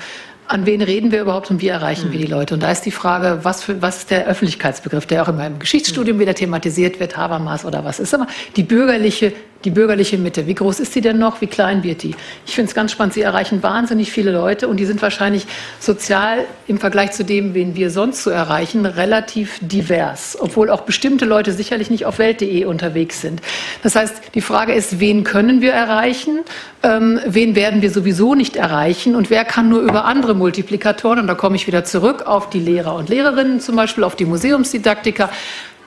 an 0.49 0.67
wen 0.67 0.83
reden 0.83 1.13
wir 1.13 1.23
überhaupt 1.23 1.51
und 1.51 1.61
wie 1.61 1.69
erreichen 1.69 2.13
wir 2.13 2.19
die 2.19 2.27
Leute? 2.27 2.55
Und 2.55 2.63
da 2.63 2.71
ist 2.71 2.83
die 2.83 2.91
Frage, 2.91 3.41
was, 3.43 3.65
für, 3.65 3.83
was 3.83 3.99
ist 3.99 4.11
der 4.11 4.27
Öffentlichkeitsbegriff, 4.27 5.07
der 5.07 5.23
auch 5.23 5.29
immer 5.29 5.47
im 5.47 5.59
Geschichtsstudium 5.59 6.19
wieder 6.19 6.35
thematisiert 6.35 7.01
wird, 7.01 7.17
Habermas 7.17 7.65
oder 7.65 7.85
was 7.85 7.99
ist 7.99 8.15
aber 8.15 8.27
die 8.57 8.63
bürgerliche 8.63 9.33
die 9.65 9.71
bürgerliche 9.71 10.19
Mitte. 10.19 10.47
Wie 10.47 10.55
groß 10.55 10.81
ist 10.81 10.93
sie 10.93 11.01
denn 11.01 11.19
noch? 11.19 11.41
Wie 11.41 11.47
klein 11.47 11.83
wird 11.83 12.03
die? 12.03 12.15
Ich 12.47 12.55
finde 12.55 12.69
es 12.69 12.75
ganz 12.75 12.93
spannend. 12.93 13.15
Sie 13.15 13.23
erreichen 13.23 13.63
wahnsinnig 13.63 14.13
viele 14.13 14.31
Leute 14.31 14.69
und 14.69 14.79
die 14.79 14.87
sind 14.87 15.03
wahrscheinlich 15.03 15.47
sozial 15.81 16.45
im 16.67 16.79
Vergleich 16.79 17.13
zu 17.13 17.25
dem, 17.25 17.55
wen 17.55 17.75
wir 17.75 17.91
sonst 17.91 18.23
so 18.23 18.31
erreichen, 18.31 18.87
relativ 18.87 19.59
divers. 19.61 20.37
Obwohl 20.41 20.71
auch 20.71 20.83
bestimmte 20.83 21.25
Leute 21.25 21.53
sicherlich 21.53 21.91
nicht 21.91 22.07
auf 22.07 22.19
Welt.de 22.19 22.65
unterwegs 22.65 23.21
sind. 23.21 23.41
Das 23.83 23.97
heißt, 23.97 24.15
die 24.35 24.41
Frage 24.41 24.73
ist, 24.73 25.01
wen 25.01 25.25
können 25.25 25.61
wir 25.61 25.73
erreichen? 25.73 26.41
Ähm, 26.83 27.21
wen 27.27 27.57
werden 27.57 27.83
wir 27.83 27.91
sowieso 27.91 28.35
nicht 28.35 28.57
erreichen? 28.57 29.17
Und 29.17 29.31
wer 29.31 29.45
kann 29.45 29.69
nur 29.69 29.81
über 29.81 30.05
andere 30.05 30.35
Multiplikatoren? 30.35 31.21
Und 31.21 31.27
da 31.27 31.35
komme 31.35 31.57
ich 31.57 31.67
wieder 31.67 31.85
zurück 31.85 32.27
auf 32.27 32.51
die 32.51 32.61
Lehrer 32.61 32.95
und 32.95 33.09
Lehrerinnen, 33.09 33.61
zum 33.61 33.77
Beispiel 33.77 34.05
auf 34.05 34.15
die 34.15 34.27
Museumsdidaktiker 34.27 35.31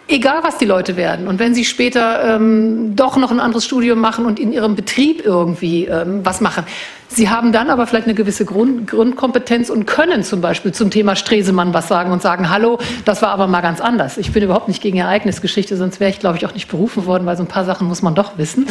egal 0.10 0.39
was 0.43 0.57
die 0.57 0.66
Leute 0.66 0.97
werden. 0.97 1.28
Und 1.28 1.39
wenn 1.39 1.53
sie 1.53 1.64
später 1.64 2.36
ähm, 2.36 2.95
doch 2.95 3.16
noch 3.16 3.32
ein 3.32 3.39
anderes 3.39 3.66
Studium 3.66 3.99
machen 3.99 4.26
und 4.26 4.39
in 4.39 4.51
ihrem 4.51 4.76
Betrieb 4.76 5.24
irgendwie 5.24 5.86
ähm, 5.86 6.22
was 6.24 6.41
machen, 6.41 6.66
sie 7.07 7.30
haben 7.30 7.51
dann 7.51 7.70
aber 7.70 7.88
vielleicht 7.88 8.05
eine 8.05 8.16
gewisse 8.16 8.43
Grund, 8.43 8.88
Grundkompetenz 8.88 9.70
und 9.70 9.86
können 9.86 10.24
zum 10.24 10.41
Beispiel 10.41 10.72
zum 10.72 10.89
Thema 10.89 11.16
Stresemann 11.16 11.74
was 11.74 11.88
sagen 11.88 12.12
und 12.12 12.22
sagen, 12.22 12.49
hallo, 12.49 12.80
das 13.05 13.22
war 13.22 13.30
aber 13.30 13.47
mal 13.47 13.62
ganz 13.62 13.80
anders. 13.80 14.18
Ich 14.18 14.32
bin 14.32 14.43
überhaupt 14.43 14.68
nicht 14.68 14.82
gegen 14.82 14.97
Ereignisgeschichte, 14.97 15.78
sonst 15.78 15.99
wäre 15.99 16.10
ich, 16.10 16.20
glaube 16.20 16.38
ich, 16.38 16.45
auch 16.45 16.53
nicht 16.53 16.70
berufen 16.70 17.05
worden, 17.05 17.26
weil 17.26 17.38
so 17.38 17.43
ein 17.43 17.47
paar 17.47 17.66
Sachen 17.66 17.88
muss 17.88 18.01
man 18.01 18.16
doch 18.16 18.38
wissen. 18.38 18.66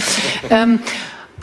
ähm, 0.51 0.81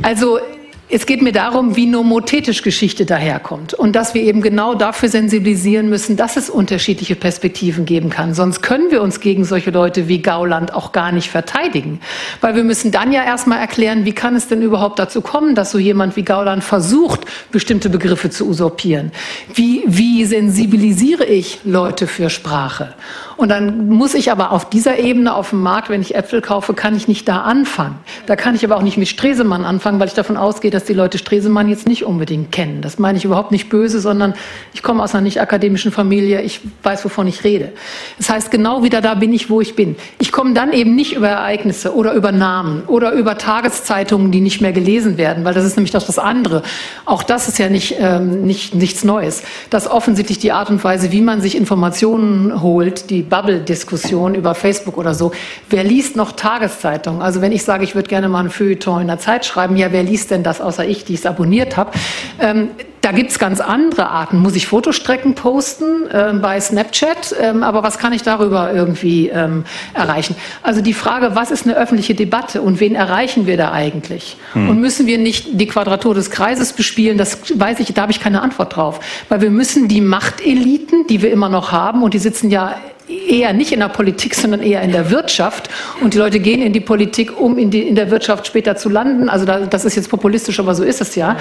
also 0.04 0.40
es 0.88 1.08
geht 1.08 1.24
mir 1.24 1.32
darum, 1.32 1.76
wie 1.76 1.88
nomothetisch 1.88 2.62
Geschichte 2.62 3.06
daherkommt 3.06 3.74
und 3.74 3.96
dass 3.96 4.14
wir 4.14 4.22
eben 4.22 4.42
genau 4.42 4.76
dafür 4.76 5.10
sensibilisieren 5.10 5.90
müssen, 5.90 6.16
dass 6.16 6.38
es 6.38 6.48
unterschiedliche 6.48 7.16
Perspektiven 7.16 7.86
geben 7.86 8.12
kann. 8.12 8.36
Sonst 8.36 8.62
können 8.62 8.92
wir 8.92 9.02
uns 9.02 9.20
gegen 9.20 9.46
solche 9.46 9.72
Leute 9.72 10.08
wie 10.08 10.22
Gauland 10.22 10.74
auch 10.74 10.92
gar 10.92 11.12
nicht 11.12 11.32
verteidigen, 11.32 12.02
weil 12.40 12.56
wir 12.56 12.64
müssen 12.64 12.92
dann 12.92 13.12
ja 13.12 13.24
erstmal 13.24 13.60
erklären, 13.60 14.06
wie 14.06 14.14
kann 14.14 14.36
es 14.36 14.48
denn 14.48 14.62
überhaupt 14.62 15.00
dazu 15.00 15.22
kommen, 15.22 15.56
dass 15.56 15.72
so 15.72 15.80
jemand 15.80 16.16
wie 16.18 16.24
Gauland 16.24 16.64
versucht, 16.64 17.22
bestimmte 17.52 17.90
Begriffe 17.90 18.30
zu 18.30 18.48
usurpieren. 18.48 19.12
Wie, 19.56 19.84
wie 19.88 20.24
sensibilisiere 20.26 21.26
ich 21.26 21.62
Leute 21.64 22.06
für 22.06 22.30
Sprache? 22.30 22.94
Und 23.38 23.50
dann 23.50 23.90
muss 23.90 24.14
ich 24.14 24.32
aber 24.32 24.52
auf 24.52 24.70
dieser 24.70 24.98
Ebene 24.98 25.36
auf 25.36 25.50
dem 25.50 25.62
Markt, 25.62 25.90
wenn 25.90 26.02
ich 26.02 26.16
Äpfel 26.16 26.42
kaufe, 26.42 26.74
kann 26.74 26.96
ich 26.96 27.08
nicht 27.08 27.28
da 27.28 27.42
anfangen. 27.42 27.98
Da 28.28 28.36
kann 28.36 28.56
ich 28.56 28.64
aber 28.64 28.78
auch 28.78 28.82
nicht 28.82 28.98
mit 28.98 29.08
Stresemann 29.08 29.66
anfangen, 29.66 30.00
weil 30.00 30.08
ich 30.08 30.14
davon 30.14 30.38
ausgehe, 30.38 30.72
dass 30.72 30.86
die 30.86 30.94
Leute 30.94 31.18
Stresemann 31.18 31.68
jetzt 31.68 31.88
nicht 31.88 32.06
unbedingt 32.06 32.52
kennen. 32.52 32.82
Das 32.82 32.98
meine 32.98 33.18
ich 33.18 33.26
überhaupt 33.26 33.52
nicht 33.52 33.70
böse, 33.70 34.00
sondern 34.00 34.34
ich 34.74 34.84
komme 34.84 35.04
aus 35.04 35.14
einer 35.14 35.22
nicht 35.22 35.42
akademischen 35.42 35.92
Familie. 35.92 36.42
Ich 36.42 36.62
weiß, 36.84 37.04
wovon 37.04 37.28
ich 37.28 37.44
rede. 37.44 37.74
Das 38.18 38.30
heißt, 38.30 38.52
genau 38.52 38.84
wieder 38.84 39.02
da 39.02 39.16
bin 39.16 39.34
ich, 39.34 39.50
wo 39.50 39.60
ich 39.60 39.76
bin. 39.76 39.96
Ich 40.20 40.32
komme 40.32 40.54
dann 40.54 40.72
eben 40.72 40.96
nicht 40.96 41.14
über 41.14 41.28
Ereignisse 41.28 41.94
oder 41.94 42.14
über 42.14 42.32
Namen 42.32 42.84
oder 42.88 43.12
über 43.12 43.38
Tageszeitungen, 43.38 44.32
die 44.32 44.42
nicht 44.42 44.62
mehr 44.62 44.72
gelesen 44.72 45.18
werden, 45.18 45.44
weil 45.44 45.54
das 45.54 45.66
ist 45.66 45.76
nämlich 45.76 45.92
doch 45.92 46.06
das 46.06 46.20
andere. 46.20 46.64
Auch 47.04 47.24
das 47.24 47.48
ist 47.48 47.60
ja 47.60 47.70
nicht, 47.70 47.96
ähm, 48.00 48.46
nicht, 48.46 48.76
nichts 48.76 49.04
Neues. 49.04 49.44
Dass 49.70 49.90
offensichtlich 49.90 50.40
die 50.40 50.54
Art 50.54 50.70
und 50.70 50.84
Weise, 50.84 51.12
wie 51.12 51.22
man 51.22 51.42
sich 51.42 51.58
Informationen 51.58 52.62
holt, 52.62 53.10
die 53.10 53.25
Bubble-Diskussion 53.30 54.36
über 54.36 54.56
Facebook 54.56 54.98
oder 54.98 55.14
so, 55.14 55.32
wer 55.70 55.84
liest 55.84 56.16
noch 56.16 56.34
Tageszeitungen? 56.34 57.22
Also 57.22 57.42
wenn 57.42 57.52
ich 57.52 57.64
sage, 57.64 57.84
ich 57.84 57.96
würde 57.96 58.10
gerne 58.10 58.30
mal 58.30 58.44
ein 58.44 58.50
Feuilleton 58.50 59.02
in 59.02 59.08
der 59.08 59.20
Zeit 59.20 59.46
schreiben, 59.46 59.76
ja, 59.78 59.92
wer 59.92 60.04
liest 60.04 60.32
denn 60.32 60.44
das 60.44 60.62
außer 60.62 60.86
ich, 60.86 61.06
die 61.06 61.14
es 61.14 61.26
abonniert 61.26 61.78
habe? 61.78 61.92
Ähm, 62.40 62.70
da 63.06 63.12
gibt 63.12 63.30
es 63.30 63.38
ganz 63.38 63.62
andere 63.62 64.10
Arten. 64.10 64.40
Muss 64.40 64.56
ich 64.56 64.66
Fotostrecken 64.66 65.36
posten 65.36 66.10
äh, 66.10 66.34
bei 66.42 66.60
Snapchat? 66.60 67.36
Ähm, 67.40 67.62
aber 67.62 67.84
was 67.84 68.00
kann 68.00 68.14
ich 68.14 68.24
darüber 68.24 68.74
irgendwie 68.74 69.30
ähm, 69.30 69.64
erreichen? 69.94 70.36
Also 70.64 70.82
die 70.82 70.94
Frage, 70.94 71.36
was 71.36 71.52
ist 71.52 71.68
eine 71.68 71.78
öffentliche 71.78 72.16
Debatte 72.16 72.64
und 72.64 72.80
wen 72.80 72.96
erreichen 72.96 73.46
wir 73.46 73.58
da 73.58 73.72
eigentlich? 73.72 74.38
Hm. 74.54 74.70
Und 74.70 74.82
müssen 74.82 75.06
wir 75.06 75.20
nicht 75.20 75.50
die 75.52 75.68
Quadratur 75.68 76.16
des 76.16 76.32
Kreises 76.32 76.74
bespielen? 76.74 77.20
Das 77.20 77.38
weiß 77.54 77.80
ich, 77.80 77.94
da 77.94 78.02
habe 78.02 78.12
ich 78.12 78.20
keine 78.20 78.42
Antwort 78.42 78.76
drauf. 78.76 79.00
Weil 79.30 79.42
wir 79.42 79.52
müssen 79.52 79.88
die 79.88 80.02
Machteliten, 80.02 81.06
die 81.06 81.22
wir 81.22 81.32
immer 81.32 81.50
noch 81.50 81.72
haben, 81.72 82.02
und 82.02 82.16
die 82.16 82.20
sitzen 82.20 82.50
ja 82.50 82.76
eher 83.08 83.54
nicht 83.54 83.72
in 83.72 83.80
der 83.80 83.90
Politik, 83.90 84.36
sondern 84.36 84.62
eher 84.62 84.82
in 84.82 84.92
der 84.92 85.12
Wirtschaft. 85.12 85.70
Und 86.02 86.14
die 86.14 86.18
Leute 86.18 86.40
gehen 86.40 86.62
in 86.62 86.74
die 86.74 86.80
Politik, 86.80 87.40
um 87.40 87.58
in, 87.58 87.70
die, 87.70 87.82
in 87.82 87.96
der 87.96 88.12
Wirtschaft 88.12 88.48
später 88.48 88.76
zu 88.76 88.90
landen. 88.90 89.30
Also 89.30 89.46
da, 89.46 89.60
das 89.60 89.86
ist 89.86 89.96
jetzt 89.96 90.10
populistisch, 90.10 90.60
aber 90.60 90.76
so 90.76 90.84
ist 90.84 91.02
es 91.02 91.16
ja. 91.16 91.38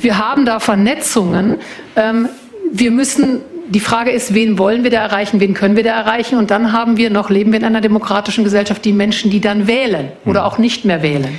Wir 0.00 0.18
haben 0.18 0.44
da 0.44 0.60
Vernetzungen. 0.60 1.56
Ähm, 1.96 2.28
wir 2.70 2.90
müssen 2.90 3.40
die 3.68 3.80
Frage 3.80 4.10
ist, 4.10 4.32
wen 4.32 4.58
wollen 4.58 4.82
wir 4.82 4.90
da 4.90 5.02
erreichen, 5.02 5.40
wen 5.40 5.52
können 5.52 5.76
wir 5.76 5.84
da 5.84 5.90
erreichen? 5.90 6.38
Und 6.38 6.50
dann 6.50 6.72
haben 6.72 6.96
wir 6.96 7.10
noch, 7.10 7.28
leben 7.28 7.52
wir 7.52 7.58
in 7.58 7.66
einer 7.66 7.82
demokratischen 7.82 8.44
Gesellschaft, 8.44 8.84
die 8.84 8.94
Menschen, 8.94 9.30
die 9.30 9.40
dann 9.40 9.66
wählen 9.66 10.08
oder 10.24 10.46
auch 10.46 10.56
nicht 10.56 10.84
mehr 10.86 11.02
wählen. 11.02 11.38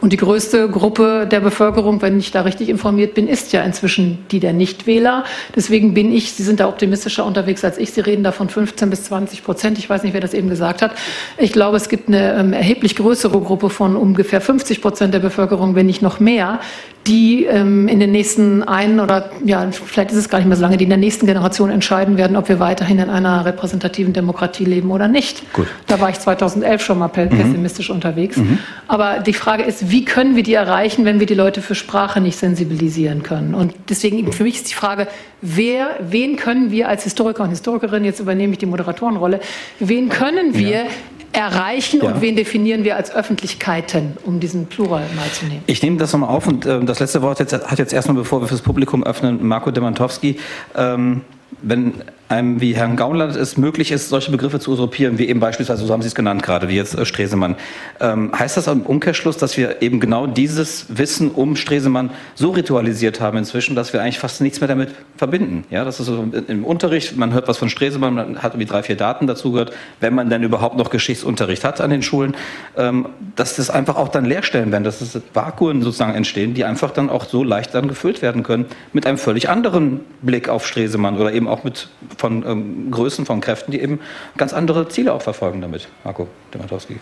Und 0.00 0.12
die 0.12 0.16
größte 0.16 0.68
Gruppe 0.68 1.26
der 1.30 1.40
Bevölkerung, 1.40 2.00
wenn 2.00 2.18
ich 2.18 2.30
da 2.30 2.42
richtig 2.42 2.68
informiert 2.68 3.14
bin, 3.14 3.28
ist 3.28 3.52
ja 3.52 3.62
inzwischen 3.62 4.24
die 4.30 4.40
der 4.40 4.52
Nichtwähler. 4.52 5.24
Deswegen 5.54 5.92
bin 5.92 6.12
ich, 6.12 6.32
Sie 6.32 6.42
sind 6.42 6.60
da 6.60 6.68
optimistischer 6.68 7.26
unterwegs 7.26 7.64
als 7.64 7.76
ich. 7.76 7.92
Sie 7.92 8.00
reden 8.00 8.24
da 8.24 8.32
von 8.32 8.48
15 8.48 8.88
bis 8.88 9.04
20 9.04 9.44
Prozent. 9.44 9.78
Ich 9.78 9.90
weiß 9.90 10.02
nicht, 10.02 10.14
wer 10.14 10.20
das 10.20 10.32
eben 10.32 10.48
gesagt 10.48 10.80
hat. 10.80 10.92
Ich 11.36 11.52
glaube, 11.52 11.76
es 11.76 11.88
gibt 11.88 12.08
eine 12.08 12.34
ähm, 12.34 12.52
erheblich 12.54 12.96
größere 12.96 13.40
Gruppe 13.40 13.68
von 13.68 13.96
ungefähr 13.96 14.40
50 14.40 14.80
Prozent 14.80 15.12
der 15.12 15.20
Bevölkerung, 15.20 15.74
wenn 15.74 15.86
nicht 15.86 16.00
noch 16.00 16.18
mehr, 16.18 16.60
die 17.06 17.44
ähm, 17.46 17.88
in 17.88 17.98
den 17.98 18.12
nächsten 18.12 18.62
einen 18.62 19.00
oder 19.00 19.30
ja, 19.44 19.66
vielleicht 19.70 20.10
ist 20.10 20.18
es 20.18 20.28
gar 20.28 20.38
nicht 20.38 20.48
mehr 20.48 20.56
so 20.56 20.62
lange, 20.62 20.76
die 20.76 20.84
in 20.84 20.90
der 20.90 20.98
nächsten 20.98 21.26
Generation 21.26 21.70
entscheiden 21.70 22.18
werden, 22.18 22.36
ob 22.36 22.48
wir 22.48 22.60
weiterhin 22.60 22.98
in 22.98 23.08
einer 23.08 23.44
repräsentativen 23.46 24.12
Demokratie 24.12 24.64
leben 24.64 24.90
oder 24.90 25.08
nicht. 25.08 25.50
Gut. 25.54 25.66
Da 25.86 25.98
war 26.00 26.10
ich 26.10 26.20
2011 26.20 26.82
schon 26.82 26.98
mal 26.98 27.08
mhm. 27.08 27.30
pessimistisch 27.30 27.88
mhm. 27.88 27.94
unterwegs. 27.94 28.36
Mhm. 28.36 28.58
Aber 28.86 29.20
die 29.20 29.32
Frage 29.32 29.62
ist, 29.62 29.90
wie 29.90 30.04
können 30.04 30.36
wir 30.36 30.42
die 30.42 30.54
erreichen, 30.54 31.04
wenn 31.06 31.20
wir 31.20 31.26
die 31.26 31.34
Leute 31.34 31.62
für 31.62 31.74
Sprache 31.74 32.20
nicht 32.20 32.38
sensibilisieren 32.38 33.22
können? 33.22 33.54
Und 33.54 33.72
deswegen 33.88 34.30
für 34.32 34.42
mich 34.42 34.56
ist 34.56 34.70
die 34.70 34.74
Frage, 34.74 35.08
wer, 35.40 35.96
wen 36.00 36.36
können 36.36 36.70
wir 36.70 36.88
als 36.88 37.04
Historiker 37.04 37.44
und 37.44 37.50
Historikerin, 37.50 38.04
jetzt 38.04 38.20
übernehme 38.20 38.52
ich 38.52 38.58
die 38.58 38.66
Moderatorenrolle, 38.66 39.40
wen 39.78 40.10
können 40.10 40.54
wir 40.54 40.68
ja 40.68 40.90
erreichen 41.32 42.00
ja. 42.02 42.10
und 42.10 42.20
wen 42.20 42.36
definieren 42.36 42.84
wir 42.84 42.96
als 42.96 43.14
Öffentlichkeiten, 43.14 44.16
um 44.24 44.40
diesen 44.40 44.66
Plural 44.66 45.06
mal 45.16 45.30
zu 45.32 45.46
nehmen? 45.46 45.62
Ich 45.66 45.82
nehme 45.82 45.96
das 45.96 46.12
nochmal 46.12 46.30
auf 46.30 46.46
und 46.46 46.66
äh, 46.66 46.84
das 46.84 47.00
letzte 47.00 47.22
Wort 47.22 47.38
jetzt, 47.38 47.52
hat 47.52 47.78
jetzt 47.78 47.92
erstmal, 47.92 48.16
bevor 48.16 48.40
wir 48.40 48.48
fürs 48.48 48.62
Publikum 48.62 49.04
öffnen, 49.04 49.46
Marco 49.46 49.70
Demantowski. 49.70 50.38
Ähm, 50.74 51.22
wenn 51.62 51.94
einem 52.30 52.60
wie 52.60 52.76
Herrn 52.76 52.96
Gauland 52.96 53.34
es 53.34 53.56
möglich 53.56 53.90
ist, 53.90 54.08
solche 54.08 54.30
Begriffe 54.30 54.60
zu 54.60 54.70
usurpieren, 54.70 55.18
wie 55.18 55.28
eben 55.28 55.40
beispielsweise, 55.40 55.84
so 55.84 55.92
haben 55.92 56.00
Sie 56.00 56.06
es 56.06 56.14
genannt 56.14 56.44
gerade, 56.44 56.68
wie 56.68 56.76
jetzt 56.76 56.96
äh, 56.96 57.04
Stresemann. 57.04 57.56
Ähm, 57.98 58.30
heißt 58.38 58.56
das 58.56 58.68
im 58.68 58.82
Umkehrschluss, 58.82 59.36
dass 59.36 59.56
wir 59.56 59.82
eben 59.82 59.98
genau 59.98 60.28
dieses 60.28 60.86
Wissen 60.96 61.32
um 61.32 61.56
Stresemann 61.56 62.10
so 62.36 62.50
ritualisiert 62.50 63.20
haben 63.20 63.36
inzwischen, 63.36 63.74
dass 63.74 63.92
wir 63.92 64.00
eigentlich 64.00 64.20
fast 64.20 64.40
nichts 64.40 64.60
mehr 64.60 64.68
damit 64.68 64.90
verbinden? 65.16 65.64
Ja, 65.70 65.84
das 65.84 65.98
ist 65.98 66.06
so 66.06 66.24
im 66.46 66.64
Unterricht, 66.64 67.16
man 67.16 67.32
hört 67.32 67.48
was 67.48 67.58
von 67.58 67.68
Stresemann, 67.68 68.14
man 68.14 68.42
hat 68.42 68.52
irgendwie 68.52 68.66
drei, 68.66 68.84
vier 68.84 68.96
Daten 68.96 69.26
dazu 69.26 69.50
gehört, 69.50 69.72
wenn 69.98 70.14
man 70.14 70.30
denn 70.30 70.44
überhaupt 70.44 70.76
noch 70.76 70.90
Geschichtsunterricht 70.90 71.64
hat 71.64 71.80
an 71.80 71.90
den 71.90 72.02
Schulen, 72.02 72.36
ähm, 72.76 73.08
dass 73.34 73.56
das 73.56 73.70
einfach 73.70 73.96
auch 73.96 74.08
dann 74.08 74.24
Leerstellen 74.24 74.70
werden, 74.70 74.84
dass 74.84 75.00
es 75.00 75.20
Vakuen 75.34 75.82
sozusagen 75.82 76.14
entstehen, 76.14 76.54
die 76.54 76.64
einfach 76.64 76.92
dann 76.92 77.10
auch 77.10 77.24
so 77.24 77.42
leicht 77.42 77.74
dann 77.74 77.88
gefüllt 77.88 78.22
werden 78.22 78.44
können 78.44 78.66
mit 78.92 79.04
einem 79.04 79.18
völlig 79.18 79.48
anderen 79.48 80.00
Blick 80.22 80.48
auf 80.48 80.64
Stresemann 80.64 81.18
oder 81.18 81.32
eben 81.32 81.48
auch 81.48 81.64
mit 81.64 81.88
von 82.20 82.44
ähm, 82.46 82.90
Größen, 82.90 83.26
von 83.26 83.40
Kräften, 83.40 83.72
die 83.72 83.80
eben 83.80 83.98
ganz 84.36 84.52
andere 84.52 84.88
Ziele 84.88 85.12
auch 85.12 85.22
verfolgen 85.22 85.60
damit. 85.60 85.88
Marco 86.04 86.28
Dematowski. 86.54 87.00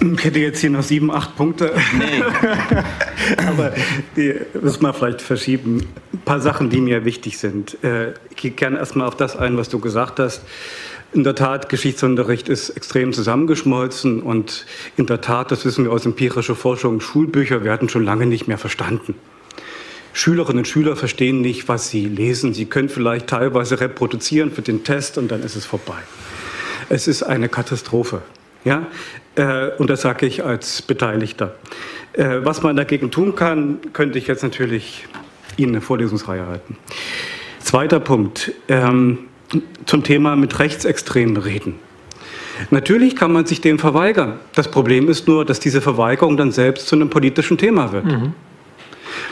Ich 0.00 0.24
hätte 0.24 0.38
jetzt 0.38 0.60
hier 0.60 0.70
noch 0.70 0.82
sieben, 0.82 1.10
acht 1.10 1.36
Punkte. 1.36 1.72
Nee. 1.98 2.22
Aber 3.48 3.72
die 4.16 4.34
müssen 4.60 4.82
wir 4.82 4.94
vielleicht 4.94 5.22
verschieben. 5.22 5.88
Ein 6.12 6.20
paar 6.20 6.40
Sachen, 6.40 6.70
die 6.70 6.80
mir 6.80 7.04
wichtig 7.04 7.38
sind. 7.38 7.82
Äh, 7.82 8.12
ich 8.30 8.36
gehe 8.36 8.50
gerne 8.52 8.78
erstmal 8.78 9.08
auf 9.08 9.16
das 9.16 9.36
ein, 9.36 9.56
was 9.56 9.68
du 9.68 9.80
gesagt 9.80 10.20
hast. 10.20 10.42
In 11.12 11.24
der 11.24 11.34
Tat, 11.34 11.70
Geschichtsunterricht 11.70 12.48
ist 12.50 12.70
extrem 12.70 13.14
zusammengeschmolzen 13.14 14.22
und 14.22 14.66
in 14.98 15.06
der 15.06 15.22
Tat, 15.22 15.50
das 15.50 15.64
wissen 15.64 15.84
wir 15.84 15.92
aus 15.92 16.04
empirischer 16.04 16.54
Forschung, 16.54 17.00
Schulbücher 17.00 17.64
werden 17.64 17.88
schon 17.88 18.04
lange 18.04 18.26
nicht 18.26 18.46
mehr 18.46 18.58
verstanden. 18.58 19.14
Schülerinnen 20.18 20.58
und 20.58 20.66
Schüler 20.66 20.96
verstehen 20.96 21.42
nicht, 21.42 21.68
was 21.68 21.90
sie 21.90 22.06
lesen. 22.06 22.52
Sie 22.52 22.64
können 22.64 22.88
vielleicht 22.88 23.28
teilweise 23.28 23.80
reproduzieren 23.80 24.50
für 24.50 24.62
den 24.62 24.82
Test 24.82 25.16
und 25.16 25.30
dann 25.30 25.44
ist 25.44 25.54
es 25.54 25.64
vorbei. 25.64 25.98
Es 26.88 27.06
ist 27.06 27.22
eine 27.22 27.48
Katastrophe. 27.48 28.22
Ja? 28.64 28.88
Äh, 29.36 29.68
und 29.78 29.88
das 29.88 30.00
sage 30.00 30.26
ich 30.26 30.44
als 30.44 30.82
Beteiligter. 30.82 31.54
Äh, 32.14 32.40
was 32.42 32.64
man 32.64 32.74
dagegen 32.74 33.12
tun 33.12 33.36
kann, 33.36 33.78
könnte 33.92 34.18
ich 34.18 34.26
jetzt 34.26 34.42
natürlich 34.42 35.06
Ihnen 35.56 35.76
eine 35.76 35.80
Vorlesungsreihe 35.80 36.44
halten. 36.46 36.76
Zweiter 37.60 38.00
Punkt 38.00 38.52
ähm, 38.66 39.18
zum 39.86 40.02
Thema 40.02 40.34
mit 40.34 40.58
Rechtsextremen 40.58 41.36
reden. 41.36 41.76
Natürlich 42.70 43.14
kann 43.14 43.32
man 43.32 43.46
sich 43.46 43.60
dem 43.60 43.78
verweigern. 43.78 44.40
Das 44.56 44.68
Problem 44.68 45.08
ist 45.08 45.28
nur, 45.28 45.44
dass 45.44 45.60
diese 45.60 45.80
Verweigerung 45.80 46.36
dann 46.36 46.50
selbst 46.50 46.88
zu 46.88 46.96
einem 46.96 47.08
politischen 47.08 47.56
Thema 47.56 47.92
wird. 47.92 48.04
Mhm. 48.04 48.32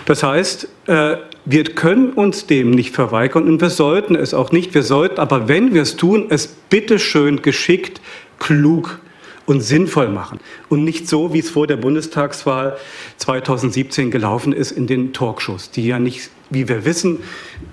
Das 0.07 0.23
heißt, 0.23 0.69
äh, 0.87 1.17
wir 1.45 1.65
können 1.65 2.11
uns 2.11 2.47
dem 2.47 2.71
nicht 2.71 2.95
verweigern 2.95 3.47
und 3.47 3.61
wir 3.61 3.71
sollten 3.71 4.15
es 4.15 4.35
auch 4.35 4.53
nicht. 4.53 4.73
Wir 4.75 4.83
sollten 4.83 5.21
aber, 5.21 5.49
wenn 5.49 5.75
wir 5.75 5.83
es 5.83 5.97
tun, 5.97 6.27
es 6.31 6.47
bitteschön 6.47 7.43
geschickt, 7.43 8.01
klug 8.39 9.01
und 9.47 9.61
sinnvoll 9.61 10.09
machen. 10.09 10.41
Und 10.69 10.85
nicht 10.85 11.09
so, 11.09 11.33
wie 11.33 11.39
es 11.39 11.51
vor 11.51 11.67
der 11.67 11.77
Bundestagswahl 11.77 12.77
2017 13.19 14.11
gelaufen 14.11 14.53
ist 14.53 14.73
in 14.73 14.87
den 14.87 15.13
Talkshows, 15.13 15.71
die 15.71 15.87
ja 15.87 15.99
nicht, 15.99 16.31
wie 16.51 16.69
wir 16.69 16.85
wissen, 16.85 17.19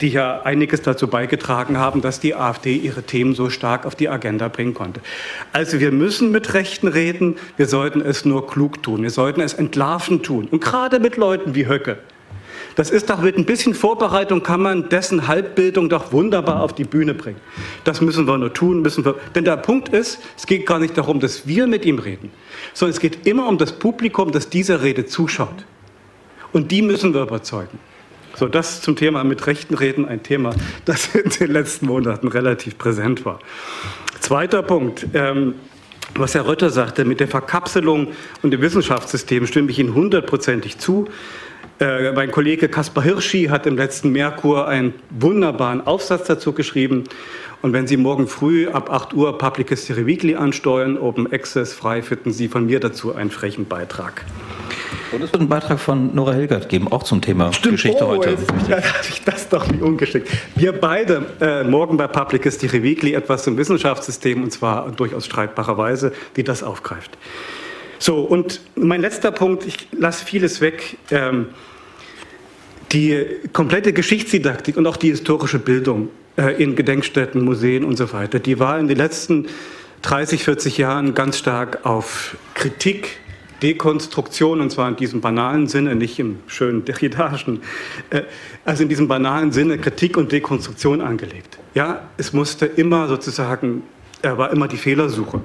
die 0.01 0.09
ja 0.09 0.41
einiges 0.41 0.81
dazu 0.81 1.07
beigetragen 1.07 1.77
haben, 1.77 2.01
dass 2.01 2.19
die 2.19 2.35
AfD 2.35 2.75
ihre 2.75 3.03
Themen 3.03 3.33
so 3.35 3.49
stark 3.49 3.85
auf 3.85 3.95
die 3.95 4.09
Agenda 4.09 4.47
bringen 4.47 4.73
konnte. 4.73 5.01
Also 5.51 5.79
wir 5.79 5.91
müssen 5.91 6.31
mit 6.31 6.53
Rechten 6.53 6.87
reden, 6.87 7.35
wir 7.57 7.67
sollten 7.67 8.01
es 8.01 8.25
nur 8.25 8.47
klug 8.47 8.81
tun, 8.81 9.03
wir 9.03 9.11
sollten 9.11 9.41
es 9.41 9.53
entlarven 9.53 10.21
tun. 10.23 10.47
Und 10.49 10.63
gerade 10.63 10.99
mit 10.99 11.17
Leuten 11.17 11.55
wie 11.55 11.67
Höcke, 11.67 11.97
das 12.75 12.89
ist 12.89 13.09
doch 13.09 13.21
mit 13.21 13.37
ein 13.37 13.45
bisschen 13.45 13.73
Vorbereitung 13.73 14.43
kann 14.43 14.61
man 14.61 14.89
dessen 14.89 15.27
Halbbildung 15.27 15.89
doch 15.89 16.11
wunderbar 16.11 16.61
auf 16.61 16.73
die 16.73 16.83
Bühne 16.83 17.13
bringen. 17.13 17.39
Das 17.83 18.01
müssen 18.01 18.27
wir 18.27 18.37
nur 18.37 18.53
tun, 18.53 18.81
müssen 18.81 19.05
wir. 19.05 19.15
Denn 19.35 19.45
der 19.45 19.57
Punkt 19.57 19.89
ist, 19.89 20.19
es 20.37 20.45
geht 20.45 20.65
gar 20.65 20.79
nicht 20.79 20.97
darum, 20.97 21.19
dass 21.19 21.47
wir 21.47 21.67
mit 21.67 21.85
ihm 21.85 21.99
reden, 21.99 22.31
sondern 22.73 22.93
es 22.93 22.99
geht 22.99 23.27
immer 23.27 23.47
um 23.47 23.57
das 23.57 23.73
Publikum, 23.73 24.31
das 24.31 24.49
dieser 24.49 24.81
Rede 24.81 25.05
zuschaut. 25.05 25.65
Und 26.51 26.71
die 26.71 26.81
müssen 26.81 27.13
wir 27.13 27.23
überzeugen. 27.23 27.79
So, 28.35 28.47
das 28.47 28.81
zum 28.81 28.95
Thema 28.95 29.23
mit 29.23 29.45
Rechten 29.45 29.75
reden, 29.75 30.07
ein 30.07 30.23
Thema, 30.23 30.55
das 30.85 31.07
in 31.15 31.29
den 31.29 31.51
letzten 31.51 31.85
Monaten 31.85 32.27
relativ 32.27 32.77
präsent 32.77 33.25
war. 33.25 33.39
Zweiter 34.19 34.63
Punkt. 34.63 35.07
Ähm, 35.13 35.55
was 36.15 36.35
Herr 36.35 36.47
Rötter 36.47 36.69
sagte, 36.69 37.05
mit 37.05 37.19
der 37.19 37.27
Verkapselung 37.27 38.09
und 38.43 38.51
dem 38.51 38.61
Wissenschaftssystem 38.61 39.47
stimme 39.47 39.71
ich 39.71 39.79
Ihnen 39.79 39.95
hundertprozentig 39.95 40.77
zu. 40.77 41.07
Äh, 41.79 42.11
mein 42.11 42.31
Kollege 42.31 42.69
Kaspar 42.69 43.03
Hirschi 43.03 43.45
hat 43.45 43.65
im 43.65 43.77
letzten 43.77 44.11
Merkur 44.11 44.67
einen 44.67 44.93
wunderbaren 45.09 45.85
Aufsatz 45.85 46.27
dazu 46.27 46.53
geschrieben. 46.53 47.05
Und 47.61 47.73
wenn 47.73 47.87
Sie 47.87 47.97
morgen 47.97 48.27
früh 48.27 48.67
ab 48.67 48.91
8 48.91 49.13
Uhr 49.13 49.37
Public 49.37 49.69
History 49.69 50.05
Weekly 50.05 50.35
ansteuern, 50.35 50.97
Open 50.97 51.31
Access 51.31 51.73
frei, 51.73 52.01
finden 52.01 52.31
Sie 52.31 52.47
von 52.47 52.65
mir 52.65 52.79
dazu 52.79 53.15
einen 53.15 53.31
frechen 53.31 53.65
Beitrag. 53.65 54.25
Und 55.13 55.23
es 55.23 55.31
wird 55.31 55.41
einen 55.41 55.49
Beitrag 55.49 55.79
von 55.79 56.13
Nora 56.13 56.33
Hilgert 56.33 56.69
geben, 56.69 56.91
auch 56.91 57.03
zum 57.03 57.21
Thema 57.21 57.53
Stimmt. 57.53 57.75
Geschichte 57.75 58.03
oh, 58.03 58.09
heute. 58.09 58.31
Jetzt, 58.31 58.51
ja, 58.69 58.79
ich 59.07 59.23
das 59.23 59.47
doch 59.49 59.67
nicht 59.67 59.81
ungeschickt. 59.81 60.27
Wir 60.55 60.73
beide 60.73 61.25
äh, 61.39 61.63
morgen 61.63 61.97
bei 61.97 62.07
Public 62.07 62.43
History 62.43 62.83
Weekly 62.83 63.13
etwas 63.13 63.43
zum 63.43 63.57
Wissenschaftssystem 63.57 64.43
und 64.43 64.51
zwar 64.51 64.91
durchaus 64.91 65.25
streitbarerweise, 65.25 66.13
wie 66.35 66.43
das 66.43 66.63
aufgreift. 66.63 67.11
So, 68.03 68.19
und 68.19 68.59
mein 68.75 68.99
letzter 68.99 69.31
Punkt, 69.31 69.65
ich 69.65 69.87
lasse 69.93 70.25
vieles 70.25 70.59
weg. 70.59 70.97
Ähm, 71.09 71.45
die 72.91 73.25
komplette 73.53 73.93
Geschichtsdidaktik 73.93 74.75
und 74.75 74.85
auch 74.87 74.97
die 74.97 75.07
historische 75.07 75.57
Bildung 75.57 76.09
äh, 76.35 76.61
in 76.61 76.75
Gedenkstätten, 76.75 77.41
Museen 77.45 77.85
und 77.85 77.95
so 77.95 78.11
weiter, 78.11 78.39
die 78.39 78.59
war 78.59 78.77
in 78.77 78.89
den 78.89 78.97
letzten 78.97 79.47
30, 80.01 80.43
40 80.43 80.77
Jahren 80.79 81.13
ganz 81.13 81.37
stark 81.37 81.85
auf 81.85 82.35
Kritik, 82.55 83.19
Dekonstruktion, 83.61 84.59
und 84.59 84.69
zwar 84.69 84.89
in 84.89 84.97
diesem 84.97 85.21
banalen 85.21 85.67
Sinne, 85.67 85.95
nicht 85.95 86.19
im 86.19 86.39
schönen 86.47 86.83
Derridaschen, 86.83 87.61
äh, 88.09 88.23
also 88.65 88.83
in 88.83 88.89
diesem 88.89 89.07
banalen 89.07 89.53
Sinne 89.53 89.77
Kritik 89.77 90.17
und 90.17 90.29
Dekonstruktion 90.29 90.99
angelegt. 90.99 91.57
Ja, 91.73 92.09
es 92.17 92.33
musste 92.33 92.65
immer 92.65 93.07
sozusagen 93.07 93.83
er 94.23 94.37
war 94.37 94.51
immer 94.51 94.67
die 94.67 94.77
Fehlersuche. 94.77 95.41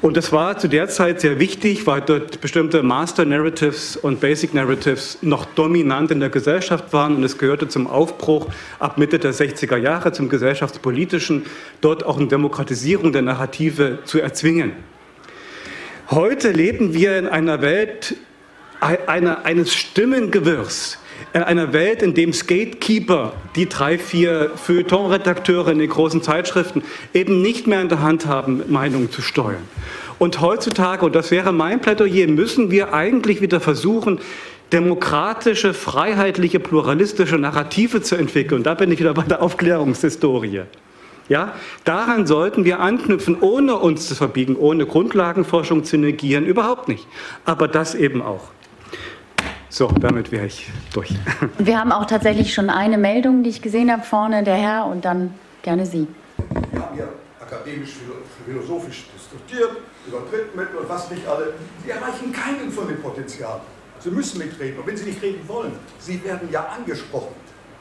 Und 0.00 0.16
das 0.16 0.32
war 0.32 0.56
zu 0.56 0.68
der 0.68 0.88
Zeit 0.88 1.20
sehr 1.20 1.38
wichtig, 1.38 1.86
weil 1.86 2.00
dort 2.00 2.40
bestimmte 2.40 2.82
Master 2.82 3.26
Narratives 3.26 3.96
und 3.96 4.20
Basic 4.20 4.54
Narratives 4.54 5.18
noch 5.20 5.44
dominant 5.44 6.10
in 6.10 6.20
der 6.20 6.30
Gesellschaft 6.30 6.92
waren 6.92 7.16
und 7.16 7.24
es 7.24 7.36
gehörte 7.36 7.68
zum 7.68 7.86
Aufbruch 7.86 8.46
ab 8.78 8.96
Mitte 8.96 9.18
der 9.18 9.34
60er 9.34 9.76
Jahre 9.76 10.12
zum 10.12 10.30
gesellschaftspolitischen, 10.30 11.44
dort 11.82 12.06
auch 12.06 12.16
eine 12.16 12.28
Demokratisierung 12.28 13.12
der 13.12 13.22
Narrative 13.22 13.98
zu 14.04 14.20
erzwingen. 14.20 14.72
Heute 16.10 16.52
leben 16.52 16.94
wir 16.94 17.18
in 17.18 17.26
einer 17.26 17.60
Welt 17.60 18.16
einer, 18.80 19.44
eines 19.44 19.74
Stimmengewirrs, 19.74 20.98
in 21.32 21.42
einer 21.42 21.72
Welt, 21.72 22.02
in 22.02 22.14
dem 22.14 22.32
Gatekeeper, 22.32 23.32
die 23.54 23.68
drei, 23.68 23.98
vier 23.98 24.50
Feuilleton-Redakteure 24.56 25.68
in 25.68 25.78
den 25.78 25.88
großen 25.88 26.22
Zeitschriften, 26.22 26.82
eben 27.14 27.40
nicht 27.40 27.66
mehr 27.66 27.80
in 27.80 27.88
der 27.88 28.02
Hand 28.02 28.26
haben, 28.26 28.64
Meinungen 28.68 29.10
zu 29.10 29.22
steuern. 29.22 29.62
Und 30.18 30.40
heutzutage, 30.40 31.06
und 31.06 31.14
das 31.14 31.30
wäre 31.30 31.52
mein 31.52 31.80
Plädoyer, 31.80 32.26
müssen 32.26 32.70
wir 32.70 32.92
eigentlich 32.92 33.40
wieder 33.40 33.60
versuchen, 33.60 34.20
demokratische, 34.72 35.74
freiheitliche, 35.74 36.60
pluralistische 36.60 37.38
Narrative 37.38 38.02
zu 38.02 38.16
entwickeln. 38.16 38.58
Und 38.58 38.66
da 38.66 38.74
bin 38.74 38.92
ich 38.92 38.98
wieder 38.98 39.14
bei 39.14 39.22
der 39.22 39.42
Aufklärungshistorie. 39.42 40.62
Ja, 41.28 41.54
daran 41.84 42.26
sollten 42.26 42.64
wir 42.64 42.80
anknüpfen, 42.80 43.36
ohne 43.40 43.76
uns 43.76 44.08
zu 44.08 44.16
verbiegen, 44.16 44.56
ohne 44.56 44.84
Grundlagenforschung 44.84 45.84
zu 45.84 45.96
negieren, 45.96 46.44
überhaupt 46.44 46.88
nicht. 46.88 47.06
Aber 47.44 47.68
das 47.68 47.94
eben 47.94 48.20
auch. 48.20 48.48
So, 49.72 49.86
damit 49.86 50.32
wäre 50.32 50.46
ich 50.46 50.68
durch. 50.92 51.14
Wir 51.58 51.78
haben 51.78 51.92
auch 51.92 52.04
tatsächlich 52.04 52.52
schon 52.52 52.70
eine 52.70 52.98
Meldung, 52.98 53.44
die 53.44 53.50
ich 53.50 53.62
gesehen 53.62 53.92
habe, 53.92 54.02
vorne 54.02 54.42
der 54.42 54.56
Herr 54.56 54.86
und 54.86 55.04
dann 55.04 55.32
gerne 55.62 55.86
Sie. 55.86 56.08
Wir 56.72 56.82
haben 56.82 56.98
ja 56.98 57.04
akademisch, 57.40 57.90
philosophisch 58.44 59.06
diskutiert 59.14 59.76
über 60.08 60.22
Drittmittel 60.28 60.76
und 60.76 60.88
was 60.88 61.08
nicht 61.12 61.24
alle. 61.24 61.54
Sie 61.84 61.90
erreichen 61.90 62.32
keinen 62.32 62.72
von 62.72 62.88
dem 62.88 63.00
Potenzial. 63.00 63.60
Sie 64.00 64.10
müssen 64.10 64.38
mitreden. 64.38 64.80
Und 64.80 64.88
wenn 64.88 64.96
Sie 64.96 65.04
nicht 65.04 65.22
reden 65.22 65.46
wollen, 65.46 65.72
Sie 66.00 66.22
werden 66.24 66.48
ja 66.50 66.66
angesprochen. 66.66 67.34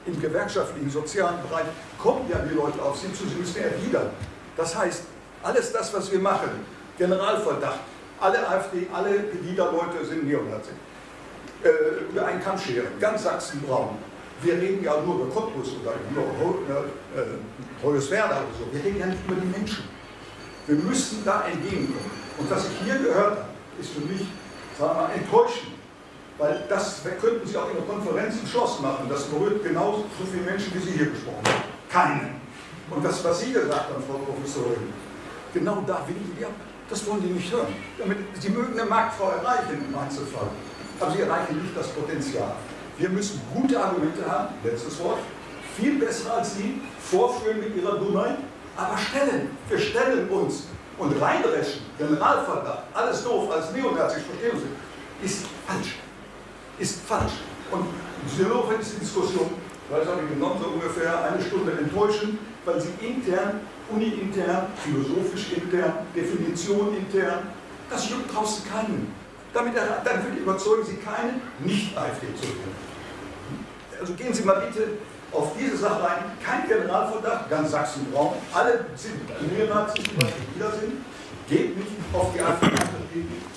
Im 0.05 0.21
gewerkschaftlichen, 0.21 0.91
sozialen 0.91 1.37
Bereich 1.49 1.65
kommen 1.97 2.29
ja 2.29 2.37
die 2.37 2.53
Leute 2.53 2.79
auf 2.83 2.99
Sie 2.99 3.11
zu, 3.13 3.27
Sie 3.27 3.35
müssen 3.35 3.63
erwidern. 3.63 4.11
Das 4.55 4.77
heißt, 4.77 5.05
alles 5.41 5.73
das, 5.73 5.91
was 5.91 6.11
wir 6.11 6.19
machen, 6.19 6.49
Generalverdacht, 6.99 7.79
alle 8.19 8.47
AfD, 8.47 8.85
alle 8.93 9.11
Pegida-Leute 9.21 10.05
sind 10.05 10.27
Neonazis 10.27 10.73
äh, 11.64 12.10
über 12.10 12.26
einen 12.26 12.41
Kamm 12.41 12.57
scheren, 12.57 12.88
ganz 12.99 13.23
Sachsen-Braun. 13.23 13.98
Wir 14.41 14.53
reden 14.53 14.84
ja 14.84 15.02
nur 15.02 15.15
über 15.15 15.34
Cottbus 15.34 15.73
oder 15.81 15.94
über 16.10 16.22
äh, 16.22 17.84
Hoyerswerda 17.84 18.38
oder 18.38 18.45
so. 18.57 18.73
Wir 18.73 18.84
reden 18.84 18.99
ja 18.99 19.06
nicht 19.07 19.19
über 19.27 19.36
die 19.36 19.48
Menschen. 19.48 19.84
Wir 20.68 20.77
müssen 20.77 21.23
da 21.26 21.45
entgegenkommen. 21.45 22.11
Und 22.38 22.49
was 22.49 22.65
ich 22.65 22.86
hier 22.86 22.98
gehört 22.99 23.40
habe, 23.40 23.45
ist 23.80 23.91
für 23.91 24.02
mich, 24.02 24.22
sagen 24.77 24.95
wir 24.95 25.02
mal, 25.02 25.11
enttäuschend. 25.14 25.73
Weil 26.38 26.64
das 26.69 27.02
könnten 27.19 27.45
Sie 27.45 27.57
auch 27.57 27.69
in 27.69 27.76
der 27.76 27.86
Konferenz 27.86 28.36
im 28.41 28.48
Schloss 28.48 28.80
machen. 28.80 29.07
Das 29.10 29.23
berührt 29.26 29.61
genauso 29.61 30.06
so 30.18 30.26
viele 30.31 30.44
Menschen, 30.44 30.73
wie 30.73 30.80
Sie 30.80 30.91
hier 30.91 31.07
gesprochen 31.07 31.44
haben. 31.44 31.64
Keinen. 31.91 32.41
Und 32.90 33.03
das, 33.03 33.22
was 33.26 33.41
Sie 33.41 33.52
gesagt 33.52 33.90
haben, 33.90 34.02
Frau 34.07 34.19
Professorin, 34.19 34.94
genau 35.53 35.84
da 35.86 36.07
will 36.07 36.15
ich 36.38 36.45
ab. 36.45 36.53
Das 36.90 37.06
wollen 37.06 37.22
die 37.22 37.27
nicht 37.27 37.52
hören. 37.52 37.76
Damit, 37.98 38.19
Sie 38.40 38.49
mögen 38.49 38.80
eine 38.80 38.90
Marktfrau 38.90 39.31
erreichen 39.31 39.86
im 39.86 39.99
Einzelfall 39.99 40.48
aber 40.99 41.11
sie 41.11 41.21
erreichen 41.21 41.61
nicht 41.61 41.76
das 41.76 41.88
Potenzial. 41.89 42.53
Wir 42.97 43.09
müssen 43.09 43.41
gute 43.53 43.81
Argumente 43.81 44.30
haben, 44.30 44.55
letztes 44.63 44.99
Wort, 44.99 45.19
viel 45.77 45.97
besser 45.97 46.34
als 46.34 46.57
Sie, 46.57 46.81
vorführen 46.99 47.59
mit 47.59 47.76
Ihrer 47.76 47.97
Dummheit, 47.97 48.38
aber 48.76 48.97
stellen, 48.97 49.51
wir 49.69 49.80
stellen 49.80 50.27
uns 50.30 50.65
und 50.97 51.21
reinreschen, 51.21 51.81
Generalverdacht, 51.97 52.84
alles 52.93 53.23
doof, 53.23 53.49
alles 53.51 53.71
neonazisch, 53.71 54.23
verstehen 54.23 54.59
Sie, 54.59 55.26
ist 55.26 55.45
falsch. 55.65 55.95
Ist 56.77 57.01
falsch. 57.07 57.34
Und 57.71 57.85
insofern 58.38 58.81
ist 58.81 58.95
die 58.95 58.99
Diskussion, 58.99 59.49
weil 59.89 60.01
das 60.01 60.09
habe 60.09 60.21
ich 60.23 60.34
genommen, 60.34 60.59
so 60.61 60.69
ungefähr 60.69 61.23
eine 61.23 61.41
Stunde 61.41 61.71
enttäuschend, 61.71 62.39
weil 62.65 62.80
sie 62.80 62.89
intern, 62.99 63.61
uni-intern, 63.89 64.67
philosophisch 64.84 65.53
intern, 65.53 65.93
Definition 66.15 66.95
intern, 66.95 67.47
das 67.89 68.09
juckt 68.09 68.34
draußen 68.34 68.69
keinen. 68.69 69.13
Damit 69.53 69.73
dann 69.76 70.38
überzeugen 70.38 70.85
Sie 70.85 70.97
keinen, 70.97 71.41
nicht 71.59 71.97
AfD 71.97 72.27
zu 72.35 72.43
wählen. 72.43 72.76
Also 73.99 74.13
gehen 74.13 74.34
Sie 74.34 74.43
mal 74.43 74.61
bitte 74.61 74.89
auf 75.31 75.51
diese 75.57 75.77
Sache 75.77 76.03
rein. 76.03 76.31
Kein 76.43 76.67
Generalverdacht, 76.67 77.49
ganz 77.49 77.71
Sachsen-Braun. 77.71 78.34
Alle 78.53 78.85
sind 78.95 79.27
Neonazis, 79.51 80.03
die 80.03 80.55
wieder 80.55 80.71
sind. 80.71 80.93
Geht 81.47 81.77
nicht 81.77 81.91
auf 82.13 82.31
die 82.34 82.41
AfD. 82.41 82.67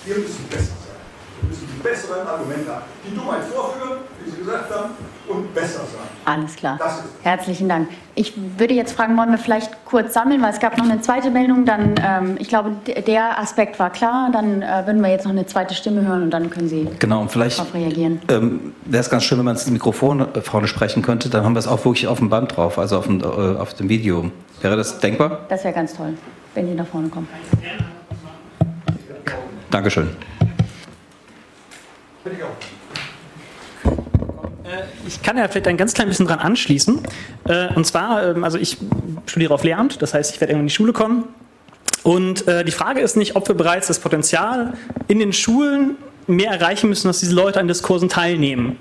Wir 0.05 0.17
müssen 0.17 0.47
besser 0.49 0.73
sein. 0.81 0.99
Wir 1.41 1.49
müssen 1.49 1.67
die 1.67 1.83
besseren 1.83 2.27
Argumente 2.27 2.71
haben. 2.71 2.85
Die 3.05 3.15
Dummheit 3.15 3.43
vorführen, 3.45 3.99
wie 4.23 4.31
Sie 4.31 4.37
gesagt 4.37 4.73
haben, 4.73 4.91
und 5.27 5.53
besser 5.53 5.79
sein. 5.79 6.07
Alles 6.25 6.55
klar. 6.55 6.79
Herzlichen 7.21 7.69
Dank. 7.69 7.89
Ich 8.15 8.33
würde 8.57 8.73
jetzt 8.73 8.93
fragen, 8.93 9.17
wollen 9.17 9.31
wir 9.31 9.37
vielleicht 9.37 9.71
kurz 9.85 10.13
sammeln, 10.13 10.41
weil 10.41 10.51
es 10.51 10.59
gab 10.59 10.77
noch 10.77 10.85
eine 10.85 11.01
zweite 11.01 11.31
Meldung. 11.31 11.65
Dann, 11.65 11.95
ähm, 12.03 12.35
ich 12.39 12.47
glaube, 12.47 12.71
der 13.07 13.39
Aspekt 13.39 13.79
war 13.79 13.89
klar. 13.89 14.29
Dann 14.31 14.61
äh, 14.61 14.83
würden 14.85 15.01
wir 15.01 15.09
jetzt 15.09 15.25
noch 15.25 15.31
eine 15.31 15.45
zweite 15.45 15.73
Stimme 15.73 16.05
hören 16.05 16.23
und 16.23 16.31
dann 16.31 16.49
können 16.49 16.67
Sie 16.67 16.87
genau, 16.99 17.21
und 17.21 17.31
vielleicht, 17.31 17.59
darauf 17.59 17.73
reagieren. 17.73 18.21
Ähm, 18.29 18.73
Wäre 18.85 19.01
es 19.01 19.09
ganz 19.09 19.23
schön, 19.23 19.37
wenn 19.37 19.45
man 19.45 19.55
ins 19.55 19.67
Mikrofon 19.67 20.21
äh, 20.21 20.41
vorne 20.41 20.67
sprechen 20.67 21.01
könnte. 21.01 21.29
Dann 21.29 21.43
haben 21.43 21.55
wir 21.55 21.59
es 21.59 21.67
auch 21.67 21.83
wirklich 21.85 22.07
auf 22.07 22.19
dem 22.19 22.29
Band 22.29 22.55
drauf, 22.55 22.77
also 22.77 22.97
auf 22.97 23.07
dem, 23.07 23.21
äh, 23.21 23.23
auf 23.25 23.73
dem 23.73 23.89
Video. 23.89 24.31
Wäre 24.61 24.77
das 24.77 24.99
denkbar? 24.99 25.41
Das 25.49 25.63
wäre 25.63 25.73
ganz 25.73 25.93
toll, 25.95 26.13
wenn 26.53 26.67
Sie 26.67 26.73
nach 26.73 26.87
vorne 26.87 27.09
kommen. 27.09 27.27
Dankeschön. 29.71 30.09
Äh, 32.25 32.29
ich 32.29 32.82
kann 35.23 35.37
ja 35.37 35.47
vielleicht 35.47 35.67
ein 35.67 35.77
ganz 35.77 35.93
klein 35.93 36.07
bisschen 36.07 36.27
dran 36.27 36.39
anschließen. 36.39 37.01
Äh, 37.47 37.73
und 37.73 37.85
zwar, 37.85 38.23
ähm, 38.23 38.43
also 38.43 38.57
ich 38.57 38.77
studiere 39.25 39.53
auf 39.53 39.63
Lehramt, 39.63 40.01
das 40.01 40.13
heißt, 40.13 40.33
ich 40.33 40.41
werde 40.41 40.53
irgendwann 40.53 40.65
in 40.65 40.67
die 40.67 40.73
Schule 40.73 40.93
kommen. 40.93 41.25
Und 42.03 42.47
äh, 42.47 42.65
die 42.65 42.71
Frage 42.71 42.99
ist 42.99 43.15
nicht, 43.15 43.35
ob 43.35 43.47
wir 43.47 43.55
bereits 43.55 43.87
das 43.87 43.99
Potenzial 43.99 44.73
in 45.07 45.19
den 45.19 45.33
Schulen 45.33 45.97
mehr 46.27 46.51
erreichen 46.51 46.89
müssen, 46.89 47.07
dass 47.07 47.19
diese 47.19 47.33
Leute 47.33 47.59
an 47.59 47.67
Diskursen 47.67 48.09
teilnehmen. 48.09 48.77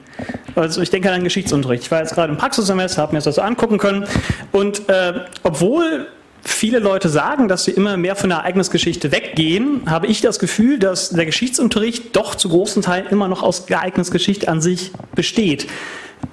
Also 0.54 0.82
ich 0.82 0.90
denke 0.90 1.08
an 1.08 1.16
den 1.16 1.24
Geschichtsunterricht. 1.24 1.84
Ich 1.84 1.90
war 1.90 2.00
jetzt 2.00 2.14
gerade 2.14 2.32
im 2.32 2.38
Praxissemester, 2.38 3.02
habe 3.02 3.12
mir 3.12 3.18
das 3.18 3.26
also 3.26 3.42
angucken 3.42 3.78
können. 3.78 4.06
Und 4.52 4.88
äh, 4.88 5.14
obwohl 5.42 6.06
viele 6.44 6.78
Leute 6.78 7.08
sagen, 7.08 7.48
dass 7.48 7.66
wir 7.66 7.76
immer 7.76 7.96
mehr 7.96 8.16
von 8.16 8.30
der 8.30 8.40
Ereignisgeschichte 8.40 9.12
weggehen, 9.12 9.82
habe 9.86 10.06
ich 10.06 10.20
das 10.20 10.38
Gefühl, 10.38 10.78
dass 10.78 11.10
der 11.10 11.26
Geschichtsunterricht 11.26 12.16
doch 12.16 12.34
zu 12.34 12.48
großen 12.48 12.82
Teilen 12.82 13.06
immer 13.08 13.28
noch 13.28 13.42
aus 13.42 13.68
Ereignisgeschichte 13.68 14.48
an 14.48 14.60
sich 14.60 14.92
besteht. 15.14 15.66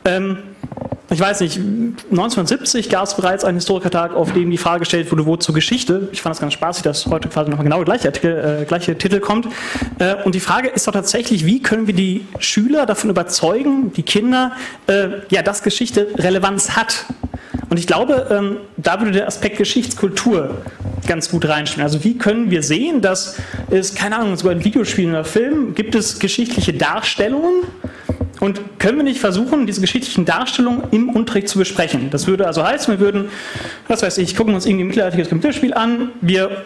Ähm, 0.06 0.40
ich 1.12 1.20
weiß 1.20 1.40
nicht, 1.42 1.58
1970 1.58 2.90
gab 2.90 3.06
es 3.06 3.16
bereits 3.16 3.44
einen 3.44 3.58
Historikertag, 3.58 4.14
auf 4.14 4.32
dem 4.34 4.52
die 4.52 4.60
Frage 4.60 4.82
gestellt 4.82 5.12
wurde, 5.12 5.26
wozu 5.26 5.54
Geschichte? 5.54 6.08
Ich 6.12 6.22
fand 6.22 6.36
das 6.36 6.40
ganz 6.40 6.54
spaßig, 6.54 6.84
dass 6.84 7.08
heute 7.08 7.30
quasi 7.30 7.50
nochmal 7.50 7.64
genau 7.64 7.84
der 7.84 7.98
gleiche, 7.98 8.62
äh, 8.62 8.66
gleiche 8.66 8.96
Titel 8.96 9.20
kommt. 9.20 9.48
Äh, 9.98 10.16
und 10.24 10.36
die 10.36 10.40
Frage 10.40 10.68
ist 10.68 10.88
doch 10.88 10.94
tatsächlich, 10.94 11.48
wie 11.48 11.64
können 11.64 11.88
wir 11.88 11.96
die 11.96 12.28
Schüler 12.38 12.86
davon 12.86 13.10
überzeugen, 13.10 13.92
die 13.94 14.04
Kinder, 14.04 14.52
äh, 14.86 15.10
ja, 15.32 15.42
dass 15.42 15.64
Geschichte 15.64 16.08
Relevanz 16.16 16.76
hat? 16.76 17.06
Und 17.70 17.78
ich 17.78 17.88
glaube, 17.88 18.28
ähm, 18.32 18.58
da 18.78 19.00
würde 19.00 19.12
der 19.12 19.28
Aspekt 19.28 19.58
Geschichtskultur 19.58 20.58
ganz 21.08 21.30
gut 21.30 21.48
reinstellen. 21.48 21.84
Also 21.84 22.04
wie 22.04 22.18
können 22.18 22.50
wir 22.50 22.64
sehen, 22.64 23.02
dass 23.02 23.38
es, 23.70 23.94
keine 23.96 24.18
Ahnung, 24.18 24.36
sogar 24.38 24.54
in 24.54 24.64
Videospielen 24.64 25.12
oder 25.12 25.24
Filmen 25.24 25.76
gibt 25.76 25.96
es 25.96 26.20
geschichtliche 26.20 26.74
Darstellungen 26.74 27.64
und 28.40 28.80
können 28.80 28.98
wir 28.98 29.04
nicht 29.04 29.20
versuchen, 29.20 29.68
diese 29.68 29.82
geschichtlichen 29.82 30.26
Darstellungen 30.26 30.84
im 30.92 31.10
Unterricht 31.10 31.50
zu 31.50 31.60
besprechen? 31.60 32.10
Das 32.10 32.26
würde 32.26 32.48
also 32.48 32.66
heißen, 32.66 32.92
wir 32.94 33.00
würden, 33.00 33.30
was 33.88 34.02
weiß 34.02 34.18
ich, 34.18 34.36
gucken 34.36 34.56
uns 34.56 34.66
irgendwie 34.66 34.86
ein 34.86 34.88
mittelalterliches 34.88 35.30
Computerspiel 35.30 35.74
an, 35.74 36.10
wir 36.22 36.64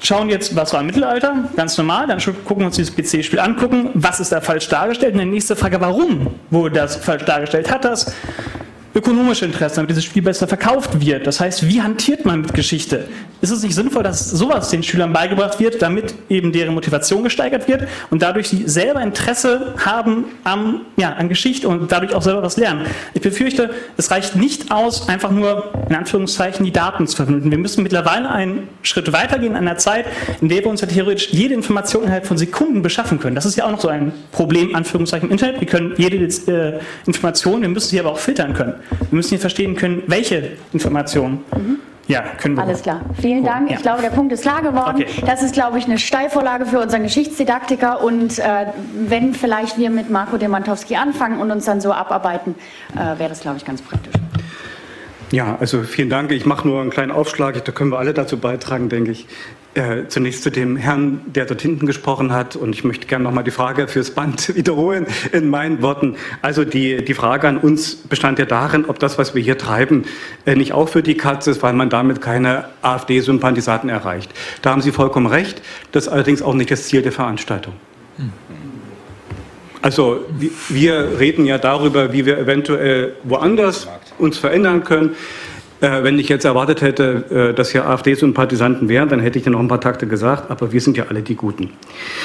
schauen 0.00 0.28
jetzt, 0.30 0.54
was 0.54 0.72
war 0.72 0.80
im 0.80 0.86
Mittelalter, 0.86 1.50
ganz 1.56 1.76
normal, 1.76 2.06
dann 2.06 2.20
gucken 2.20 2.60
wir 2.60 2.66
uns 2.66 2.76
dieses 2.76 2.94
PC-Spiel 2.94 3.40
angucken, 3.40 3.90
was 3.94 4.20
ist 4.20 4.32
da 4.32 4.40
falsch 4.40 4.68
dargestellt 4.68 5.14
und 5.14 5.20
die 5.20 5.26
nächste 5.26 5.56
Frage, 5.56 5.80
warum 5.80 6.34
wurde 6.50 6.76
das 6.76 6.96
falsch 6.96 7.24
dargestellt? 7.24 7.70
Hat 7.70 7.84
das 7.84 8.12
ökonomische 8.98 9.44
Interessen, 9.44 9.76
damit 9.76 9.90
dieses 9.90 10.04
Spiel 10.04 10.22
besser 10.22 10.48
verkauft 10.48 11.00
wird. 11.00 11.26
Das 11.26 11.38
heißt, 11.40 11.68
wie 11.68 11.80
hantiert 11.80 12.24
man 12.24 12.40
mit 12.40 12.52
Geschichte? 12.52 13.06
Ist 13.40 13.50
es 13.50 13.62
nicht 13.62 13.74
sinnvoll, 13.74 14.02
dass 14.02 14.28
sowas 14.28 14.70
den 14.70 14.82
Schülern 14.82 15.12
beigebracht 15.12 15.60
wird, 15.60 15.80
damit 15.80 16.14
eben 16.28 16.50
deren 16.52 16.74
Motivation 16.74 17.22
gesteigert 17.22 17.68
wird 17.68 17.86
und 18.10 18.22
dadurch 18.22 18.48
sie 18.48 18.68
selber 18.68 19.00
Interesse 19.00 19.74
haben 19.84 20.24
am, 20.42 20.82
ja, 20.96 21.12
an 21.12 21.28
Geschichte 21.28 21.68
und 21.68 21.92
dadurch 21.92 22.14
auch 22.14 22.22
selber 22.22 22.42
was 22.42 22.56
lernen? 22.56 22.86
Ich 23.14 23.22
befürchte, 23.22 23.70
es 23.96 24.10
reicht 24.10 24.34
nicht 24.34 24.72
aus, 24.72 25.08
einfach 25.08 25.30
nur 25.30 25.70
in 25.88 25.94
Anführungszeichen 25.94 26.64
die 26.64 26.72
Daten 26.72 27.06
zu 27.06 27.16
verwenden. 27.16 27.50
Wir 27.52 27.58
müssen 27.58 27.84
mittlerweile 27.84 28.28
einen 28.30 28.68
Schritt 28.82 29.12
weitergehen 29.12 29.52
in 29.52 29.56
einer 29.56 29.76
Zeit, 29.76 30.06
in 30.40 30.48
der 30.48 30.64
wir 30.64 30.66
uns 30.68 30.80
ja 30.80 30.88
theoretisch 30.88 31.28
jede 31.30 31.54
Information 31.54 32.02
innerhalb 32.02 32.26
von 32.26 32.36
Sekunden 32.36 32.82
beschaffen 32.82 33.20
können. 33.20 33.36
Das 33.36 33.46
ist 33.46 33.56
ja 33.56 33.66
auch 33.66 33.70
noch 33.70 33.80
so 33.80 33.88
ein 33.88 34.12
Problem, 34.32 34.74
Anführungszeichen, 34.74 35.28
im 35.28 35.32
Internet. 35.32 35.60
Wir 35.60 35.68
können 35.68 35.94
jede 35.96 36.16
äh, 36.16 36.80
Information, 37.06 37.62
wir 37.62 37.68
müssen 37.68 37.90
sie 37.90 38.00
aber 38.00 38.10
auch 38.10 38.18
filtern 38.18 38.54
können. 38.54 38.74
Wir 38.90 39.16
müssen 39.16 39.30
hier 39.30 39.38
verstehen 39.38 39.76
können, 39.76 40.02
welche 40.06 40.52
Informationen. 40.72 41.44
Mhm. 41.56 41.78
Ja, 42.08 42.22
können 42.40 42.56
wir. 42.56 42.62
Alles 42.62 42.82
klar. 42.82 43.02
Vielen 43.20 43.44
Dank. 43.44 43.70
Ja. 43.70 43.76
Ich 43.76 43.82
glaube, 43.82 44.00
der 44.00 44.08
Punkt 44.08 44.32
ist 44.32 44.40
klar 44.40 44.62
geworden. 44.62 45.02
Okay. 45.02 45.22
Das 45.26 45.42
ist, 45.42 45.52
glaube 45.52 45.78
ich, 45.78 45.84
eine 45.84 45.98
Steilvorlage 45.98 46.64
für 46.64 46.80
unseren 46.80 47.02
Geschichtsdidaktiker. 47.02 48.02
Und 48.02 48.38
äh, 48.38 48.66
wenn 48.94 49.34
vielleicht 49.34 49.76
wir 49.76 49.90
mit 49.90 50.08
Marco 50.08 50.38
Demantowski 50.38 50.96
anfangen 50.96 51.38
und 51.38 51.50
uns 51.50 51.66
dann 51.66 51.82
so 51.82 51.92
abarbeiten, 51.92 52.54
äh, 52.94 53.18
wäre 53.18 53.28
das, 53.28 53.40
glaube 53.40 53.58
ich, 53.58 53.64
ganz 53.66 53.82
praktisch. 53.82 54.14
Ja, 55.30 55.58
also 55.60 55.82
vielen 55.82 56.08
Dank. 56.08 56.32
Ich 56.32 56.46
mache 56.46 56.66
nur 56.66 56.80
einen 56.80 56.90
kleinen 56.90 57.12
Aufschlag. 57.12 57.62
Da 57.62 57.72
können 57.72 57.90
wir 57.90 57.98
alle 57.98 58.14
dazu 58.14 58.38
beitragen, 58.38 58.88
denke 58.88 59.10
ich. 59.10 59.26
Äh, 59.74 60.08
zunächst 60.08 60.42
zu 60.42 60.50
dem 60.50 60.76
Herrn, 60.76 61.20
der 61.26 61.44
dort 61.44 61.60
hinten 61.60 61.86
gesprochen 61.86 62.32
hat. 62.32 62.56
Und 62.56 62.74
ich 62.74 62.82
möchte 62.82 63.06
gerne 63.06 63.24
nochmal 63.24 63.44
die 63.44 63.50
Frage 63.50 63.88
fürs 63.88 64.10
Band 64.10 64.54
wiederholen 64.56 65.06
in 65.32 65.50
meinen 65.50 65.82
Worten. 65.82 66.16
Also 66.40 66.64
die, 66.64 67.04
die 67.04 67.12
Frage 67.12 67.46
an 67.46 67.58
uns 67.58 67.94
bestand 67.94 68.38
ja 68.38 68.46
darin, 68.46 68.86
ob 68.86 68.98
das, 68.98 69.18
was 69.18 69.34
wir 69.34 69.42
hier 69.42 69.58
treiben, 69.58 70.06
äh, 70.46 70.54
nicht 70.54 70.72
auch 70.72 70.88
für 70.88 71.02
die 71.02 71.16
Katze 71.16 71.50
ist, 71.50 71.62
weil 71.62 71.74
man 71.74 71.90
damit 71.90 72.22
keine 72.22 72.64
AfD-Sympathisanten 72.80 73.90
erreicht. 73.90 74.32
Da 74.62 74.70
haben 74.70 74.80
Sie 74.80 74.92
vollkommen 74.92 75.26
recht. 75.26 75.60
Das 75.92 76.06
ist 76.06 76.12
allerdings 76.12 76.40
auch 76.40 76.54
nicht 76.54 76.70
das 76.70 76.84
Ziel 76.84 77.02
der 77.02 77.12
Veranstaltung. 77.12 77.74
Also 79.82 80.20
wir 80.68 81.18
reden 81.18 81.46
ja 81.46 81.58
darüber, 81.58 82.12
wie 82.12 82.26
wir 82.26 82.38
eventuell 82.38 83.14
woanders 83.24 83.88
uns 84.18 84.38
verändern 84.38 84.84
können. 84.84 85.14
Äh, 85.80 86.02
wenn 86.02 86.18
ich 86.18 86.28
jetzt 86.28 86.44
erwartet 86.44 86.82
hätte, 86.82 87.50
äh, 87.52 87.54
dass 87.54 87.70
hier 87.70 87.86
AfD-Sympathisanten 87.86 88.88
wären, 88.88 89.08
dann 89.08 89.20
hätte 89.20 89.38
ich 89.38 89.44
dir 89.44 89.50
noch 89.50 89.60
ein 89.60 89.68
paar 89.68 89.80
Takte 89.80 90.08
gesagt, 90.08 90.50
aber 90.50 90.72
wir 90.72 90.80
sind 90.80 90.96
ja 90.96 91.04
alle 91.08 91.22
die 91.22 91.36
Guten. 91.36 91.70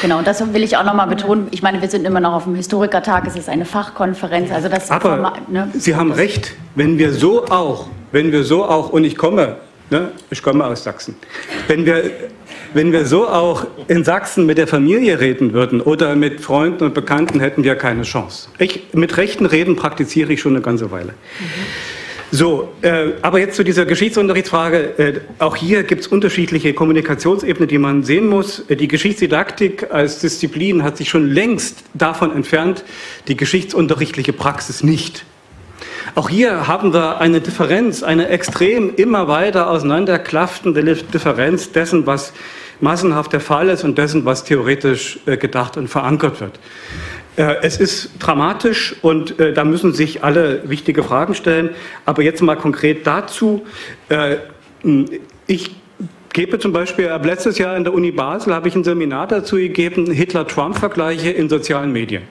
Genau, 0.02 0.18
und 0.18 0.26
das 0.26 0.54
will 0.54 0.64
ich 0.64 0.76
auch 0.76 0.84
noch 0.84 0.96
mal 0.96 1.06
betonen. 1.06 1.48
Ich 1.52 1.62
meine, 1.62 1.80
wir 1.80 1.88
sind 1.88 2.06
immer 2.06 2.20
noch 2.20 2.34
auf 2.34 2.46
dem 2.46 2.56
Historikertag, 2.56 3.28
es 3.28 3.36
ist 3.36 3.50
eine 3.50 3.66
Fachkonferenz. 3.66 4.52
Also 4.52 4.70
das 4.70 4.90
aber 4.90 5.34
ne? 5.50 5.70
Sie 5.74 5.96
haben 5.96 6.12
recht, 6.12 6.56
wenn 6.74 6.98
wir 6.98 7.12
so 7.12 7.46
auch, 7.46 7.90
wenn 8.12 8.32
wir 8.32 8.44
so 8.44 8.66
auch, 8.66 8.90
und 8.90 9.04
ich 9.04 9.18
komme, 9.18 9.58
ne, 9.94 10.12
ich 10.30 10.44
komme 10.44 10.66
aus 10.66 10.84
Sachsen, 10.84 11.16
wenn 11.68 11.86
wir, 11.86 12.12
wenn 12.74 12.92
wir 12.92 13.06
so 13.06 13.28
auch 13.28 13.66
in 13.88 14.04
Sachsen 14.04 14.46
mit 14.46 14.58
der 14.58 14.68
Familie 14.68 15.20
reden 15.20 15.54
würden 15.54 15.80
oder 15.80 16.16
mit 16.16 16.42
Freunden 16.42 16.84
und 16.84 16.94
Bekannten, 16.94 17.40
hätten 17.40 17.64
wir 17.64 17.76
keine 17.76 18.02
Chance. 18.02 18.50
Ich, 18.58 18.82
mit 18.94 19.16
rechten 19.16 19.46
Reden 19.46 19.76
praktiziere 19.76 20.34
ich 20.34 20.42
schon 20.42 20.54
eine 20.54 20.62
ganze 20.62 20.92
Weile. 20.92 21.14
So, 22.32 22.74
äh, 22.82 23.12
aber 23.22 23.38
jetzt 23.40 23.56
zu 23.56 23.64
dieser 23.64 23.86
Geschichtsunterrichtsfrage. 23.86 24.98
Äh, 24.98 25.20
auch 25.38 25.56
hier 25.56 25.84
gibt 25.84 26.02
es 26.02 26.08
unterschiedliche 26.08 26.74
Kommunikationsebenen, 26.74 27.68
die 27.68 27.78
man 27.78 28.02
sehen 28.04 28.26
muss. 28.26 28.68
Äh, 28.70 28.76
die 28.76 28.88
Geschichtsdidaktik 28.88 29.92
als 29.92 30.18
Disziplin 30.18 30.82
hat 30.82 30.98
sich 30.98 31.10
schon 31.10 31.30
längst 31.30 31.84
davon 31.94 32.36
entfernt, 32.36 32.86
die 33.28 33.38
geschichtsunterrichtliche 33.38 34.34
Praxis 34.34 34.84
nicht. 34.84 35.26
Auch 36.16 36.30
hier 36.30 36.68
haben 36.68 36.94
wir 36.94 37.20
eine 37.20 37.42
Differenz, 37.42 38.04
eine 38.04 38.30
extrem 38.30 38.94
immer 38.96 39.28
weiter 39.28 39.70
auseinanderklaffende 39.70 40.84
Differenz 40.84 41.72
dessen, 41.72 42.06
was 42.06 42.34
massenhaft 42.80 43.34
der 43.34 43.40
Fall 43.40 43.70
ist 43.70 43.84
und 43.84 43.98
dessen, 43.98 44.26
was 44.26 44.44
theoretisch 44.44 45.20
äh, 45.26 45.38
gedacht 45.38 45.78
und 45.78 45.88
verankert 45.88 46.42
wird. 46.42 46.60
Äh, 47.36 47.56
es 47.64 47.78
ist 47.78 48.12
dramatisch 48.20 48.96
und 49.02 49.40
äh, 49.40 49.54
da 49.54 49.64
müssen 49.64 49.94
sich 49.94 50.24
alle 50.24 50.70
wichtige 50.70 51.04
Fragen 51.04 51.34
stellen. 51.34 51.72
Aber 52.06 52.22
jetzt 52.22 52.42
mal 52.42 52.56
konkret 52.56 53.08
dazu. 53.08 53.66
Ich 55.48 55.76
gebe 56.34 56.60
zum 56.60 56.74
Beispiel, 56.74 57.10
ab 57.10 57.26
letztes 57.26 57.58
Jahr 57.58 57.78
in 57.78 57.86
der 57.86 57.94
Uni 57.94 58.12
Basel 58.12 58.54
habe 58.54 58.68
ich 58.68 58.76
ein 58.76 58.84
Seminar 58.84 59.28
dazu 59.28 59.56
gegeben, 59.56 60.12
Hitler-Trump-Vergleiche 60.12 61.30
in 61.30 61.48
sozialen 61.48 61.92
Medien. 61.94 62.24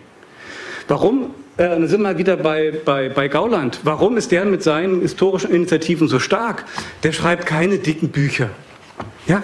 Warum? 0.89 1.31
Äh, 1.63 1.69
dann 1.69 1.87
sind 1.87 2.03
wir 2.03 2.19
wieder 2.19 2.37
bei, 2.37 2.73
bei, 2.85 3.09
bei 3.09 3.29
Gauland. 3.29 3.79
Warum 3.85 4.17
ist 4.17 4.33
der 4.33 4.45
mit 4.45 4.65
seinen 4.65 5.01
historischen 5.01 5.53
Initiativen 5.53 6.09
so 6.09 6.19
stark? 6.19 6.65
Der 7.05 7.13
schreibt 7.13 7.47
keine 7.47 7.79
dicken 7.79 8.09
Bücher. 8.09 8.51
Ja? 9.29 9.43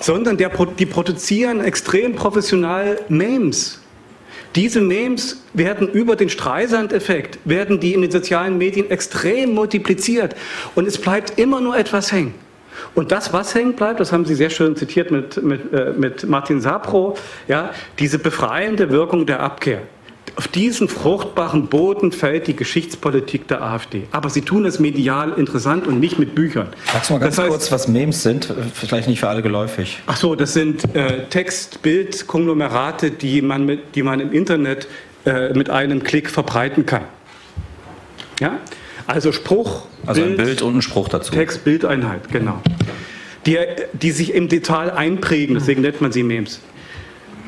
Sondern 0.00 0.36
der, 0.36 0.50
die 0.78 0.86
produzieren 0.86 1.64
extrem 1.64 2.14
professional 2.14 2.98
Memes. 3.08 3.80
Diese 4.54 4.80
Memes 4.80 5.42
werden 5.54 5.88
über 5.88 6.16
den 6.16 6.28
Streisand-Effekt, 6.28 7.38
werden 7.44 7.80
die 7.80 7.94
in 7.94 8.02
den 8.02 8.10
sozialen 8.10 8.58
Medien 8.58 8.90
extrem 8.90 9.54
multipliziert 9.54 10.34
und 10.74 10.86
es 10.86 10.98
bleibt 10.98 11.38
immer 11.38 11.60
nur 11.60 11.76
etwas 11.76 12.12
hängen. 12.12 12.34
Und 12.94 13.12
das, 13.12 13.32
was 13.34 13.54
hängen 13.54 13.74
bleibt, 13.74 14.00
das 14.00 14.12
haben 14.12 14.24
Sie 14.24 14.34
sehr 14.34 14.48
schön 14.48 14.76
zitiert 14.76 15.10
mit, 15.10 15.42
mit, 15.42 15.72
äh, 15.72 15.92
mit 15.96 16.26
Martin 16.28 16.60
Sapro, 16.60 17.16
ja, 17.48 17.70
diese 17.98 18.18
befreiende 18.18 18.90
Wirkung 18.90 19.26
der 19.26 19.40
Abkehr. 19.40 19.82
Auf 20.36 20.48
diesen 20.48 20.88
fruchtbaren 20.88 21.68
Boden 21.68 22.12
fällt 22.12 22.46
die 22.46 22.54
Geschichtspolitik 22.54 23.48
der 23.48 23.62
AfD. 23.62 24.02
Aber 24.10 24.28
sie 24.28 24.42
tun 24.42 24.66
es 24.66 24.78
medial 24.78 25.32
interessant 25.32 25.86
und 25.86 25.98
nicht 25.98 26.18
mit 26.18 26.34
Büchern. 26.34 26.68
Sagst 26.92 27.08
du 27.08 27.14
mal 27.14 27.20
ganz 27.20 27.36
das 27.36 27.44
heißt, 27.44 27.50
kurz, 27.50 27.72
was 27.72 27.88
Memes 27.88 28.22
sind? 28.22 28.52
Vielleicht 28.74 29.08
nicht 29.08 29.20
für 29.20 29.28
alle 29.28 29.40
geläufig. 29.40 29.98
Ach 30.06 30.16
so, 30.16 30.34
das 30.34 30.52
sind 30.52 30.94
äh, 30.94 31.24
Text-, 31.30 31.80
Bild-, 31.80 32.26
Konglomerate, 32.26 33.10
die 33.10 33.40
man, 33.40 33.64
mit, 33.64 33.94
die 33.94 34.02
man 34.02 34.20
im 34.20 34.30
Internet 34.30 34.88
äh, 35.24 35.54
mit 35.54 35.70
einem 35.70 36.02
Klick 36.02 36.28
verbreiten 36.28 36.84
kann. 36.84 37.04
Ja? 38.38 38.58
Also 39.06 39.32
Spruch. 39.32 39.86
Also 40.04 40.20
Bild, 40.20 40.38
ein 40.38 40.44
Bild 40.44 40.62
und 40.62 40.76
ein 40.76 40.82
Spruch 40.82 41.08
dazu. 41.08 41.32
Text, 41.32 41.64
Bildeinheit, 41.64 42.30
genau. 42.30 42.60
Die, 43.46 43.56
die 43.94 44.10
sich 44.10 44.34
im 44.34 44.48
Detail 44.48 44.90
einprägen, 44.90 45.54
deswegen 45.54 45.80
nennt 45.80 46.02
man 46.02 46.12
sie 46.12 46.22
Memes. 46.22 46.60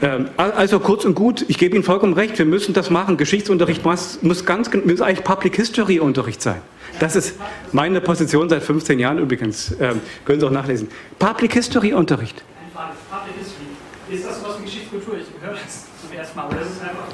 Ähm, 0.01 0.29
also 0.37 0.79
kurz 0.81 1.05
und 1.05 1.15
gut, 1.15 1.45
ich 1.49 1.59
gebe 1.59 1.75
Ihnen 1.75 1.85
vollkommen 1.85 2.13
recht, 2.13 2.39
wir 2.39 2.47
müssen 2.47 2.73
das 2.73 2.91
machen. 2.91 3.17
Geschichtsunterricht 3.17 3.85
muss, 3.85 4.23
muss 4.23 4.45
ganz 4.45 4.71
muss 4.73 5.01
eigentlich 5.01 5.25
Public 5.25 5.57
History 5.57 5.99
Unterricht 5.99 6.41
sein. 6.41 6.61
Das 7.01 7.17
ist 7.17 7.37
meine 7.73 8.01
Position 8.01 8.49
seit 8.49 8.63
15 8.63 8.99
Jahren 8.99 9.19
übrigens. 9.19 9.75
Ähm, 9.81 10.01
können 10.25 10.41
Sie 10.41 10.47
auch 10.47 10.51
nachlesen. 10.51 10.89
Public 11.19 11.53
History 11.55 11.93
Unterricht. 11.93 12.43
Public 12.75 13.37
History. 13.39 14.17
Ist 14.17 14.27
das 14.27 14.43
was 14.45 14.59
wie 14.61 14.65
Geschichtskultur? 14.65 15.15
Ich 15.17 15.27
höre 15.45 15.55
das 15.55 15.87
zum 16.01 16.17
ersten 16.17 16.37
Mal, 16.37 16.45
aber 16.45 16.55
das 16.57 16.69
ist 16.69 16.83
einfach. 16.83 17.05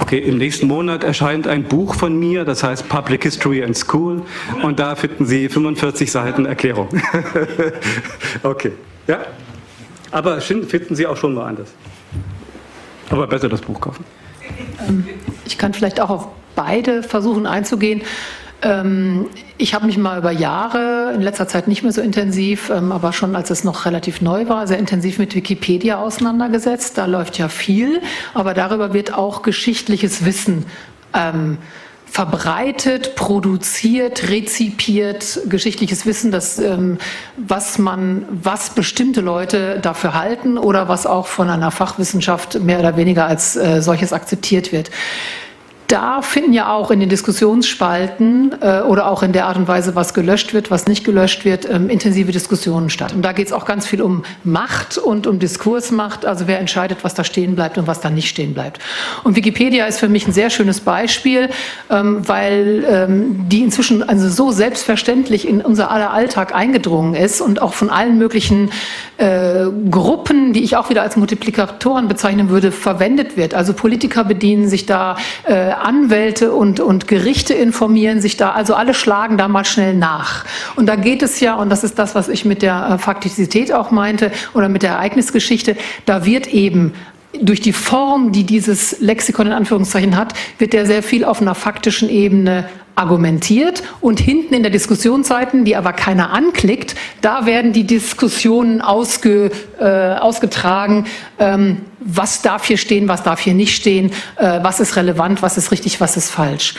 Okay, 0.00 0.18
im 0.18 0.38
nächsten 0.38 0.66
Monat 0.66 1.04
erscheint 1.04 1.46
ein 1.46 1.64
Buch 1.64 1.94
von 1.94 2.18
mir, 2.18 2.44
das 2.44 2.62
heißt 2.62 2.88
Public 2.88 3.22
History 3.22 3.62
and 3.62 3.76
School, 3.76 4.22
und 4.62 4.80
da 4.80 4.96
finden 4.96 5.26
Sie 5.26 5.48
45 5.48 6.10
Seiten 6.10 6.46
Erklärung. 6.46 6.88
okay, 8.42 8.72
ja? 9.06 9.20
Aber 10.10 10.40
finden 10.40 10.96
Sie 10.96 11.06
auch 11.06 11.16
schon 11.16 11.36
woanders. 11.36 11.72
Aber 13.10 13.26
besser 13.26 13.48
das 13.48 13.60
Buch 13.60 13.80
kaufen. 13.80 14.04
Ähm, 14.88 15.06
ich 15.44 15.58
kann 15.58 15.74
vielleicht 15.74 16.00
auch 16.00 16.10
auf 16.10 16.28
beide 16.56 17.02
versuchen 17.02 17.46
einzugehen. 17.46 18.02
Ähm, 18.62 19.26
ich 19.56 19.74
habe 19.74 19.86
mich 19.86 19.96
mal 19.96 20.18
über 20.18 20.30
Jahre, 20.30 21.12
in 21.14 21.22
letzter 21.22 21.48
Zeit 21.48 21.66
nicht 21.68 21.82
mehr 21.82 21.92
so 21.92 22.00
intensiv, 22.00 22.70
ähm, 22.70 22.92
aber 22.92 23.12
schon 23.12 23.36
als 23.36 23.50
es 23.50 23.64
noch 23.64 23.86
relativ 23.86 24.20
neu 24.20 24.48
war, 24.48 24.66
sehr 24.66 24.78
intensiv 24.78 25.18
mit 25.18 25.34
Wikipedia 25.34 25.98
auseinandergesetzt. 25.98 26.98
Da 26.98 27.06
läuft 27.06 27.38
ja 27.38 27.48
viel, 27.48 28.00
aber 28.34 28.54
darüber 28.54 28.92
wird 28.92 29.14
auch 29.14 29.42
geschichtliches 29.42 30.24
Wissen 30.24 30.66
ähm, 31.14 31.58
verbreitet, 32.10 33.14
produziert, 33.14 34.28
rezipiert 34.28 35.40
geschichtliches 35.48 36.06
Wissen, 36.06 36.32
das, 36.32 36.58
ähm, 36.58 36.98
was 37.36 37.78
man, 37.78 38.24
was 38.30 38.70
bestimmte 38.70 39.20
Leute 39.20 39.78
dafür 39.80 40.14
halten 40.14 40.58
oder 40.58 40.88
was 40.88 41.06
auch 41.06 41.28
von 41.28 41.48
einer 41.48 41.70
Fachwissenschaft 41.70 42.60
mehr 42.60 42.80
oder 42.80 42.96
weniger 42.96 43.26
als 43.26 43.54
äh, 43.54 43.80
solches 43.80 44.12
akzeptiert 44.12 44.72
wird 44.72 44.90
da 45.90 46.22
finden 46.22 46.52
ja 46.52 46.72
auch 46.72 46.90
in 46.90 47.00
den 47.00 47.08
Diskussionsspalten 47.08 48.54
äh, 48.60 48.80
oder 48.82 49.08
auch 49.10 49.22
in 49.22 49.32
der 49.32 49.46
Art 49.46 49.56
und 49.56 49.66
Weise, 49.66 49.96
was 49.96 50.14
gelöscht 50.14 50.54
wird, 50.54 50.70
was 50.70 50.86
nicht 50.86 51.04
gelöscht 51.04 51.44
wird, 51.44 51.68
ähm, 51.68 51.90
intensive 51.90 52.30
Diskussionen 52.30 52.90
statt. 52.90 53.12
Und 53.12 53.22
da 53.22 53.32
geht 53.32 53.48
es 53.48 53.52
auch 53.52 53.66
ganz 53.66 53.86
viel 53.86 54.00
um 54.00 54.22
Macht 54.44 54.98
und 54.98 55.26
um 55.26 55.38
Diskursmacht, 55.38 56.26
also 56.26 56.46
wer 56.46 56.60
entscheidet, 56.60 56.98
was 57.02 57.14
da 57.14 57.24
stehen 57.24 57.56
bleibt 57.56 57.76
und 57.76 57.86
was 57.86 58.00
da 58.00 58.10
nicht 58.10 58.28
stehen 58.28 58.54
bleibt. 58.54 58.78
Und 59.24 59.34
Wikipedia 59.34 59.86
ist 59.86 59.98
für 59.98 60.08
mich 60.08 60.28
ein 60.28 60.32
sehr 60.32 60.50
schönes 60.50 60.80
Beispiel, 60.80 61.50
ähm, 61.90 62.26
weil 62.28 62.84
ähm, 62.88 63.48
die 63.48 63.62
inzwischen 63.62 64.08
also 64.08 64.28
so 64.28 64.52
selbstverständlich 64.52 65.48
in 65.48 65.60
unser 65.60 65.90
aller 65.90 66.12
Alltag 66.12 66.54
eingedrungen 66.54 67.14
ist 67.14 67.40
und 67.40 67.60
auch 67.62 67.74
von 67.74 67.90
allen 67.90 68.16
möglichen 68.16 68.70
äh, 69.16 69.66
Gruppen, 69.90 70.52
die 70.52 70.62
ich 70.62 70.76
auch 70.76 70.88
wieder 70.88 71.02
als 71.02 71.16
Multiplikatoren 71.16 72.06
bezeichnen 72.06 72.48
würde, 72.48 72.70
verwendet 72.70 73.36
wird. 73.36 73.54
Also 73.54 73.72
Politiker 73.72 74.24
bedienen 74.24 74.68
sich 74.68 74.86
da, 74.86 75.16
äh, 75.44 75.79
Anwälte 75.82 76.52
und, 76.52 76.80
und 76.80 77.08
Gerichte 77.08 77.54
informieren 77.54 78.20
sich 78.20 78.36
da, 78.36 78.50
also 78.52 78.74
alle 78.74 78.94
schlagen 78.94 79.38
da 79.38 79.48
mal 79.48 79.64
schnell 79.64 79.94
nach. 79.94 80.44
Und 80.76 80.86
da 80.86 80.96
geht 80.96 81.22
es 81.22 81.40
ja, 81.40 81.54
und 81.54 81.70
das 81.70 81.84
ist 81.84 81.98
das, 81.98 82.14
was 82.14 82.28
ich 82.28 82.44
mit 82.44 82.62
der 82.62 82.90
äh, 82.90 82.98
Faktizität 82.98 83.72
auch 83.72 83.90
meinte 83.90 84.32
oder 84.54 84.68
mit 84.68 84.82
der 84.82 84.92
Ereignisgeschichte, 84.92 85.76
da 86.06 86.24
wird 86.24 86.46
eben 86.48 86.92
durch 87.40 87.60
die 87.60 87.72
Form, 87.72 88.32
die 88.32 88.44
dieses 88.44 89.00
Lexikon 89.00 89.48
in 89.48 89.52
Anführungszeichen 89.52 90.16
hat, 90.16 90.34
wird 90.58 90.72
der 90.72 90.86
sehr 90.86 91.02
viel 91.02 91.24
auf 91.24 91.40
einer 91.40 91.54
faktischen 91.54 92.08
Ebene 92.08 92.68
argumentiert 92.96 93.82
und 94.00 94.20
hinten 94.20 94.52
in 94.52 94.62
der 94.62 94.70
Diskussionsseiten, 94.70 95.64
die 95.64 95.76
aber 95.76 95.92
keiner 95.92 96.32
anklickt, 96.32 96.96
da 97.22 97.46
werden 97.46 97.72
die 97.72 97.84
Diskussionen 97.84 98.80
ausge, 98.82 99.50
äh, 99.78 99.84
ausgetragen, 99.84 101.06
ähm, 101.38 101.82
was 102.00 102.42
darf 102.42 102.66
hier 102.66 102.76
stehen, 102.76 103.08
was 103.08 103.22
darf 103.22 103.40
hier 103.40 103.54
nicht 103.54 103.74
stehen, 103.74 104.12
äh, 104.36 104.60
was 104.62 104.80
ist 104.80 104.96
relevant, 104.96 105.40
was 105.40 105.56
ist 105.56 105.70
richtig, 105.70 106.00
was 106.00 106.16
ist 106.16 106.30
falsch. 106.30 106.74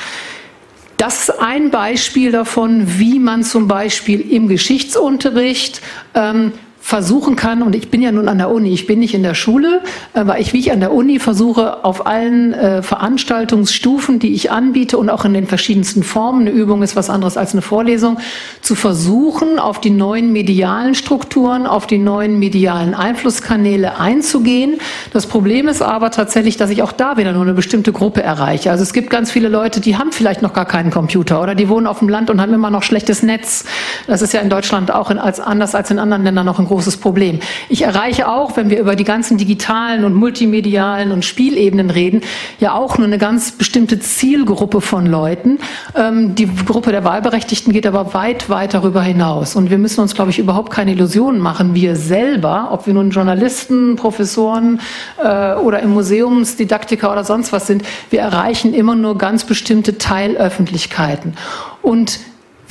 Das 0.97 1.29
ist 1.29 1.39
ein 1.41 1.71
Beispiel 1.71 2.31
davon, 2.31 2.99
wie 2.99 3.17
man 3.17 3.43
zum 3.43 3.67
Beispiel 3.67 4.21
im 4.21 4.47
Geschichtsunterricht 4.47 5.81
ähm, 6.13 6.51
versuchen 6.81 7.35
kann, 7.35 7.61
und 7.61 7.75
ich 7.75 7.89
bin 7.89 8.01
ja 8.01 8.11
nun 8.11 8.27
an 8.27 8.39
der 8.39 8.49
Uni, 8.49 8.73
ich 8.73 8.87
bin 8.87 8.99
nicht 8.99 9.13
in 9.13 9.23
der 9.23 9.35
Schule, 9.35 9.81
aber 10.13 10.39
ich, 10.39 10.51
wie 10.51 10.59
ich 10.59 10.71
an 10.71 10.79
der 10.79 10.91
Uni 10.91 11.19
versuche, 11.19 11.85
auf 11.85 12.07
allen 12.07 12.53
äh, 12.53 12.81
Veranstaltungsstufen, 12.81 14.17
die 14.17 14.33
ich 14.33 14.51
anbiete 14.51 14.97
und 14.97 15.09
auch 15.09 15.23
in 15.23 15.33
den 15.33 15.45
verschiedensten 15.45 16.01
Formen, 16.01 16.41
eine 16.41 16.49
Übung 16.49 16.81
ist 16.81 16.95
was 16.95 17.09
anderes 17.09 17.37
als 17.37 17.53
eine 17.53 17.61
Vorlesung, 17.61 18.17
zu 18.61 18.73
versuchen, 18.75 19.59
auf 19.59 19.79
die 19.79 19.91
neuen 19.91 20.33
medialen 20.33 20.95
Strukturen, 20.95 21.67
auf 21.67 21.85
die 21.85 21.99
neuen 21.99 22.39
medialen 22.39 22.95
Einflusskanäle 22.95 23.99
einzugehen. 23.99 24.79
Das 25.13 25.27
Problem 25.27 25.67
ist 25.67 25.83
aber 25.83 26.09
tatsächlich, 26.09 26.57
dass 26.57 26.71
ich 26.71 26.81
auch 26.81 26.91
da 26.91 27.15
wieder 27.15 27.31
nur 27.31 27.43
eine 27.43 27.53
bestimmte 27.53 27.91
Gruppe 27.91 28.23
erreiche. 28.23 28.71
Also 28.71 28.83
es 28.83 28.91
gibt 28.91 29.11
ganz 29.11 29.29
viele 29.29 29.49
Leute, 29.49 29.81
die 29.81 29.97
haben 29.97 30.11
vielleicht 30.11 30.41
noch 30.41 30.53
gar 30.53 30.65
keinen 30.65 30.89
Computer 30.89 31.41
oder 31.41 31.53
die 31.53 31.69
wohnen 31.69 31.85
auf 31.85 31.99
dem 31.99 32.09
Land 32.09 32.31
und 32.31 32.41
haben 32.41 32.53
immer 32.53 32.71
noch 32.71 32.81
schlechtes 32.81 33.21
Netz. 33.21 33.65
Das 34.07 34.23
ist 34.23 34.33
ja 34.33 34.41
in 34.41 34.49
Deutschland 34.49 34.91
auch 34.91 35.11
in, 35.11 35.19
als, 35.19 35.39
anders 35.39 35.75
als 35.75 35.91
in 35.91 35.99
anderen 35.99 36.23
Ländern 36.23 36.45
noch 36.45 36.57
ein 36.57 36.70
großes 36.71 36.97
Problem. 36.97 37.39
Ich 37.67 37.81
erreiche 37.81 38.29
auch, 38.29 38.55
wenn 38.55 38.69
wir 38.69 38.79
über 38.79 38.95
die 38.95 39.03
ganzen 39.03 39.37
digitalen 39.37 40.05
und 40.05 40.13
multimedialen 40.13 41.11
und 41.11 41.25
Spielebenen 41.25 41.89
reden, 41.89 42.21
ja 42.59 42.73
auch 42.73 42.97
nur 42.97 43.07
eine 43.07 43.17
ganz 43.17 43.51
bestimmte 43.51 43.99
Zielgruppe 43.99 44.79
von 44.79 45.05
Leuten. 45.05 45.59
Ähm, 45.95 46.33
die 46.33 46.47
Gruppe 46.65 46.91
der 46.91 47.03
Wahlberechtigten 47.03 47.73
geht 47.73 47.85
aber 47.85 48.13
weit, 48.13 48.49
weit 48.49 48.73
darüber 48.73 49.01
hinaus. 49.01 49.57
Und 49.57 49.69
wir 49.69 49.77
müssen 49.77 49.99
uns, 49.99 50.15
glaube 50.15 50.31
ich, 50.31 50.39
überhaupt 50.39 50.71
keine 50.71 50.93
Illusionen 50.93 51.41
machen. 51.41 51.75
Wir 51.75 51.97
selber, 51.97 52.69
ob 52.71 52.87
wir 52.87 52.93
nun 52.93 53.09
Journalisten, 53.09 53.97
Professoren 53.97 54.79
äh, 55.21 55.55
oder 55.55 55.81
im 55.81 55.89
Museumsdidaktiker 55.89 57.11
oder 57.11 57.25
sonst 57.25 57.51
was 57.51 57.67
sind, 57.67 57.83
wir 58.09 58.21
erreichen 58.21 58.73
immer 58.73 58.95
nur 58.95 59.17
ganz 59.17 59.43
bestimmte 59.43 59.97
Teilöffentlichkeiten. 59.97 61.33
Und 61.81 62.19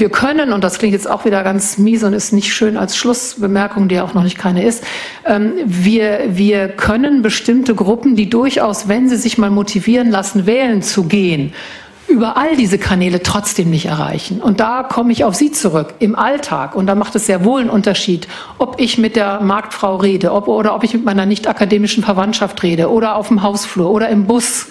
wir 0.01 0.11
können, 0.11 0.53
und 0.53 0.65
das 0.65 0.79
klingt 0.79 0.95
jetzt 0.95 1.09
auch 1.09 1.25
wieder 1.25 1.43
ganz 1.45 1.79
mies 1.79 2.03
und 2.03 2.13
ist 2.13 2.33
nicht 2.33 2.53
schön 2.53 2.77
als 2.77 2.97
Schlussbemerkung, 2.97 3.89
die 3.89 4.01
auch 4.01 4.15
noch 4.15 4.23
nicht 4.23 4.39
keine 4.39 4.65
ist, 4.65 4.85
ähm, 5.27 5.53
wir, 5.65 6.21
wir 6.29 6.69
können 6.69 7.23
bestimmte 7.23 7.75
Gruppen, 7.75 8.17
die 8.17 8.31
durchaus, 8.31 8.89
wenn 8.89 9.09
sie 9.09 9.17
sich 9.17 9.39
mal 9.39 9.51
motivieren 9.51 10.11
lassen, 10.11 10.47
wählen 10.47 10.83
zu 10.83 11.05
gehen, 11.05 11.53
über 12.11 12.37
all 12.37 12.57
diese 12.57 12.79
Kanäle 12.79 13.23
trotzdem 13.23 13.71
nicht 13.71 13.87
erreichen. 13.87 14.41
Und 14.41 14.61
da 14.61 14.83
komme 14.83 15.13
ich 15.13 15.25
auf 15.25 15.35
Sie 15.35 15.53
zurück, 15.53 15.95
im 16.01 16.17
Alltag. 16.17 16.75
Und 16.75 16.87
da 16.87 16.95
macht 16.95 17.15
es 17.15 17.27
sehr 17.27 17.45
wohl 17.45 17.61
einen 17.61 17.71
Unterschied, 17.71 18.27
ob 18.59 18.81
ich 18.81 18.99
mit 18.99 19.17
der 19.17 19.41
Marktfrau 19.41 19.97
rede 19.97 20.33
ob, 20.33 20.49
oder 20.49 20.75
ob 20.75 20.85
ich 20.85 20.93
mit 20.93 21.05
meiner 21.05 21.25
nicht 21.25 21.47
akademischen 21.47 22.03
Verwandtschaft 22.03 22.63
rede 22.63 22.91
oder 22.91 23.17
auf 23.17 23.29
dem 23.29 23.43
Hausflur 23.43 23.91
oder 23.91 24.09
im 24.09 24.27
Bus 24.27 24.67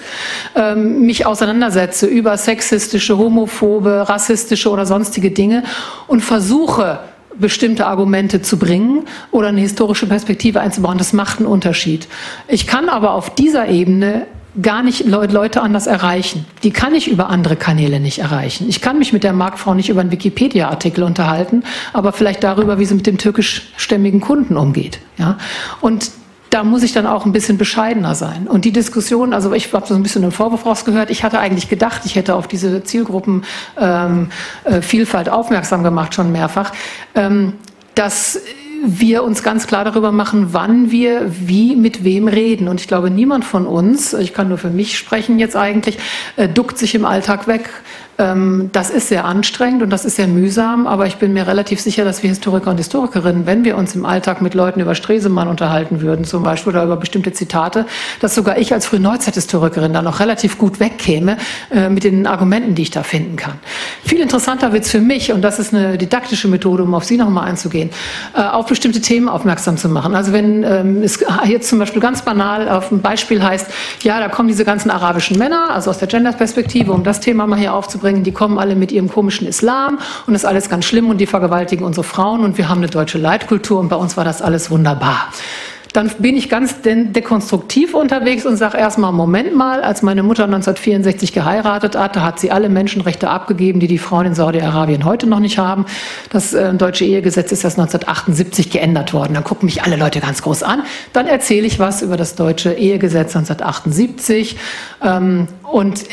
ähm, 0.55 1.01
mich 1.01 1.25
auseinandersetze 1.25 2.05
über 2.05 2.37
sexistische, 2.37 3.17
homophobe, 3.17 4.09
rassistische 4.09 4.69
oder 4.69 4.85
sonstige 4.85 5.31
Dinge 5.31 5.63
und 6.07 6.21
versuche, 6.21 6.99
bestimmte 7.39 7.87
Argumente 7.87 8.41
zu 8.41 8.57
bringen 8.57 9.05
oder 9.31 9.47
eine 9.47 9.61
historische 9.61 10.07
Perspektive 10.07 10.59
einzubauen. 10.59 10.97
Das 10.97 11.13
macht 11.13 11.39
einen 11.39 11.47
Unterschied. 11.47 12.07
Ich 12.47 12.67
kann 12.67 12.89
aber 12.89 13.13
auf 13.13 13.33
dieser 13.33 13.69
Ebene 13.69 14.27
gar 14.61 14.83
nicht 14.83 15.05
Leute 15.05 15.61
anders 15.61 15.87
erreichen. 15.87 16.45
Die 16.63 16.71
kann 16.71 16.95
ich 16.95 17.07
über 17.07 17.29
andere 17.29 17.55
Kanäle 17.55 17.99
nicht 17.99 18.19
erreichen. 18.19 18.67
Ich 18.67 18.81
kann 18.81 18.97
mich 18.97 19.13
mit 19.13 19.23
der 19.23 19.33
Marktfrau 19.33 19.73
nicht 19.73 19.89
über 19.89 20.01
einen 20.01 20.11
Wikipedia-Artikel 20.11 21.03
unterhalten, 21.03 21.63
aber 21.93 22.13
vielleicht 22.13 22.43
darüber, 22.43 22.79
wie 22.79 22.85
sie 22.85 22.95
mit 22.95 23.07
dem 23.07 23.17
türkischstämmigen 23.17 24.21
Kunden 24.21 24.57
umgeht. 24.57 24.99
Ja? 25.17 25.37
Und 25.81 26.11
da 26.49 26.63
muss 26.63 26.81
ich 26.81 26.93
dann 26.93 27.05
auch 27.05 27.25
ein 27.25 27.31
bisschen 27.31 27.59
bescheidener 27.59 28.15
sein. 28.15 28.47
Und 28.47 28.65
die 28.65 28.71
Diskussion, 28.71 29.33
also 29.33 29.53
ich 29.53 29.71
habe 29.71 29.85
so 29.85 29.93
ein 29.93 30.01
bisschen 30.01 30.23
einen 30.23 30.31
Vorwurf 30.31 30.65
rausgehört, 30.65 31.11
ich 31.11 31.23
hatte 31.23 31.39
eigentlich 31.39 31.69
gedacht, 31.69 32.01
ich 32.05 32.15
hätte 32.15 32.33
auf 32.33 32.47
diese 32.47 32.83
Zielgruppenvielfalt 32.83 33.67
ähm, 33.77 34.29
äh, 34.63 35.29
aufmerksam 35.29 35.83
gemacht, 35.83 36.15
schon 36.15 36.31
mehrfach. 36.31 36.71
Ähm, 37.13 37.53
dass 37.93 38.41
wir 38.85 39.23
uns 39.23 39.43
ganz 39.43 39.67
klar 39.67 39.85
darüber 39.85 40.11
machen, 40.11 40.53
wann 40.53 40.91
wir 40.91 41.25
wie 41.29 41.75
mit 41.75 42.03
wem 42.03 42.27
reden. 42.27 42.67
Und 42.67 42.81
ich 42.81 42.87
glaube, 42.87 43.09
niemand 43.09 43.45
von 43.45 43.65
uns, 43.65 44.13
ich 44.13 44.33
kann 44.33 44.49
nur 44.49 44.57
für 44.57 44.69
mich 44.69 44.97
sprechen 44.97 45.39
jetzt 45.39 45.55
eigentlich, 45.55 45.97
äh, 46.35 46.47
duckt 46.47 46.77
sich 46.77 46.95
im 46.95 47.05
Alltag 47.05 47.47
weg. 47.47 47.69
Ähm, 48.19 48.69
das 48.73 48.89
ist 48.89 49.07
sehr 49.07 49.23
anstrengend 49.23 49.81
und 49.81 49.89
das 49.89 50.03
ist 50.03 50.17
sehr 50.17 50.27
mühsam, 50.27 50.85
aber 50.85 51.07
ich 51.07 51.15
bin 51.15 51.33
mir 51.33 51.47
relativ 51.47 51.79
sicher, 51.79 52.03
dass 52.03 52.21
wir 52.21 52.29
Historiker 52.29 52.69
und 52.69 52.77
Historikerinnen, 52.77 53.45
wenn 53.45 53.63
wir 53.63 53.77
uns 53.77 53.95
im 53.95 54.05
Alltag 54.05 54.41
mit 54.41 54.53
Leuten 54.53 54.81
über 54.81 54.93
Stresemann 54.93 55.47
unterhalten 55.47 56.01
würden, 56.01 56.25
zum 56.25 56.43
Beispiel, 56.43 56.73
oder 56.73 56.83
über 56.83 56.97
bestimmte 56.97 57.31
Zitate, 57.31 57.85
dass 58.19 58.35
sogar 58.35 58.57
ich 58.57 58.73
als 58.73 58.85
Frühneuzeithistorikerin 58.87 59.93
da 59.93 60.01
noch 60.01 60.19
relativ 60.19 60.57
gut 60.57 60.81
wegkäme 60.81 61.37
äh, 61.71 61.87
mit 61.87 62.03
den 62.03 62.27
Argumenten, 62.27 62.75
die 62.75 62.81
ich 62.81 62.91
da 62.91 63.03
finden 63.03 63.37
kann. 63.37 63.53
Viel 64.03 64.19
interessanter 64.19 64.73
wird 64.73 64.83
es 64.83 64.91
für 64.91 64.99
mich, 64.99 65.31
und 65.31 65.41
das 65.41 65.57
ist 65.57 65.73
eine 65.73 65.97
didaktische 65.97 66.49
Methode, 66.49 66.83
um 66.83 66.93
auf 66.93 67.05
Sie 67.05 67.15
nochmal 67.15 67.47
einzugehen, 67.47 67.89
äh, 68.35 68.41
auf 68.41 68.65
bestimmte 68.65 68.99
Themen 68.99 69.29
aufmerksam 69.29 69.77
zu 69.77 69.87
machen. 69.87 70.13
Also 70.13 70.33
wenn 70.33 70.63
ähm, 70.63 71.03
es 71.03 71.19
jetzt 71.45 71.69
zum 71.69 71.79
Beispiel 71.79 72.01
ganz 72.01 72.23
banal 72.23 72.67
auf 72.67 72.91
ein 72.91 73.01
Beispiel 73.01 73.41
heißt, 73.41 73.67
ja, 74.01 74.19
da 74.19 74.27
kommen 74.27 74.49
diese 74.49 74.65
ganzen 74.65 74.91
arabischen 74.91 75.37
Männer, 75.37 75.69
also 75.69 75.89
aus 75.89 75.99
der 75.99 76.09
Gender-Perspektive, 76.09 76.91
um 76.91 77.03
das 77.03 77.21
Thema 77.21 77.47
mal 77.47 77.57
hier 77.57 77.73
aufzubringen, 77.73 78.08
bringen, 78.09 78.23
die 78.23 78.31
kommen 78.31 78.57
alle 78.57 78.75
mit 78.75 78.91
ihrem 78.91 79.07
komischen 79.07 79.47
Islam 79.47 79.99
und 80.25 80.33
das 80.33 80.43
ist 80.43 80.49
alles 80.49 80.69
ganz 80.69 80.85
schlimm 80.85 81.09
und 81.09 81.19
die 81.19 81.27
vergewaltigen 81.27 81.85
unsere 81.85 82.03
Frauen 82.03 82.43
und 82.43 82.57
wir 82.57 82.67
haben 82.67 82.79
eine 82.79 82.87
deutsche 82.87 83.19
Leitkultur 83.19 83.79
und 83.79 83.89
bei 83.89 83.95
uns 83.95 84.17
war 84.17 84.25
das 84.25 84.41
alles 84.41 84.71
wunderbar 84.71 85.29
dann 85.93 86.11
bin 86.19 86.37
ich 86.37 86.49
ganz 86.49 86.75
dekonstruktiv 86.83 87.95
unterwegs 87.95 88.45
und 88.45 88.57
sage 88.57 88.77
erstmal, 88.77 89.11
Moment 89.11 89.55
mal, 89.55 89.81
als 89.81 90.03
meine 90.03 90.21
Mutter 90.21 90.43
1964 90.43 91.33
geheiratet 91.33 91.97
hatte, 91.97 92.21
hat 92.21 92.39
sie 92.39 92.51
alle 92.51 92.69
Menschenrechte 92.69 93.27
abgegeben, 93.27 93.79
die 93.79 93.87
die 93.87 93.97
Frauen 93.97 94.27
in 94.27 94.35
Saudi-Arabien 94.35 95.03
heute 95.03 95.25
noch 95.25 95.39
nicht 95.39 95.57
haben. 95.57 95.85
Das 96.31 96.53
äh, 96.53 96.73
deutsche 96.75 97.05
Ehegesetz 97.05 97.51
ist 97.51 97.63
erst 97.63 97.79
1978 97.79 98.69
geändert 98.69 99.13
worden. 99.13 99.33
Dann 99.33 99.43
gucken 99.43 99.65
mich 99.65 99.81
alle 99.81 99.95
Leute 99.95 100.19
ganz 100.19 100.43
groß 100.43 100.61
an. 100.61 100.83
Dann 101.11 101.25
erzähle 101.25 101.65
ich 101.65 101.79
was 101.79 102.03
über 102.03 102.17
das 102.17 102.35
deutsche 102.35 102.71
Ehegesetz 102.71 103.35
1978. 103.35 104.57
Ähm, 105.03 105.47
und 105.63 106.03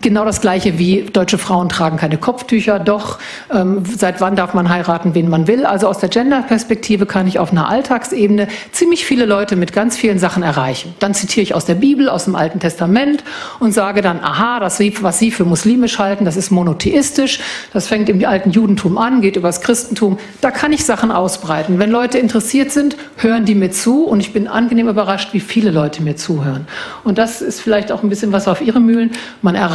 genau 0.00 0.24
das 0.24 0.40
Gleiche 0.40 0.78
wie 0.78 1.02
deutsche 1.02 1.38
Frauen 1.38 1.68
tragen 1.68 1.96
keine 1.96 2.16
Kopftücher. 2.16 2.78
Doch, 2.78 3.18
ähm, 3.52 3.82
seit 3.84 4.20
wann 4.20 4.36
darf 4.36 4.54
man 4.54 4.68
heiraten, 4.68 5.14
wen 5.14 5.28
man 5.28 5.46
will? 5.46 5.66
Also 5.66 5.88
aus 5.88 5.98
der 5.98 6.08
Gender-Perspektive 6.08 7.06
kann 7.06 7.26
ich 7.26 7.38
auf 7.38 7.52
einer 7.52 7.68
Alltagsebene 7.68 8.48
ziemlich 8.72 9.04
viele 9.04 9.26
Leute 9.26 9.56
mit 9.56 9.72
ganz 9.72 9.96
vielen 9.96 10.18
Sachen 10.18 10.42
erreichen. 10.42 10.94
Dann 11.00 11.14
zitiere 11.14 11.42
ich 11.42 11.54
aus 11.54 11.66
der 11.66 11.74
Bibel, 11.74 12.08
aus 12.08 12.24
dem 12.24 12.34
Alten 12.34 12.60
Testament 12.60 13.24
und 13.60 13.72
sage 13.72 14.00
dann, 14.00 14.20
aha, 14.20 14.60
das, 14.60 14.80
was 15.00 15.18
Sie 15.18 15.30
für 15.30 15.44
muslimisch 15.44 15.98
halten, 15.98 16.24
das 16.24 16.36
ist 16.36 16.50
monotheistisch. 16.50 17.40
Das 17.72 17.88
fängt 17.88 18.08
im 18.08 18.24
alten 18.24 18.50
Judentum 18.50 18.96
an, 18.96 19.20
geht 19.20 19.36
übers 19.36 19.60
Christentum. 19.60 20.18
Da 20.40 20.50
kann 20.50 20.72
ich 20.72 20.84
Sachen 20.84 21.10
ausbreiten. 21.10 21.78
Wenn 21.78 21.90
Leute 21.90 22.18
interessiert 22.18 22.70
sind, 22.70 22.96
hören 23.16 23.44
die 23.44 23.54
mir 23.54 23.70
zu 23.70 24.04
und 24.04 24.20
ich 24.20 24.32
bin 24.32 24.48
angenehm 24.48 24.88
überrascht, 24.88 25.32
wie 25.32 25.40
viele 25.40 25.70
Leute 25.70 26.02
mir 26.02 26.16
zuhören. 26.16 26.66
Und 27.04 27.18
das 27.18 27.42
ist 27.42 27.60
vielleicht 27.60 27.92
auch 27.92 28.02
ein 28.02 28.08
bisschen 28.08 28.32
was 28.32 28.48
auf 28.48 28.62
Ihre 28.62 28.80
Mühlen. 28.80 29.10
Man 29.42 29.54
erreicht 29.54 29.73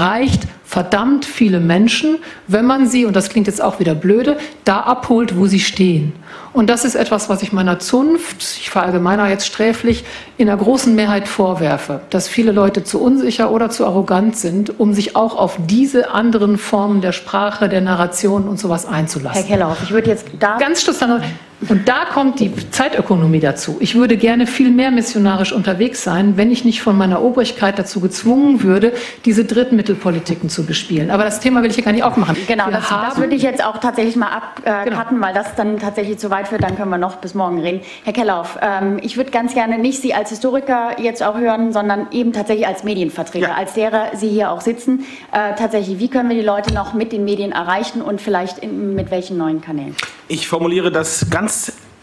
verdammt 0.64 1.26
viele 1.26 1.60
Menschen, 1.60 2.18
wenn 2.48 2.66
man 2.66 2.88
sie, 2.88 3.06
und 3.06 3.16
das 3.16 3.30
klingt 3.30 3.48
jetzt 3.48 3.62
auch 3.62 3.80
wieder 3.80 3.96
blöde, 3.96 4.38
da 4.66 4.82
abholt, 4.82 5.36
wo 5.36 5.48
sie 5.48 5.60
stehen. 5.60 6.14
Und 6.54 6.70
das 6.70 6.86
ist 6.86 6.96
etwas, 6.96 7.30
was 7.30 7.42
ich 7.42 7.52
meiner 7.52 7.80
Zunft, 7.80 8.38
ich 8.42 8.70
verallgemeiner 8.70 9.28
jetzt 9.30 9.48
sträflich, 9.48 10.04
in 10.38 10.48
der 10.48 10.58
großen 10.58 10.94
Mehrheit 10.94 11.28
vorwerfe, 11.28 12.02
dass 12.12 12.28
viele 12.28 12.52
Leute 12.52 12.84
zu 12.84 13.02
unsicher 13.02 13.52
oder 13.52 13.70
zu 13.70 13.86
arrogant 13.86 14.36
sind, 14.36 14.80
um 14.80 14.94
sich 14.94 15.16
auch 15.16 15.36
auf 15.36 15.58
diese 15.68 16.12
anderen 16.12 16.58
Formen 16.58 17.02
der 17.02 17.12
Sprache, 17.12 17.68
der 17.68 17.82
Narration 17.82 18.48
und 18.48 18.60
sowas 18.60 18.86
einzulassen. 18.86 19.42
Herr 19.42 19.50
Kellerhoff, 19.50 19.84
ich 19.84 19.92
würde 19.92 20.10
jetzt 20.10 20.28
da... 20.40 20.58
Ganz 20.58 20.82
schluss 20.82 21.00
dann 21.00 21.22
und 21.68 21.90
da 21.90 22.06
kommt 22.06 22.40
die 22.40 22.53
Zeitökonomie 22.72 23.41
dazu. 23.41 23.77
Ich 23.81 23.95
würde 23.95 24.15
gerne 24.15 24.48
viel 24.48 24.72
mehr 24.72 24.91
missionarisch 24.91 25.52
unterwegs 25.52 26.03
sein, 26.03 26.38
wenn 26.38 26.52
ich 26.52 26.64
nicht 26.64 26.81
von 26.81 26.98
meiner 26.98 27.22
Obrigkeit 27.22 27.77
dazu 27.77 27.99
gezwungen 27.99 28.64
würde, 28.64 28.94
diese 29.26 29.44
Drittmittelpolitiken 29.44 30.49
zu 30.49 30.65
bespielen. 30.65 31.11
Aber 31.11 31.26
das 31.26 31.41
Thema 31.41 31.61
will 31.61 31.69
ich 31.69 31.76
hier 31.76 31.84
gar 31.84 31.91
nicht 31.91 32.03
aufmachen. 32.03 32.38
Genau, 32.48 32.72
das, 32.72 32.88
das, 32.88 33.18
würde 33.18 33.36
ich 33.36 33.41
jetzt 33.41 33.64
auch 33.64 33.77
tatsächlich 33.80 34.15
mal 34.15 34.27
abcutten, 34.27 34.73
äh, 34.73 34.86
genau. 34.86 35.26
weil 35.26 35.34
das 35.34 35.56
dann 35.56 35.80
tatsächlich 35.80 36.18
zu 36.18 36.30
weit 36.30 36.48
führt. 36.48 36.64
Dann 36.64 36.77
können 36.77 36.91
wir 36.91 36.98
noch 36.98 37.18
bis 37.18 37.34
morgen 37.34 37.60
reden. 37.60 37.81
Herr 38.06 38.14
Kellauf, 38.14 38.57
ähm, 38.61 38.99
ich 39.02 39.18
würde 39.18 39.31
ganz 39.31 39.53
gerne 39.53 39.77
nicht 39.77 40.02
Sie 40.02 40.14
als 40.14 40.30
Historiker 40.30 40.99
jetzt 41.02 41.22
auch 41.22 41.38
hören, 41.38 41.73
sondern 41.73 42.07
eben 42.11 42.31
tatsächlich 42.31 42.68
als 42.68 42.86
Medienvertreter, 42.86 43.49
ja. 43.49 43.56
als 43.56 43.73
derer 43.73 44.11
Sie 44.15 44.30
hier 44.30 44.52
auch 44.52 44.61
sitzen. 44.61 45.06
Äh, 45.34 45.56
tatsächlich, 45.57 45.99
wie 45.99 46.07
können 46.07 46.30
wir 46.30 46.38
die 46.38 46.45
Leute 46.45 46.73
noch 46.73 46.94
mit 46.94 47.11
den 47.11 47.26
Medien 47.26 47.52
erreichen 47.52 48.02
und 48.02 48.22
vielleicht 48.22 48.60
in, 48.60 48.95
mit 48.95 49.11
welchen 49.11 49.38
neuen 49.38 49.60
Kanälen? 49.60 49.95
Ich 50.31 50.48
formuliere 50.48 50.91
das 50.91 51.27
ganz 51.31 51.49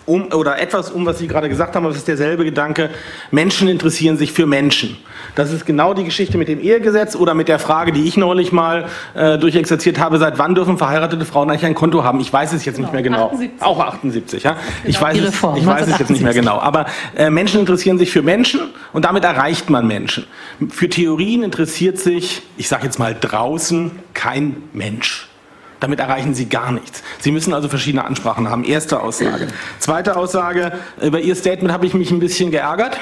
um, 0.07 0.33
oder 0.33 0.59
etwas 0.59 0.91
um, 0.91 1.05
was 1.05 1.19
Sie 1.19 1.27
gerade 1.27 1.49
gesagt 1.49 1.75
haben, 1.75 1.85
aber 1.85 1.93
es 1.93 1.99
ist 1.99 2.09
derselbe 2.09 2.45
Gedanke. 2.45 2.91
Menschen 3.31 3.69
interessieren 3.69 4.17
sich 4.17 4.33
für 4.33 4.47
Menschen. 4.47 4.97
Das 5.35 5.53
ist 5.53 5.67
genau 5.67 5.93
die 5.93 6.05
Geschichte 6.05 6.39
mit 6.39 6.49
dem 6.49 6.61
Ehegesetz 6.61 7.17
oder 7.17 7.35
mit 7.35 7.49
der 7.49 7.59
Frage, 7.59 7.93
die 7.93 8.05
ich 8.05 8.17
neulich 8.17 8.53
mal 8.53 8.87
äh, 9.15 9.37
durchexerziert 9.37 9.99
habe, 9.99 10.19
seit 10.19 10.39
wann 10.39 10.55
dürfen 10.55 10.79
verheiratete 10.79 11.25
Frauen 11.25 11.51
eigentlich 11.51 11.67
ein 11.67 11.75
Konto 11.75 12.05
haben? 12.05 12.21
Ich 12.21 12.33
weiß 12.33 12.53
es 12.53 12.65
jetzt 12.65 12.77
genau. 12.77 12.87
nicht 12.87 12.95
mehr 12.95 13.03
genau. 13.03 13.27
78. 13.27 13.63
Auch 13.63 13.81
78, 13.81 14.43
ja. 14.45 14.53
Genau, 14.53 14.63
ich 14.85 15.01
weiß, 15.01 15.19
es, 15.19 15.35
ich 15.35 15.67
weiß 15.67 15.89
es 15.89 15.99
jetzt 15.99 16.11
nicht 16.11 16.23
mehr 16.23 16.35
genau. 16.35 16.59
Aber 16.59 16.87
äh, 17.17 17.29
Menschen 17.29 17.61
interessieren 17.61 17.99
sich 17.99 18.11
für 18.11 18.23
Menschen 18.23 18.61
und 18.93 19.05
damit 19.05 19.25
erreicht 19.25 19.69
man 19.69 19.87
Menschen. 19.87 20.25
Für 20.71 20.89
Theorien 20.89 21.43
interessiert 21.43 21.99
sich, 21.99 22.43
ich 22.57 22.69
sage 22.69 22.85
jetzt 22.85 22.99
mal 22.99 23.17
draußen, 23.19 23.91
kein 24.15 24.63
Mensch. 24.73 25.29
Damit 25.81 26.01
erreichen 26.01 26.35
Sie 26.35 26.49
gar 26.49 26.73
nichts. 26.73 27.03
Sie 27.19 27.31
müssen 27.31 27.53
also 27.53 27.69
verschiedene 27.69 28.05
Ansprachen 28.05 28.49
haben. 28.49 28.65
Erste 28.65 29.01
Aussage. 29.01 29.49
Zweite 29.79 30.17
Aussage, 30.17 30.73
über 31.01 31.21
Ihr 31.21 31.37
Statement 31.37 31.73
habe 31.73 31.87
ich 31.87 31.95
mich 31.95 32.11
ein 32.11 32.21
bisschen 32.21 32.51
geärgert. 32.51 32.99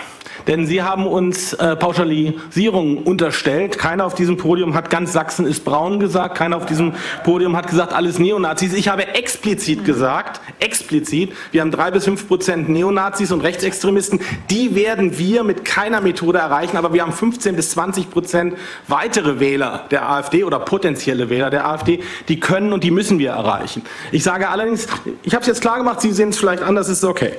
Denn 0.46 0.66
Sie 0.66 0.82
haben 0.82 1.06
uns 1.06 1.54
äh, 1.54 1.76
Pauschalisierung 1.76 2.98
unterstellt. 2.98 3.78
Keiner 3.78 4.04
auf 4.04 4.14
diesem 4.14 4.36
Podium 4.36 4.74
hat 4.74 4.90
ganz 4.90 5.12
Sachsen 5.12 5.46
ist 5.46 5.64
braun 5.64 6.00
gesagt. 6.00 6.36
Keiner 6.36 6.56
auf 6.56 6.66
diesem 6.66 6.92
Podium 7.24 7.56
hat 7.56 7.68
gesagt, 7.68 7.92
alles 7.92 8.18
Neonazis. 8.18 8.74
Ich 8.74 8.88
habe 8.88 9.14
explizit 9.14 9.84
gesagt, 9.84 10.40
explizit, 10.60 11.32
wir 11.52 11.60
haben 11.60 11.70
drei 11.70 11.90
bis 11.90 12.04
fünf 12.04 12.28
Prozent 12.28 12.68
Neonazis 12.68 13.32
und 13.32 13.40
Rechtsextremisten. 13.40 14.20
Die 14.50 14.74
werden 14.74 15.18
wir 15.18 15.44
mit 15.44 15.64
keiner 15.64 16.00
Methode 16.00 16.38
erreichen. 16.38 16.76
Aber 16.76 16.92
wir 16.92 17.02
haben 17.02 17.12
15 17.12 17.56
bis 17.56 17.70
20 17.70 18.10
Prozent 18.10 18.54
weitere 18.88 19.40
Wähler 19.40 19.86
der 19.90 20.10
AfD 20.10 20.44
oder 20.44 20.58
potenzielle 20.58 21.30
Wähler 21.30 21.50
der 21.50 21.66
AfD. 21.66 22.00
Die 22.28 22.40
können 22.40 22.72
und 22.72 22.84
die 22.84 22.90
müssen 22.90 23.18
wir 23.18 23.30
erreichen. 23.30 23.82
Ich 24.12 24.22
sage 24.22 24.48
allerdings, 24.48 24.86
ich 25.22 25.34
habe 25.34 25.42
es 25.42 25.46
jetzt 25.46 25.60
klar 25.60 25.78
gemacht, 25.78 26.00
Sie 26.00 26.12
sehen 26.12 26.30
es 26.30 26.38
vielleicht 26.38 26.62
anders, 26.62 26.88
ist 26.88 27.04
okay. 27.04 27.32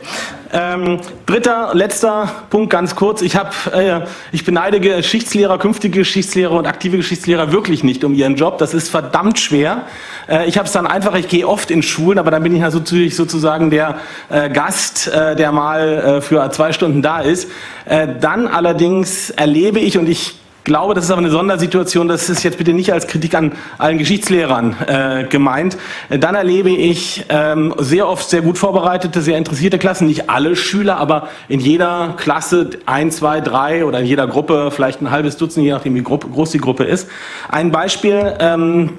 Ähm, 0.57 1.01
dritter, 1.25 1.71
letzter 1.73 2.31
Punkt, 2.49 2.69
ganz 2.69 2.95
kurz. 2.95 3.21
Ich, 3.21 3.35
hab, 3.35 3.53
äh, 3.73 4.05
ich 4.31 4.45
beneide 4.45 4.79
Geschichtslehrer, 4.79 5.57
künftige 5.57 5.99
Geschichtslehrer 5.99 6.53
und 6.53 6.65
aktive 6.65 6.95
Geschichtslehrer 6.95 7.51
wirklich 7.51 7.83
nicht 7.83 8.05
um 8.05 8.13
ihren 8.13 8.37
Job. 8.37 8.57
Das 8.57 8.73
ist 8.73 8.87
verdammt 8.87 9.37
schwer. 9.37 9.81
Äh, 10.29 10.47
ich 10.47 10.57
habe 10.57 10.65
es 10.65 10.71
dann 10.71 10.87
einfach, 10.87 11.13
ich 11.15 11.27
gehe 11.27 11.45
oft 11.45 11.71
in 11.71 11.83
Schulen, 11.83 12.19
aber 12.19 12.31
dann 12.31 12.41
bin 12.41 12.55
ich 12.55 12.61
natürlich 12.61 13.17
sozusagen 13.17 13.69
der 13.69 13.99
äh, 14.29 14.49
Gast, 14.49 15.09
äh, 15.09 15.35
der 15.35 15.51
mal 15.51 15.81
äh, 15.81 16.21
für 16.21 16.49
zwei 16.51 16.71
Stunden 16.71 17.01
da 17.01 17.19
ist. 17.19 17.51
Äh, 17.83 18.07
dann 18.21 18.47
allerdings 18.47 19.31
erlebe 19.31 19.79
ich, 19.79 19.97
und 19.97 20.07
ich 20.07 20.35
glaube, 20.65 20.93
das 20.93 21.05
ist 21.05 21.11
aber 21.11 21.19
eine 21.19 21.29
Sondersituation, 21.29 22.09
das 22.09 22.29
ist 22.29 22.43
jetzt 22.43 22.57
bitte 22.57 22.73
nicht 22.73 22.91
als 22.91 23.07
Kritik 23.07 23.33
an 23.35 23.53
allen 23.77 23.97
Geschichtslehrern 23.97 24.75
äh, 24.87 25.23
gemeint. 25.29 25.77
Dann 26.09 26.35
erlebe 26.35 26.69
ich 26.69 27.23
ähm, 27.29 27.73
sehr 27.77 28.09
oft 28.09 28.29
sehr 28.29 28.41
gut 28.41 28.57
vorbereitete, 28.57 29.21
sehr 29.21 29.37
interessierte 29.37 29.77
Klassen, 29.77 30.07
nicht 30.07 30.29
alle 30.29 30.57
Schüler, 30.57 30.97
aber 30.97 31.29
in 31.47 31.61
jeder 31.61 32.15
Klasse 32.17 32.71
ein, 32.85 33.11
zwei, 33.11 33.39
drei 33.39 33.85
oder 33.85 33.99
in 33.99 34.05
jeder 34.05 34.27
Gruppe 34.27 34.71
vielleicht 34.71 35.01
ein 35.01 35.11
halbes 35.11 35.37
Dutzend, 35.37 35.63
je 35.63 35.71
nachdem 35.71 35.95
wie 35.95 36.03
groß 36.03 36.51
die 36.51 36.57
Gruppe 36.57 36.83
ist. 36.83 37.07
Ein 37.49 37.71
Beispiel, 37.71 38.33
ähm, 38.39 38.89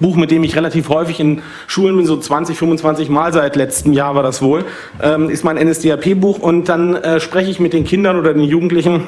Buch, 0.00 0.16
mit 0.16 0.30
dem 0.30 0.42
ich 0.44 0.56
relativ 0.56 0.88
häufig 0.88 1.20
in 1.20 1.42
Schulen 1.66 1.96
bin, 1.96 2.06
so 2.06 2.16
20, 2.16 2.56
25 2.56 3.08
Mal 3.08 3.32
seit 3.32 3.56
letztem 3.56 3.92
Jahr 3.92 4.14
war 4.14 4.22
das 4.22 4.40
wohl, 4.40 4.64
ähm, 5.02 5.28
ist 5.28 5.44
mein 5.44 5.56
NSDAP-Buch 5.56 6.38
und 6.38 6.68
dann 6.68 6.94
äh, 6.94 7.20
spreche 7.20 7.50
ich 7.50 7.60
mit 7.60 7.72
den 7.72 7.84
Kindern 7.84 8.18
oder 8.18 8.32
den 8.32 8.42
Jugendlichen 8.42 9.06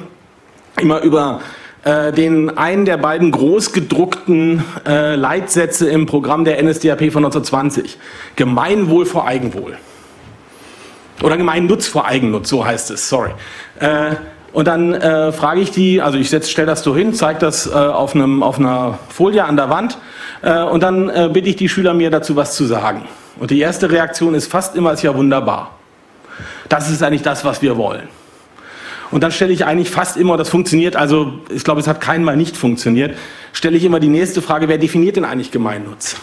immer 0.81 1.01
über 1.01 1.41
äh, 1.85 2.13
den 2.13 2.57
einen 2.57 2.85
der 2.85 2.97
beiden 2.97 3.31
großgedruckten 3.31 4.65
äh, 4.87 5.15
Leitsätze 5.15 5.89
im 5.89 6.07
Programm 6.07 6.45
der 6.45 6.63
NSDAP 6.63 7.13
von 7.13 7.25
1920. 7.25 7.99
Gemeinwohl 8.37 9.07
vor 9.07 9.27
Eigenwohl. 9.27 9.77
Oder 11.23 11.37
Gemeinnutz 11.37 11.87
vor 11.87 12.07
Eigennutz, 12.07 12.49
so 12.49 12.65
heißt 12.65 12.91
es, 12.91 13.09
sorry. 13.09 13.31
Äh, 13.81 14.15
und 14.53 14.67
dann 14.67 14.95
äh, 14.95 15.31
frage 15.33 15.61
ich 15.61 15.71
die, 15.71 16.01
also 16.01 16.17
ich 16.17 16.29
stelle 16.29 16.67
das 16.67 16.83
so 16.83 16.97
hin, 16.97 17.13
zeige 17.13 17.39
das 17.39 17.67
äh, 17.67 17.75
auf, 17.75 18.15
einem, 18.15 18.43
auf 18.43 18.59
einer 18.59 18.99
Folie 19.09 19.45
an 19.45 19.57
der 19.57 19.69
Wand 19.69 19.99
äh, 20.43 20.63
und 20.63 20.83
dann 20.83 21.09
äh, 21.09 21.29
bitte 21.33 21.49
ich 21.49 21.57
die 21.57 21.69
Schüler 21.69 21.95
mir 21.95 22.11
dazu 22.11 22.35
was 22.35 22.55
zu 22.55 22.65
sagen. 22.65 23.05
Und 23.39 23.51
die 23.51 23.61
erste 23.61 23.91
Reaktion 23.91 24.35
ist 24.35 24.51
fast 24.51 24.75
immer, 24.75 24.93
ist 24.93 25.03
ja 25.03 25.15
wunderbar. 25.15 25.73
Das 26.69 26.91
ist 26.91 27.03
eigentlich 27.03 27.23
das, 27.23 27.45
was 27.45 27.63
wir 27.63 27.77
wollen. 27.77 28.09
Und 29.11 29.23
dann 29.23 29.33
stelle 29.33 29.53
ich 29.53 29.65
eigentlich 29.65 29.91
fast 29.91 30.17
immer, 30.17 30.37
das 30.37 30.49
funktioniert, 30.49 30.97
also 30.97 31.33
ich 31.49 31.65
glaube, 31.65 31.81
es 31.81 31.87
hat 31.87 32.01
keinmal 32.01 32.37
nicht 32.37 32.57
funktioniert, 32.57 33.17
stelle 33.53 33.77
ich 33.77 33.85
immer 33.85 34.01
die 34.01 34.09
nächste 34.09 34.43
Frage, 34.43 34.69
wer 34.69 34.79
definiert 34.79 35.17
denn 35.17 35.25
eigentlich 35.25 35.51
Gemeinnutz? 35.51 36.17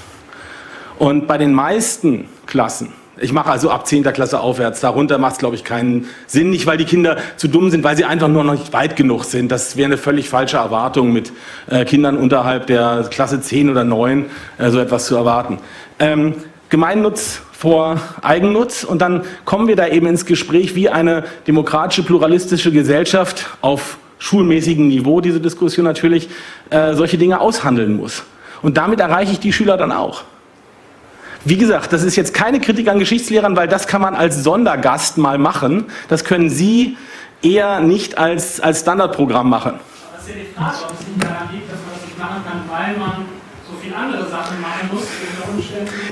Und 0.99 1.27
bei 1.27 1.37
den 1.37 1.53
meisten 1.53 2.25
Klassen, 2.45 2.93
ich 3.17 3.31
mache 3.31 3.49
also 3.49 3.69
ab 3.69 3.87
10. 3.87 4.03
Klasse 4.03 4.39
aufwärts, 4.39 4.81
darunter 4.81 5.17
macht 5.17 5.33
es, 5.33 5.37
glaube 5.39 5.55
ich, 5.55 5.63
keinen 5.63 6.07
Sinn, 6.27 6.49
nicht 6.49 6.67
weil 6.67 6.77
die 6.77 6.85
Kinder 6.85 7.17
zu 7.37 7.47
dumm 7.47 7.69
sind, 7.69 7.83
weil 7.83 7.95
sie 7.95 8.05
einfach 8.05 8.27
nur 8.27 8.43
noch 8.43 8.53
nicht 8.53 8.73
weit 8.73 8.95
genug 8.95 9.23
sind. 9.23 9.51
Das 9.51 9.77
wäre 9.77 9.85
eine 9.85 9.97
völlig 9.97 10.29
falsche 10.29 10.57
Erwartung, 10.57 11.13
mit 11.13 11.31
äh, 11.67 11.85
Kindern 11.85 12.17
unterhalb 12.17 12.67
der 12.67 13.07
Klasse 13.09 13.39
10 13.39 13.69
oder 13.69 13.83
9 13.83 14.25
äh, 14.57 14.69
so 14.69 14.79
etwas 14.79 15.05
zu 15.05 15.15
erwarten. 15.15 15.59
Ähm, 15.99 16.35
Gemeinnutz 16.69 17.41
vor 17.57 17.99
Eigennutz 18.21 18.83
und 18.83 19.01
dann 19.01 19.23
kommen 19.45 19.67
wir 19.67 19.75
da 19.75 19.87
eben 19.87 20.07
ins 20.07 20.25
Gespräch, 20.25 20.75
wie 20.75 20.89
eine 20.89 21.23
demokratische, 21.47 22.03
pluralistische 22.03 22.71
Gesellschaft 22.71 23.45
auf 23.61 23.97
schulmäßigem 24.19 24.87
Niveau, 24.87 25.21
diese 25.21 25.39
Diskussion 25.39 25.85
natürlich, 25.85 26.29
äh, 26.69 26.93
solche 26.93 27.17
Dinge 27.17 27.39
aushandeln 27.39 27.95
muss. 27.95 28.23
Und 28.61 28.77
damit 28.77 28.99
erreiche 28.99 29.31
ich 29.31 29.39
die 29.39 29.53
Schüler 29.53 29.77
dann 29.77 29.91
auch. 29.91 30.23
Wie 31.45 31.57
gesagt, 31.57 31.93
das 31.93 32.03
ist 32.03 32.15
jetzt 32.15 32.33
keine 32.33 32.59
Kritik 32.59 32.87
an 32.87 32.99
Geschichtslehrern, 32.99 33.55
weil 33.55 33.67
das 33.67 33.87
kann 33.87 34.01
man 34.01 34.15
als 34.15 34.43
Sondergast 34.43 35.17
mal 35.17 35.37
machen. 35.37 35.85
Das 36.07 36.23
können 36.23 36.49
Sie 36.49 36.97
eher 37.41 37.79
nicht 37.79 38.17
als, 38.17 38.59
als 38.59 38.81
Standardprogramm 38.81 39.49
machen. 39.49 39.73
Aber 39.73 40.17
das 40.17 40.27
ist 40.27 40.29
ja 40.29 40.41
die 40.41 40.53
Frage, 40.53 40.77
ob 40.89 40.93
es 40.99 41.07
nicht 41.07 41.23
daran 41.23 41.49
liegt, 41.51 41.71
dass 41.71 41.79
man 41.79 41.93
das 41.93 42.05
nicht 42.05 42.19
machen 42.19 42.41
kann, 42.43 42.61
weil 42.67 42.97
man 42.97 43.44
andere 43.95 44.29
Sachen 44.29 44.61
machen 44.61 44.89
muss. 44.91 45.03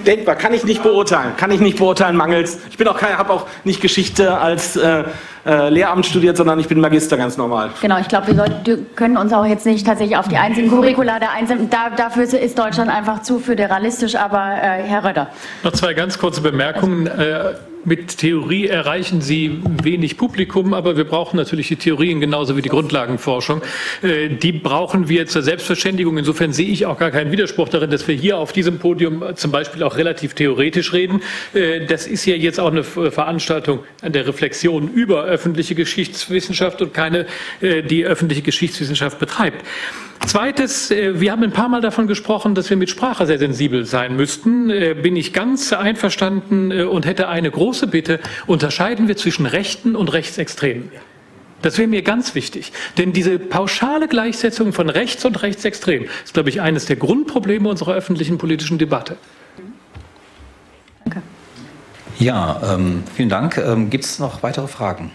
Denkbar, 0.05 0.35
kann 0.35 0.53
ich 0.53 0.63
nicht 0.63 0.83
beurteilen. 0.83 1.35
Kann 1.37 1.51
ich 1.51 1.59
nicht 1.59 1.77
beurteilen, 1.77 2.15
mangels. 2.15 2.59
Ich 2.69 2.77
bin 2.77 2.87
auch 2.87 3.01
habe 3.01 3.33
auch 3.33 3.47
nicht 3.63 3.81
Geschichte 3.81 4.37
als 4.37 4.75
äh, 4.75 5.03
äh, 5.45 5.69
Lehramt 5.69 6.05
studiert, 6.05 6.37
sondern 6.37 6.59
ich 6.59 6.67
bin 6.67 6.79
Magister 6.79 7.17
ganz 7.17 7.37
normal. 7.37 7.71
Genau, 7.81 7.97
ich 7.99 8.07
glaube, 8.07 8.27
wir 8.27 8.77
können 8.95 9.17
uns 9.17 9.33
auch 9.33 9.45
jetzt 9.45 9.65
nicht 9.65 9.85
tatsächlich 9.85 10.17
auf 10.17 10.27
die 10.27 10.37
einzelnen 10.37 10.69
Curricula 10.69 11.19
der 11.19 11.31
einzelnen, 11.31 11.69
da, 11.69 11.89
dafür 11.89 12.23
ist 12.23 12.57
Deutschland 12.57 12.89
einfach 12.89 13.21
zu 13.21 13.39
föderalistisch, 13.39 14.15
aber 14.15 14.39
äh, 14.39 14.83
Herr 14.83 15.03
Röder. 15.03 15.27
Noch 15.63 15.73
zwei 15.73 15.93
ganz 15.93 16.17
kurze 16.17 16.41
Bemerkungen. 16.41 17.07
Äh, 17.07 17.53
mit 17.85 18.17
Theorie 18.17 18.67
erreichen 18.67 19.21
Sie 19.21 19.59
wenig 19.83 20.17
Publikum, 20.17 20.73
aber 20.73 20.95
wir 20.95 21.03
brauchen 21.03 21.37
natürlich 21.37 21.67
die 21.67 21.75
Theorien 21.75 22.19
genauso 22.19 22.55
wie 22.55 22.61
die 22.61 22.69
Grundlagenforschung. 22.69 23.61
Äh, 24.01 24.29
die 24.29 24.51
brauchen 24.51 25.09
wir 25.09 25.27
zur 25.27 25.41
Selbstverständigung. 25.41 26.17
Insofern 26.17 26.53
sehe 26.53 26.67
ich 26.67 26.85
auch 26.85 26.97
gar 26.97 27.11
keinen 27.11 27.31
Widerspruch 27.31 27.69
darin, 27.69 27.91
dass 27.91 28.07
wir 28.07 28.15
hier 28.15 28.37
auf 28.37 28.53
diesem 28.53 28.79
Podium 28.79 29.23
zum 29.35 29.51
Beispiel 29.51 29.83
auch 29.83 29.97
relativ 29.97 30.33
theoretisch 30.33 30.93
reden. 30.93 31.21
Äh, 31.53 31.85
das 31.85 32.07
ist 32.07 32.25
ja 32.25 32.35
jetzt 32.35 32.59
auch 32.59 32.71
eine 32.71 32.83
Veranstaltung 32.83 33.79
an 34.01 34.13
der 34.13 34.27
Reflexion 34.27 34.91
über 34.93 35.23
öffentliche 35.23 35.75
Geschichtswissenschaft 35.75 36.81
und 36.81 36.93
keine, 36.93 37.25
äh, 37.61 37.83
die 37.83 38.05
öffentliche 38.05 38.43
Geschichtswissenschaft 38.43 39.19
betreibt. 39.19 39.63
Zweites, 40.25 40.89
wir 40.89 41.33
haben 41.33 41.43
ein 41.43 41.51
paar 41.51 41.67
Mal 41.67 41.81
davon 41.81 42.07
gesprochen, 42.07 42.55
dass 42.55 42.69
wir 42.69 42.77
mit 42.77 42.89
Sprache 42.89 43.25
sehr 43.25 43.39
sensibel 43.39 43.83
sein 43.83 44.15
müssten. 44.15 44.67
Bin 44.67 45.17
ich 45.17 45.33
ganz 45.33 45.73
einverstanden 45.73 46.71
und 46.71 47.05
hätte 47.05 47.27
eine 47.27 47.51
große 47.51 47.72
Bitte, 47.81 48.19
unterscheiden 48.47 49.07
wir 49.07 49.17
zwischen 49.17 49.45
Rechten 49.45 49.95
und 49.95 50.13
Rechtsextremen. 50.13 50.89
Das 51.61 51.77
wäre 51.77 51.87
mir 51.87 52.01
ganz 52.01 52.35
wichtig. 52.35 52.73
Denn 52.97 53.13
diese 53.13 53.39
pauschale 53.39 54.07
Gleichsetzung 54.07 54.73
von 54.73 54.89
rechts 54.89 55.23
und 55.23 55.41
rechtsextrem 55.41 56.05
ist, 56.23 56.33
glaube 56.33 56.49
ich, 56.49 56.61
eines 56.61 56.85
der 56.85 56.97
Grundprobleme 56.97 57.67
unserer 57.69 57.93
öffentlichen 57.93 58.37
politischen 58.37 58.77
Debatte. 58.77 59.15
Danke. 61.05 61.21
Ja, 62.19 62.61
ähm, 62.75 63.03
vielen 63.15 63.29
Dank. 63.29 63.57
Ähm, 63.57 63.89
Gibt 63.89 64.03
es 64.03 64.19
noch 64.19 64.43
weitere 64.43 64.67
Fragen? 64.67 65.11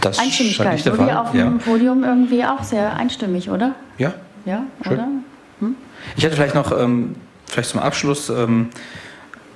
Das 0.00 0.18
Einstimmigkeit 0.18 0.86
wurde 0.86 0.96
Fall. 0.96 1.16
auf 1.16 1.32
dem 1.32 1.58
ja. 1.58 1.64
Podium 1.64 2.04
irgendwie 2.04 2.44
auch 2.44 2.62
sehr 2.62 2.96
einstimmig, 2.96 3.50
oder? 3.50 3.74
Ja. 3.98 4.14
Ja, 4.46 4.62
Schön. 4.82 4.92
oder? 4.92 5.08
Hm? 5.58 5.74
Ich 6.16 6.24
hätte 6.24 6.36
vielleicht 6.36 6.54
noch, 6.54 6.72
ähm, 6.78 7.16
vielleicht 7.46 7.70
zum 7.70 7.80
Abschluss, 7.80 8.30
ähm, 8.30 8.70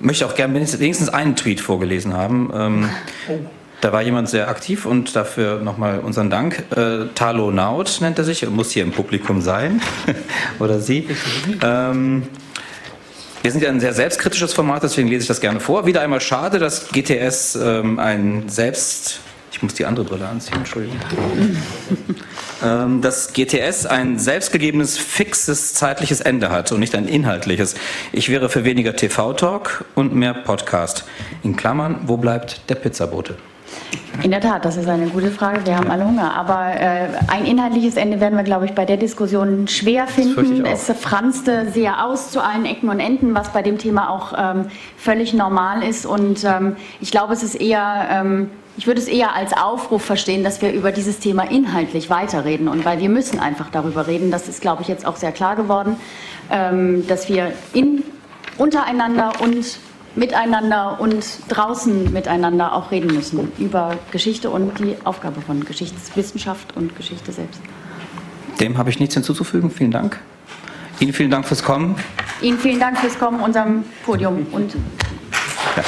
möchte 0.05 0.25
auch 0.25 0.35
gerne 0.35 0.53
wenigstens 0.53 1.09
einen 1.09 1.35
Tweet 1.35 1.59
vorgelesen 1.59 2.13
haben. 2.13 2.51
Ähm, 2.53 2.89
oh. 3.29 3.39
Da 3.81 3.91
war 3.91 4.01
jemand 4.01 4.29
sehr 4.29 4.47
aktiv 4.47 4.85
und 4.85 5.15
dafür 5.15 5.59
nochmal 5.59 5.99
unseren 5.99 6.29
Dank. 6.29 6.63
Äh, 6.75 7.07
Talo 7.13 7.51
Naut 7.51 7.97
nennt 8.01 8.17
er 8.17 8.23
sich, 8.23 8.47
muss 8.49 8.71
hier 8.71 8.83
im 8.83 8.91
Publikum 8.91 9.41
sein. 9.41 9.81
Oder 10.59 10.79
sie. 10.79 11.07
Ähm, 11.61 12.23
wir 13.43 13.51
sind 13.51 13.61
ja 13.61 13.69
ein 13.69 13.79
sehr 13.79 13.93
selbstkritisches 13.93 14.53
Format, 14.53 14.81
deswegen 14.81 15.07
lese 15.07 15.23
ich 15.23 15.27
das 15.27 15.39
gerne 15.39 15.59
vor. 15.59 15.85
Wieder 15.85 16.01
einmal 16.01 16.21
schade, 16.21 16.57
dass 16.57 16.87
GTS 16.89 17.55
ähm, 17.61 17.99
ein 17.99 18.45
selbst 18.47 19.19
ich 19.55 19.63
muss 19.63 19.73
die 19.73 19.85
andere 19.85 20.03
Brille 20.05 20.27
anziehen, 20.27 20.57
Entschuldigung. 20.57 20.99
ähm, 22.63 23.01
dass 23.01 23.33
GTS 23.33 23.85
ein 23.85 24.19
selbstgegebenes, 24.19 24.97
fixes 24.97 25.73
zeitliches 25.73 26.21
Ende 26.21 26.49
hat 26.49 26.71
und 26.71 26.79
nicht 26.79 26.95
ein 26.95 27.07
inhaltliches. 27.07 27.75
Ich 28.11 28.29
wäre 28.29 28.49
für 28.49 28.63
weniger 28.63 28.95
TV-Talk 28.95 29.85
und 29.95 30.15
mehr 30.15 30.33
Podcast. 30.33 31.05
In 31.43 31.55
Klammern, 31.55 32.01
wo 32.05 32.17
bleibt 32.17 32.69
der 32.69 32.75
Pizzabote? 32.75 33.35
In 34.23 34.31
der 34.31 34.39
Tat, 34.39 34.63
das 34.63 34.77
ist 34.77 34.87
eine 34.87 35.07
gute 35.07 35.29
Frage. 35.29 35.65
Wir 35.65 35.75
haben 35.75 35.91
alle 35.91 36.05
Hunger. 36.05 36.33
Aber 36.33 36.73
äh, 36.79 37.09
ein 37.27 37.45
inhaltliches 37.45 37.97
Ende 37.97 38.21
werden 38.21 38.37
wir, 38.37 38.43
glaube 38.43 38.65
ich, 38.65 38.73
bei 38.73 38.85
der 38.85 38.97
Diskussion 38.97 39.67
schwer 39.67 40.07
finden. 40.07 40.65
Es 40.65 40.91
franzte 40.99 41.69
sehr 41.71 42.05
aus 42.05 42.31
zu 42.31 42.41
allen 42.41 42.65
Ecken 42.65 42.89
und 42.89 42.99
Enden, 42.99 43.35
was 43.35 43.49
bei 43.51 43.61
dem 43.61 43.77
Thema 43.77 44.09
auch 44.09 44.33
ähm, 44.37 44.67
völlig 44.97 45.33
normal 45.33 45.83
ist. 45.83 46.05
Und 46.05 46.43
ähm, 46.45 46.77
ich 47.01 47.11
glaube, 47.11 47.33
es 47.33 47.43
ist 47.43 47.55
eher 47.55 48.07
ähm, 48.09 48.49
ich 48.77 48.87
würde 48.87 48.99
es 48.99 49.07
eher 49.07 49.35
als 49.35 49.53
Aufruf 49.53 50.03
verstehen, 50.03 50.43
dass 50.43 50.61
wir 50.61 50.71
über 50.73 50.91
dieses 50.91 51.19
Thema 51.19 51.49
inhaltlich 51.49 52.09
weiterreden. 52.09 52.67
Und 52.67 52.83
weil 52.85 52.99
wir 52.99 53.09
müssen 53.09 53.39
einfach 53.39 53.69
darüber 53.69 54.07
reden, 54.07 54.31
das 54.31 54.47
ist, 54.47 54.61
glaube 54.61 54.81
ich, 54.81 54.87
jetzt 54.87 55.05
auch 55.05 55.15
sehr 55.15 55.31
klar 55.31 55.55
geworden, 55.55 55.95
ähm, 56.51 57.07
dass 57.07 57.29
wir 57.29 57.53
in, 57.73 58.03
untereinander 58.57 59.33
und 59.41 59.79
miteinander 60.15 60.99
und 60.99 61.25
draußen 61.49 62.11
miteinander 62.11 62.73
auch 62.73 62.91
reden 62.91 63.13
müssen 63.13 63.51
über 63.57 63.97
Geschichte 64.11 64.49
und 64.49 64.79
die 64.79 64.95
Aufgabe 65.03 65.41
von 65.41 65.65
Geschichtswissenschaft 65.65 66.75
und 66.75 66.95
Geschichte 66.95 67.31
selbst. 67.31 67.59
Dem 68.59 68.77
habe 68.77 68.89
ich 68.89 68.99
nichts 68.99 69.15
hinzuzufügen. 69.15 69.69
Vielen 69.69 69.91
Dank. 69.91 70.19
Ihnen 70.99 71.11
vielen 71.11 71.31
Dank 71.31 71.45
fürs 71.45 71.63
Kommen. 71.63 71.95
Ihnen 72.41 72.57
vielen 72.57 72.79
Dank 72.79 72.97
fürs 72.97 73.19
Kommen, 73.19 73.41
unserem 73.41 73.83
Podium 74.05 74.47
und 74.51 74.73
ja. 75.75 75.83